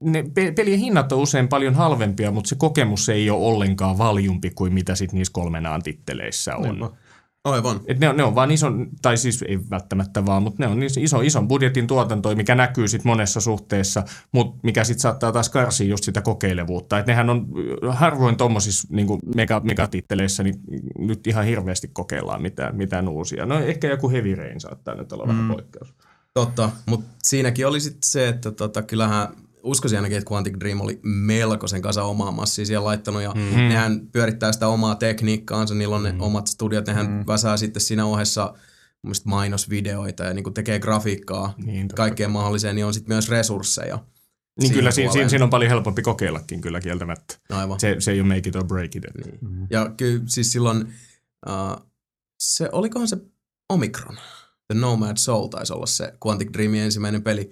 ne 0.00 0.24
pe- 0.34 0.52
pelien 0.52 0.78
hinnat 0.78 1.12
on 1.12 1.18
usein 1.18 1.48
paljon 1.48 1.74
halvempia, 1.74 2.30
mutta 2.30 2.48
se 2.48 2.54
kokemus 2.54 3.08
ei 3.08 3.30
ole 3.30 3.44
ollenkaan 3.46 3.98
valjumpi 3.98 4.50
kuin 4.50 4.74
mitä 4.74 4.94
sit 4.94 5.12
niissä 5.12 5.32
kolmenaan 5.32 5.82
titteleissä 5.82 6.56
on. 6.56 6.96
Aivan. 7.44 7.80
Et 7.86 7.98
ne, 7.98 8.08
on, 8.08 8.16
ne 8.16 8.24
on 8.24 8.34
vaan 8.34 8.50
ison, 8.50 8.88
tai 9.02 9.16
siis 9.16 9.42
ei 9.42 9.58
välttämättä 9.70 10.26
vaan, 10.26 10.42
mutta 10.42 10.62
ne 10.62 10.66
on 10.66 10.80
niin 10.80 10.90
iso, 10.98 11.20
ison 11.20 11.48
budjetin 11.48 11.86
tuotantoa, 11.86 12.34
mikä 12.34 12.54
näkyy 12.54 12.88
sit 12.88 13.04
monessa 13.04 13.40
suhteessa, 13.40 14.02
mutta 14.32 14.60
mikä 14.62 14.84
sitten 14.84 15.00
saattaa 15.00 15.32
taas 15.32 15.48
karsia 15.48 15.86
just 15.86 16.04
sitä 16.04 16.20
kokeilevuutta. 16.20 16.98
Et 16.98 17.06
nehän 17.06 17.30
on 17.30 17.46
äh, 17.88 17.98
harvoin 17.98 18.36
tuommoisissa 18.36 18.88
niin 18.90 19.06
mega, 19.36 19.60
megatitteleissä, 19.60 20.42
niin 20.42 20.54
nyt 20.98 21.26
ihan 21.26 21.44
hirveästi 21.44 21.90
kokeillaan 21.92 22.42
mitään, 22.42 22.76
mitään 22.76 23.08
uusia. 23.08 23.46
No 23.46 23.58
ehkä 23.58 23.88
joku 23.88 24.10
Heavy 24.10 24.34
Rain 24.34 24.60
saattaa 24.60 24.94
nyt 24.94 25.12
olla 25.12 25.24
mm. 25.24 25.28
vähän 25.28 25.48
poikkeus. 25.48 25.94
Totta, 26.34 26.70
mutta 26.86 27.06
siinäkin 27.22 27.66
oli 27.66 27.80
sitten 27.80 28.02
se, 28.02 28.28
että 28.28 28.50
tota, 28.50 28.82
kyllähän 28.82 29.28
uskoisin 29.62 29.98
ainakin, 29.98 30.18
että 30.18 30.30
Quantic 30.32 30.60
Dream 30.60 30.80
oli 30.80 31.00
melkoisen 31.02 31.82
kanssa 31.82 32.04
omaa 32.04 32.30
massia 32.30 32.66
siellä 32.66 32.84
laittanut 32.84 33.22
ja 33.22 33.32
mm. 33.34 33.56
nehän 33.56 34.08
pyörittää 34.12 34.52
sitä 34.52 34.68
omaa 34.68 34.94
tekniikkaansa, 34.94 35.74
niillä 35.74 35.96
on 35.96 36.02
ne 36.02 36.14
omat 36.18 36.46
studiot, 36.46 36.86
nehän 36.86 37.06
mm. 37.06 37.24
väsää 37.26 37.56
sitten 37.56 37.82
siinä 37.82 38.06
ohessa 38.06 38.54
mun 39.02 39.14
mainosvideoita 39.24 40.24
ja 40.24 40.34
niin 40.34 40.44
kuin 40.44 40.54
tekee 40.54 40.78
grafiikkaa 40.78 41.54
Niin, 41.64 41.88
totta 41.88 41.96
kaikkeen 41.96 42.30
mahdolliseen, 42.30 42.76
niin 42.76 42.86
on 42.86 42.94
sitten 42.94 43.14
myös 43.14 43.28
resursseja. 43.28 43.98
Niin 44.60 44.72
kyllä 44.72 44.90
siinä, 44.90 45.12
siinä, 45.12 45.28
siinä 45.28 45.44
on 45.44 45.50
paljon 45.50 45.70
helpompi 45.70 46.02
kokeillakin 46.02 46.60
kyllä 46.60 46.80
kieltämättä. 46.80 47.38
Aivan. 47.50 47.80
Se, 47.80 47.96
se 47.98 48.10
ei 48.10 48.20
ole 48.20 48.28
make 48.28 48.48
it 48.48 48.56
or 48.56 48.64
break 48.64 48.96
it. 48.96 49.04
Niin. 49.24 49.66
Ja 49.70 49.94
kyllä 49.96 50.22
siis 50.26 50.52
silloin, 50.52 50.94
uh, 51.48 51.86
se, 52.38 52.68
olikohan 52.72 53.08
se 53.08 53.16
Omicron, 53.68 54.16
The 54.66 54.80
Nomad 54.80 55.16
Soul 55.16 55.46
taisi 55.46 55.72
olla 55.72 55.86
se 55.86 56.12
Quantic 56.26 56.52
Dreamin 56.52 56.80
ensimmäinen 56.80 57.22
peli, 57.22 57.50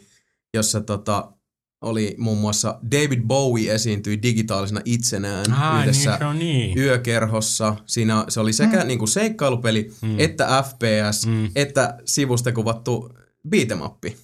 jossa 0.54 0.80
tota, 0.80 1.32
oli 1.80 2.14
muun 2.18 2.38
muassa 2.38 2.78
David 2.90 3.20
Bowie 3.26 3.74
esiintyi 3.74 4.22
digitaalisena 4.22 4.80
itsenään 4.84 5.52
Ai, 5.52 5.82
yhdessä 5.82 6.18
niin 6.18 6.38
niin. 6.38 6.78
yökerhossa. 6.78 7.76
Siinä 7.86 8.24
se 8.28 8.40
oli 8.40 8.52
sekä 8.52 8.80
mm. 8.80 8.86
niinku 8.86 9.06
seikkailupeli, 9.06 9.92
mm. 10.02 10.20
että 10.20 10.62
FPS, 10.62 11.26
mm. 11.26 11.50
että 11.54 11.98
sivusta 12.04 12.52
kuvattu 12.52 13.14
beatemappi. 13.48 14.16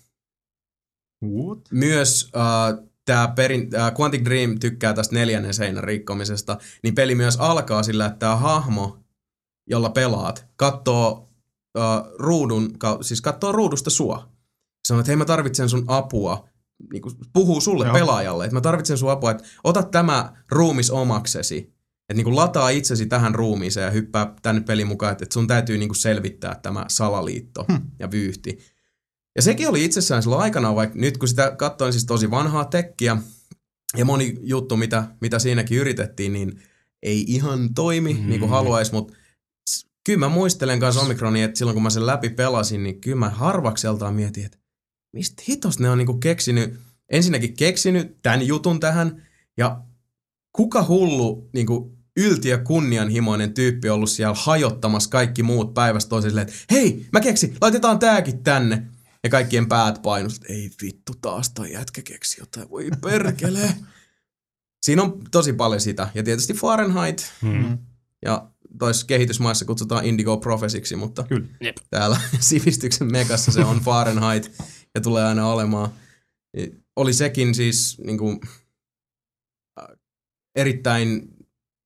What? 1.24 1.58
Myös 1.70 2.30
äh, 2.36 2.84
tämä 3.04 3.28
perin, 3.36 3.70
äh, 3.74 3.92
Quantic 4.00 4.24
Dream 4.24 4.58
tykkää 4.58 4.94
tästä 4.94 5.14
neljännen 5.14 5.54
seinän 5.54 5.84
rikkomisesta, 5.84 6.58
niin 6.82 6.94
peli 6.94 7.14
myös 7.14 7.36
alkaa 7.36 7.82
sillä, 7.82 8.06
että 8.06 8.18
tämä 8.18 8.36
hahmo, 8.36 8.98
jolla 9.66 9.90
pelaat, 9.90 10.46
katsoo 10.56 11.28
äh, 11.78 12.12
ruudun, 12.18 12.78
ka, 12.78 12.98
siis 13.02 13.20
katsoo 13.20 13.52
ruudusta 13.52 13.90
sua. 13.90 14.28
Sanoo, 14.88 15.00
että 15.00 15.10
hei 15.10 15.16
mä 15.16 15.24
tarvitsen 15.24 15.68
sun 15.68 15.84
apua, 15.86 16.48
niin 16.92 17.02
kuin 17.02 17.14
puhuu 17.32 17.60
sulle 17.60 17.84
Joo. 17.84 17.94
pelaajalle, 17.94 18.44
että 18.44 18.56
mä 18.56 18.60
tarvitsen 18.60 18.98
sun 18.98 19.10
apua, 19.10 19.30
että 19.30 19.44
ota 19.64 19.82
tämä 19.82 20.32
ruumis 20.50 20.90
omaksesi. 20.90 21.58
Että 22.08 22.14
niin 22.14 22.24
kuin 22.24 22.36
lataa 22.36 22.68
itsesi 22.68 23.06
tähän 23.06 23.34
ruumiiseen 23.34 23.84
ja 23.84 23.90
hyppää 23.90 24.34
tänne 24.42 24.60
pelin 24.60 24.86
mukaan, 24.86 25.12
että 25.12 25.26
sun 25.32 25.46
täytyy 25.46 25.78
niin 25.78 25.88
kuin 25.88 25.96
selvittää 25.96 26.60
tämä 26.62 26.84
salaliitto 26.88 27.64
Hm. 27.72 27.76
ja 27.98 28.10
vyyhti. 28.10 28.58
Ja 29.36 29.42
sekin 29.42 29.68
oli 29.68 29.84
itsessään 29.84 30.22
silloin 30.22 30.42
aikanaan, 30.42 30.76
vaikka 30.76 30.98
nyt 30.98 31.18
kun 31.18 31.28
sitä 31.28 31.54
katsoin 31.58 31.92
siis 31.92 32.06
tosi 32.06 32.30
vanhaa 32.30 32.64
tekkiä 32.64 33.16
ja 33.96 34.04
moni 34.04 34.38
juttu, 34.42 34.76
mitä, 34.76 35.04
mitä 35.20 35.38
siinäkin 35.38 35.78
yritettiin, 35.78 36.32
niin 36.32 36.62
ei 37.02 37.24
ihan 37.28 37.74
toimi 37.74 38.14
mm. 38.14 38.28
niin 38.28 38.40
kuin 38.40 38.50
haluaisi, 38.50 38.92
mutta 38.92 39.14
kyllä 40.04 40.18
mä 40.18 40.28
muistelen 40.28 40.80
kanssa 40.80 41.00
Omikronia, 41.00 41.44
että 41.44 41.58
silloin 41.58 41.74
kun 41.74 41.82
mä 41.82 41.90
sen 41.90 42.06
läpi 42.06 42.28
pelasin, 42.30 42.82
niin 42.82 43.00
kyllä 43.00 43.16
mä 43.16 43.30
harvakseltaan 43.30 44.14
mietin, 44.14 44.46
että 44.46 44.58
mistä 45.16 45.42
hitosta 45.48 45.82
ne 45.82 45.90
on 45.90 45.98
niin 45.98 46.06
kuin 46.06 46.20
keksinyt, 46.20 46.80
ensinnäkin 47.08 47.54
keksinyt 47.54 48.16
tämän 48.22 48.46
jutun 48.46 48.80
tähän, 48.80 49.22
ja 49.56 49.80
kuka 50.52 50.84
hullu 50.88 51.50
niin 51.52 51.66
kuin 51.66 51.96
ylti 52.16 52.48
ja 52.48 52.58
kunnianhimoinen 52.58 53.54
tyyppi 53.54 53.88
ollut 53.88 54.10
siellä 54.10 54.34
hajottamassa 54.38 55.10
kaikki 55.10 55.42
muut 55.42 55.74
päivästä 55.74 56.08
toiselle, 56.08 56.40
että 56.40 56.54
hei, 56.70 57.06
mä 57.12 57.20
keksin, 57.20 57.56
laitetaan 57.60 57.98
tääkin 57.98 58.42
tänne. 58.42 58.86
Ja 59.24 59.30
kaikkien 59.30 59.68
päät 59.68 60.02
painus, 60.02 60.40
ei 60.48 60.70
vittu 60.82 61.12
taas 61.20 61.50
toi 61.50 61.72
jätkä 61.72 62.02
keksi 62.02 62.40
jotain, 62.40 62.70
voi 62.70 62.90
perkele. 63.02 63.60
Siinä 64.82 65.02
on 65.02 65.22
tosi 65.30 65.52
paljon 65.52 65.80
sitä. 65.80 66.08
Ja 66.14 66.22
tietysti 66.22 66.54
Fahrenheit. 66.54 67.32
Mm. 67.42 67.78
Ja 68.24 68.50
toissa 68.78 69.06
kehitysmaissa 69.06 69.64
kutsutaan 69.64 70.04
Indigo 70.04 70.36
Prophecyksi, 70.36 70.96
mutta 70.96 71.24
Kyllä. 71.24 71.46
täällä 71.90 72.20
sivistyksen 72.40 73.12
megassa 73.12 73.52
se 73.52 73.64
on 73.64 73.80
Fahrenheit 73.80 74.52
ja 74.96 75.00
tulee 75.00 75.24
aina 75.24 75.48
olemaan. 75.48 75.90
Niin 76.56 76.84
Oli 76.96 77.12
sekin 77.12 77.54
siis 77.54 77.98
niin 78.04 78.18
kuin, 78.18 78.40
erittäin 80.56 81.22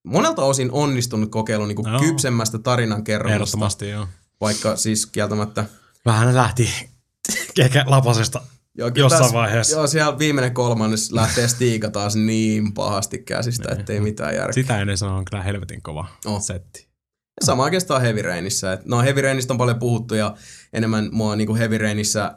monelta 0.06 0.42
osin 0.44 0.72
onnistunut 0.72 1.30
kokeilu 1.30 1.66
niin 1.66 1.76
kuin 1.76 1.88
Joo. 1.92 2.00
kypsemmästä 2.00 2.58
tarinan 2.58 3.04
kerronasta, 3.04 3.34
Ehdottomasti 3.34 3.88
joo. 3.88 4.08
vaikka 4.40 4.76
siis 4.76 5.06
kieltämättä 5.06 5.64
Vähän 6.06 6.34
lähti 6.34 6.70
ehkä 7.58 7.84
lapasesta 7.86 8.42
Joo, 8.74 8.90
jossain 8.94 9.22
tässä- 9.22 9.34
vaiheessa. 9.38 9.76
Joo, 9.76 9.86
siellä 9.86 10.18
viimeinen 10.18 10.54
kolmannes 10.54 11.12
lähtee 11.12 11.48
Stiika 11.48 11.90
taas 11.90 12.16
niin 12.16 12.72
pahasti 12.74 13.18
käsistä, 13.18 13.68
ettei 13.78 14.00
mitään 14.00 14.34
järkeä. 14.34 14.52
Sitä 14.52 14.80
ennen 14.80 14.98
se 14.98 15.04
on 15.04 15.24
kyllä 15.24 15.42
helvetin 15.42 15.82
kova 15.82 16.06
Oh. 16.26 16.42
setti. 16.42 16.88
Ja 17.40 17.46
Sama 17.46 17.62
oikeastaan 17.62 18.02
Heavy 18.02 18.22
Rainissa. 18.22 18.72
Et, 18.72 18.84
no 18.86 19.02
Heavy 19.02 19.20
Rainista 19.20 19.54
on 19.54 19.58
paljon 19.58 19.78
puhuttu 19.78 20.14
ja 20.14 20.34
enemmän 20.72 21.08
mua 21.12 21.36
niinku 21.36 21.54
Heavy 21.56 21.78
Rainissa, 21.78 22.34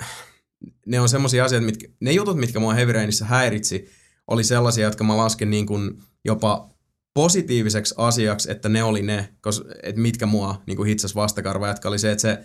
ne 0.86 1.00
on 1.00 1.10
semmoisia 1.10 1.46
asioita, 1.46 1.66
mitkä, 1.66 1.88
ne 2.00 2.12
jutut, 2.12 2.38
mitkä 2.38 2.60
mua 2.60 2.74
Heavy 2.74 2.92
Rainissa 2.92 3.26
häiritsi, 3.26 3.90
oli 4.28 4.44
sellaisia, 4.44 4.86
jotka 4.86 5.04
mä 5.04 5.18
lasken 5.18 5.50
niin 5.50 5.66
kuin 5.66 6.02
jopa 6.26 6.70
positiiviseksi 7.14 7.96
asiaksi, 7.98 8.52
että 8.52 8.70
ne 8.70 8.84
oli 8.84 9.02
ne, 9.02 9.30
kos, 9.42 9.64
että 9.84 10.02
mitkä 10.02 10.26
mua 10.26 10.62
niin 10.68 10.78
kuin 10.78 10.88
hitsas 10.88 11.16
vastakarva 11.16 11.68
jatka, 11.68 11.90
oli 11.90 12.00
se, 12.00 12.12
että 12.12 12.22
se, 12.22 12.44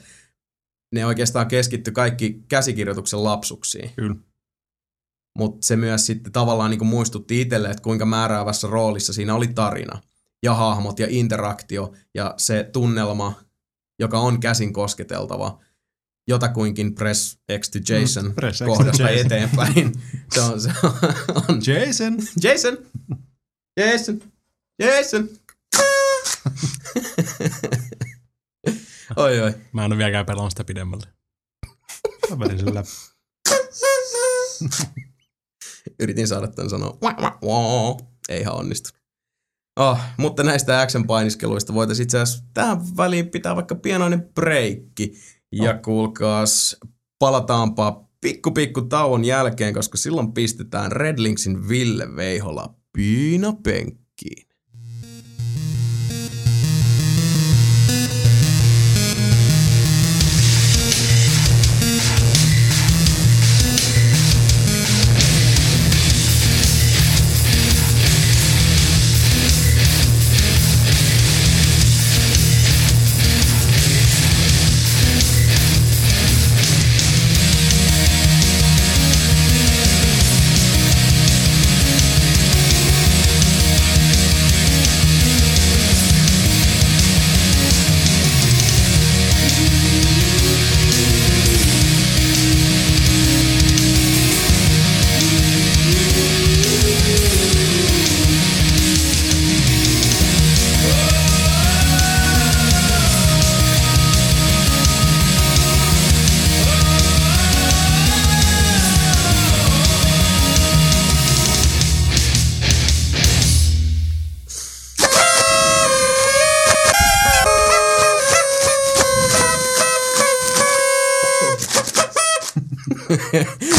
ne 0.94 1.06
oikeastaan 1.06 1.46
keskittyi 1.46 1.92
kaikki 1.92 2.44
käsikirjoituksen 2.48 3.24
lapsuksiin. 3.24 3.90
Kyllä. 3.96 4.16
Mutta 5.38 5.66
se 5.66 5.76
myös 5.76 6.06
sitten 6.06 6.32
tavallaan 6.32 6.70
niin 6.70 6.78
kuin 6.78 6.88
muistutti 6.88 7.40
itselle, 7.40 7.70
että 7.70 7.82
kuinka 7.82 8.06
määräävässä 8.06 8.68
roolissa 8.68 9.12
siinä 9.12 9.34
oli 9.34 9.46
tarina 9.46 10.02
ja 10.42 10.54
hahmot 10.54 10.98
ja 10.98 11.06
interaktio 11.10 11.92
ja 12.14 12.34
se 12.36 12.70
tunnelma, 12.72 13.34
joka 13.98 14.18
on 14.18 14.40
käsin 14.40 14.72
kosketeltava, 14.72 15.60
jotakuinkin 16.28 16.94
Press 16.94 17.38
X 17.58 17.70
to 17.70 17.78
Jason 17.94 18.24
Mm, 18.24 18.34
Press 18.34 18.62
kohdasta 18.66 19.02
Jason. 19.02 19.26
eteenpäin. 19.26 19.92
Se 20.34 20.40
on, 20.40 20.60
se 20.60 20.70
on 21.48 21.60
Jason! 21.66 22.16
Jason! 22.42 22.78
Jason! 23.80 24.20
Jason! 24.82 25.28
oi 29.16 29.40
oi. 29.40 29.54
Mä 29.72 29.84
en 29.84 29.92
ole 29.92 29.98
vieläkään 29.98 30.26
pelannut 30.26 30.50
sitä 30.52 30.64
pidemmälle. 30.64 31.06
Mä 32.30 32.38
vedin 32.38 32.58
sen 32.58 32.74
läpi. 32.74 32.88
Yritin 36.00 36.28
saada 36.28 36.48
tämän 36.48 36.70
sanoa. 36.70 36.98
Wah, 37.02 37.16
wah, 37.20 37.38
wah. 37.42 37.96
Ei 38.28 38.40
ihan 38.40 38.54
onnistu. 38.54 38.90
Oh, 39.80 39.98
mutta 40.16 40.42
näistä 40.42 40.80
action 40.80 41.06
painiskeluista 41.06 41.74
voitaisiin 41.74 42.04
itse 42.04 42.20
asiassa 42.20 42.44
tähän 42.54 42.96
väliin 42.96 43.28
pitää 43.30 43.56
vaikka 43.56 43.74
pienoinen 43.74 44.22
breikki. 44.34 45.12
Ja 45.52 45.78
kuulkaas, 45.78 46.76
palataanpa 47.18 48.08
pikku 48.20 48.50
pikku 48.50 48.82
tauon 48.82 49.24
jälkeen, 49.24 49.74
koska 49.74 49.98
silloin 49.98 50.32
pistetään 50.32 50.92
Red 50.92 51.18
Linksin 51.18 51.68
Ville 51.68 52.16
Veihola 52.16 52.74
piinapenkkiin. 52.92 54.07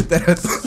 Tervetuloa. 0.09 0.59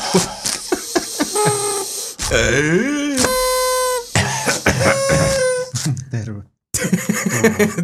Terve. 6.11 6.43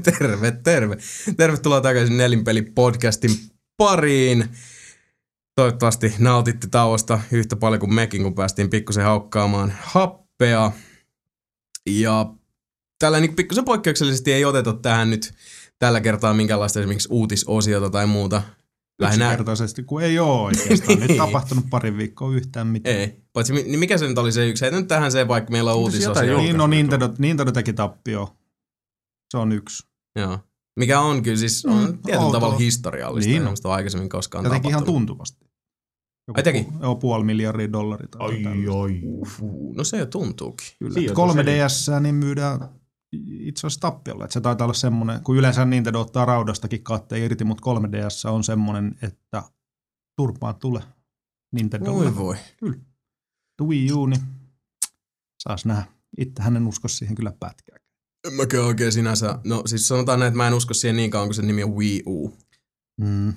terve, 0.02 0.51
terve. 0.51 0.97
Tervetuloa 1.36 1.80
takaisin 1.80 2.16
Nelinpeli 2.16 2.62
podcastin 2.62 3.30
pariin. 3.76 4.44
Toivottavasti 5.55 6.14
nautitte 6.18 6.68
tauosta 6.68 7.20
yhtä 7.32 7.56
paljon 7.56 7.80
kuin 7.80 7.94
mekin, 7.94 8.22
kun 8.22 8.35
päästiin 8.35 8.70
pikkusen 8.70 9.05
haukkaamaan 9.05 9.74
happea. 9.80 10.72
Ja 11.86 12.35
tällä 12.98 13.20
niin 13.20 13.36
pikkusen 13.36 13.64
poikkeuksellisesti 13.64 14.32
ei 14.32 14.44
oteta 14.44 14.72
tähän 14.72 15.10
nyt 15.10 15.35
tällä 15.78 16.01
kertaa 16.01 16.35
minkäänlaista 16.35 16.80
esimerkiksi 16.80 17.09
uutisosiota 17.10 17.90
tai 17.90 18.06
muuta. 18.06 18.43
Lähinnä, 19.01 19.25
Yksinkertaisesti, 19.27 19.83
kun 19.83 20.03
ei 20.03 20.19
ole 20.19 20.41
oikeastaan 20.41 20.99
nyt 20.99 21.09
Niin. 21.09 21.19
tapahtunut 21.19 21.65
pari 21.70 21.97
viikkoa 21.97 22.35
yhtään 22.35 22.66
mitään. 22.66 22.97
ei. 22.97 23.23
Paitsi 23.33 23.53
niin 23.53 23.79
mikä 23.79 23.99
se 23.99 24.09
nyt 24.09 24.19
oli 24.19 24.33
se 24.33 24.49
yksi? 24.49 24.62
Heitä 24.65 24.77
nyt 24.77 24.89
tähän 24.89 25.12
se, 25.12 25.29
vaikka 25.29 25.51
meillä 25.53 25.73
on 25.73 25.79
uutisosio. 25.79 26.25
jotain 26.25 26.45
Niin, 26.45 26.57
no. 26.57 26.66
Nintendo, 26.66 27.15
Nintendo 27.19 27.53
teki 27.53 27.73
tappio. 27.73 28.37
Se 29.31 29.37
on 29.39 29.53
yksi. 29.53 29.87
Joo. 30.16 30.39
Mikä 30.81 31.01
on 31.01 31.23
kyllä 31.23 31.37
siis 31.37 31.66
on 31.66 31.77
Mm, 31.85 31.99
tietyllä 31.99 32.25
outoa. 32.25 32.41
tavalla 32.41 32.59
historiallista. 32.59 33.31
Niin 33.31 33.47
on. 33.47 33.55
on. 33.65 33.73
aikaisemmin 33.73 34.09
koskaan 34.09 34.45
Ja 34.45 34.51
teki 34.51 34.69
ihan 34.69 34.73
tapahtunut. 34.81 34.95
tuntuvasti. 35.07 35.47
Joku 36.29 36.39
Ai 36.39 36.43
teki? 36.43 36.66
Joo, 36.83 36.97
puoli 36.97 37.25
miljardia 37.25 37.73
dollaria. 37.73 38.09
tai 38.09 38.29
Ai, 38.29 38.45
ai. 38.47 39.01
Uh, 39.05 39.75
no 39.77 39.85
se 39.85 39.97
jo 39.99 40.07
tuntuukin. 40.07 40.66
Kyllä. 40.79 40.95
Sijoitus 40.95 41.37
3DS 41.37 42.01
niin 42.01 42.15
myydään 42.15 42.69
itse 43.12 43.66
asiassa 43.66 43.80
tappiolla. 43.80 44.24
Että 44.24 44.32
se 44.32 44.40
taitaa 44.40 44.64
olla 44.64 44.74
semmoinen, 44.74 45.22
kun 45.22 45.36
yleensä 45.36 45.64
Nintendo 45.64 46.01
ottaa 46.01 46.24
raudastakin 46.24 46.82
katteen 46.82 47.22
irti, 47.22 47.44
mutta 47.44 47.70
3DS 47.70 48.30
on 48.30 48.44
semmoinen, 48.44 48.98
että 49.02 49.43
turpaan 50.16 50.56
tulee 50.56 50.82
Nintendo. 51.55 51.93
Voi 51.93 52.16
voi. 52.16 52.36
Wii 53.62 53.93
U, 53.93 54.06
niin 54.06 54.20
saas 55.43 55.64
nähdä. 55.64 55.85
Itse 56.18 56.43
hänen 56.43 56.66
usko 56.66 56.89
siihen 56.89 57.14
kyllä 57.14 57.32
pätkää. 57.40 57.76
En 58.26 58.35
mäkään 58.35 58.64
oikein 58.64 58.93
sinänsä. 58.93 59.39
No 59.44 59.62
siis 59.66 59.89
sanotaan 59.89 60.18
näin, 60.18 60.28
että 60.28 60.36
mä 60.36 60.48
en 60.48 60.55
usko 60.55 60.74
siihen 60.74 60.97
niin 60.97 61.10
kauan, 61.10 61.28
kun 61.28 61.35
sen 61.35 61.47
nimi 61.47 61.62
on 61.62 61.76
Wii 61.76 62.02
U. 62.06 62.36
Mm. 63.01 63.35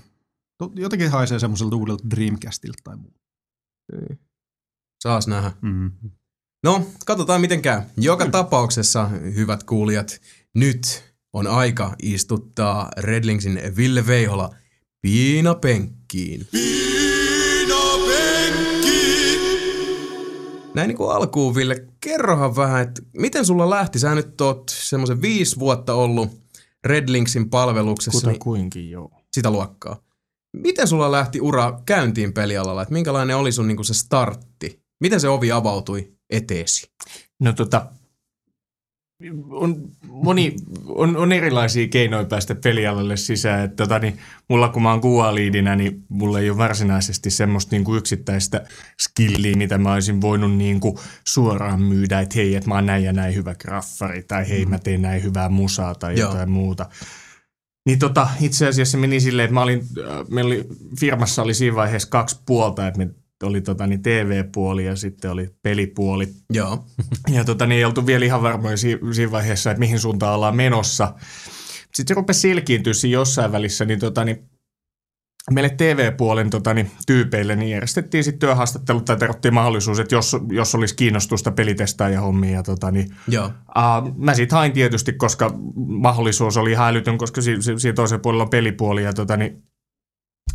Jotenkin 0.75 1.11
haisee 1.11 1.39
semmoiselta 1.39 1.75
uudelta 1.75 2.09
Dreamcastilta 2.09 2.81
tai 2.83 2.97
muuta. 2.97 3.19
Saas 5.03 5.27
nähdä. 5.27 5.51
Mm. 5.61 5.91
No, 6.63 6.85
katsotaan 7.05 7.41
miten 7.41 7.61
käy. 7.61 7.81
Joka 7.97 8.29
tapauksessa, 8.29 9.07
hyvät 9.07 9.63
kuulijat, 9.63 10.21
nyt 10.55 11.03
on 11.33 11.47
aika 11.47 11.95
istuttaa 12.01 12.89
Redlingsin 12.97 13.61
Ville 13.77 14.07
Veihola 14.07 14.55
piinapenkkiin. 15.01 16.47
Näin 20.73 20.87
niin 20.87 20.97
kuin 20.97 21.11
alkuun, 21.11 21.55
Ville, 21.55 21.87
kerrohan 22.01 22.55
vähän, 22.55 22.81
että 22.81 23.01
miten 23.13 23.45
sulla 23.45 23.69
lähti? 23.69 23.99
Sä 23.99 24.15
nyt 24.15 24.41
oot 24.41 24.63
semmoisen 24.69 25.21
viisi 25.21 25.59
vuotta 25.59 25.93
ollut 25.93 26.29
Redlingsin 26.83 27.49
palveluksessa, 27.49 28.27
niin 28.27 28.39
Kutakuinkin 28.39 28.89
joo. 28.89 29.11
sitä 29.33 29.51
luokkaa. 29.51 30.01
Miten 30.57 30.87
sulla 30.87 31.11
lähti 31.11 31.41
ura 31.41 31.79
käyntiin 31.85 32.33
pelialalla? 32.33 32.81
Että 32.81 32.93
minkälainen 32.93 33.37
oli 33.37 33.51
sun 33.51 33.67
niin 33.67 33.85
se 33.85 33.93
startti? 33.93 34.81
Miten 34.99 35.19
se 35.19 35.29
ovi 35.29 35.51
avautui 35.51 36.20
eteesi? 36.31 36.91
No 37.39 37.53
tota, 37.53 37.85
on, 39.49 39.89
moni, 40.07 40.55
on, 40.85 41.17
on 41.17 41.31
erilaisia 41.31 41.87
keinoja 41.87 42.25
päästä 42.25 42.55
pelialalle 42.55 43.17
sisään. 43.17 43.63
Että 43.65 43.75
tota, 43.75 43.99
niin, 43.99 44.17
mulla 44.47 44.69
kun 44.69 44.83
mä 44.83 44.91
oon 44.91 45.01
QA-liidinä, 45.01 45.75
niin 45.75 46.03
mulla 46.09 46.39
ei 46.39 46.49
ole 46.49 46.57
varsinaisesti 46.57 47.29
semmoista 47.29 47.75
niin 47.75 47.83
kuin 47.83 47.97
yksittäistä 47.97 48.65
skilliä, 49.01 49.55
mitä 49.55 49.77
mä 49.77 49.93
olisin 49.93 50.21
voinut 50.21 50.55
niin 50.55 50.79
kuin 50.79 50.97
suoraan 51.27 51.81
myydä, 51.81 52.19
että 52.19 52.35
hei, 52.35 52.55
että 52.55 52.69
mä 52.69 52.75
oon 52.75 52.85
näin 52.85 53.03
ja 53.03 53.13
näin 53.13 53.35
hyvä 53.35 53.55
graffari, 53.55 54.23
tai 54.23 54.49
hei, 54.49 54.65
mä 54.65 54.79
teen 54.79 55.01
näin 55.01 55.23
hyvää 55.23 55.49
musaa 55.49 55.95
tai 55.95 56.19
Joo. 56.19 56.29
jotain 56.29 56.51
muuta. 56.51 56.89
Niin 57.85 57.99
tota, 57.99 58.29
itse 58.41 58.67
asiassa 58.67 58.91
se 58.91 58.97
meni 58.97 59.19
silleen, 59.19 59.45
että 59.45 59.53
mä 59.53 59.61
olin, 59.61 59.79
äh, 59.79 60.27
meillä 60.29 60.47
oli, 60.47 60.67
firmassa 60.99 61.41
oli 61.41 61.53
siinä 61.53 61.75
vaiheessa 61.75 62.09
kaksi 62.09 62.41
puolta, 62.45 62.87
että 62.87 62.97
me 62.97 63.09
oli 63.47 63.61
tota, 63.61 63.87
niin 63.87 64.01
TV-puoli 64.01 64.85
ja 64.85 64.95
sitten 64.95 65.31
oli 65.31 65.49
pelipuoli. 65.61 66.27
Joo. 66.53 66.85
Ja 67.33 67.43
tota, 67.45 67.65
niin 67.65 67.77
ei 67.77 67.85
oltu 67.85 68.05
vielä 68.05 68.25
ihan 68.25 68.41
varmoja 68.41 68.77
si- 68.77 68.99
siinä 69.11 69.31
vaiheessa, 69.31 69.71
että 69.71 69.79
mihin 69.79 69.99
suuntaan 69.99 70.35
ollaan 70.35 70.55
menossa. 70.55 71.13
Sitten 71.93 72.07
se 72.07 72.13
rupesi 72.13 72.39
selkiintyä 72.39 72.93
siinä 72.93 73.13
jossain 73.13 73.51
välissä, 73.51 73.85
niin, 73.85 73.99
tota, 73.99 74.25
niin 74.25 74.49
meille 75.51 75.69
TV-puolen 75.69 76.49
tota, 76.49 76.73
niin, 76.73 76.91
tyypeille 77.07 77.55
niin 77.55 77.71
järjestettiin 77.71 78.23
sitten 78.23 78.39
työhaastattelut 78.39 79.05
tai 79.05 79.17
tarvittiin 79.17 79.53
mahdollisuus, 79.53 79.99
että 79.99 80.15
jos, 80.15 80.37
jos 80.51 80.75
olisi 80.75 80.95
kiinnostusta 80.95 81.51
pelitestaa 81.51 82.09
ja 82.09 82.21
hommia. 82.21 82.51
Ja, 82.51 82.63
tota, 82.63 82.91
niin, 82.91 83.15
Joo. 83.27 83.45
Uh, 83.45 84.17
mä 84.17 84.33
siitä 84.33 84.55
hain 84.55 84.71
tietysti, 84.71 85.13
koska 85.13 85.51
mahdollisuus 85.75 86.57
oli 86.57 86.71
ihan 86.71 86.87
älytön, 86.89 87.17
koska 87.17 87.41
si- 87.41 87.61
si- 87.61 87.79
siinä 87.79 87.95
toisella 87.95 88.21
puolella 88.21 88.43
on 88.43 88.49
pelipuoli 88.49 89.03
ja 89.03 89.13
tota, 89.13 89.37
niin, 89.37 89.63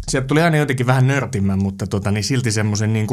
sieltä 0.09 0.27
tuli 0.27 0.43
aina 0.43 0.57
jotenkin 0.57 0.87
vähän 0.87 1.07
nörtimmän, 1.07 1.63
mutta 1.63 1.87
tota, 1.87 2.11
niin 2.11 2.25
silti 2.25 2.53
semmoisen 2.53 2.93
niin 2.93 3.07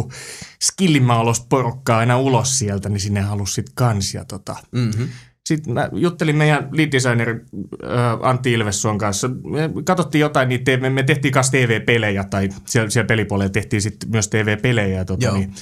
skillimaalosta 0.62 1.46
porukkaa 1.50 1.98
aina 1.98 2.20
ulos 2.20 2.60
sieltä, 2.60 2.90
niin 2.90 3.00
sinne 3.00 3.22
halusi 3.22 3.54
sitten 3.54 3.76
kans. 3.76 4.14
Ja, 4.14 4.26
tota. 4.26 4.56
Mm-hmm. 4.72 5.10
Sitten 5.46 5.74
mä 5.74 5.90
juttelin 5.94 6.36
meidän 6.36 6.70
lead 6.72 6.92
designer 6.92 7.30
äh, 7.30 8.30
Antti 8.30 8.54
Ilvessuon 8.54 8.98
kanssa. 8.98 9.28
Me 9.28 9.70
katsottiin 9.86 10.20
jotain, 10.20 10.50
niitä, 10.50 10.64
TV 10.64 10.92
me 10.92 11.04
tehtiin 11.04 11.32
kanssa 11.32 11.52
TV-pelejä 11.52 12.24
tai 12.24 12.50
siellä, 12.66 12.90
siellä 12.90 13.08
pelipuolella 13.08 13.50
tehtiin 13.50 13.82
sitten 13.82 14.10
myös 14.10 14.28
TV-pelejä. 14.28 15.06
Tota, 15.06 15.26
Joo. 15.26 15.38
niin, 15.38 15.54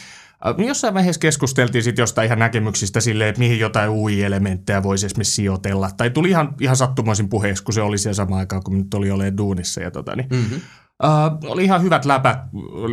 äh, 0.60 0.68
jossain 0.68 0.94
vaiheessa 0.94 1.20
keskusteltiin 1.20 1.84
sitten 1.84 2.04
jostain 2.04 2.26
ihan 2.26 2.40
näkemyksistä 2.40 3.02
silleen, 3.02 3.30
että 3.30 3.40
mihin 3.40 3.60
jotain 3.60 3.90
UI-elementtejä 3.90 4.84
voisi 4.84 5.06
esimerkiksi 5.06 5.34
sijoitella. 5.34 5.90
Tai 5.98 6.10
tuli 6.10 6.30
ihan, 6.30 6.56
ihan 6.60 6.76
sattumoisin 6.76 7.30
puheeksi, 7.30 7.64
kun 7.64 7.74
se 7.74 7.82
oli 7.82 7.98
siellä 7.98 8.16
samaan 8.16 8.40
aikaan, 8.40 8.64
kun 8.64 8.78
nyt 8.78 8.94
oli 8.94 9.12
olemaan 9.12 9.38
duunissa. 9.38 9.82
Ja 9.82 9.92
tota, 9.92 10.16
niin, 10.16 10.28
Mm-hmm. 10.32 10.60
Uh, 11.04 11.52
oli 11.52 11.64
ihan 11.64 11.82
hyvät 11.82 12.06
läpät, 12.06 12.40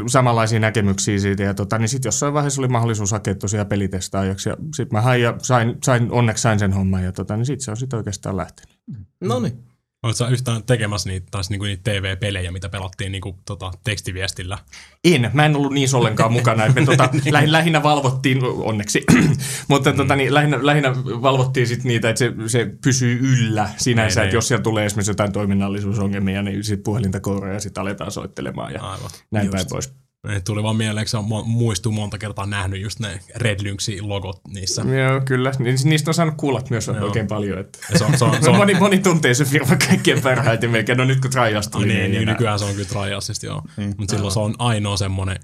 samanlaisia 0.07 0.61
näkemyksiä 0.61 1.19
siitä 1.19 1.43
ja 1.43 1.55
tota, 1.55 1.79
niin 1.79 1.89
sitten 1.89 2.09
jossain 2.09 2.35
vaiheessa 2.35 2.61
oli 2.61 2.69
mahdollisuus 2.69 3.13
hakea 3.13 3.35
tosiaan 3.35 3.67
pelitestaajaksi 3.67 4.49
ja 4.49 4.57
sitten 4.75 4.99
mä 4.99 5.01
hain 5.01 5.23
ja 5.23 5.35
sain, 5.39 5.77
sain, 5.85 6.13
onneksi 6.13 6.43
sain 6.43 6.59
sen 6.59 6.73
homman 6.73 7.05
ja 7.05 7.13
tota, 7.13 7.37
niin 7.37 7.47
sitten 7.47 7.65
se 7.65 7.71
on 7.71 7.77
sitten 7.77 7.97
oikeastaan 7.97 8.37
lähtenyt. 8.37 8.79
No 9.21 9.41
niin. 9.41 9.65
Oletko 10.03 10.27
yhtään 10.27 10.65
tekemässä 10.65 11.09
niitä, 11.09 11.27
taas 11.31 11.51
niinku 11.51 11.65
niitä 11.65 11.91
TV-pelejä, 11.91 12.53
mitä 12.53 12.69
pelattiin 12.69 13.13
niinku, 13.13 13.39
tota, 13.45 13.71
tekstiviestillä? 13.85 14.59
En, 15.05 15.31
mä 15.33 15.47
en 15.47 15.57
ollut 15.57 15.73
niissä 15.73 15.97
ollenkaan 15.97 16.33
mukana, 16.33 16.69
me 16.69 16.85
tota, 16.85 17.09
lähin, 17.31 17.53
lähinnä 17.53 17.83
valvottiin, 17.83 18.39
onneksi, 18.45 19.05
mutta 19.69 19.93
tota, 19.93 20.17
niin, 20.17 20.35
lähinnä, 20.35 20.59
lähinnä 20.63 20.97
valvottiin 21.05 21.67
sit 21.67 21.85
niitä, 21.85 22.09
että 22.09 22.19
se, 22.19 22.33
se 22.47 22.67
pysyy 22.85 23.19
yllä 23.23 23.69
sinänsä, 23.77 24.21
Niin, 24.21 24.25
että 24.25 24.31
niin. 24.31 24.35
jos 24.35 24.49
siellä 24.49 24.63
tulee 24.63 24.87
esimerkiksi 24.87 25.11
jotain 25.11 25.33
toiminnallisuusongelmia, 25.33 26.43
niin 26.43 26.65
sitten 26.65 26.85
puhelinta 26.85 27.21
kouraa 27.21 27.53
ja 27.53 27.61
sitten 27.61 27.81
aletaan 27.81 28.11
soittelemaan 28.11 28.73
ja 28.73 28.83
Aivan. 28.83 29.11
näin 29.31 29.47
Just. 29.47 29.53
päin 29.53 29.67
pois. 29.71 30.08
Ne 30.27 30.41
tuli 30.41 30.63
vaan 30.63 30.77
mieleen, 30.77 31.07
kun 31.11 31.49
muistuu 31.49 31.93
monta 31.93 32.19
kertaa 32.19 32.47
nähnyt 32.47 32.81
just 32.81 33.01
ne 33.01 33.21
Red 33.37 33.63
Lynxin 33.63 34.09
logot 34.09 34.41
niissä. 34.49 34.83
Joo, 34.83 35.21
kyllä. 35.21 35.53
Ni- 35.59 35.75
Niistä 35.85 36.11
on 36.11 36.15
saanut 36.15 36.35
kuulla 36.37 36.63
myös 36.71 36.87
Joo. 36.87 37.05
oikein 37.05 37.27
paljon. 37.27 37.59
Että. 37.59 37.79
Ja 37.93 37.99
se 37.99 38.05
on, 38.05 38.19
se 38.19 38.25
on, 38.25 38.37
se 38.45 38.51
on, 38.51 38.57
moni, 38.57 38.75
moni 38.75 38.99
tuntee 38.99 39.35
se 39.35 39.45
firma 39.45 39.77
kaikkein 39.89 40.23
parhaiten 40.23 40.71
melkein. 40.71 40.99
No 40.99 41.05
nyt 41.05 41.21
kun 41.21 41.31
Trials 41.31 41.69
tuli, 41.69 41.87
niin, 41.87 41.99
niin, 42.11 42.23
enää. 42.23 42.35
nykyään 42.35 42.59
se 42.59 42.65
on 42.65 42.75
kyllä 42.75 42.89
Trialsista, 42.89 43.47
joo. 43.47 43.63
Niin. 43.77 43.95
Mutta 43.99 44.15
silloin 44.15 44.33
se 44.33 44.39
on 44.41 44.55
ainoa 44.59 44.97
semmonen 44.97 45.41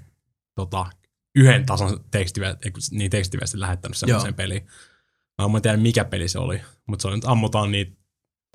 tota, 0.55 0.85
yhden 1.35 1.65
tason 1.65 1.99
tekstiviesti, 2.11 2.71
niin 2.91 3.11
tekstiviestin 3.11 3.59
lähettänyt 3.59 3.97
semmoiseen 3.97 4.31
Joo. 4.31 4.35
peliin. 4.37 4.67
Mä 5.41 5.57
en 5.57 5.61
tiedä 5.61 5.77
mikä 5.77 6.05
peli 6.05 6.27
se 6.27 6.39
oli, 6.39 6.61
mutta 6.87 7.01
se 7.01 7.07
on 7.07 7.13
nyt 7.13 7.25
ammutaan 7.25 7.71
niitä 7.71 7.91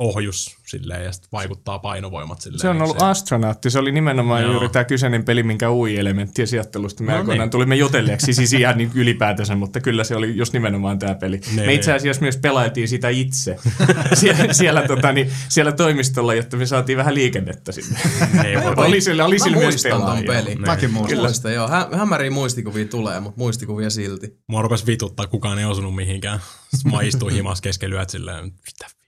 ohjus 0.01 0.56
silleen 0.66 1.05
ja 1.05 1.12
sitten 1.12 1.28
vaikuttaa 1.32 1.78
painovoimat 1.78 2.40
silleen. 2.40 2.60
Se 2.60 2.68
on 2.68 2.77
niin 2.77 2.82
ollut 2.82 3.02
astronaatti. 3.02 3.70
Se 3.70 3.78
oli 3.78 3.93
nimenomaan 3.93 4.43
Joo. 4.43 4.51
juuri 4.52 4.68
tämä 4.68 4.85
kyseinen 4.85 5.24
peli, 5.24 5.43
minkä 5.43 5.70
UI-elementtien 5.70 6.48
sijoittelusta 6.48 7.02
me 7.02 7.12
No 7.12 7.18
aikoinaan 7.18 7.47
niin. 7.47 7.51
tulimme 7.51 7.77
jutelleeksi, 7.77 8.35
siis 8.35 8.52
ihan 8.60 8.78
niin 8.78 8.90
ylipäätänsä, 8.94 9.55
mutta 9.56 9.81
kyllä 9.81 10.05
se 10.05 10.16
oli 10.16 10.36
just 10.36 10.52
nimenomaan 10.52 10.98
tämä 10.98 11.14
peli. 11.14 11.40
Niin, 11.47 11.66
me 11.66 11.74
itse 11.74 11.90
niin. 11.90 11.97
asiassa 11.97 12.22
myös 12.22 12.36
pelailtiin 12.36 12.89
sitä 12.89 13.09
itse 13.09 13.56
siellä, 14.14 14.52
siellä, 14.52 14.82
tota, 14.82 15.12
niin, 15.12 15.31
siellä 15.48 15.72
toimistolla, 15.72 16.35
jotta 16.35 16.56
me 16.56 16.66
saatiin 16.66 16.98
vähän 16.98 17.14
liikennettä 17.14 17.72
sinne. 17.72 17.98
Niin, 18.43 18.64
voi- 18.64 18.74
oli 18.89 19.01
sillä, 19.01 19.24
oli 19.24 19.39
sillä 19.39 19.56
myös 19.56 19.82
pelaajia. 19.82 20.27
pelin. 20.27 20.60
Mäkin 20.60 20.90
muistan. 20.90 21.18
Muistan, 21.18 21.55
joo. 21.55 21.68
Hä- 21.68 21.89
hämäriä 21.93 22.31
muistikuvia 22.31 22.85
tulee, 22.85 23.20
mutta 23.20 23.39
muistikuvia 23.39 23.90
silti. 23.90 24.39
Mua 24.47 24.62
rupes 24.62 24.86
vituttaa, 24.86 25.27
kukaan 25.27 25.59
ei 25.59 25.64
osunut 25.64 25.94
mihinkään. 25.94 26.40
Mä 26.93 27.01
istuin 27.02 27.35
himas 27.35 27.60
yöt 27.90 28.10
silleen, 28.10 28.44
mitä. 28.44 28.99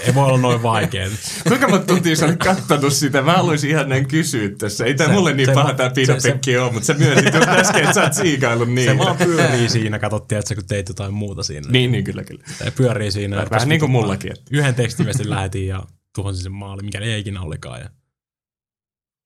Ei 0.00 0.14
voi 0.14 0.24
olla 0.26 0.38
noin 0.38 0.62
vaikea. 0.62 1.08
Kuinka 1.48 1.68
monta 1.68 1.86
tuntia 1.86 2.16
sä 2.16 2.26
olit 2.26 2.36
kattonut 2.38 2.92
sitä? 2.92 3.22
Mä 3.22 3.32
haluaisin 3.36 3.70
ihan 3.70 3.88
näin 3.88 4.08
kysyä 4.08 4.48
tässä. 4.58 4.84
Ei 4.84 4.98
Se- 4.98 5.08
mulle 5.08 5.32
niin 5.32 5.46
se- 5.46 5.54
paha 5.54 5.74
tää 5.74 5.90
piinapekki 5.90 6.56
ole, 6.58 6.72
mutta 6.72 6.86
sä 6.86 6.94
myönsit 6.94 7.34
just 7.34 7.48
äsken, 7.48 7.80
että 7.80 7.92
sä 7.92 8.02
oot 8.02 8.12
siikaillut 8.14 8.68
niin. 8.72 8.90
Se 8.90 8.98
vaan 8.98 9.16
pyörii 9.16 9.68
siinä, 9.68 9.98
katsottiin, 9.98 10.38
että 10.38 10.48
sä 10.48 10.54
kun 10.54 10.66
teit 10.66 10.88
jotain 10.88 11.14
muuta 11.14 11.42
siinä. 11.42 11.68
Niin, 11.70 11.92
niin 11.92 12.04
kyllä, 12.04 12.24
kyllä. 12.24 12.44
Se 12.58 12.70
pyörii 12.70 13.10
siinä. 13.12 13.36
Vähän 13.36 13.48
niin 13.48 13.52
kuin 13.58 13.70
vituttaa. 13.70 13.88
mullakin. 13.88 14.32
Että. 14.32 14.44
Yhden 14.50 14.74
tekstiviestin 14.74 15.30
lähetin 15.30 15.66
ja 15.66 15.82
tuhosin 16.14 16.42
sen 16.42 16.52
maali, 16.52 16.82
mikä 16.82 16.98
ei 16.98 17.20
ikinä 17.20 17.40
olikaan. 17.42 17.80
Ja 17.80 17.90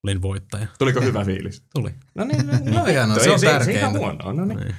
olin 0.04 0.22
voittaja. 0.22 0.66
Tuliko 0.78 1.00
hyvä 1.00 1.24
fiilis? 1.24 1.62
Tuli. 1.74 1.90
No 2.14 2.24
niin, 2.24 2.46
No 2.74 2.84
hienoa, 2.84 3.18
se 3.18 3.24
Ei- 3.24 3.30
on 3.30 3.38
Se, 3.40 3.46
se 3.46 3.52
tärkeintä. 3.52 3.80
ihan 3.80 3.92
huonoa, 3.98 4.32
no 4.32 4.44
niin. 4.44 4.58
Niin. 4.60 4.74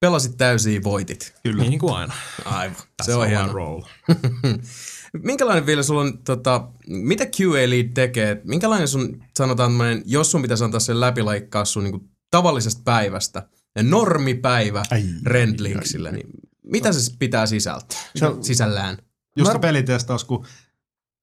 Pelasit 0.00 0.36
täysiä 0.36 0.80
voitit. 0.84 1.34
Kyllä. 1.42 1.62
Niin 1.64 1.78
kuin 1.78 1.94
aina. 1.94 2.14
Aivan. 2.44 2.76
Se 3.02 3.14
on 3.14 3.26
hieno. 3.28 3.52
roll. 3.52 3.80
minkälainen 5.22 5.66
vielä 5.66 5.82
sulla 5.82 6.00
on, 6.00 6.18
tota, 6.24 6.68
mitä 6.86 7.24
QA 7.24 7.70
Lead 7.70 7.88
tekee? 7.94 8.40
Minkälainen 8.44 8.88
sun, 8.88 9.22
sanotaan 9.38 9.70
tämmönen, 9.70 10.02
jos 10.06 10.30
sun 10.30 10.42
pitäisi 10.42 10.64
antaa 10.64 10.80
sen 10.80 11.00
läpilaikkaa 11.00 11.64
sun 11.64 11.84
niinku 11.84 12.08
tavallisesta 12.30 12.82
päivästä, 12.84 13.48
ja 13.76 13.82
normipäivä 13.82 14.82
Ai, 14.90 15.02
Rendlinksille, 15.24 16.12
niin 16.12 16.26
mitä 16.62 16.92
se 16.92 17.12
pitää 17.18 17.46
sisältää, 17.46 17.98
Se 18.16 18.26
on- 18.26 18.44
sisällään? 18.44 18.98
Just 19.36 19.48
Mä- 19.48 19.52
se 19.52 19.58
pelitestaus, 19.58 20.24
kun 20.24 20.46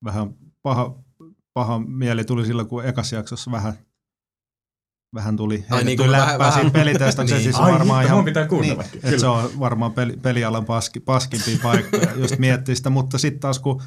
vähän 0.03 0.33
paha, 0.61 1.03
paha 1.53 1.79
mieli 1.79 2.23
tuli 2.25 2.45
silloin, 2.45 2.67
kun 2.67 2.85
ekassa 2.85 3.15
jaksossa 3.15 3.51
vähän, 3.51 3.73
vähän 5.14 5.35
tuli, 5.38 5.65
Ai 5.69 5.84
niin, 5.84 6.11
läppää 6.11 6.40
vähän- 6.40 6.53
siitä 6.53 6.69
pelitestaukseen. 6.72 7.38
Niin. 7.41 7.53
Siis 7.53 7.65
Ai 7.65 7.72
varmaan 7.72 8.06
ihan, 8.06 8.26
pitää 8.26 8.48
niin, 8.61 8.81
että 9.03 9.18
se 9.19 9.27
on 9.27 9.49
varmaan 9.60 9.91
peli, 9.91 10.18
pelialan 10.22 10.65
paski, 10.65 10.99
paskimpia 10.99 11.57
paikkoja, 11.64 12.07
just 12.22 12.38
miettii 12.40 12.76
sitä, 12.76 12.90
mutta 12.90 13.18
sitten 13.18 13.40
taas 13.40 13.60
kun 13.60 13.81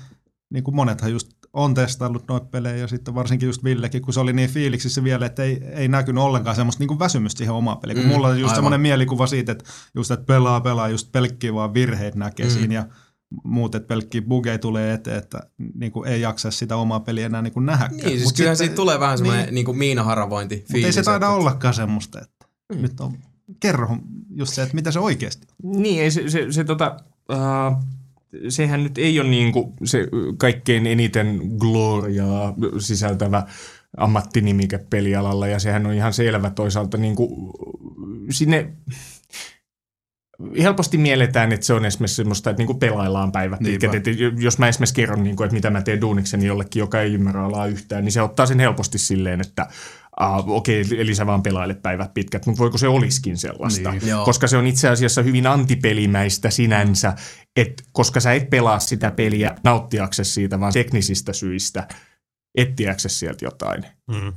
niin 0.51 0.65
kuin 0.65 0.75
monethan 0.75 1.11
just 1.13 1.29
on 1.53 1.75
testaillut 1.75 2.25
noita 2.29 2.47
pelejä 2.47 2.77
ja 2.77 2.89
sitten 2.89 3.15
varsinkin 3.15 3.47
just 3.47 3.65
Villekin, 3.65 4.03
kun 4.03 4.15
se 4.15 4.21
oli 4.21 4.33
niin 4.33 4.51
fiiliksissä 4.51 5.05
vielä, 5.05 5.27
että 5.27 5.43
ei, 5.43 5.61
ei 5.73 5.89
näkynyt 5.89 6.23
ollenkaan 6.25 6.57
semmoista 6.57 6.81
niin 6.83 6.89
kuin 6.89 6.99
väsymystä 6.99 7.39
siihen 7.39 7.55
omaan 7.55 7.79
peliin. 7.79 7.99
Mm, 7.99 8.07
mulla 8.07 8.29
on 8.29 8.41
just 8.41 8.55
semmoinen 8.55 8.81
mielikuva 8.81 9.27
siitä, 9.27 9.53
että 9.53 9.65
just 9.95 10.11
että 10.11 10.27
pelaa, 10.27 10.61
pelaa, 10.61 10.89
just 10.89 11.13
pelkkiä 11.13 11.55
vaan 11.55 11.75
virheet 11.75 12.15
näkee 12.15 12.47
Mm. 12.47 12.53
siinä 12.53 12.75
ja 12.75 12.85
muut, 13.45 13.75
että 13.75 13.87
pelkkiä 13.89 14.23
bugeja 14.23 14.59
tulee 14.59 14.93
eteen, 14.95 15.19
että 15.19 15.41
niin 15.75 15.93
kuin 15.93 16.09
ei 16.09 16.21
jaksa 16.21 16.51
sitä 16.51 16.77
omaa 16.77 17.01
peliä 17.01 17.27
enää 17.27 17.43
niin 17.43 17.53
kuin 17.53 17.67
nähdäkään. 17.67 17.97
Niin, 17.97 18.09
siis 18.11 18.25
Mut 18.25 18.37
kyllähän 18.37 18.57
sitten- 18.57 18.67
siitä 18.69 18.77
tulee 18.77 19.01
vähän 19.01 19.19
semmoinen 19.19 19.45
niin. 19.45 19.55
niin, 19.55 19.67
niin 19.67 19.79
miinaharavointi 19.79 20.65
Mutta 20.73 20.87
ei 20.87 20.93
se 20.93 21.03
taida 21.03 21.27
että- 21.27 21.35
ollakaan 21.35 21.75
semmoista, 21.75 22.21
että 22.21 22.47
Mm. 22.75 22.83
nyt 22.83 23.01
on, 23.01 23.13
kerro 23.61 23.97
just 24.37 24.55
se, 24.55 24.63
että 24.63 24.75
mitä 24.75 24.91
se 24.91 24.99
oikeasti 25.01 25.47
on. 25.65 25.83
Niin, 25.83 26.03
ei 26.03 26.11
se, 26.11 26.31
se, 26.31 26.53
se 26.53 26.65
tota, 26.65 26.97
uh, 27.33 27.83
sehän 28.49 28.83
nyt 28.83 28.99
ei 28.99 29.21
ole 29.21 29.29
niinku 29.29 29.75
se 29.85 30.09
kaikkein 30.39 30.87
eniten 30.87 31.41
gloriaa 31.59 32.55
sisältävä 32.79 33.47
ammattinimike 33.97 34.79
pelialalla 34.91 35.47
ja 35.47 35.59
sehän 35.59 35.87
on 35.87 35.95
ihan 35.95 36.13
selvä 36.13 36.51
toisaalta 36.51 36.97
niinku 36.97 37.53
sinne 38.31 38.73
helposti 40.63 40.99
mielletään, 40.99 41.53
että 41.53 41.67
se 41.67 41.73
on 41.73 41.85
esimerkiksi 41.85 42.17
semmoista, 42.17 42.51
että 42.51 42.61
niinku 42.61 42.75
pelaillaan 42.75 43.33
päivät 43.33 43.59
pitkät. 43.59 43.95
Että 43.95 44.11
jos 44.39 44.59
mä 44.59 44.69
esimerkiksi 44.69 44.95
kerron, 44.95 45.23
niinku, 45.23 45.43
että 45.43 45.55
mitä 45.55 45.71
mä 45.71 45.83
teen 45.83 46.01
duunikseni 46.01 46.47
jollekin, 46.47 46.81
joka 46.81 47.01
ei 47.01 47.15
ymmärrä 47.15 47.45
alaa 47.45 47.67
yhtään, 47.67 48.05
niin 48.05 48.13
se 48.13 48.23
ottaa 48.23 48.47
sen 48.47 48.61
helposti 48.61 48.99
silleen, 48.99 49.41
että 49.41 49.67
uh, 50.21 50.51
okei, 50.51 50.83
okay, 50.83 51.01
eli 51.01 51.15
sä 51.15 51.27
vaan 51.27 51.43
pelailet 51.43 51.83
päivät 51.83 52.15
pitkät, 52.15 52.47
mutta 52.47 52.59
voiko 52.59 52.79
se 52.79 52.89
olisikin 52.89 53.37
sellaista? 53.37 53.91
Niin. 53.91 54.09
Joo. 54.09 54.25
Koska 54.25 54.47
se 54.47 54.57
on 54.57 54.67
itse 54.67 54.89
asiassa 54.89 55.23
hyvin 55.23 55.47
antipelimäistä 55.47 56.51
sinänsä, 56.51 57.15
että 57.57 57.83
koska 57.93 58.21
sä 58.21 58.33
et 58.33 58.51
pelaa 58.51 58.79
sitä 58.79 59.11
peliä 59.11 59.55
nauttiaksesi 59.65 60.33
siitä, 60.33 60.61
vaan 60.61 60.73
teknisistä 60.73 61.33
syistä 61.33 61.89
etsiäksesi 62.55 63.19
sieltä 63.19 63.45
jotain. 63.45 63.87
Mm. 64.11 64.33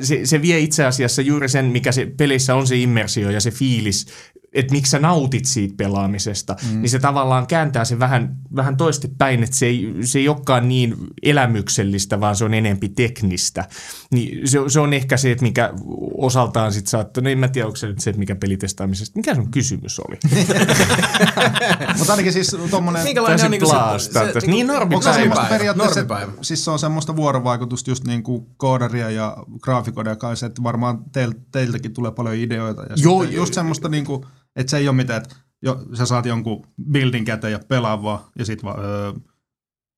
Se, 0.00 0.20
se 0.26 0.42
vie 0.42 0.58
itse 0.58 0.84
asiassa 0.84 1.22
juuri 1.22 1.48
sen, 1.48 1.64
mikä 1.64 1.92
se 1.92 2.06
pelissä 2.16 2.54
on 2.54 2.66
se 2.66 2.76
immersio 2.76 3.30
ja 3.30 3.40
se 3.40 3.50
fiilis, 3.50 4.06
että 4.54 4.72
miksi 4.72 4.90
sä 4.90 4.98
nautit 4.98 5.44
siitä 5.44 5.74
pelaamisesta, 5.76 6.56
mm. 6.70 6.80
niin 6.80 6.90
se 6.90 6.98
tavallaan 6.98 7.46
kääntää 7.46 7.84
se 7.84 7.98
vähän, 7.98 8.36
vähän 8.56 8.76
toistepäin, 8.76 9.42
että 9.42 9.56
se 9.56 9.66
ei, 9.66 9.94
se 10.00 10.18
ei 10.18 10.28
olekaan 10.28 10.68
niin 10.68 10.96
elämyksellistä, 11.22 12.20
vaan 12.20 12.36
se 12.36 12.44
on 12.44 12.54
enempi 12.54 12.88
teknistä. 12.88 13.68
Niin 14.10 14.48
se, 14.48 14.58
se 14.68 14.80
on 14.80 14.92
ehkä 14.92 15.16
se, 15.16 15.32
että 15.32 15.42
mikä 15.42 15.72
osaltaan 16.18 16.72
sitten 16.72 16.90
saattaa, 16.90 17.22
no 17.24 17.30
en 17.30 17.38
mä 17.38 17.48
tiedä, 17.48 17.66
onko 17.66 17.76
se 17.76 17.86
nyt 17.86 18.00
se, 18.00 18.10
että 18.10 18.18
mikä 18.18 18.34
pelitestaamisesta, 18.34 19.18
mikä 19.18 19.34
sun 19.34 19.50
kysymys 19.50 20.00
oli? 20.00 20.18
Mutta 21.98 22.12
ainakin 22.12 22.32
siis 22.32 22.56
tuommoinen... 22.70 23.04
Minkälainen 23.04 23.44
on 23.44 23.50
niinku 23.50 23.66
se, 23.66 23.72
blaastaa 23.72 24.26
tästä. 24.26 24.50
Niin 24.50 24.70
Onko 24.70 25.02
se 25.02 25.04
Päivä. 25.04 25.18
semmoista 25.18 25.46
periaatteessa, 25.48 26.00
Normipäivä. 26.00 26.32
siis 26.42 26.64
se 26.64 26.70
on 26.70 26.78
semmoista 26.78 27.16
vuorovaikutusta 27.16 27.90
just 27.90 28.04
niin 28.04 28.22
kuin 28.22 28.46
koodaria 28.56 29.10
ja 29.10 29.36
graafikoiden 29.60 30.18
kanssa, 30.18 30.46
että 30.46 30.62
varmaan 30.62 31.04
teil, 31.12 31.32
teiltäkin 31.52 31.94
tulee 31.94 32.10
paljon 32.10 32.34
ideoita. 32.34 32.82
Ja 32.82 32.96
Joo, 32.96 33.22
just 33.22 33.54
semmoista 33.54 33.88
niin 33.88 34.04
kuin, 34.04 34.26
että 34.56 34.70
se 34.70 34.76
ei 34.76 34.88
ole 34.88 34.96
mitään, 34.96 35.22
että 35.22 35.36
jo, 35.62 35.82
sä 35.94 36.06
saat 36.06 36.26
jonkun 36.26 36.66
buildin 36.92 37.24
käteen 37.24 37.52
ja 37.52 37.60
pelaa 37.68 38.02
vaan, 38.02 38.18
ja 38.38 38.44
sit 38.44 38.64
vaan, 38.64 38.84
öö, 38.84 39.12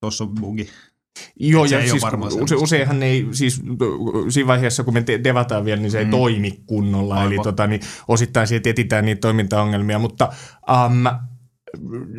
tossa 0.01 0.25
on 0.25 0.35
bugi. 0.35 0.69
Joo, 1.41 1.65
ja 1.65 1.81
ei 1.81 1.89
siis 1.89 2.03
use, 2.41 2.55
useinhan 2.55 3.03
ei, 3.03 3.27
siis 3.33 3.63
siinä 4.29 4.47
vaiheessa 4.47 4.85
kun 4.85 4.95
me 4.95 5.03
te- 5.03 5.25
devataan 5.25 5.65
vielä, 5.65 5.81
niin 5.81 5.91
se 5.91 5.99
ei 5.99 6.05
Mm. 6.05 6.11
toimi 6.11 6.63
kunnolla. 6.67 7.15
Aivan. 7.15 7.27
Eli 7.33 7.41
tota, 7.43 7.67
niin 7.67 7.81
osittain 8.09 8.47
siitä 8.47 8.71
etsitään 8.71 9.05
niitä 9.05 9.21
toimintaongelmia, 9.21 9.99
mutta 9.99 10.33
um, 10.87 11.05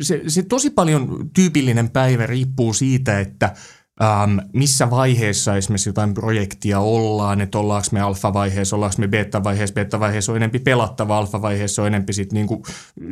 se, 0.00 0.22
se 0.28 0.42
tosi 0.42 0.70
paljon 0.70 1.30
tyypillinen 1.34 1.90
päivä 1.90 2.26
riippuu 2.26 2.72
siitä, 2.72 3.20
että 3.20 3.54
Um, 4.00 4.38
missä 4.52 4.90
vaiheessa 4.90 5.56
esimerkiksi 5.56 5.88
jotain 5.88 6.14
projektia 6.14 6.80
ollaan, 6.80 7.40
että 7.40 7.58
ollaanko 7.58 7.88
me 7.92 8.00
alfa-vaiheessa, 8.00 8.76
ollaanko 8.76 8.96
me 8.98 9.08
beta-vaiheessa, 9.08 9.74
beta-vaiheessa 9.74 10.32
on 10.32 10.36
enempi 10.36 10.58
pelattava, 10.58 11.18
alfa-vaiheessa 11.18 11.82
on 11.82 11.88
enempi 11.88 12.12
sit 12.12 12.32
niinku 12.32 12.62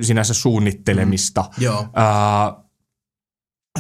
sinänsä 0.00 0.34
suunnittelemista. 0.34 1.44
Joo. 1.58 1.86
Ää, 1.94 2.65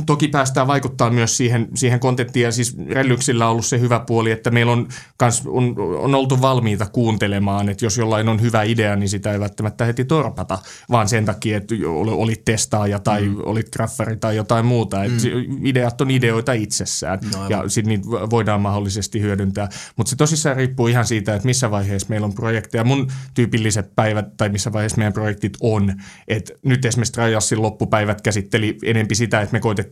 toki 0.06 0.28
päästään 0.28 0.66
vaikuttaa 0.66 1.10
myös 1.10 1.36
siihen, 1.36 1.68
siihen 1.74 2.00
kontenttiin 2.00 2.44
ja 2.44 2.52
siis 2.52 2.76
Rellyksillä 2.90 3.44
on 3.44 3.50
ollut 3.50 3.66
se 3.66 3.80
hyvä 3.80 4.00
puoli, 4.00 4.30
että 4.30 4.50
meillä 4.50 4.72
on, 4.72 4.88
kans, 5.16 5.42
on, 5.46 5.74
on 5.98 6.14
oltu 6.14 6.40
valmiita 6.40 6.86
kuuntelemaan, 6.86 7.68
että 7.68 7.84
jos 7.84 7.98
jollain 7.98 8.28
on 8.28 8.40
hyvä 8.40 8.62
idea, 8.62 8.96
niin 8.96 9.08
sitä 9.08 9.32
ei 9.32 9.40
välttämättä 9.40 9.84
heti 9.84 10.04
torpata, 10.04 10.58
vaan 10.90 11.08
sen 11.08 11.24
takia, 11.24 11.56
että 11.56 11.74
ol- 11.86 12.08
olit 12.08 12.44
testaaja 12.44 12.98
tai 12.98 13.28
mm. 13.28 13.36
olit 13.42 13.70
graffari 13.72 14.16
tai 14.16 14.36
jotain 14.36 14.66
muuta. 14.66 14.96
Mm. 14.96 15.66
ideat 15.66 16.00
on 16.00 16.10
ideoita 16.10 16.52
itsessään 16.52 17.18
No 17.32 17.42
aivan. 17.42 17.50
ja 17.50 17.68
sitten 17.68 17.88
niitä 17.88 18.06
voidaan 18.30 18.60
mahdollisesti 18.60 19.20
hyödyntää. 19.20 19.68
Mutta 19.96 20.10
se 20.10 20.16
tosissaan 20.16 20.56
riippuu 20.56 20.86
ihan 20.86 21.06
siitä, 21.06 21.34
että 21.34 21.46
missä 21.46 21.70
vaiheessa 21.70 22.08
meillä 22.08 22.24
on 22.24 22.34
projekteja. 22.34 22.84
Mun 22.84 23.08
tyypilliset 23.34 23.94
päivät 23.96 24.36
tai 24.36 24.48
missä 24.48 24.72
vaiheessa 24.72 24.98
meidän 24.98 25.12
projektit 25.12 25.56
on. 25.60 25.94
Et 26.28 26.52
nyt 26.64 26.84
esimerkiksi 26.84 27.12
Trialsin 27.12 27.62
loppupäivät 27.62 28.20
käsitteli 28.20 28.78
enempi 28.84 29.14
sitä, 29.14 29.40
että 29.40 29.52
me 29.52 29.60
koitettiin 29.60 29.85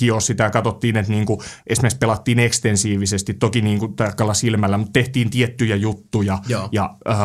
hioa 0.00 0.20
sitä 0.20 0.44
ja 0.44 0.50
katsottiin, 0.50 0.96
että 0.96 1.12
niinku 1.12 1.42
esimerkiksi 1.66 1.98
pelattiin 1.98 2.38
ekstensiivisesti, 2.38 3.34
toki 3.34 3.60
niinku 3.60 3.88
tarkalla 3.88 4.34
silmällä, 4.34 4.78
mutta 4.78 4.92
tehtiin 4.92 5.30
tiettyjä 5.30 5.76
juttuja 5.76 6.38
Joo. 6.48 6.68
ja 6.72 6.96
äh, 7.08 7.18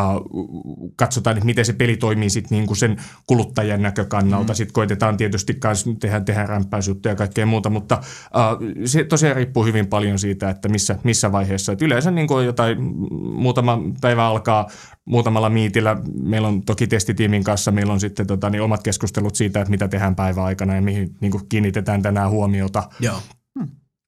katsotaan, 0.95 1.37
että 1.37 1.45
miten 1.45 1.65
se 1.65 1.73
peli 1.73 1.97
toimii 1.97 2.29
sitten 2.29 2.55
niinku 2.57 2.75
sen 2.75 2.97
kuluttajan 3.27 3.81
näkökannalta. 3.81 4.53
Mm. 4.53 4.57
Sitten 4.57 4.73
koitetaan 4.73 5.17
tietysti 5.17 5.57
myös 5.63 5.85
tehdä, 5.99 6.19
tehdä 6.19 6.45
rämpäysjuttuja 6.45 7.11
ja 7.11 7.15
kaikkea 7.15 7.45
muuta, 7.45 7.69
mutta 7.69 7.95
äh, 7.95 8.85
se 8.85 9.03
tosiaan 9.03 9.35
riippuu 9.35 9.65
hyvin 9.65 9.87
paljon 9.87 10.19
siitä, 10.19 10.49
että 10.49 10.69
missä, 10.69 10.95
missä 11.03 11.31
vaiheessa. 11.31 11.71
Et 11.71 11.81
yleensä 11.81 12.11
niin 12.11 12.27
kuin 12.27 12.45
jotain, 12.45 12.77
muutama 13.21 13.79
päivä 14.01 14.25
alkaa 14.25 14.69
muutamalla 15.05 15.49
miitillä. 15.49 15.97
Meillä 16.23 16.47
on 16.47 16.61
toki 16.61 16.87
testitiimin 16.87 17.43
kanssa, 17.43 17.71
meillä 17.71 17.93
on 17.93 17.99
sitten 17.99 18.27
tota, 18.27 18.49
niin 18.49 18.61
omat 18.61 18.83
keskustelut 18.83 19.35
siitä, 19.35 19.61
että 19.61 19.71
mitä 19.71 19.87
tehdään 19.87 20.15
päivän 20.15 20.43
aikana 20.43 20.75
ja 20.75 20.81
mihin 20.81 21.15
niin 21.21 21.31
kuin 21.31 21.43
kiinnitetään 21.49 22.00
tänään 22.01 22.29
huomiota 22.29 22.89
Joo. 22.99 23.21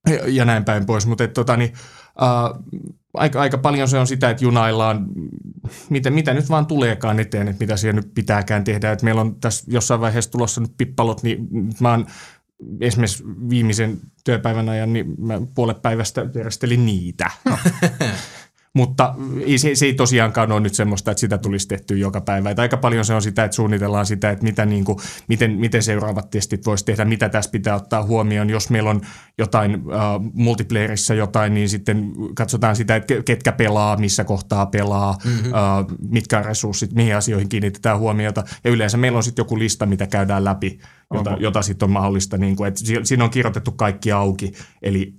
ja, 0.09 0.19
ja 0.27 0.45
näin 0.45 0.65
päin 0.65 0.85
pois. 0.85 1.07
Mutta 1.07 1.27
tota, 1.27 1.57
niin, 1.57 1.73
äh, 2.21 2.61
aika, 3.13 3.41
aika 3.41 3.57
paljon 3.57 3.87
se 3.87 3.97
on 3.97 4.07
sitä, 4.07 4.29
että 4.29 4.43
junaillaan, 4.43 5.05
mitä, 5.89 6.09
mitä 6.09 6.33
nyt 6.33 6.49
vaan 6.49 6.65
tuleekaan 6.65 7.19
eteen, 7.19 7.47
että 7.47 7.63
mitä 7.63 7.77
siellä 7.77 8.01
nyt 8.01 8.13
pitääkään 8.13 8.63
tehdä. 8.63 8.91
Et 8.91 9.01
meillä 9.01 9.21
on 9.21 9.39
tässä 9.39 9.65
jossain 9.67 10.01
vaiheessa 10.01 10.31
tulossa 10.31 10.61
nyt 10.61 10.73
pippalot, 10.77 11.23
niin 11.23 11.47
mä 11.79 11.91
oon 11.91 12.05
esimerkiksi 12.81 13.23
viimeisen 13.49 13.99
työpäivän 14.23 14.69
ajan, 14.69 14.93
niin 14.93 15.15
mä 15.17 15.41
puolet 15.55 15.81
päivästä 15.81 16.25
järjestelin 16.35 16.85
niitä. 16.85 17.31
Mutta 18.75 19.15
ei, 19.45 19.57
se, 19.57 19.75
se 19.75 19.85
ei 19.85 19.93
tosiaankaan 19.93 20.51
ole 20.51 20.59
nyt 20.59 20.73
semmoista, 20.73 21.11
että 21.11 21.21
sitä 21.21 21.37
tulisi 21.37 21.67
tehtyä 21.67 21.97
joka 21.97 22.21
päivä. 22.21 22.49
Et 22.49 22.59
aika 22.59 22.77
paljon 22.77 23.05
se 23.05 23.13
on 23.13 23.21
sitä, 23.21 23.43
että 23.43 23.55
suunnitellaan 23.55 24.05
sitä, 24.05 24.29
että 24.29 24.43
mitä, 24.43 24.65
niin 24.65 24.85
kuin, 24.85 24.97
miten, 25.27 25.51
miten 25.51 25.83
seuraavat 25.83 26.29
testit 26.29 26.65
voisi 26.65 26.85
tehdä, 26.85 27.05
mitä 27.05 27.29
tässä 27.29 27.51
pitää 27.51 27.75
ottaa 27.75 28.03
huomioon. 28.03 28.49
Jos 28.49 28.69
meillä 28.69 28.89
on 28.89 29.01
jotain 29.37 29.73
äh, 29.73 29.79
multiplayerissa 30.33 31.13
jotain, 31.13 31.53
niin 31.53 31.69
sitten 31.69 32.11
katsotaan 32.35 32.75
sitä, 32.75 32.95
että 32.95 33.13
ke- 33.13 33.23
ketkä 33.23 33.51
pelaa, 33.51 33.97
missä 33.97 34.23
kohtaa 34.23 34.65
pelaa, 34.65 35.17
mm-hmm. 35.25 35.53
äh, 35.53 35.85
mitkä 36.09 36.41
resurssit, 36.41 36.93
mihin 36.93 37.15
asioihin 37.15 37.49
kiinnitetään 37.49 37.99
huomiota. 37.99 38.43
Ja 38.63 38.71
yleensä 38.71 38.97
meillä 38.97 39.17
on 39.17 39.23
sitten 39.23 39.43
joku 39.43 39.59
lista, 39.59 39.85
mitä 39.85 40.07
käydään 40.07 40.43
läpi, 40.43 40.79
jota, 41.13 41.29
Onko? 41.29 41.41
jota 41.41 41.61
sitten 41.61 41.85
on 41.85 41.91
mahdollista. 41.91 42.37
Niin 42.37 42.55
kuin, 42.55 42.67
että 42.67 42.79
si- 42.79 42.99
siinä 43.03 43.23
on 43.23 43.29
kirjoitettu 43.29 43.71
kaikki 43.71 44.11
auki. 44.11 44.53
Eli 44.81 45.13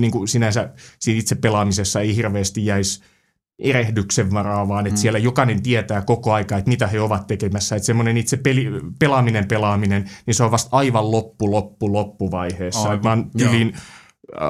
niin 0.00 0.10
kuin 0.10 0.28
sinänsä 0.28 0.70
siinä 0.98 1.20
itse 1.20 1.34
pelaamisessa 1.34 2.00
ei 2.00 2.16
hirveästi 2.16 2.66
jäisi 2.66 3.02
erehdyksen 3.58 4.32
varaa, 4.32 4.68
vaan 4.68 4.86
että 4.86 4.98
mm. 4.98 5.00
siellä 5.00 5.18
jokainen 5.18 5.62
tietää 5.62 6.02
koko 6.02 6.32
aika, 6.32 6.56
että 6.56 6.68
mitä 6.68 6.86
he 6.86 7.00
ovat 7.00 7.26
tekemässä. 7.26 7.76
Että 7.76 7.86
semmoinen 7.86 8.16
itse 8.16 8.36
peli, 8.36 8.66
pelaaminen, 8.98 9.48
pelaaminen, 9.48 10.10
niin 10.26 10.34
se 10.34 10.44
on 10.44 10.50
vasta 10.50 10.76
aivan 10.76 11.10
loppu, 11.10 11.50
loppu, 11.50 11.92
loppuvaiheessa. 11.92 12.88
Aivan. 12.88 13.30
Joo. 13.34 13.50
yliin 13.50 13.72
äh, 14.42 14.48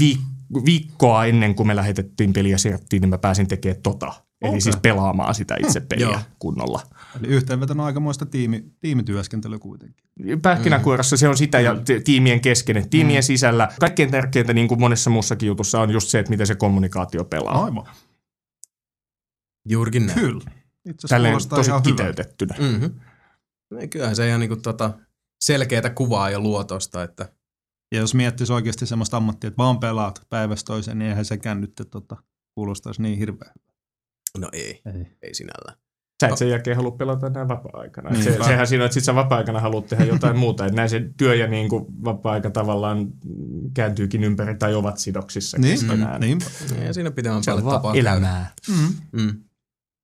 viik- 0.00 0.64
viikkoa 0.64 1.24
ennen 1.24 1.54
kuin 1.54 1.66
me 1.66 1.76
lähetettiin 1.76 2.32
peliä 2.32 2.58
serttiin, 2.58 3.00
niin 3.00 3.10
mä 3.10 3.18
pääsin 3.18 3.48
tekemään 3.48 3.82
tota. 3.82 4.12
Eli 4.42 4.48
Okei. 4.48 4.60
siis 4.60 4.76
pelaamaan 4.76 5.34
sitä 5.34 5.56
itse 5.66 5.80
peliä 5.80 6.20
kunnolla. 6.38 6.80
Eli 7.18 7.26
yhteenvetona 7.26 7.84
aikamoista 7.84 8.26
tiimi, 8.26 8.64
tiimityöskentelyä 8.80 9.58
kuitenkin. 9.58 10.04
Pähkinänkuoressa 10.42 11.16
se 11.16 11.28
on 11.28 11.36
sitä 11.36 11.60
ja 11.60 11.76
ti- 11.84 12.00
tiimien 12.00 12.40
kesken. 12.40 12.90
Tiimien 12.90 13.22
sisällä 13.22 13.68
kaikkein 13.80 14.10
tärkeintä, 14.10 14.52
niin 14.52 14.68
kuin 14.68 14.80
monessa 14.80 15.10
muussakin 15.10 15.46
jutussa, 15.46 15.80
on 15.80 15.90
just 15.90 16.08
se, 16.08 16.18
että 16.18 16.30
miten 16.30 16.46
se 16.46 16.54
kommunikaatio 16.54 17.24
pelaa. 17.24 17.64
Aivan. 17.64 17.86
Juurikin 19.68 20.06
näin. 20.06 20.20
Kyllä. 20.20 20.50
Itse 20.84 21.06
asiassa 21.06 21.08
Tälleen 21.08 21.48
tosi 21.48 21.70
kiteytettynä. 21.82 22.54
Mm-hmm. 22.58 23.00
Kyllähän 23.90 24.16
se 24.16 24.28
ihan 24.28 24.40
niinku 24.40 24.56
tota 24.56 24.98
selkeätä 25.40 25.90
kuvaa 25.90 26.30
ja 26.30 26.40
luotosta, 26.40 27.02
että 27.02 27.32
Ja 27.92 27.98
jos 27.98 28.14
miettisi 28.14 28.52
oikeasti 28.52 28.86
semmoista 28.86 29.16
ammattia, 29.16 29.48
että 29.48 29.58
vaan 29.58 29.80
pelaat 29.80 30.26
päivästä 30.28 30.66
toiseen, 30.66 30.98
niin 30.98 31.08
eihän 31.08 31.24
sekään 31.24 31.60
nyt 31.60 31.72
tota, 31.90 32.16
kuulostaisi 32.54 33.02
niin 33.02 33.18
hirveä. 33.18 33.52
no 34.38 34.48
ei, 34.52 34.82
Ei. 34.94 35.06
ei 35.22 35.34
sinällään. 35.34 35.79
Sä 36.20 36.28
et 36.28 36.38
sen 36.38 36.48
jälkeen 36.50 36.76
halua 36.76 36.90
pelata 36.90 37.26
enää 37.26 37.48
vapaa-aikana. 37.48 38.10
Niin. 38.10 38.24
Se, 38.24 38.38
sehän 38.46 38.66
siinä 38.66 38.84
on, 38.84 38.86
että 38.86 38.94
sit 38.94 39.04
sä 39.04 39.14
vapaa-aikana 39.14 39.60
haluat 39.60 39.86
tehdä 39.86 40.04
jotain 40.04 40.38
muuta. 40.38 40.66
Että 40.66 40.76
näin 40.76 40.88
se 40.88 41.10
työ 41.16 41.34
ja 41.34 41.46
niin 41.46 41.68
kuin 41.68 41.84
vapaa-aika 42.04 42.50
tavallaan 42.50 43.06
kääntyykin 43.74 44.24
ympäri 44.24 44.54
tai 44.54 44.74
ovat 44.74 44.98
sidoksissa 44.98 45.58
Niin, 45.58 45.78
keskenään. 45.78 46.20
niin. 46.20 46.38
Ja 46.84 46.94
siinä 46.94 47.10
pitää 47.10 47.36
on 47.36 47.42
paljon 47.46 47.66
tapaa 47.68 47.94
elämää. 47.94 48.52
Mm. 48.68 49.22
Mm. 49.22 49.34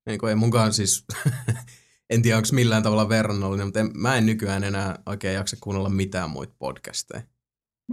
Niin 0.06 0.18
kuin 0.18 0.30
ei 0.30 0.36
munkaan 0.36 0.72
siis, 0.72 1.04
en 2.10 2.22
tiedä 2.22 2.36
onko 2.36 2.48
millään 2.52 2.82
tavalla 2.82 3.08
verrannollinen, 3.08 3.66
mutta 3.66 3.80
en, 3.80 3.90
mä 3.94 4.16
en 4.16 4.26
nykyään 4.26 4.64
enää 4.64 4.98
oikein 5.06 5.34
jaksa 5.34 5.56
kuunnella 5.60 5.88
mitään 5.88 6.30
muita 6.30 6.54
podcasteja. 6.58 7.22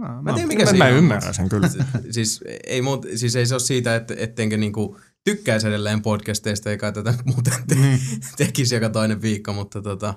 Mä, 0.00 0.22
Mä 0.22 0.30
en 0.30 0.34
tiedä 0.34 0.48
mikä 0.48 0.64
Mä, 0.64 0.70
siinä 0.70 0.84
mä 0.84 0.90
ymmärrän 0.90 1.34
sen 1.34 1.48
kyllä. 1.48 1.68
siis, 2.10 2.40
ei 2.66 2.82
muut, 2.82 3.06
siis 3.16 3.36
ei 3.36 3.46
se 3.46 3.54
ole 3.54 3.60
siitä, 3.60 3.96
että 3.96 4.14
ettenkö 4.18 4.56
niinku 4.56 4.98
tykkäisi 5.24 5.66
edelleen 5.68 6.02
podcasteista, 6.02 6.70
eikä 6.70 6.92
tätä 6.92 7.14
muuten 7.34 7.54
te- 7.68 7.74
Niin. 7.74 8.00
tekisi 8.36 8.74
joka 8.74 8.90
toinen 8.90 9.22
viikko, 9.22 9.52
mutta 9.52 9.82
tota, 9.82 10.14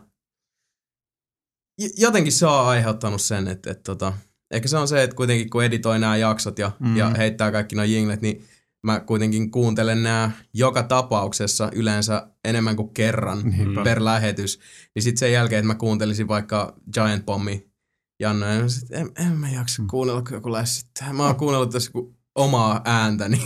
jotenkin 1.98 2.34
se 2.34 2.46
on 2.46 2.68
aiheuttanut 2.68 3.22
sen, 3.22 3.48
että, 3.48 3.72
että 3.72 3.84
tota, 3.84 4.14
ehkä 4.52 4.68
se 4.68 4.78
on 4.78 4.88
se, 4.88 5.04
että 5.04 5.16
kuitenkin 5.16 5.50
kun 5.50 5.64
editoi 5.64 6.00
nämä 6.00 6.18
jaksot 6.18 6.60
ja, 6.60 6.72
Mm. 6.80 6.98
ja 6.98 7.10
heittää 7.10 7.52
kaikki 7.52 7.76
nuo 7.76 7.84
jinglet, 7.86 8.22
niin 8.22 8.46
mä 8.86 9.00
kuitenkin 9.00 9.52
kuuntelen 9.52 10.04
nämä 10.04 10.32
joka 10.54 10.84
tapauksessa 10.84 11.72
yleensä 11.76 12.28
enemmän 12.46 12.76
kuin 12.76 12.94
kerran 12.94 13.42
Niinpä. 13.44 13.84
per 13.84 14.04
lähetys. 14.04 14.60
Niin 14.96 15.04
sitten 15.04 15.20
sen 15.20 15.32
jälkeen, 15.32 15.60
että 15.60 15.68
mä 15.68 15.76
kuuntelisin 15.76 16.28
vaikka 16.28 16.76
Giant 16.94 17.26
Bombi 17.26 17.72
ja 18.20 18.34
mä 18.34 18.64
sit, 18.68 18.92
en, 18.92 19.12
en 19.20 19.32
mä 19.38 19.50
jaksa 19.50 19.82
Mm. 19.82 19.88
kuunnella, 19.88 20.22
kun 20.22 20.34
joku 20.34 20.52
lässittää. 20.52 21.14
Mä 21.14 21.26
oon 21.26 21.36
kuunnellut 21.36 21.70
tässä 21.70 21.92
ku- 21.92 22.17
omaa 22.38 22.82
ääntäni 22.86 23.42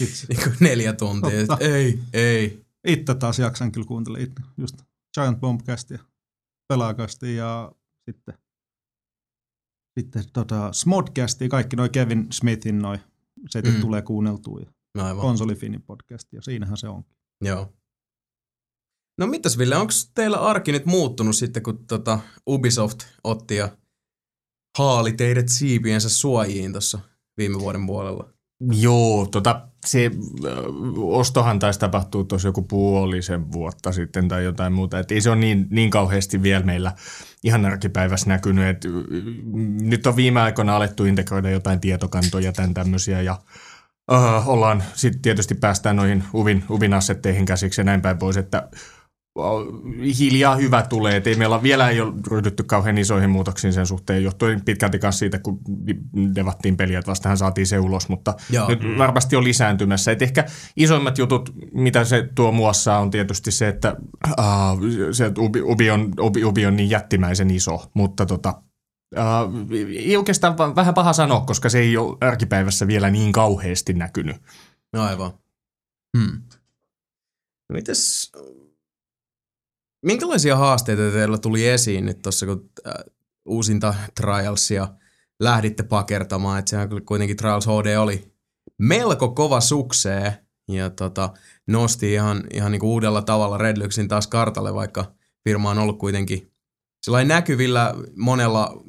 Itse, 0.00 0.26
niin 0.28 0.42
kuin 0.44 0.56
neljä 0.60 0.92
tuntia. 0.92 1.46
Totta. 1.46 1.64
Ei, 1.64 1.98
ei. 2.12 2.64
itse 2.86 3.14
taas 3.14 3.38
jaksan 3.38 3.72
kyllä 3.72 3.86
kuuntella 3.86 4.18
itse. 4.18 4.42
Just 4.56 4.76
Giant 5.14 5.40
Bombcastia, 5.40 5.98
Pelaakastia 6.68 7.36
ja 7.36 7.72
sitten, 8.10 8.34
sitten 9.98 10.24
tota 10.32 10.72
Smodcastia, 10.72 11.48
kaikki 11.48 11.76
noi 11.76 11.88
Kevin 11.88 12.26
Smithin 12.32 12.78
noi 12.78 12.98
setit 13.50 13.74
Mm. 13.74 13.80
tulee 13.80 14.02
kuunneltua 14.02 14.60
ja 14.60 14.66
No 14.94 15.04
aivan. 15.04 15.20
Konsolifinin 15.22 15.82
podcast 15.82 16.32
ja 16.32 16.42
siinähän 16.42 16.76
se 16.76 16.88
on. 16.88 17.04
Joo. 17.44 17.72
No 19.18 19.26
mitäs 19.26 19.58
Ville, 19.58 19.76
onko 19.76 19.92
teillä 20.14 20.36
arki 20.36 20.72
nyt 20.72 20.86
muuttunut 20.86 21.36
sitten, 21.36 21.62
kun 21.62 21.86
tota 21.86 22.20
Ubisoft 22.48 22.98
otti 23.24 23.56
ja 23.56 23.76
haali 24.78 25.12
teidät 25.12 25.48
siipiensä 25.48 26.08
suojiin 26.08 26.72
tuossa 26.72 26.98
viime 27.38 27.58
vuoden 27.58 27.86
puolella? 27.86 28.28
Joo, 28.60 29.26
tota, 29.26 29.68
se 29.86 30.10
ö, 30.44 30.62
ostohan 30.96 31.58
taisi 31.58 31.80
tapahtua 31.80 32.24
tuossa 32.24 32.48
joku 32.48 32.62
puolisen 32.62 33.52
vuotta 33.52 33.92
sitten 33.92 34.28
tai 34.28 34.44
jotain 34.44 34.72
muuta. 34.72 34.98
Et 34.98 35.12
ei 35.12 35.20
se 35.20 35.30
ole 35.30 35.38
niin, 35.38 35.66
niin 35.70 35.90
kauheasti 35.90 36.42
vielä 36.42 36.64
meillä 36.64 36.92
ihan 37.44 37.64
arkipäivässä 37.64 38.28
näkynyt. 38.28 38.66
Et, 38.66 38.84
nyt 39.80 40.06
on 40.06 40.16
viime 40.16 40.40
aikoina 40.40 40.76
alettu 40.76 41.04
integroida 41.04 41.50
jotain 41.50 41.80
tietokantoja, 41.80 42.52
tämän 42.52 42.74
tämmöisiä 42.74 43.22
ja 43.22 43.38
uh, 44.12 44.48
ollaan 44.48 44.82
sitten 44.94 45.22
tietysti 45.22 45.54
päästään 45.54 45.96
noihin 45.96 46.24
Uvin, 46.34 46.64
Uvin 46.70 46.94
assetteihin 46.94 47.44
käsiksi 47.44 47.80
ja 47.80 47.84
näin 47.84 48.02
päin 48.02 48.18
pois, 48.18 48.36
että 48.36 48.68
hiljaa 50.18 50.56
hyvä 50.56 50.82
tulee. 50.82 51.16
Et 51.16 51.26
ei 51.26 51.34
meillä 51.34 51.62
vielä 51.62 51.88
ei 51.88 52.00
ole 52.00 52.14
ryhdytty 52.30 52.62
kauhean 52.62 52.98
isoihin 52.98 53.30
muutoksiin 53.30 53.72
sen 53.72 53.86
suhteen, 53.86 54.24
johtuen 54.24 54.64
pitkälti 54.64 54.98
myös 55.02 55.18
siitä, 55.18 55.38
kun 55.38 55.58
devattiin 56.34 56.76
peliä, 56.76 56.98
että 56.98 57.10
vastahan 57.10 57.38
saatiin 57.38 57.66
se 57.66 57.78
ulos, 57.78 58.08
mutta 58.08 58.34
Joo. 58.50 58.68
nyt 58.68 58.80
varmasti 58.98 59.36
on 59.36 59.44
lisääntymässä. 59.44 60.12
Et 60.12 60.22
ehkä 60.22 60.44
isoimmat 60.76 61.18
jutut, 61.18 61.52
mitä 61.74 62.04
se 62.04 62.28
tuo 62.34 62.52
muassa 62.52 62.98
on 62.98 63.10
tietysti 63.10 63.50
se, 63.50 63.68
että 63.68 63.96
uh, 64.28 64.80
se, 65.12 65.26
että 65.26 65.40
Ubi, 65.40 65.62
Ubi, 65.62 65.90
on, 65.90 66.12
Ubi, 66.20 66.44
Ubi 66.44 66.66
on 66.66 66.76
niin 66.76 66.90
jättimäisen 66.90 67.50
iso, 67.50 67.90
mutta 67.94 68.26
tota, 68.26 68.62
uh, 69.16 69.70
ei 69.98 70.16
oikeastaan 70.16 70.56
vähän 70.76 70.94
paha 70.94 71.12
sanoa, 71.12 71.40
koska 71.40 71.68
se 71.68 71.78
ei 71.78 71.96
ole 71.96 72.16
arkipäivässä 72.20 72.86
vielä 72.86 73.10
niin 73.10 73.32
kauheasti 73.32 73.92
näkynyt. 73.92 74.36
No 74.92 75.02
aivan. 75.02 75.32
Hmm. 76.18 76.42
No 77.68 77.74
mites, 77.74 78.32
minkälaisia 80.06 80.56
haasteita 80.56 81.02
teillä 81.12 81.38
tuli 81.38 81.68
esiin 81.68 82.06
nyt 82.06 82.22
tuossa, 82.22 82.46
kun 82.46 82.70
äh, 82.86 82.92
uusinta 83.46 83.94
Trialsia 84.14 84.88
lähditte 85.40 85.82
pakertamaan, 85.82 86.58
että 86.58 86.70
sehän 86.70 86.88
kyllä 86.88 87.00
kuitenkin 87.00 87.36
Trials 87.36 87.66
HD 87.66 87.96
oli 87.96 88.32
melko 88.78 89.28
kova 89.28 89.60
suksee 89.60 90.46
ja 90.68 90.90
tota, 90.90 91.32
nosti 91.66 92.12
ihan, 92.12 92.44
ihan 92.54 92.72
niinku 92.72 92.92
uudella 92.92 93.22
tavalla 93.22 93.58
Redlyxin 93.58 94.08
taas 94.08 94.26
kartalle, 94.26 94.74
vaikka 94.74 95.12
firma 95.44 95.70
on 95.70 95.78
ollut 95.78 95.98
kuitenkin 95.98 96.52
sellainen 97.02 97.28
näkyvillä 97.28 97.94
monella, 98.16 98.82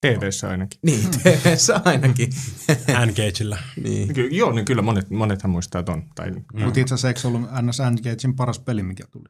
TV-ssä 0.00 0.48
ainakin. 0.48 0.80
niin 0.82 1.10
TVssä 1.10 1.80
ainakin. 1.84 2.30
Engageillä. 3.02 3.58
niin. 3.82 4.14
Ky- 4.14 4.28
joo, 4.32 4.52
niin 4.52 4.64
kyllä 4.64 4.82
monet, 4.82 5.10
monethan 5.10 5.50
muistaa 5.50 5.82
ton. 5.82 6.02
Tai, 6.14 6.30
Mm. 6.30 6.64
Mutta 6.64 6.80
itse 6.80 6.94
asiassa 6.94 7.08
eikö 7.08 7.20
se 7.20 7.28
ollut 7.28 7.40
NS 7.62 7.80
Engagein 7.80 8.36
paras 8.36 8.58
peli, 8.58 8.82
mikä 8.82 9.04
tuli? 9.10 9.24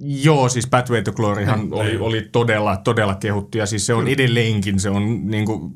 Joo, 0.00 0.48
siis 0.48 0.66
Pathway 0.66 1.02
to 1.02 1.12
Gloryhan 1.12 1.60
Niin. 1.60 1.72
oli, 1.72 1.96
oli 1.96 2.28
todella, 2.32 2.76
todella 2.76 3.14
kehuttu 3.14 3.58
ja 3.58 3.66
siis 3.66 3.86
se 3.86 3.94
on 3.94 4.08
edelleenkin, 4.08 4.80
se 4.80 4.90
on 4.90 5.26
niinku 5.26 5.72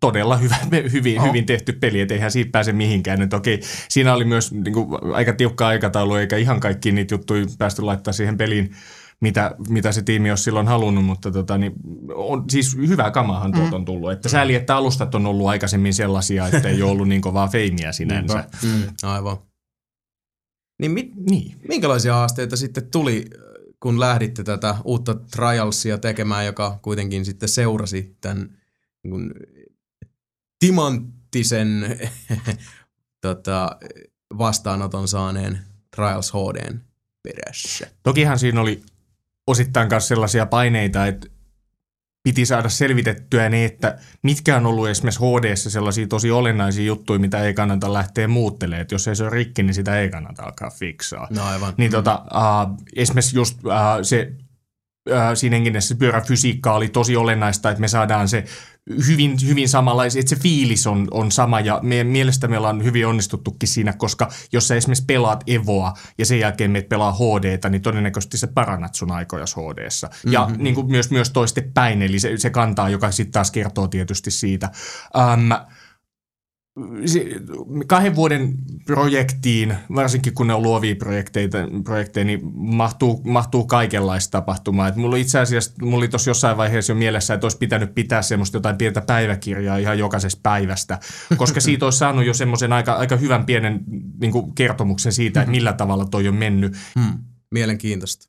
todella 0.00 0.36
hyvä, 0.36 0.56
hyvin, 0.92 1.18
Oho. 1.18 1.28
hyvin 1.28 1.46
tehty 1.46 1.72
peli, 1.72 2.00
et 2.00 2.10
eihän 2.10 2.30
siitä 2.30 2.50
pääse 2.52 2.72
mihinkään. 2.72 3.22
Et 3.22 3.34
okei, 3.34 3.60
siinä 3.88 4.14
oli 4.14 4.24
myös 4.24 4.52
niinku 4.52 4.98
aika 5.14 5.32
tiukka 5.32 5.66
aikataulu, 5.66 6.14
eikä 6.14 6.36
ihan 6.36 6.60
kaikki 6.60 6.92
niitä 6.92 7.14
juttuja 7.14 7.46
päästy 7.58 7.82
laittaa 7.82 8.12
siihen 8.12 8.36
peliin, 8.36 8.70
mitä, 9.20 9.54
mitä 9.68 9.92
se 9.92 10.02
tiimi 10.02 10.30
olisi 10.30 10.44
silloin 10.44 10.68
halunnut, 10.68 11.04
mutta 11.04 11.30
tota, 11.30 11.58
niin 11.58 11.72
on, 12.14 12.44
siis 12.50 12.76
hyvää 12.76 13.10
kamahan 13.10 13.52
tuolta 13.52 13.76
on 13.76 13.84
tullut. 13.84 14.12
Että 14.12 14.28
sääli, 14.28 14.54
että 14.54 14.76
alustat 14.76 15.14
on 15.14 15.26
ollut 15.26 15.48
aikaisemmin 15.48 15.94
sellaisia, 15.94 16.46
että 16.48 16.68
ei 16.68 16.82
ole 16.82 16.90
ollut 16.90 17.08
niin 17.08 17.20
kovaa 17.20 17.48
feimiä 17.48 17.92
sinänsä. 17.92 18.44
Mm, 18.62 18.82
aivan. 19.02 19.36
Niin 20.82 20.92
mit, 20.92 21.14
Niin. 21.30 21.56
minkälaisia 21.68 22.14
haasteita 22.14 22.56
sitten 22.56 22.90
tuli, 22.90 23.24
kun 23.80 24.00
lähditte 24.00 24.44
tätä 24.44 24.74
uutta 24.84 25.14
Trialsia 25.14 25.98
tekemään, 25.98 26.46
joka 26.46 26.78
kuitenkin 26.82 27.24
sitten 27.24 27.48
seurasi 27.48 28.16
tämän 28.20 28.58
niin 29.02 29.10
kuin, 29.10 29.32
timanttisen 30.58 31.98
tota, 33.26 33.76
vastaanoton 34.38 35.08
saaneen 35.08 35.58
Trials 35.96 36.32
HDn 36.32 36.80
perässä? 37.22 37.86
Tokihan 38.02 38.38
siinä 38.38 38.60
oli 38.60 38.82
osittain 39.46 39.88
myös 39.90 40.08
sellaisia 40.08 40.46
paineita, 40.46 41.06
että 41.06 41.28
piti 42.22 42.46
saada 42.46 42.68
selvitettyä 42.68 43.48
ne, 43.48 43.64
että 43.64 43.98
mitkä 44.22 44.56
on 44.56 44.66
ollut 44.66 44.88
esimerkiksi 44.88 45.20
hd 45.20 45.56
sellaisia 45.56 46.06
tosi 46.06 46.30
olennaisia 46.30 46.84
juttuja, 46.84 47.18
mitä 47.18 47.42
ei 47.44 47.54
kannata 47.54 47.92
lähteä 47.92 48.28
muuttelemaan. 48.28 48.82
Että 48.82 48.94
jos 48.94 49.08
ei 49.08 49.16
se 49.16 49.22
ole 49.22 49.30
rikki, 49.30 49.62
niin 49.62 49.74
sitä 49.74 50.00
ei 50.00 50.10
kannata 50.10 50.42
alkaa 50.42 50.70
fiksaa. 50.70 51.28
No 51.30 51.44
aivan. 51.44 51.74
Niin 51.76 51.90
tota, 51.90 52.24
uh, 52.34 52.76
esimerkiksi 52.96 53.36
just 53.36 53.64
uh, 53.64 53.72
se 54.02 54.32
uh, 55.10 55.16
siinä 55.34 55.56
henkinesessä 55.56 55.94
pyöräfysiikka 55.94 56.72
oli 56.72 56.88
tosi 56.88 57.16
olennaista, 57.16 57.70
että 57.70 57.80
me 57.80 57.88
saadaan 57.88 58.28
se 58.28 58.44
hyvin, 59.06 59.36
hyvin 59.46 59.68
samanlaisia, 59.68 60.20
että 60.20 60.30
se 60.30 60.36
fiilis 60.36 60.86
on, 60.86 61.08
on 61.10 61.32
sama 61.32 61.60
ja 61.60 61.80
meidän 61.82 62.06
mielestä 62.06 62.48
me 62.48 62.58
ollaan 62.58 62.84
hyvin 62.84 63.06
onnistuttukin 63.06 63.68
siinä, 63.68 63.92
koska 63.92 64.28
jos 64.52 64.68
sä 64.68 64.74
esimerkiksi 64.74 65.04
pelaat 65.06 65.44
Evoa 65.46 65.92
ja 66.18 66.26
sen 66.26 66.38
jälkeen 66.38 66.70
meet 66.70 66.88
pelaa 66.88 67.12
HDtä, 67.12 67.68
niin 67.68 67.82
todennäköisesti 67.82 68.36
sä 68.36 68.46
parannat 68.46 68.94
sun 68.94 69.12
aikoja. 69.12 69.44
Ja 70.24 70.46
mm-hmm. 70.46 70.62
niin 70.62 70.74
kuin 70.74 70.90
myös, 70.90 71.10
myös 71.10 71.30
toiste 71.30 71.70
päin, 71.74 72.02
eli 72.02 72.18
se, 72.18 72.36
se 72.36 72.50
kantaa, 72.50 72.88
joka 72.88 73.10
sitten 73.10 73.32
taas 73.32 73.50
kertoo 73.50 73.88
tietysti 73.88 74.30
siitä. 74.30 74.70
Um, 75.34 75.48
kahden 77.86 78.14
vuoden 78.14 78.54
projektiin, 78.86 79.76
varsinkin 79.94 80.34
kun 80.34 80.46
ne 80.46 80.54
on 80.54 80.62
luovia 80.62 80.96
projekteita, 80.96 81.58
projekteja, 81.84 82.24
niin 82.24 82.40
mahtuu, 82.54 83.22
mahtuu 83.24 83.66
kaikenlaista 83.66 84.30
tapahtumaa. 84.30 84.88
Et 84.88 84.96
mulla 84.96 85.16
itse 85.16 85.38
asiassa, 85.38 85.72
mulla 85.82 85.96
oli 85.96 86.08
tuossa 86.08 86.30
jossain 86.30 86.56
vaiheessa 86.56 86.92
jo 86.92 86.96
mielessä, 86.96 87.34
että 87.34 87.44
olisi 87.44 87.58
pitänyt 87.58 87.94
pitää 87.94 88.22
semmoista 88.22 88.56
jotain 88.56 88.76
pientä 88.76 89.00
päiväkirjaa 89.00 89.76
ihan 89.76 89.98
jokaisesta 89.98 90.40
päivästä, 90.42 90.98
koska 91.36 91.60
siitä 91.60 91.84
olisi 91.84 91.98
saanut 91.98 92.24
jo 92.24 92.34
semmoisen 92.34 92.72
aika, 92.72 92.92
aika 92.92 93.16
hyvän 93.16 93.46
pienen 93.46 93.84
niin 94.20 94.32
kuin 94.32 94.54
kertomuksen 94.54 95.12
siitä, 95.12 95.40
että 95.40 95.50
millä 95.50 95.72
tavalla 95.72 96.04
toi 96.04 96.28
on 96.28 96.34
mennyt. 96.34 96.76
Hmm. 97.00 97.18
Mielenkiintoista. 97.50 98.26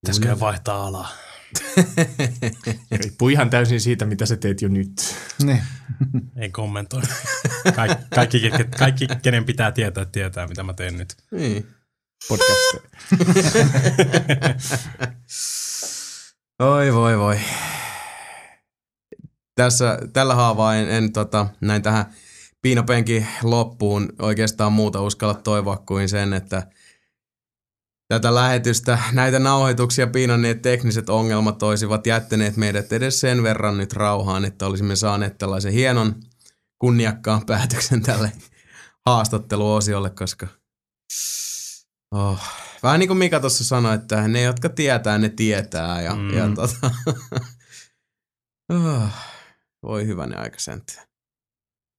Pitäisikö 0.00 0.40
vaihtaa 0.40 0.86
alaa? 0.86 1.08
Riippuu 2.90 3.28
ihan 3.28 3.50
täysin 3.50 3.80
siitä, 3.80 4.04
mitä 4.04 4.26
sä 4.26 4.36
teet 4.36 4.62
jo 4.62 4.68
nyt. 4.68 5.14
Niin. 5.42 5.62
Ei 6.36 6.50
kommentoi. 6.50 7.02
Kaik, 7.76 7.92
kaikki, 8.14 8.50
kaikki, 8.50 8.76
kaikki, 8.78 9.06
kenen 9.22 9.44
pitää 9.44 9.72
tietää, 9.72 10.04
tietää, 10.04 10.46
mitä 10.46 10.62
mä 10.62 10.72
teen 10.72 10.98
nyt. 10.98 11.16
Niin. 11.30 11.66
Podcast. 12.28 12.76
Oi 16.58 16.94
voi 16.94 17.18
voi. 17.18 17.38
Tässä, 19.54 19.98
tällä 20.12 20.34
haavaa 20.34 20.74
en, 20.74 20.88
en 20.88 21.12
tota, 21.12 21.46
näin 21.60 21.82
tähän 21.82 22.04
piinapenkin 22.62 23.26
loppuun 23.42 24.12
oikeastaan 24.18 24.72
muuta 24.72 25.00
uskalla 25.00 25.34
toivoa 25.34 25.76
kuin 25.76 26.08
sen, 26.08 26.32
että 26.32 26.66
tätä 28.12 28.34
lähetystä, 28.34 28.98
näitä 29.12 29.38
nauhoituksia 29.38 30.06
piinanneet 30.06 30.62
tekniset 30.62 31.08
ongelmat 31.08 31.62
olisivat 31.62 32.06
jättäneet 32.06 32.56
meidät 32.56 32.92
edes 32.92 33.20
sen 33.20 33.42
verran 33.42 33.78
nyt 33.78 33.92
rauhaan, 33.92 34.44
että 34.44 34.66
olisimme 34.66 34.96
saaneet 34.96 35.38
tällaisen 35.38 35.72
hienon 35.72 36.14
kunniakkaan 36.78 37.46
päätöksen 37.46 38.02
tälle 38.02 38.32
haastatteluosiolle, 39.06 40.10
koska 40.10 40.46
oh, 42.10 42.40
vähän 42.82 43.00
niin 43.00 43.08
kuin 43.08 43.18
Mika 43.18 43.40
tuossa 43.40 43.64
sanoi, 43.64 43.94
että 43.94 44.28
ne, 44.28 44.42
jotka 44.42 44.68
tietää, 44.68 45.18
ne 45.18 45.28
tietää. 45.28 46.02
Ja, 46.02 46.14
mm. 46.14 46.30
ja 46.30 46.48
tota, 46.54 46.90
oh, 48.72 49.08
voi 49.82 50.06
hyvänä 50.06 50.38
aika 50.38 50.58
sentään. 50.58 51.06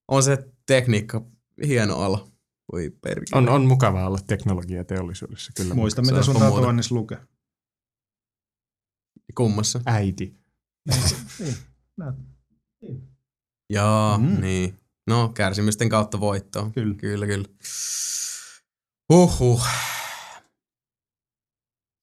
On 0.07 0.23
se 0.23 0.37
tekniikka 0.65 1.21
hieno 1.67 1.97
ala. 1.97 2.32
Voi 2.73 2.89
perkele. 3.01 3.37
On, 3.37 3.49
on 3.49 3.65
mukavaa 3.65 4.07
olla 4.07 4.19
teknologiateollisuudessa, 4.27 5.51
kyllä. 5.57 5.73
Muista, 5.73 6.01
mitä 6.01 6.23
sun 6.23 6.33
muuta. 6.33 6.49
tatuannissa 6.51 6.95
lukee. 6.95 7.17
Kummassa. 9.37 9.81
Äiti. 9.85 10.35
Joo, 13.69 14.17
Mm. 14.17 14.25
mm. 14.29 14.41
niin. 14.41 14.79
No, 15.07 15.29
kärsimysten 15.29 15.89
kautta 15.89 16.19
voittoa. 16.19 16.69
Kyllä. 16.69 16.95
Kyllä, 16.95 17.25
kyllä. 17.25 17.47
Huhhuh. 19.13 19.63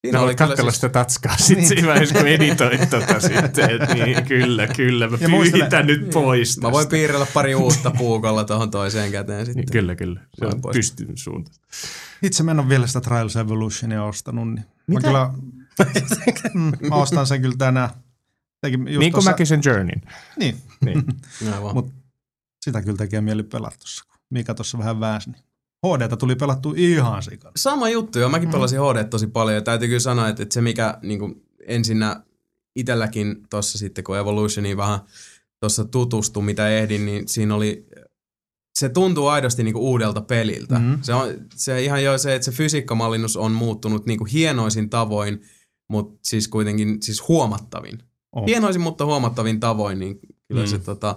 Siinä 0.01 0.17
No, 0.19 0.23
kyllä 0.25 0.35
katsella 0.35 0.71
siis- 0.71 0.75
sitä 0.81 0.89
tatskaa 0.89 1.37
sitten 1.37 1.67
siinä 1.67 1.87
vaiheessa, 1.87 2.15
kun 2.15 2.27
editoit 2.27 2.89
tota 2.89 3.19
sitten. 3.19 3.69
Et 3.69 3.93
niin, 3.93 4.23
kyllä, 4.37 4.67
kyllä. 4.67 5.07
Mä 5.09 5.17
pyyhitän 5.17 5.87
nyt 5.87 6.09
pois 6.09 6.61
Mä 6.61 6.71
voin 6.71 6.83
tästä. 6.85 6.91
piirrellä 6.91 7.27
pari 7.33 7.55
uutta 7.63 7.91
puukolla 7.91 8.43
tuohon 8.43 8.71
toiseen 8.71 9.11
käteen 9.11 9.45
sitten. 9.45 9.61
Niin, 9.65 9.71
kyllä, 9.71 9.95
kyllä. 9.95 10.21
Se 10.33 10.45
on 10.45 10.61
pois. 10.61 10.75
pystyn 10.77 11.17
suuntaan. 11.17 11.57
Itse 12.23 12.43
mä 12.43 12.51
en 12.51 12.59
ole 12.59 12.69
vielä 12.69 12.87
sitä 12.87 13.01
Trials 13.01 13.35
Evolutionia 13.35 14.03
ostanut. 14.03 14.47
Niin 14.47 14.65
Mitä? 14.87 15.11
Mä, 15.11 15.31
kyllä, 15.31 15.31
mm, 16.53 16.71
mä 16.89 16.95
ostan 16.95 17.27
sen 17.27 17.41
kyllä 17.41 17.55
tänään. 17.57 17.89
Tekin 18.61 18.79
just 18.87 18.99
Niin 18.99 19.11
kuin 19.11 19.11
tossa- 19.23 19.31
mäkin 19.31 19.47
sen 19.47 19.61
Journeyn. 19.65 20.01
Niin, 20.39 20.55
Niin. 20.85 21.03
Aivan. 21.55 21.73
Mut- 21.75 21.93
sitä 22.61 22.81
kyllä 22.81 22.97
tekee 22.97 23.21
mieli 23.21 23.43
pelata 23.43 23.77
tuossa. 23.79 24.03
kun 24.11 24.19
Mika 24.29 24.53
tuossa 24.53 24.77
vähän 24.77 24.99
väänsi. 24.99 25.29
Niin 25.29 25.43
HDtä 25.87 26.17
tuli 26.17 26.35
pelattu 26.35 26.73
ihan 26.77 27.23
sikana. 27.23 27.51
Sama 27.55 27.89
juttu, 27.89 28.19
joo. 28.19 28.29
Mäkin 28.29 28.51
pelasin 28.51 28.79
HD 28.79 29.03
tosi 29.03 29.27
paljon 29.27 29.55
ja 29.55 29.61
täytyy 29.61 29.87
kyllä 29.87 29.99
sanoa, 29.99 30.27
että, 30.27 30.43
että 30.43 30.53
se 30.53 30.61
mikä 30.61 30.97
niin 31.01 31.19
kuin 31.19 31.43
ensinnä 31.67 32.23
itselläkin 32.75 33.35
tuossa 33.49 33.77
sitten, 33.77 34.03
kun 34.03 34.17
Evolutioniin 34.17 34.77
vähän 34.77 34.99
tuossa 35.59 35.85
tutustui, 35.85 36.43
mitä 36.43 36.69
ehdin, 36.69 37.05
niin 37.05 37.27
siinä 37.27 37.55
oli, 37.55 37.87
se 38.79 38.89
tuntuu 38.89 39.27
aidosti 39.27 39.63
niin 39.63 39.75
uudelta 39.75 40.21
peliltä. 40.21 40.75
Mhm. 40.75 40.83
Mm-hmm. 40.83 41.03
Se 41.03 41.13
on 41.13 41.27
se 41.55 41.83
ihan 41.83 42.03
jo 42.03 42.17
se, 42.17 42.35
että 42.35 42.45
se 42.45 42.51
fysiikkamallinnus 42.51 43.37
on 43.37 43.51
muuttunut 43.51 44.05
niin 44.05 44.25
hienoisin 44.25 44.89
tavoin, 44.89 45.41
mutta 45.89 46.19
siis 46.23 46.47
kuitenkin 46.47 46.97
siis 47.01 47.27
huomattavin. 47.27 47.99
Oh. 48.31 48.45
Hienoisin, 48.47 48.81
mutta 48.81 49.05
huomattavin 49.05 49.59
tavoin, 49.59 49.99
niin 49.99 50.19
kyllä 50.47 50.63
mm. 50.63 50.67
se, 50.67 50.79
tota, 50.79 51.15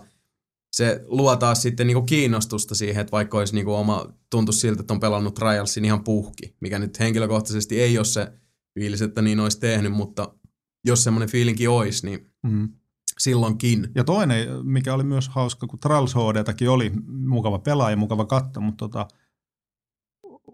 se 0.76 1.05
luo 1.06 1.36
taas 1.36 1.62
sitten 1.62 1.86
niinku 1.86 2.02
kiinnostusta 2.02 2.74
siihen, 2.74 3.01
että 3.01 3.12
vaikka 3.12 3.38
olisi 3.38 3.55
niinku 3.55 3.74
oma, 3.74 4.06
tuntuisi 4.30 4.60
siltä, 4.60 4.80
että 4.80 4.94
on 4.94 5.01
pelannut 5.01 5.34
Trialsin 5.34 5.84
ihan 5.84 6.05
puhki, 6.05 6.56
mikä 6.60 6.78
nyt 6.78 6.98
henkilökohtaisesti 7.01 7.80
ei 7.80 7.98
ole 7.98 8.05
se 8.05 8.32
fiilis, 8.74 9.02
että 9.02 9.22
niin 9.22 9.40
olisi 9.40 9.60
tehnyt, 9.60 9.92
mutta 9.92 10.34
jos 10.84 11.05
semmoinen 11.05 11.28
fiilinki 11.28 11.68
olisi, 11.68 12.06
niin 12.06 12.30
Mm. 12.42 12.68
silloinkin. 13.18 13.88
Ja 13.94 14.05
toinen, 14.05 14.66
mikä 14.66 14.94
oli 14.94 15.05
myös 15.05 15.28
hauska, 15.28 15.66
kun 15.66 15.78
Trials 15.78 16.14
HDtäkin 16.14 16.70
oli 16.70 16.92
mukava 17.06 17.59
pelaa 17.59 17.90
ja 17.90 17.96
mukava 17.96 18.24
katsoa, 18.24 18.62
mutta 18.62 18.84
tota, 18.88 19.09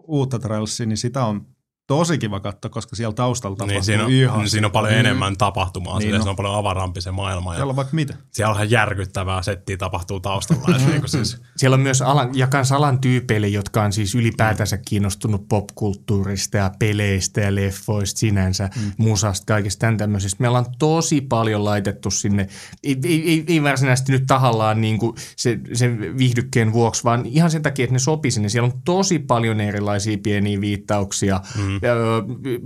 uutta 0.07 0.39
Trialsia, 0.39 0.85
niin 0.85 0.97
sitä 0.97 1.25
on 1.25 1.47
tosi 1.97 2.17
kiva 2.17 2.39
katsoa, 2.39 2.69
koska 2.71 2.95
siellä 2.95 3.13
taustalla 3.13 3.55
tapahtuu 3.55 3.73
Niin, 3.75 3.83
siinä, 3.83 4.03
on, 4.05 4.11
ihan 4.11 4.49
siinä 4.49 4.67
on 4.67 4.71
paljon 4.71 4.93
Mm. 4.93 4.99
enemmän 4.99 5.37
tapahtumaa, 5.37 5.99
Niin 5.99 6.07
niin 6.07 6.15
on. 6.15 6.23
se 6.23 6.29
on 6.29 6.35
paljon 6.35 6.55
avarampi 6.55 7.01
se 7.01 7.11
maailma. 7.11 7.53
Ja 7.53 7.57
Siellä 7.57 7.69
on 7.71 7.75
vaikka 7.75 7.95
mitä. 7.95 8.13
siellä 8.31 8.49
on 8.51 8.55
ihan 8.55 8.71
järkyttävää 8.71 9.41
settiä 9.41 9.77
tapahtuu 9.77 10.19
taustalla. 10.19 10.75
että 10.75 10.87
niinku 10.91 11.07
siis, 11.07 11.41
Siellä 11.61 11.75
on 11.75 11.81
myös 11.81 12.01
alan, 12.01 12.29
ja 12.33 12.47
kans 12.47 12.71
alan 12.71 12.99
tyypeille, 12.99 13.47
jotka 13.47 13.83
on 13.83 13.93
siis 13.93 14.15
ylipäätänsä 14.15 14.77
kiinnostunut 14.77 15.47
popkulttuurista 15.49 16.57
ja 16.57 16.71
peleistä 16.79 17.41
ja 17.41 17.55
leffoista 17.55 18.19
sinänsä, 18.19 18.69
mm. 18.75 18.91
musasta, 18.97 19.45
kaikista 19.53 19.79
tämän 19.79 19.97
tämmöisestä. 19.97 20.37
Meillä 20.39 20.57
on 20.57 20.65
tosi 20.79 21.21
paljon 21.21 21.65
laitettu 21.65 22.11
sinne, 22.11 22.47
ei, 22.83 22.97
ei, 23.03 23.43
ei, 23.47 23.63
varsinaisesti 23.63 24.11
nyt 24.11 24.23
tahallaan 24.27 24.81
niin 24.81 24.97
kuin 24.97 25.15
se, 25.35 25.59
sen 25.73 26.17
viihdykkeen 26.17 26.73
vuoksi, 26.73 27.03
vaan 27.03 27.25
ihan 27.25 27.51
sen 27.51 27.61
takia, 27.61 27.83
että 27.83 27.93
ne 27.95 27.99
sopii 27.99 28.31
sinne. 28.31 28.49
Siellä 28.49 28.67
on 28.73 28.81
tosi 28.85 29.19
paljon 29.19 29.61
erilaisia 29.61 30.17
pieniä 30.23 30.61
viittauksia. 30.61 31.41
Mm. 31.57 31.79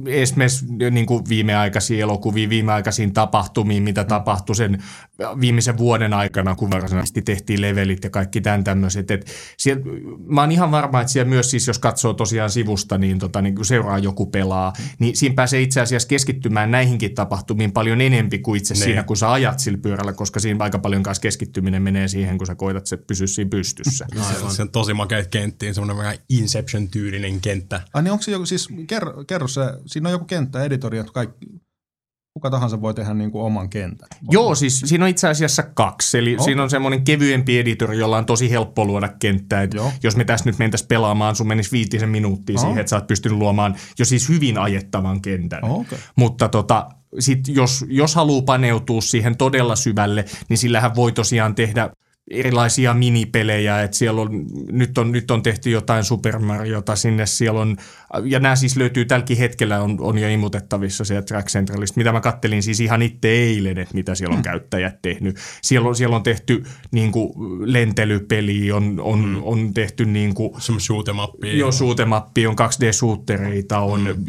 Esimerkiksi 0.08 0.66
niin 0.92 1.06
kuin 1.06 1.24
viimeaikaisia 1.30 2.04
elokuvia, 2.04 2.50
viimeaikaisiin 2.50 3.14
tapahtumiin, 3.14 3.84
mitä 3.84 4.04
tapahtui 4.04 4.56
sen 4.56 4.84
viimeisen 5.42 5.78
vuoden 5.78 6.14
aikana, 6.14 6.56
kun 6.56 6.72
varsinaisesti 6.72 7.22
tehtiin 7.22 7.62
levelit 7.62 8.04
ja 8.04 8.10
kaikki 8.10 8.42
tämän 8.42 8.64
tämmöiset. 8.64 8.85
Et 9.14 9.26
siellä, 9.58 9.84
mä 10.28 10.42
oon 10.42 10.52
ihan 10.52 10.72
varma, 10.72 11.02
että 11.02 11.14
siellä 11.14 11.30
myös 11.30 11.52
siis, 11.52 11.68
jos 11.68 11.80
katsoo 11.80 12.14
tosiaan 12.14 12.50
sivusta, 12.50 12.98
niin, 12.98 13.20
tota, 13.20 13.42
niin 13.42 13.56
kun 13.56 13.66
seuraa 13.66 14.00
joku 14.00 14.26
pelaa, 14.26 14.74
niin 15.00 15.16
siinä 15.16 15.36
pääsee 15.36 15.62
itse 15.62 15.82
asiassa 15.82 16.08
keskittymään 16.08 16.72
näihinkin 16.72 17.16
tapahtumiin 17.16 17.72
paljon 17.72 18.02
enempi 18.02 18.40
kuin 18.40 18.58
itse 18.58 18.74
Niin. 18.74 18.84
siinä, 18.84 19.04
kun 19.04 19.18
sä 19.18 19.32
ajat 19.32 19.60
sillä 19.60 19.78
pyörällä, 19.78 20.14
koska 20.14 20.40
siinä 20.40 20.64
aika 20.64 20.80
paljon 20.80 21.04
kanssa 21.04 21.22
keskittyminen 21.22 21.82
menee 21.82 22.08
siihen, 22.08 22.38
kun 22.38 22.48
sä 22.48 22.56
koitat 22.56 22.86
se 22.86 22.98
pysyä 22.98 23.28
siinä 23.28 23.50
pystyssä. 23.50 24.06
se, 24.50 24.56
se 24.56 24.62
on 24.62 24.70
tosi 24.70 24.94
makeita 24.94 25.30
kenttiä, 25.30 25.74
semmoinen 25.74 25.98
vähän 25.98 26.18
Inception-tyylinen 26.30 27.42
kenttä. 27.42 27.82
Ai 27.94 28.04
niin 28.04 28.12
onko 28.12 28.22
se 28.22 28.32
joku, 28.32 28.46
siis 28.46 28.70
kerro, 28.88 29.24
kerro 29.28 29.48
se, 29.48 29.62
siinä 29.86 30.10
on 30.10 30.14
joku 30.14 30.26
kenttä, 30.26 30.64
editori, 30.64 30.98
että 30.98 31.12
kaikki, 31.14 31.46
kuka 32.36 32.50
tahansa 32.50 32.82
voi 32.82 32.94
tehdä 32.94 33.14
niin 33.14 33.32
kuin 33.32 33.44
oman 33.44 33.70
kentän. 33.70 34.08
Joo, 34.30 34.56
siis 34.56 34.80
siinä 34.80 35.06
on 35.06 35.10
itse 35.10 35.28
asiassa 35.28 35.64
kaksi. 35.64 36.18
Eli 36.18 36.34
Okei. 36.34 36.46
siinä 36.46 36.64
on 36.64 36.70
semmoinen 36.70 37.04
kevyempi 37.04 37.60
editori, 37.60 37.98
jolla 37.98 38.18
on 38.18 38.26
tosi 38.26 38.50
helppo 38.50 38.86
luoda 38.86 39.08
kenttää. 39.20 39.62
Et 39.62 39.74
Joo. 39.74 39.92
jos 40.04 40.16
me 40.16 40.26
tässä 40.26 40.46
nyt 40.46 40.60
mentäisiin 40.60 40.88
pelaamaan, 40.88 41.36
sun 41.36 41.48
menisi 41.48 41.72
viitisen 41.72 42.10
minuuttia 42.10 42.54
Oho. 42.54 42.66
siihen, 42.66 42.80
että 42.80 42.90
sä 42.90 42.96
oot 42.96 43.08
pystynyt 43.08 43.38
luomaan 43.38 43.76
jo 44.00 44.06
siis 44.06 44.30
hyvin 44.30 44.58
ajettavan 44.58 45.22
kentän. 45.22 45.64
Okay. 45.64 45.98
Mutta 46.16 46.48
tota, 46.50 46.90
sit 47.20 47.48
jos, 47.48 47.86
jos 47.88 48.16
haluaa 48.16 48.42
paneutua 48.42 49.02
siihen 49.02 49.38
todella 49.38 49.76
syvälle, 49.76 50.26
niin 50.50 50.58
sillähän 50.58 50.96
voi 50.96 51.12
tosiaan 51.12 51.56
tehdä 51.56 51.90
erilaisia 52.32 52.94
minipelejä, 52.94 53.84
että 53.84 53.98
siellä 53.98 54.22
on, 54.22 54.46
nyt 54.72 54.98
on, 54.98 55.12
nyt 55.12 55.32
on 55.32 55.44
tehty 55.44 55.70
jotain 55.70 56.04
Super 56.04 56.40
Mariota 56.40 56.96
sinne, 56.96 57.26
siellä 57.26 57.62
on, 57.62 57.78
ja 58.24 58.40
nämä 58.40 58.56
siis 58.56 58.78
löytyy 58.78 59.06
tälläkin 59.06 59.38
hetkellä, 59.38 59.82
on, 59.82 59.98
on 60.00 60.18
jo 60.18 60.30
imutettavissa 60.30 61.06
sieltä 61.06 61.26
Track 61.26 61.48
Centralista, 61.48 61.98
mitä 61.98 62.12
mä 62.12 62.22
kattelin 62.22 62.64
siis 62.64 62.80
ihan 62.80 63.02
itse 63.02 63.28
eilen, 63.28 63.78
että 63.78 63.94
mitä 63.94 64.16
siellä 64.16 64.36
on 64.36 64.44
käyttäjät 64.44 65.02
tehnyt. 65.02 65.38
Siellä 65.62 65.90
on, 65.90 65.96
siellä 65.96 66.16
on 66.16 66.24
tehty 66.24 66.64
niin 66.92 67.12
kuin, 67.12 67.34
lentelypeli, 67.74 68.72
on, 68.72 69.00
on, 69.00 69.26
mm. 69.26 69.44
on 69.44 69.74
tehty 69.74 70.06
niin 70.06 70.34
kuin, 70.34 70.52
up. 71.24 71.44
Joo, 71.44 71.72
suutemappi 71.72 72.48
on 72.48 72.56
2D-suuttereita, 72.56 73.80
on 73.80 74.02
mm. 74.02 74.26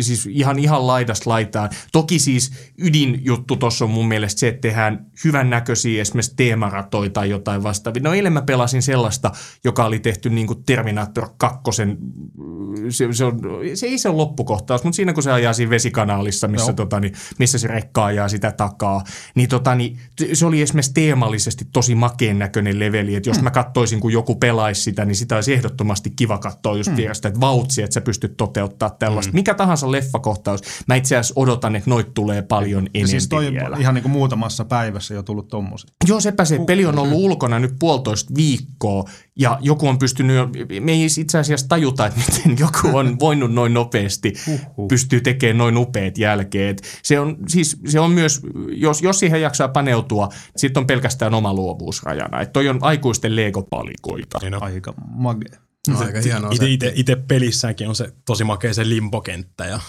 siis 0.00 0.26
ihan, 0.26 0.58
ihan 0.58 0.86
laidasta 0.86 1.30
laitaan. 1.30 1.70
Toki 1.92 2.18
siis 2.18 2.52
ydinjuttu 2.78 3.56
tuossa 3.56 3.84
on 3.84 3.90
mun 3.90 4.08
mielestä 4.08 4.40
se, 4.40 4.48
että 4.48 4.60
tehdään 4.60 5.06
hyvän 5.24 5.50
näköisiä 5.50 6.00
esimerkiksi 6.00 6.36
teemaratoja 6.36 7.10
tai 7.10 7.30
jotain 7.30 7.62
vastaavia. 7.62 8.02
No 8.02 8.14
eilen 8.14 8.32
mä 8.32 8.42
pelasin 8.42 8.82
sellaista, 8.82 9.30
joka 9.64 9.84
oli 9.84 9.98
tehty 9.98 10.30
niin 10.30 10.46
kuin 10.46 10.64
Terminator 10.64 11.28
2. 11.36 11.60
Se, 12.90 13.12
se, 13.12 13.27
on, 13.28 13.40
se 13.74 13.86
ei 13.86 13.98
se 13.98 14.08
ole 14.08 14.16
loppukohtaus, 14.16 14.84
mutta 14.84 14.96
siinä 14.96 15.12
kun 15.12 15.22
se 15.22 15.32
ajaa 15.32 15.52
siinä 15.52 15.70
vesikanaalissa, 15.70 16.48
missä, 16.48 16.72
tota, 16.72 17.00
niin, 17.00 17.12
missä 17.38 17.58
se 17.58 17.68
rekka 17.68 18.04
ajaa 18.04 18.28
sitä 18.28 18.52
takaa, 18.52 19.04
niin, 19.34 19.48
tota, 19.48 19.74
niin 19.74 19.98
se 20.32 20.46
oli 20.46 20.62
esimerkiksi 20.62 20.94
teemallisesti 20.94 21.66
tosi 21.72 21.94
makeen 21.94 22.38
näköinen 22.38 22.78
leveli, 22.78 23.14
että 23.14 23.30
jos 23.30 23.42
mä 23.42 23.50
kattoisin, 23.50 24.00
kun 24.00 24.12
joku 24.12 24.34
pelaisi 24.34 24.82
sitä, 24.82 25.04
niin 25.04 25.16
sitä 25.16 25.34
olisi 25.34 25.52
ehdottomasti 25.52 26.10
kiva 26.10 26.38
katsoa 26.38 26.76
just 26.76 26.96
vierestä, 26.96 27.28
että 27.28 27.40
vautsi, 27.40 27.82
että 27.82 27.94
sä 27.94 28.00
pystyt 28.00 28.36
toteuttaa 28.36 28.90
tällaista. 28.90 29.32
Mikä 29.32 29.54
tahansa 29.54 29.92
leffakohtaus, 29.92 30.60
mä 30.86 30.94
itse 30.94 31.16
asiassa 31.16 31.40
odotan, 31.40 31.76
että 31.76 31.90
noit 31.90 32.14
tulee 32.14 32.42
paljon 32.42 32.84
Ja 32.84 32.90
enemmän 32.94 33.08
siis 33.08 33.28
toi 33.28 33.52
vielä. 33.52 33.76
ihan 33.80 33.94
niin 33.94 34.02
kuin 34.02 34.12
muutamassa 34.12 34.64
päivässä 34.64 35.14
jo 35.14 35.22
tullut 35.22 35.48
tommosia. 35.48 35.90
Joo, 36.08 36.20
sepä 36.20 36.44
se. 36.44 36.58
Peli 36.66 36.86
on 36.86 36.98
ollut 36.98 37.18
ulkona 37.18 37.58
nyt 37.58 37.74
puolitoista 37.78 38.34
viikkoa 38.36 39.04
ja 39.38 39.58
joku 39.60 39.88
on 39.88 39.98
pystynyt 39.98 40.36
me 40.80 40.92
ei 40.92 41.06
itse 41.18 41.38
asiassa 41.38 41.68
tajuta, 41.68 42.06
että 42.06 42.20
miten 42.20 42.58
joku 42.58 42.96
on 42.96 43.16
voinut 43.20 43.52
noin 43.52 43.74
nopeasti, 43.74 44.32
pystyy 44.88 45.20
tekemään 45.20 45.58
noin 45.58 45.76
upeat 45.76 46.18
jälkeet. 46.18 46.82
Se 47.02 47.20
on, 47.20 47.36
siis, 47.48 47.76
se 47.88 48.00
on 48.00 48.10
myös, 48.10 48.40
jos, 48.68 49.02
jos 49.02 49.18
siihen 49.18 49.42
jaksaa 49.42 49.68
paneutua, 49.68 50.28
sitten 50.56 50.80
on 50.80 50.86
pelkästään 50.86 51.34
oma 51.34 51.54
luovuus 51.54 52.02
rajana. 52.02 52.40
Että 52.40 52.52
toi 52.52 52.68
on 52.68 52.78
aikuisten 52.80 53.36
Lego-palikoita. 53.36 54.38
Niin 54.42 54.54
on. 54.54 54.62
Aika 54.62 54.94
mage. 55.06 55.48
No, 55.88 55.98
aika 55.98 56.20
hienoa 56.20 56.50
Ite, 56.54 56.66
ite, 56.66 56.92
ite 56.94 57.16
pelissäänkin 57.16 57.88
on 57.88 57.94
se 57.94 58.12
tosi 58.24 58.44
makea 58.44 58.74
se 58.74 58.88
limbokenttä 58.88 59.64
ja 59.64 59.80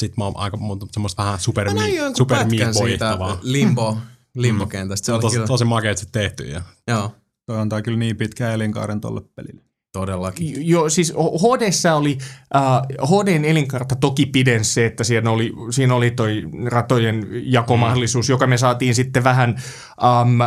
sit 0.00 0.16
mä 0.16 0.24
oon 0.24 0.32
aika 0.36 0.56
monta 0.56 0.86
semmoista 0.90 1.22
vähän 1.22 1.40
super, 1.40 1.74
Mä 1.74 1.84
mi, 1.84 1.96
super 2.16 2.38
siitä 2.72 3.18
limbo, 3.42 3.98
limbokentästä. 4.34 5.04
Se 5.04 5.06
Se 5.06 5.12
on 5.12 5.16
oli 5.16 5.22
tosi, 5.22 5.34
kyllä, 5.34 5.46
tosi 5.46 5.64
makeet 5.64 5.98
se 5.98 6.06
tehty 6.12 6.44
ja 6.44 6.62
joo, 6.86 7.14
Toi 7.50 7.58
antaa 7.58 7.82
kyllä 7.82 7.98
niin 7.98 8.16
pitkä 8.16 8.50
elinkaaren 8.50 9.00
tolle 9.00 9.20
pelille. 9.34 9.62
todellakin. 9.92 10.68
Joo, 10.68 10.88
siis 10.88 11.12
HDssä 11.14 11.94
oli, 11.94 12.18
uh, 12.54 13.08
HDn 13.08 13.44
elinkaarta 13.44 13.96
toki 13.96 14.26
pidensi 14.26 14.72
se, 14.72 14.86
että 14.86 15.04
siinä 15.04 15.30
oli, 15.30 15.52
siinä 15.70 15.94
oli 15.94 16.10
toi 16.10 16.42
ratojen 16.64 17.26
jakomahdollisuus, 17.30 18.28
joka 18.28 18.46
me 18.46 18.58
saatiin 18.58 18.94
sitten 18.94 19.24
vähän 19.24 19.62
um, 20.02 20.38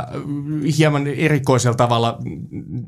hieman 0.77 1.07
erikoisella 1.07 1.75
tavalla 1.75 2.19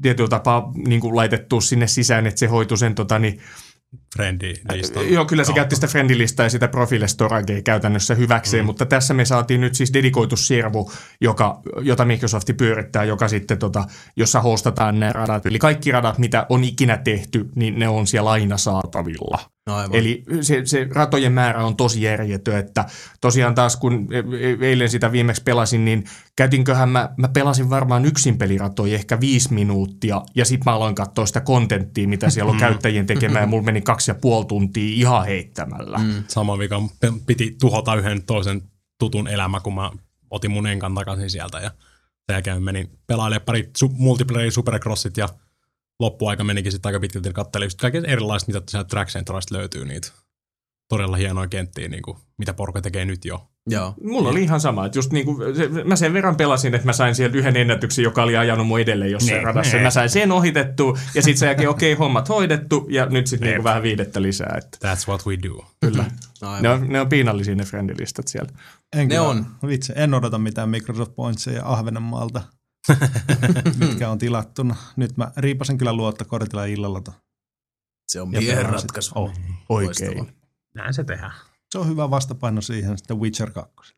tietyllä 0.02 0.30
tapaa 0.30 0.72
niin 0.88 1.02
kuin 1.02 1.16
laitettua 1.16 1.62
sinne 1.62 1.88
sisään, 1.88 2.28
että 2.28 2.40
se 2.40 2.48
hoitui 2.48 2.78
sen 2.78 2.96
tota, 2.96 3.20
niin, 3.20 3.40
friendi 4.18 4.54
listan. 4.74 5.14
Joo, 5.14 5.26
kyllä 5.26 5.44
se 5.44 5.54
käytti 5.54 5.76
sitä 5.76 5.88
friendilistaa 5.88 6.46
ja 6.46 6.50
sitä 6.50 6.68
profiilestoragea 6.68 7.62
käytännössä 7.62 8.16
hyväkseen, 8.16 8.64
mm. 8.64 8.66
mutta 8.66 8.86
tässä 8.86 9.14
me 9.14 9.26
saatiin 9.26 9.62
nyt 9.62 9.76
siis 9.76 9.94
dedikoitu 9.94 10.38
servu, 10.38 10.92
joka, 11.22 11.62
jota 11.82 12.06
Microsoft 12.06 12.50
pyörittää, 12.58 13.04
joka 13.04 13.28
sitten, 13.28 13.58
tota, 13.58 13.84
jossa 14.16 14.42
hostataan 14.42 15.00
nämä 15.00 15.14
radat. 15.14 15.46
Eli 15.46 15.60
kaikki 15.60 15.92
radat, 15.92 16.18
mitä 16.18 16.46
on 16.50 16.64
ikinä 16.64 16.98
tehty, 16.98 17.46
niin 17.56 17.80
ne 17.80 17.90
on 17.90 18.08
siellä 18.08 18.32
aina 18.32 18.58
saatavilla. 18.58 19.55
No 19.68 19.76
aivan. 19.76 19.96
Eli 19.96 20.24
se, 20.42 20.62
se 20.66 20.88
ratojen 20.92 21.32
määrä 21.32 21.66
on 21.66 21.76
tosi 21.76 22.02
järjetön, 22.02 22.58
että 22.58 22.86
tosiaan 23.22 23.56
taas 23.56 23.76
kun 23.76 24.08
e- 24.14 24.50
e- 24.50 24.68
eilen 24.68 24.90
sitä 24.90 25.12
viimeksi 25.12 25.44
pelasin, 25.44 25.86
niin 25.86 26.04
käytinköhän 26.36 26.90
mä, 26.90 27.10
mä 27.18 27.28
pelasin 27.28 27.70
varmaan 27.70 28.06
yksin 28.06 28.38
peliratoja 28.38 28.96
ehkä 28.96 29.20
viisi 29.20 29.54
minuuttia 29.54 30.22
ja 30.36 30.46
sitten 30.46 30.72
mä 30.72 30.76
aloin 30.76 30.96
katsoa 30.96 31.26
sitä 31.26 31.42
kontenttia, 31.42 32.08
mitä 32.08 32.30
siellä 32.30 32.52
on 32.52 32.58
käyttäjien 32.58 33.06
tekemään 33.06 33.44
ja 33.44 33.48
mulla 33.48 33.64
meni 33.64 33.82
kaksi 33.82 34.12
ja 34.12 34.16
puoli 34.16 34.46
tuntia 34.46 34.96
ihan 34.96 35.26
heittämällä. 35.26 35.98
Mm. 35.98 36.24
Saman 36.28 36.60
viikon 36.60 36.90
pe- 37.00 37.14
piti 37.26 37.56
tuhota 37.62 37.96
yhden 37.96 38.24
toisen 38.24 38.62
tutun 39.00 39.28
elämä, 39.28 39.60
kun 39.60 39.76
mä 39.76 39.92
otin 40.30 40.52
mun 40.52 40.68
enkan 40.68 40.96
takaisin 40.96 41.30
sieltä 41.30 41.58
ja 41.60 41.72
sen 42.26 42.34
jälkeen 42.34 42.64
menin 42.64 42.90
pelailemaan 43.08 43.46
pari 43.46 43.70
su- 43.84 43.94
multiplayer 43.98 44.52
supercrossit 44.52 45.18
ja 45.18 45.30
loppuaika 46.00 46.44
menikin 46.44 46.72
sitten 46.72 46.90
aika 46.90 47.00
pitkälti 47.00 47.34
katselin 47.34 47.66
just 47.66 47.80
kaiken 47.82 48.06
erilaista, 48.06 48.52
mitä 48.52 48.64
sieltä 48.72 48.88
Track 48.88 49.10
Centralista 49.12 49.56
löytyy 49.56 49.86
niitä 49.86 50.08
todella 50.90 51.18
hienoja 51.18 51.48
kenttiä, 51.48 51.88
niin 51.88 52.02
kuin, 52.04 52.18
mitä 52.38 52.54
porukka 52.54 52.82
tekee 52.82 53.06
nyt 53.06 53.26
jo. 53.26 53.50
Joo. 53.70 53.94
Mulla 54.04 54.30
oli 54.30 54.44
ihan 54.44 54.60
sama, 54.60 54.86
että 54.86 54.98
just 54.98 55.12
niinku, 55.12 55.38
se, 55.56 55.84
mä 55.84 55.96
sen 55.96 56.14
verran 56.14 56.36
pelasin, 56.36 56.76
että 56.76 56.86
mä 56.86 56.94
sain 56.94 57.16
sieltä 57.16 57.38
yhden 57.38 57.58
ennätyksen, 57.58 58.04
joka 58.04 58.24
oli 58.24 58.38
ajanut 58.38 58.68
mun 58.68 58.80
edelleen 58.80 59.12
jossain 59.12 59.38
Ne, 59.38 59.44
radassa. 59.44 59.78
ne. 59.78 59.84
Mä 59.84 59.90
sain 59.90 60.10
sen 60.10 60.32
ohitettua 60.32 60.98
ja 61.16 61.22
sitten 61.22 61.38
sen 61.38 61.48
jälkeen 61.48 61.70
okei, 61.70 61.94
okay, 61.94 62.00
hommat 62.00 62.30
hoidettu 62.30 62.88
ja 62.90 63.06
nyt 63.06 63.28
sitten 63.28 63.48
niinku 63.50 63.64
vähän 63.64 63.84
viidettä 63.84 64.22
lisää. 64.22 64.56
Että 64.58 64.94
That's 64.94 65.08
what 65.08 65.26
we 65.26 65.38
do. 65.44 65.66
kyllä. 65.80 66.06
No 66.42 66.48
aivan. 66.50 66.64
ne, 66.64 66.70
on, 66.70 66.90
ne 66.90 67.02
on 67.02 67.10
piinallisia 67.10 67.56
ne 67.56 67.64
friendilistat 67.64 68.28
siellä. 68.28 68.50
En 68.96 69.00
Ne 69.08 69.16
kyllä- 69.16 69.22
on. 69.30 69.46
Vitsi, 69.68 69.94
en 69.96 70.14
odota 70.14 70.38
mitään 70.38 70.70
Microsoft 70.70 71.16
Pointseja 71.16 71.62
Ahvenanmaalta, 71.66 72.42
mitkä 73.80 74.10
on 74.10 74.18
tilattuna. 74.18 74.76
Nyt 74.96 75.18
mä 75.18 75.32
riipasin 75.38 75.78
kyllä 75.78 75.94
luottokortilla 75.94 76.66
illalla. 76.66 77.02
to- 77.02 77.14
Se 78.08 78.22
on 78.22 78.30
miehen 78.30 78.66
ratkaisu. 78.66 79.08
sit. 79.10 79.18
Oh. 79.18 79.32
Oikein. 79.70 80.18
Loistavaa. 80.18 80.34
Näin 80.76 80.94
se 80.94 81.04
tehdään. 81.04 81.32
Se 81.72 81.78
on 81.80 81.88
hyvä 81.88 82.10
vastapaino 82.10 82.62
siihen 82.62 82.98
sitten 82.98 83.20
Witcher 83.20 83.52
2. 83.52 83.96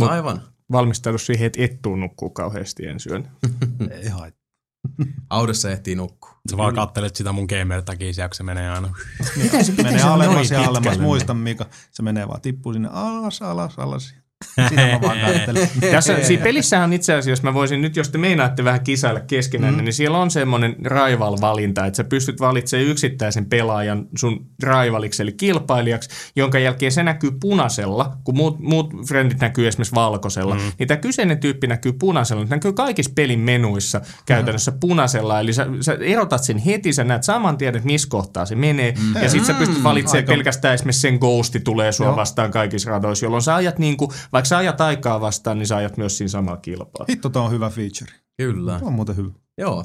Mut- 0.00 0.10
Aivan. 0.10 0.42
Valmistaudu 0.72 1.18
siihen, 1.18 1.46
että 1.46 1.62
et 1.62 1.82
tuu 1.82 1.96
nukkuu 1.96 2.30
kauheasti 2.30 2.86
ensi 2.86 3.10
yön. 3.10 3.30
Ei 4.02 4.08
haittaa. 4.08 4.38
Autossa 5.30 5.70
ehtii 5.70 5.94
nukkua. 5.94 6.40
Sä 6.50 6.56
vaan 6.56 6.74
kattelet 6.74 7.16
sitä 7.16 7.32
mun 7.32 7.44
gamer-takia, 7.48 8.28
kun 8.28 8.34
se 8.36 8.42
menee 8.42 8.70
aina. 8.70 8.92
Menee 9.76 9.98
se 9.98 10.02
alemmas 10.04 10.50
noin 10.50 10.62
ja 10.62 10.68
alemmas. 10.68 10.98
Muista 10.98 11.34
Mika, 11.34 11.66
se 11.90 12.02
menee 12.02 12.28
vaan 12.28 12.40
tippuu 12.40 12.72
sinne 12.72 12.88
alas, 12.92 13.42
alas, 13.42 13.78
alas. 13.78 14.14
Sitä 14.68 14.86
mä 14.86 15.00
vaan. 15.02 15.18
Tässä 15.90 16.16
siinä 16.22 16.42
pelissähän 16.42 16.88
on 16.88 16.92
itse 16.92 17.12
asiassa, 17.12 17.30
jos 17.30 17.42
mä 17.42 17.54
voisin 17.54 17.82
nyt, 17.82 17.96
jos 17.96 18.08
te 18.08 18.18
meinaatte 18.18 18.64
vähän 18.64 18.80
kisailla 18.80 19.20
keskenään, 19.20 19.74
mm. 19.74 19.84
niin 19.84 19.92
siellä 19.92 20.18
on 20.18 20.30
semmoinen 20.30 20.76
rival-valinta, 20.84 21.86
että 21.86 21.96
sä 21.96 22.04
pystyt 22.04 22.40
valitsemaan 22.40 22.88
yksittäisen 22.88 23.46
pelaajan 23.46 24.06
sun 24.16 24.46
rivaliksi, 24.62 25.22
eli 25.22 25.32
kilpailijaksi, 25.32 26.10
jonka 26.36 26.58
jälkeen 26.58 26.92
se 26.92 27.02
näkyy 27.02 27.30
punaisella, 27.40 28.16
kun 28.24 28.36
muut, 28.36 28.58
muut 28.60 28.94
friendit 29.08 29.40
näkyy 29.40 29.68
esimerkiksi 29.68 29.94
valkoisella, 29.94 30.54
mm. 30.54 30.60
niin 30.78 30.86
tämä 30.88 30.98
kyseinen 30.98 31.38
tyyppi 31.38 31.66
näkyy 31.66 31.92
punaisella, 31.92 32.46
se 32.46 32.54
näkyy 32.54 32.72
kaikissa 32.72 33.12
pelin 33.14 33.40
menuissa 33.40 34.00
käytännössä 34.26 34.72
punaisella, 34.72 35.40
eli 35.40 35.52
sä, 35.52 35.66
sä 35.80 35.96
erotat 36.00 36.44
sen 36.44 36.58
heti, 36.58 36.92
sä 36.92 37.04
näet 37.04 37.22
saman 37.22 37.58
tien, 37.58 37.76
että 37.76 37.86
missä 37.86 38.08
kohtaa 38.10 38.46
se 38.46 38.54
menee, 38.54 38.94
mm. 39.02 39.22
ja 39.22 39.28
sitten 39.28 39.46
sä 39.46 39.54
pystyt 39.54 39.82
valitsemaan 39.82 40.24
Aika- 40.24 40.32
pelkästään 40.32 40.74
esimerkiksi 40.74 41.00
sen 41.00 41.14
ghosti 41.14 41.60
tulee 41.60 41.92
sua 41.92 42.06
Joo. 42.06 42.16
vastaan 42.16 42.50
kaikissa 42.50 42.90
radoissa, 42.90 43.26
jolloin 43.26 43.42
sä 43.42 43.54
ajat 43.54 43.78
niin 43.78 43.96
kuin, 43.96 44.10
vaikka 44.32 44.48
sä 44.48 44.58
ajat 44.58 44.80
aikaa 44.80 45.20
vastaan, 45.20 45.58
niin 45.58 45.66
sä 45.66 45.76
ajat 45.76 45.96
myös 45.96 46.18
siinä 46.18 46.28
samalla 46.28 46.60
kilpaa. 46.60 47.06
Hitto, 47.08 47.28
tuo 47.28 47.42
on 47.42 47.50
hyvä 47.50 47.70
feature. 47.70 48.12
Kyllä. 48.36 48.78
Tuo 48.78 48.88
on 48.88 48.94
muuten 48.94 49.16
hyvä. 49.16 49.30
Joo. 49.58 49.84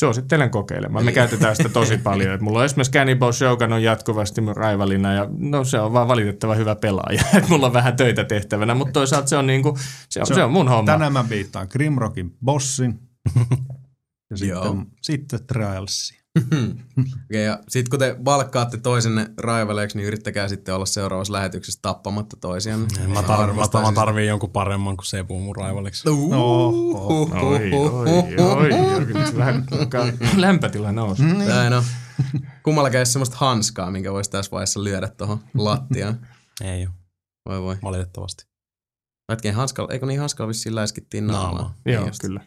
Suosittelen 0.00 0.50
kokeilemaan. 0.50 1.04
Me 1.04 1.12
käytetään 1.12 1.56
sitä 1.56 1.68
tosi 1.68 1.98
paljon. 2.08 2.34
Et 2.34 2.40
mulla 2.40 2.58
on 2.58 2.64
esimerkiksi 2.64 2.92
Cannibal 2.92 3.32
Shogun 3.32 3.72
on 3.72 3.82
jatkuvasti 3.82 4.40
mun 4.40 4.56
raivalina 4.56 5.12
ja 5.12 5.28
no 5.38 5.64
se 5.64 5.80
on 5.80 5.92
vaan 5.92 6.08
valitettava 6.08 6.54
hyvä 6.54 6.74
pelaaja. 6.74 7.22
Et 7.38 7.48
mulla 7.48 7.66
on 7.66 7.72
vähän 7.72 7.96
töitä 7.96 8.24
tehtävänä, 8.24 8.74
mutta 8.74 8.92
toisaalta 8.92 9.28
se 9.28 9.36
on, 9.36 9.46
niinku, 9.46 9.78
se 10.08 10.20
on, 10.20 10.26
se 10.26 10.44
on 10.44 10.52
mun 10.52 10.68
homma. 10.68 10.92
Tänään 10.92 11.12
mä 11.12 11.28
viittaan 11.28 11.66
Grimrockin 11.70 12.36
bossin. 12.44 13.00
Ja 14.30 14.36
sitten, 14.36 14.86
sitten 15.02 15.46
Trialsi. 15.46 16.21
Okei, 17.26 17.44
ja 17.44 17.58
sitten 17.68 17.90
kun 17.90 17.98
te 17.98 18.16
valkkaatte 18.24 18.76
toisenne 18.78 19.30
raivaleeksi, 19.36 19.96
niin 19.98 20.06
yrittäkää 20.06 20.48
sitten 20.48 20.74
olla 20.74 20.86
seuraavassa 20.86 21.32
lähetyksessä 21.32 21.78
tappamatta 21.82 22.36
toisianne. 22.40 22.88
Mä, 23.06 23.20
tar- 23.20 23.52
mä, 23.52 23.62
tar- 23.62 23.82
mä 23.86 23.92
tarviin 23.94 24.28
jonkun 24.28 24.50
paremman 24.50 24.96
kuin 24.96 25.06
Sepu 25.06 25.38
mun. 25.40 25.54
Uh, 25.58 25.64
No, 26.04 26.68
uh, 26.68 27.30
Vähän 29.36 29.64
alkaa 29.80 30.06
lämpötila 30.36 30.92
nousi. 30.92 31.22
Näin 31.22 31.72
on. 31.72 31.84
Kummallakaan 32.62 32.98
ei 32.98 33.06
semmoista 33.06 33.36
hanskaa, 33.40 33.90
minkä 33.90 34.12
voisi 34.12 34.30
tässä 34.30 34.50
vaiheessa 34.50 34.84
lyödä 34.84 35.08
tuohon 35.08 35.40
lattiaan. 35.54 36.26
Ei 36.64 36.86
ole, 36.86 36.94
Voi 37.48 37.62
voi. 37.62 37.76
valitettavasti. 37.82 38.44
Hetken 39.32 39.54
hanskalla, 39.54 39.92
eikö 39.92 40.06
niin 40.06 40.20
hanskalla 40.20 40.48
vissiin 40.48 40.74
läiskittiin 40.74 41.26
naamaa? 41.26 41.74
Niin 41.84 41.94
Joo, 41.94 42.06
just. 42.06 42.20
kyllä. 42.20 42.40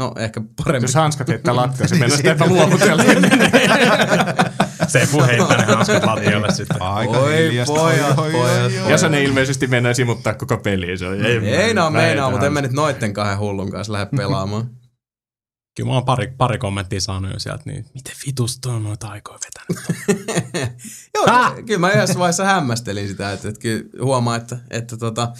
No 0.00 0.12
ehkä 0.16 0.40
parempi. 0.64 0.84
Jos 0.84 0.94
hanskat 0.94 1.28
heittää 1.28 1.56
lattia, 1.56 1.88
se 1.88 1.96
mennä 1.96 2.16
sitä 2.16 2.46
luovutella. 2.46 3.02
Sepu 4.88 5.22
heittää 5.22 5.56
ne 5.56 5.64
hanskat 5.74 6.04
lattialle 6.04 6.52
sitten. 6.52 6.82
Aika 6.82 7.18
Oi, 7.18 7.36
hiljasta. 7.36 7.74
pojat, 7.74 8.16
pojat, 8.16 8.34
oi, 8.34 8.78
oi. 8.78 8.90
Ja 8.90 8.98
se 8.98 9.08
ne 9.08 9.22
ilmeisesti 9.22 9.66
mennään 9.66 9.94
simuttaa 9.94 10.34
koko 10.34 10.56
peliä. 10.58 10.96
Se 10.96 11.06
on, 11.06 11.24
ei, 11.24 11.38
Ei 11.38 11.74
nää 11.74 11.90
mä 11.90 11.98
meinaa, 11.98 12.30
mutta 12.30 12.46
en 12.46 12.52
mä 12.52 12.60
nyt 12.62 12.72
noitten 12.72 13.12
kahden 13.12 13.38
hullun 13.38 13.70
kanssa 13.70 13.92
lähde 13.92 14.06
pelaamaan. 14.16 14.70
Kyllä 15.76 15.88
mä 15.88 15.94
oon 15.94 16.04
pari, 16.04 16.34
pari 16.38 16.58
kommenttia 16.58 17.00
saanut 17.00 17.32
jo 17.32 17.38
sieltä, 17.38 17.62
niin 17.66 17.86
miten 17.94 18.14
vitusta 18.26 18.72
on 18.72 18.82
noita 18.82 19.08
aikoja 19.08 19.38
vetänyt? 19.38 19.84
Joo, 21.14 21.26
kyllä 21.66 21.78
mä 21.78 21.90
yhdessä 21.90 22.18
vaiheessa 22.18 22.44
hämmästelin 22.44 23.08
sitä, 23.08 23.32
että, 23.32 23.48
että 23.48 23.60
kyllä 23.60 23.84
huomaa, 24.02 24.36
että, 24.36 24.58
että 24.70 24.96
tota, 24.96 25.32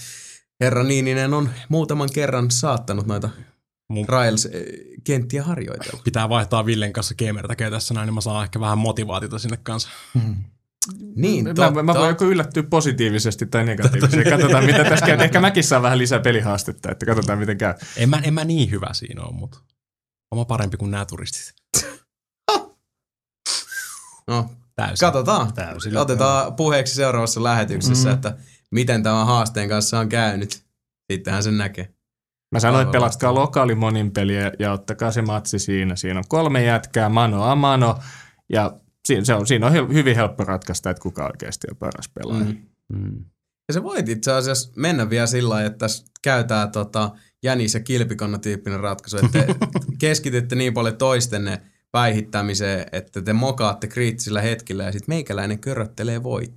herra 0.61 0.85
Niininen 0.85 1.35
on 1.35 1.51
muutaman 1.69 2.09
kerran 2.15 2.51
saattanut 2.51 3.07
noita 3.07 3.31
Mun 3.91 4.07
Trials-kenttiä 4.07 5.43
harjoitella. 5.43 6.01
pitää 6.05 6.29
vaihtaa 6.29 6.67
Villen 6.67 6.93
kanssa 6.93 7.15
gamer 7.15 7.49
tässä 7.71 7.95
näin, 7.95 8.07
niin 8.07 8.15
mä 8.15 8.21
saan 8.21 8.45
ehkä 8.45 8.61
vähän 8.61 8.79
motivaatiota 8.79 9.39
sinne 9.39 9.57
kanssa. 9.63 9.89
Niin, 11.17 11.45
Mä, 11.45 11.55
totta. 11.55 11.83
mä, 11.83 11.95
voin 11.95 12.09
joko 12.09 12.25
yllättyä 12.25 12.63
positiivisesti 12.63 13.47
tai 13.47 13.65
negatiivisesti. 13.65 14.31
Katsotaan, 14.31 14.65
mitä 14.65 14.85
tässä 14.85 15.07
käy. 15.07 15.19
Ehkä 15.21 15.41
mäkin 15.41 15.65
saan 15.65 15.83
vähän 15.83 15.99
lisää 15.99 16.21
pelihaastetta, 16.21 16.91
että 16.93 17.07
katsotaan, 17.07 17.39
miten 17.39 17.59
käy. 17.59 17.75
En 17.97 18.09
mä, 18.09 18.21
en 18.25 18.35
mä 18.35 18.45
niin 18.45 18.71
hyvä 18.71 18.89
siinä 18.93 19.23
ole, 19.23 19.33
mutta 19.35 19.59
Oma 20.31 20.45
parempi 20.45 20.77
kuin 20.77 20.91
nämä 20.91 21.05
turistit. 21.05 21.55
No, 24.27 24.51
Täysin. 24.77 25.07
katsotaan. 25.07 25.53
Täysin. 25.55 25.97
Otetaan 25.97 26.55
puheeksi 26.55 26.95
seuraavassa 26.95 27.43
lähetyksessä, 27.43 28.09
Mm. 28.09 28.15
että 28.15 28.37
miten 28.71 29.03
tämä 29.03 29.25
haasteen 29.25 29.69
kanssa 29.69 29.99
on 29.99 30.09
käynyt. 30.09 30.63
Sittenhän 31.13 31.43
sen 31.43 31.59
näkee. 31.59 31.95
Mä 32.53 32.61
sanoin, 32.61 32.83
että 32.83 32.93
pelatkaa 32.93 33.35
lokaali 33.35 33.75
monin 33.75 34.11
peliä 34.13 34.53
ja 34.59 34.73
ottakaa 34.73 35.13
se 35.13 35.23
matsi 35.23 35.59
siinä. 35.59 35.97
Siinä 35.97 36.19
on 36.19 36.25
kolme 36.29 36.65
jätkää, 36.65 37.09
mano 37.09 37.45
a 37.45 37.55
mano. 37.55 37.99
Ja 38.53 38.81
siinä, 39.05 39.25
se 39.25 39.35
on, 39.35 39.47
siinä 39.47 39.67
on 39.67 39.73
hyvin 39.95 40.17
helppo 40.17 40.45
ratkaista, 40.45 40.91
että 40.91 41.03
kuka 41.03 41.27
oikeasti 41.27 41.67
on 41.71 41.77
paras 41.77 42.09
pelaaja. 42.15 42.45
Mm. 42.45 42.59
Mm. 42.93 43.25
Ja 43.69 43.75
se 43.75 43.83
voit 43.83 44.09
itse 44.09 44.33
asiassa 44.33 44.73
mennä 44.77 45.11
vielä 45.11 45.27
sillä 45.27 45.49
lailla, 45.49 45.67
että 45.67 45.79
tässä 45.79 46.05
käytää 46.23 46.67
tota 46.67 47.11
jänis- 47.43 47.75
ja 47.75 47.81
kilpikonna 47.81 48.39
tyyppinen 48.39 48.81
ratkaisu, 48.81 49.17
että 49.17 49.39
te 49.39 49.47
keskitytte 49.99 50.55
niin 50.55 50.75
paljon 50.75 50.97
toistenne 50.97 51.63
päihittämiseen, 51.93 52.87
että 52.93 53.23
te 53.23 53.33
mokaatte 53.33 53.87
kriittisillä 53.87 54.41
hetkillä 54.41 54.85
ja 54.85 54.93
sitten 54.93 55.13
meikäläinen 55.15 55.59
köröttelee 55.59 56.23
voit. 56.23 56.53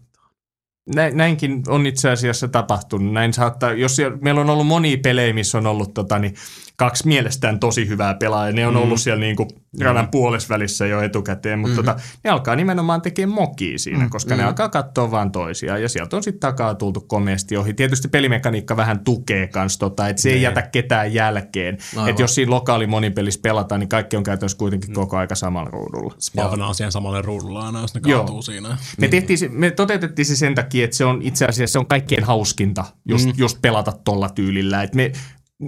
Näin, 0.96 1.18
näinkin 1.18 1.64
on 1.68 1.86
itse 1.86 2.10
asiassa 2.10 2.48
tapahtunut. 2.48 3.14
Näin 3.14 3.34
saattaa, 3.34 3.74
jos 3.74 3.96
siellä, 3.96 4.18
meillä 4.22 4.42
on 4.42 4.50
ollut 4.50 4.68
monia 4.68 4.98
pelejä, 5.04 5.34
missä 5.34 5.58
on 5.58 5.68
ollut 5.68 5.94
tota, 5.94 6.20
niin, 6.20 6.36
kaksi 6.76 7.08
mielestään 7.08 7.60
tosi 7.60 7.88
hyvää 7.88 8.14
pelaajaa. 8.14 8.52
Ne 8.56 8.68
on 8.68 8.74
Mm. 8.74 8.82
ollut 8.82 9.02
siellä 9.02 9.20
niin 9.20 9.36
kuin, 9.36 9.50
radan 9.82 10.08
puolesvälissä 10.08 10.86
jo 10.88 11.02
etukäteen, 11.02 11.60
mutta 11.60 11.82
Mhm. 11.82 11.86
tota, 11.86 12.02
ne 12.24 12.30
alkaa 12.30 12.56
nimenomaan 12.56 13.02
tekemään 13.02 13.36
mokia 13.36 13.80
siinä, 13.80 14.04
Mm. 14.04 14.10
koska 14.10 14.36
ne 14.36 14.42
Mm. 14.42 14.48
alkaa 14.48 14.70
katsoa 14.70 15.12
vaan 15.12 15.32
toisiaan. 15.32 15.82
Ja 15.82 15.90
sieltä 15.90 16.16
on 16.16 16.24
sitten 16.24 16.40
takaa 16.40 16.76
tultu 16.76 17.02
komeasti 17.02 17.58
ohi. 17.58 17.74
Tietysti 17.74 18.08
pelimekaniikka 18.08 18.78
vähän 18.78 19.00
tukee 19.04 19.48
kans, 19.48 19.78
tota, 19.78 20.08
että 20.08 20.22
se 20.22 20.30
ei 20.30 20.36
Niin. 20.36 20.42
jätä 20.44 20.62
ketään 20.62 21.14
jälkeen. 21.14 21.78
Että 22.08 22.22
jos 22.22 22.36
siinä 22.36 22.50
lokaali 22.52 22.88
monipelissä 22.88 23.40
pelataan, 23.44 23.80
niin 23.80 23.90
kaikki 23.90 24.18
on 24.18 24.24
käytännössä 24.24 24.58
kuitenkin 24.58 24.90
Mm. 24.90 24.94
koko 24.94 25.18
aika 25.18 25.36
samalla 25.36 25.70
ruudulla. 25.70 26.14
Spavnaa 26.20 26.74
siihen 26.74 26.92
samalle 26.92 27.22
ruudulla 27.22 27.66
aina, 27.66 27.82
jos 27.82 27.94
ne 27.96 28.02
Joo. 28.06 28.20
kaatuu 28.20 28.42
siinä. 28.42 28.78
Me, 28.98 29.08
tehtiin, 29.08 29.38
se- 29.40 29.50
me 29.50 29.72
toteutettiin 29.72 30.26
se 30.26 30.36
sen 30.36 30.56
takia, 30.56 30.84
että 30.84 30.98
se 30.98 31.06
on 31.06 31.22
itse 31.22 31.46
asiassa 31.46 31.72
se 31.74 31.80
on 31.80 31.86
kaikkein 31.88 32.24
hauskinta 32.24 32.86
just, 33.10 33.26
mm. 33.26 33.32
Mm. 33.32 33.36
just 33.38 33.58
pelata 33.62 33.92
tolla 34.04 34.30
tyylillä. 34.30 34.84
Et 34.84 34.96
me 34.96 35.12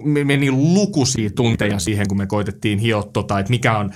meni 0.03 0.51
lukuisia 0.51 1.29
tunteja 1.35 1.79
siihen, 1.79 2.07
kun 2.07 2.17
me 2.17 2.25
koitettiin 2.27 2.79
hioa 2.79 3.03
tota, 3.03 3.39
että 3.39 3.49
mikä 3.49 3.77
on 3.77 3.91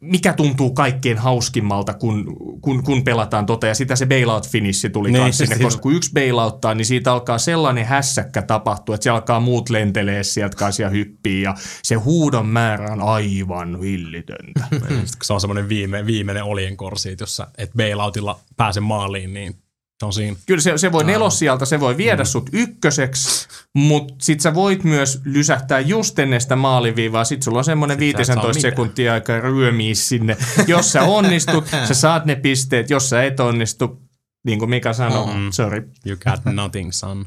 mikä 0.00 0.32
tuntuu 0.32 0.74
kaikkein 0.74 1.18
hauskimmalta, 1.18 1.94
kun, 1.94 2.36
kun, 2.60 2.82
kun 2.82 3.04
pelataan 3.04 3.46
tota, 3.46 3.66
ja 3.66 3.74
sitä 3.74 3.96
se 3.96 4.06
bailout 4.06 4.48
finissi 4.48 4.90
tuli 4.90 5.12
Niin, 5.12 5.32
sinne, 5.32 5.54
siis- 5.54 5.64
koska 5.64 5.82
kun 5.82 5.94
yksi 5.94 6.12
bailouttaa, 6.12 6.74
niin 6.74 6.84
siitä 6.84 7.12
alkaa 7.12 7.38
sellainen 7.38 7.86
hässäkkä 7.86 8.42
tapahtua, 8.42 8.94
että 8.94 9.04
se 9.04 9.10
alkaa 9.10 9.40
muut 9.40 9.70
lentelee 9.70 10.22
sieltä 10.22 10.56
kanssa 10.56 10.82
ja 10.82 10.88
hyppii, 10.88 11.42
ja 11.42 11.54
se 11.82 11.94
huudon 11.94 12.46
määrä 12.46 12.92
on 12.92 13.02
aivan 13.02 13.82
hillitöntä. 13.82 14.64
Se 15.22 15.32
on 15.32 15.40
semmoinen 15.40 15.68
viime, 15.68 16.06
viimeinen 16.06 16.44
oljenkorsi, 16.44 17.10
että 17.10 17.22
jos 17.22 17.36
sä 17.36 17.46
et 17.58 17.70
bailoutilla 17.76 18.40
pääse 18.56 18.80
maaliin, 18.80 19.34
niin 19.34 19.61
se 20.02 20.06
on 20.06 20.12
siinä. 20.12 20.36
Kyllä 20.46 20.60
se, 20.60 20.78
se 20.78 20.92
voi 20.92 21.04
nelossijalta, 21.04 21.66
se 21.66 21.80
voi 21.80 21.96
viedä 21.96 22.24
sut 22.24 22.50
ykköseksi, 22.52 23.48
mutta 23.74 24.14
sit 24.18 24.40
sä 24.40 24.54
voit 24.54 24.84
myös 24.84 25.20
lysähtää 25.24 25.80
just 25.80 26.18
ennen 26.18 26.40
sitä 26.40 26.56
maaliviivaa. 26.56 27.24
Sit 27.24 27.42
sulla 27.42 27.58
on 27.58 27.64
semmoinen 27.64 27.98
sä 27.98 28.04
et 28.04 28.26
saa 28.26 28.34
15 28.34 28.48
mitään. 28.48 28.60
sekuntia 28.60 29.12
aikaa 29.12 29.40
ryömiä 29.40 29.94
sinne. 29.94 30.36
Jos 30.66 30.92
sä 30.92 31.02
onnistut, 31.02 31.64
sä 31.88 31.94
saat 31.94 32.24
ne 32.24 32.36
pisteet. 32.36 32.90
Jos 32.90 33.10
sä 33.10 33.22
et 33.22 33.40
onnistu, 33.40 34.02
niin 34.44 34.58
kuin 34.58 34.70
Mika 34.70 34.92
sanoi, 34.92 35.34
Mm. 35.34 35.50
sorry. 35.52 35.90
You 36.06 36.16
got 36.16 36.54
nothing, 36.54 36.92
son. 36.92 37.26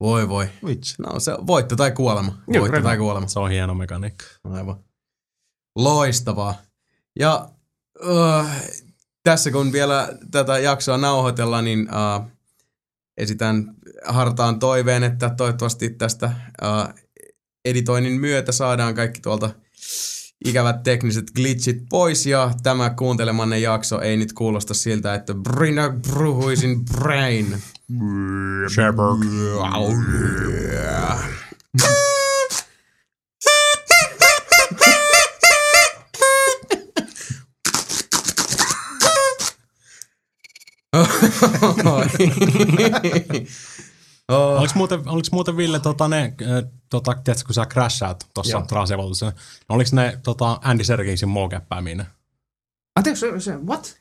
Voi 0.00 0.28
voi. 0.28 0.48
Vitsi. 0.66 0.94
No 0.98 1.20
se 1.20 1.32
on 1.32 1.46
voitto 1.46 1.76
tai 1.76 1.90
kuolema. 1.92 2.38
Joo, 2.48 2.60
Voitto 2.62 2.82
tai 2.82 2.96
kuolema. 2.96 3.26
Se 3.26 3.38
on 3.38 3.50
hieno 3.50 3.74
mekaniikka. 3.74 4.24
Aivan. 4.44 4.76
Loistavaa. 5.76 6.54
Ja 7.18 7.48
uh, 8.06 8.44
tässä 9.28 9.50
kun 9.50 9.72
vielä 9.72 10.08
tätä 10.30 10.58
jaksoa 10.58 10.98
nauhoitellaan, 10.98 11.64
niin 11.64 11.88
uh, 11.88 12.30
esitän 13.16 13.74
hartaan 14.04 14.58
toiveen, 14.58 15.02
että 15.02 15.30
toivottavasti 15.36 15.90
tästä 15.90 16.30
uh, 16.62 16.94
editoinnin 17.64 18.20
myötä 18.20 18.52
saadaan 18.52 18.94
kaikki 18.94 19.20
tuolta 19.20 19.50
ikävät 20.44 20.82
tekniset 20.82 21.30
glitchit 21.30 21.78
pois 21.88 22.26
ja 22.26 22.50
tämä 22.62 22.90
kuuntelemanne 22.90 23.58
jakso 23.58 24.00
ei 24.00 24.16
nyt 24.16 24.32
kuulosta 24.32 24.74
siltä, 24.74 25.14
että 25.14 25.34
Brina 25.34 25.90
bruhuisin 26.10 26.84
brain. 26.84 27.62
Sherberg. 28.74 29.18
Oh, 44.28 44.60
Oliko 44.60 44.72
muuten, 44.74 45.08
oliko 45.08 45.28
muuten 45.32 45.56
Ville, 45.56 45.80
tota, 45.80 46.08
ne, 46.08 46.34
tota, 46.90 47.14
tiedätkö, 47.14 47.46
kun 47.46 47.54
sä 47.54 47.66
crashaat 47.66 48.26
tuossa 48.34 48.56
Joo. 48.58 48.66
Trasevolutussa, 48.66 49.32
oliko 49.68 49.90
ne 49.92 50.18
tota, 50.22 50.58
Andy 50.62 50.84
Serkingsin 50.84 51.28
mokepäminä? 51.28 52.06
Anteeksi, 52.96 53.20
se, 53.20 53.40
se, 53.40 53.56
what? 53.66 53.96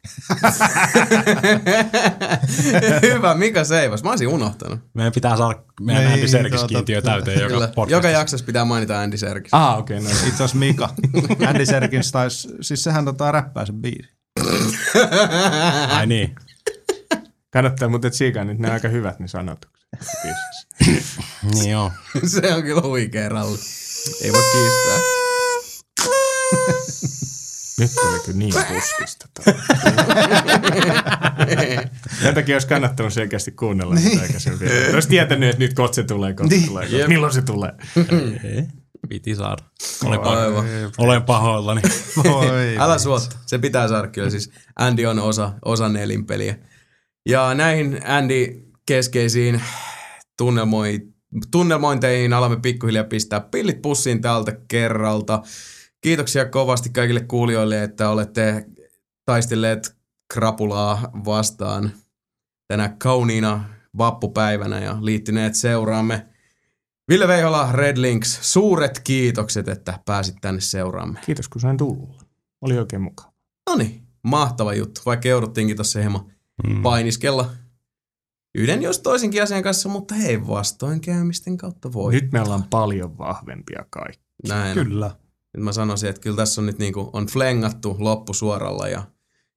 Hyvä, 3.02 3.34
Mika 3.34 3.64
Seivas. 3.64 4.04
Mä 4.04 4.10
olisin 4.10 4.28
unohtanut. 4.28 4.80
Meidän 4.94 5.14
pitää 5.14 5.38
saada 5.38 5.60
meidän 5.82 6.04
Niin, 6.04 6.14
Andy 6.14 6.28
Serkis 6.28 6.60
totta. 6.60 6.68
kiintiö 6.68 7.02
täyteen 7.02 7.40
joka 7.40 7.54
podcastissa. 7.54 7.96
Joka 7.96 8.10
jaksossa 8.10 8.46
pitää 8.46 8.66
mainita 8.66 9.02
Andy 9.02 9.18
Serkis. 9.18 9.54
Ah, 9.54 9.78
okei, 9.78 9.98
okay, 9.98 10.10
no. 10.10 10.20
Itse 10.20 10.30
asiassa 10.30 10.58
Mika. 10.58 10.90
Andy 11.48 11.66
Serkins 11.66 12.12
taisi, 12.12 12.48
siis 12.62 12.84
sehän 12.84 13.06
tota 13.06 13.32
räppää 13.32 13.66
sen 13.66 13.76
biisin. 13.82 14.12
Ai 15.90 16.08
niin. 16.08 16.36
Kannattaa 17.58 17.90
muuten 17.90 18.12
tsiikaa 18.12 18.44
nyt, 18.44 18.60
ne 18.60 18.68
on 18.68 18.74
aika 18.74 18.88
hyvät 18.88 19.20
ne 19.20 19.28
sanotukset. 19.28 19.78
Niin 21.54 21.72
joo. 21.72 21.92
Se 22.42 22.54
on 22.54 22.64
kyllä 22.64 22.82
huikea 22.82 23.30
ralli. 23.30 23.58
Ei 24.22 24.32
voi 24.34 24.44
kiistää. 24.52 25.00
Nyt 27.80 27.92
oli 28.10 28.20
kyllä 28.26 28.38
niin 28.38 28.54
puskista. 28.68 29.28
Sen 32.22 32.34
takia 32.36 32.56
olisi 32.56 32.68
kannattanut 32.68 33.14
selkeästi 33.14 33.52
kuunnella 33.52 33.96
niin. 33.96 34.20
aikaisemmin. 34.22 34.70
Olisi 34.94 35.08
tietänyt, 35.10 35.50
että 35.50 35.60
nyt 35.60 35.74
kohta 35.74 35.96
se 35.96 36.04
tulee, 36.04 36.34
kohta 36.34 36.50
Niin. 36.50 36.62
se 36.62 36.68
tulee. 36.68 36.90
Kohta. 36.90 37.08
Milloin 37.08 37.34
se 37.34 37.42
tulee? 37.42 37.72
Piti 39.10 39.36
saada. 39.36 39.64
Olen, 40.06 40.20
Aivan. 40.20 40.66
paho- 40.66 40.92
olen 40.98 41.24
pahoillani. 41.24 41.82
Voi. 42.24 42.78
Älä 42.78 42.98
suotta. 42.98 43.36
Se 43.46 43.58
pitää 43.60 43.88
saada 43.88 44.08
kyllä. 44.08 44.30
Siis 44.30 44.52
Andy 44.76 45.06
on 45.06 45.20
osa, 45.20 45.54
osa 45.66 45.90
nelinpeliä. 45.90 46.56
Ja 47.28 47.54
näihin 47.54 48.00
Andy 48.06 48.64
keskeisiin 48.86 49.62
tunnelmoi, 50.38 51.00
tunnelmointeihin 51.52 52.34
alamme 52.34 52.58
pikkuhiljaa 52.62 53.04
pistää 53.04 53.40
pillit 53.40 53.82
pussiin 53.82 54.22
tältä 54.22 54.58
kerralta. 54.68 55.42
Kiitoksia 56.02 56.46
kovasti 56.46 56.90
kaikille 56.90 57.20
kuulijoille, 57.20 57.84
että 57.84 58.10
olette 58.10 58.66
taistelleet 59.26 59.98
krapulaa 60.34 61.12
vastaan 61.26 61.92
tänä 62.68 62.96
kauniina 62.98 63.64
vappupäivänä 63.98 64.80
ja 64.80 64.98
liittyneet 65.02 65.56
seuraamme. 65.56 66.28
Ville 67.10 67.28
Veihola, 67.28 67.72
Red 67.72 67.98
Links, 67.98 68.40
suuret 68.42 69.00
kiitokset, 69.00 69.68
että 69.68 70.00
pääsit 70.06 70.36
tänne 70.42 70.62
seuraamme. 70.62 71.20
Kiitos, 71.26 71.50
kun 71.50 71.62
sain 71.62 71.78
tulla. 71.78 72.20
Oli 72.62 72.78
oikein 72.78 73.02
mukava. 73.02 73.32
No 73.70 73.76
niin, 73.76 74.04
mahtava 74.24 74.74
juttu, 74.74 75.02
vaikka 75.06 75.28
jouduttiinkin 75.28 75.76
tuossa 75.76 76.00
hieman 76.00 76.37
Mm. 76.68 76.82
painiskella 76.82 77.50
yhden 78.56 78.82
jos 78.82 79.00
toisenkin 79.00 79.44
asian 79.44 79.64
kanssa, 79.64 79.90
mutta 79.90 80.16
hei, 80.16 80.48
vastoinkäymisten 80.48 81.58
kautta 81.58 81.94
voi. 81.94 82.14
Nyt 82.14 82.32
me 82.32 82.42
ollaan 82.42 82.64
paljon 82.70 83.18
vahvempia 83.18 83.86
kaikki. 83.90 84.26
Näin. 84.48 84.74
Kyllä. 84.74 85.16
Nyt 85.58 85.64
mä 85.64 85.72
sanoisin, 85.72 86.10
että 86.10 86.22
kyllä 86.22 86.36
tässä 86.38 86.62
on 86.62 86.66
nyt 86.66 86.80
niinku, 86.80 87.10
on 87.14 87.26
flengattu 87.26 87.96
loppusuoralla 88.00 88.88
ja 88.88 89.04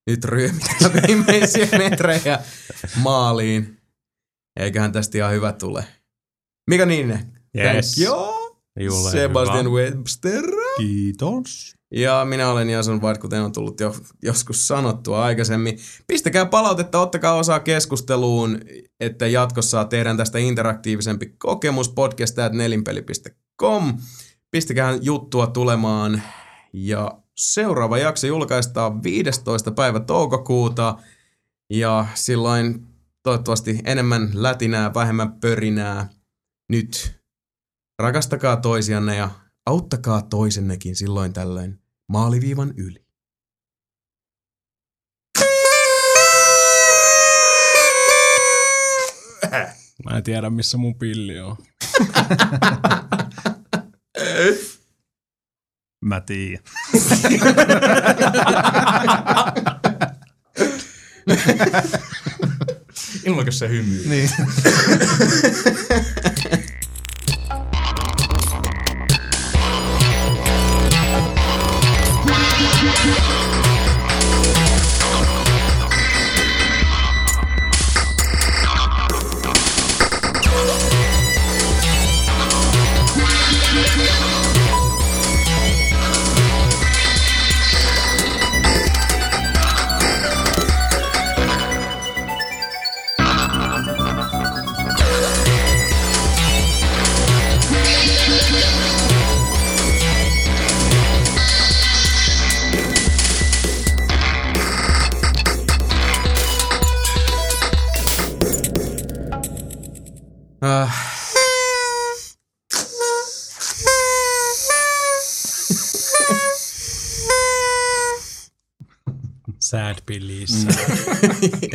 nyt 0.07 0.25
ryömitään 0.25 0.93
viimeisiä 1.09 1.69
metrejä 1.79 2.39
maaliin. 3.03 3.81
Eiköhän 4.57 4.93
tästä 4.93 5.19
ihan 5.19 5.33
hyvä 5.33 5.53
tule. 5.53 5.85
Mika 6.71 6.87
Niine, 6.87 7.27
Yes. 7.59 7.95
thank 7.95 8.09
you. 8.09 9.11
Sebastian 9.11 9.65
hyvä. 9.67 9.75
Webster. 9.77 10.45
Kiitos. 10.77 11.75
Ja 11.95 12.25
minä 12.25 12.51
olen 12.51 12.71
Jason 12.71 13.03
White, 13.03 13.21
kuten 13.21 13.43
on 13.43 13.53
tullut 13.53 13.81
jo 13.81 13.95
joskus 14.23 14.69
sanottua 14.69 15.25
aikaisemmin. 15.25 15.79
Pistäkää 16.07 16.47
palautetta, 16.47 17.01
ottakaa 17.01 17.35
osaa 17.35 17.61
keskusteluun, 17.61 18.61
että 19.01 19.27
jatkossa 19.27 19.85
tehdään 19.85 20.17
tästä 20.17 20.39
interaktiivisempi 20.39 21.35
kokemus 21.39 21.89
podcast.nelinpeli.com. 21.89 23.99
Pistäkää 24.51 24.99
juttua 25.03 25.47
tulemaan. 25.47 26.23
Ja 26.73 27.23
seuraava 27.37 27.99
jakso 27.99 28.27
julkaistaan 28.27 29.03
15. 29.03 29.71
päivä 29.71 30.01
toukokuuta. 30.01 30.99
Ja 31.71 32.07
silloin 32.15 32.87
toivottavasti 33.23 33.81
enemmän 33.85 34.31
lätinää, 34.35 34.95
vähemmän 34.95 35.33
pörinää. 35.33 36.09
Nyt 36.69 37.21
rakastakaa 37.99 38.57
toisianne 38.57 39.17
ja 39.17 39.31
auttakaa 39.67 40.23
toisennekin 40.23 40.97
silloin 40.97 41.33
tällöin 41.33 41.80
maaliviivan 42.11 42.75
yli. 42.77 43.05
Mä 50.05 50.17
en 50.17 50.23
tiedä, 50.23 50.51
missä 50.51 50.77
mun 50.77 50.99
pilli 50.99 51.41
on. 51.41 51.57
Mä 56.05 56.21
tiedän. 56.21 56.65
Ilman, 63.25 63.53
se 63.53 63.69
hymyy. 63.69 64.09
Niin. 64.09 64.31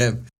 him. 0.05 0.34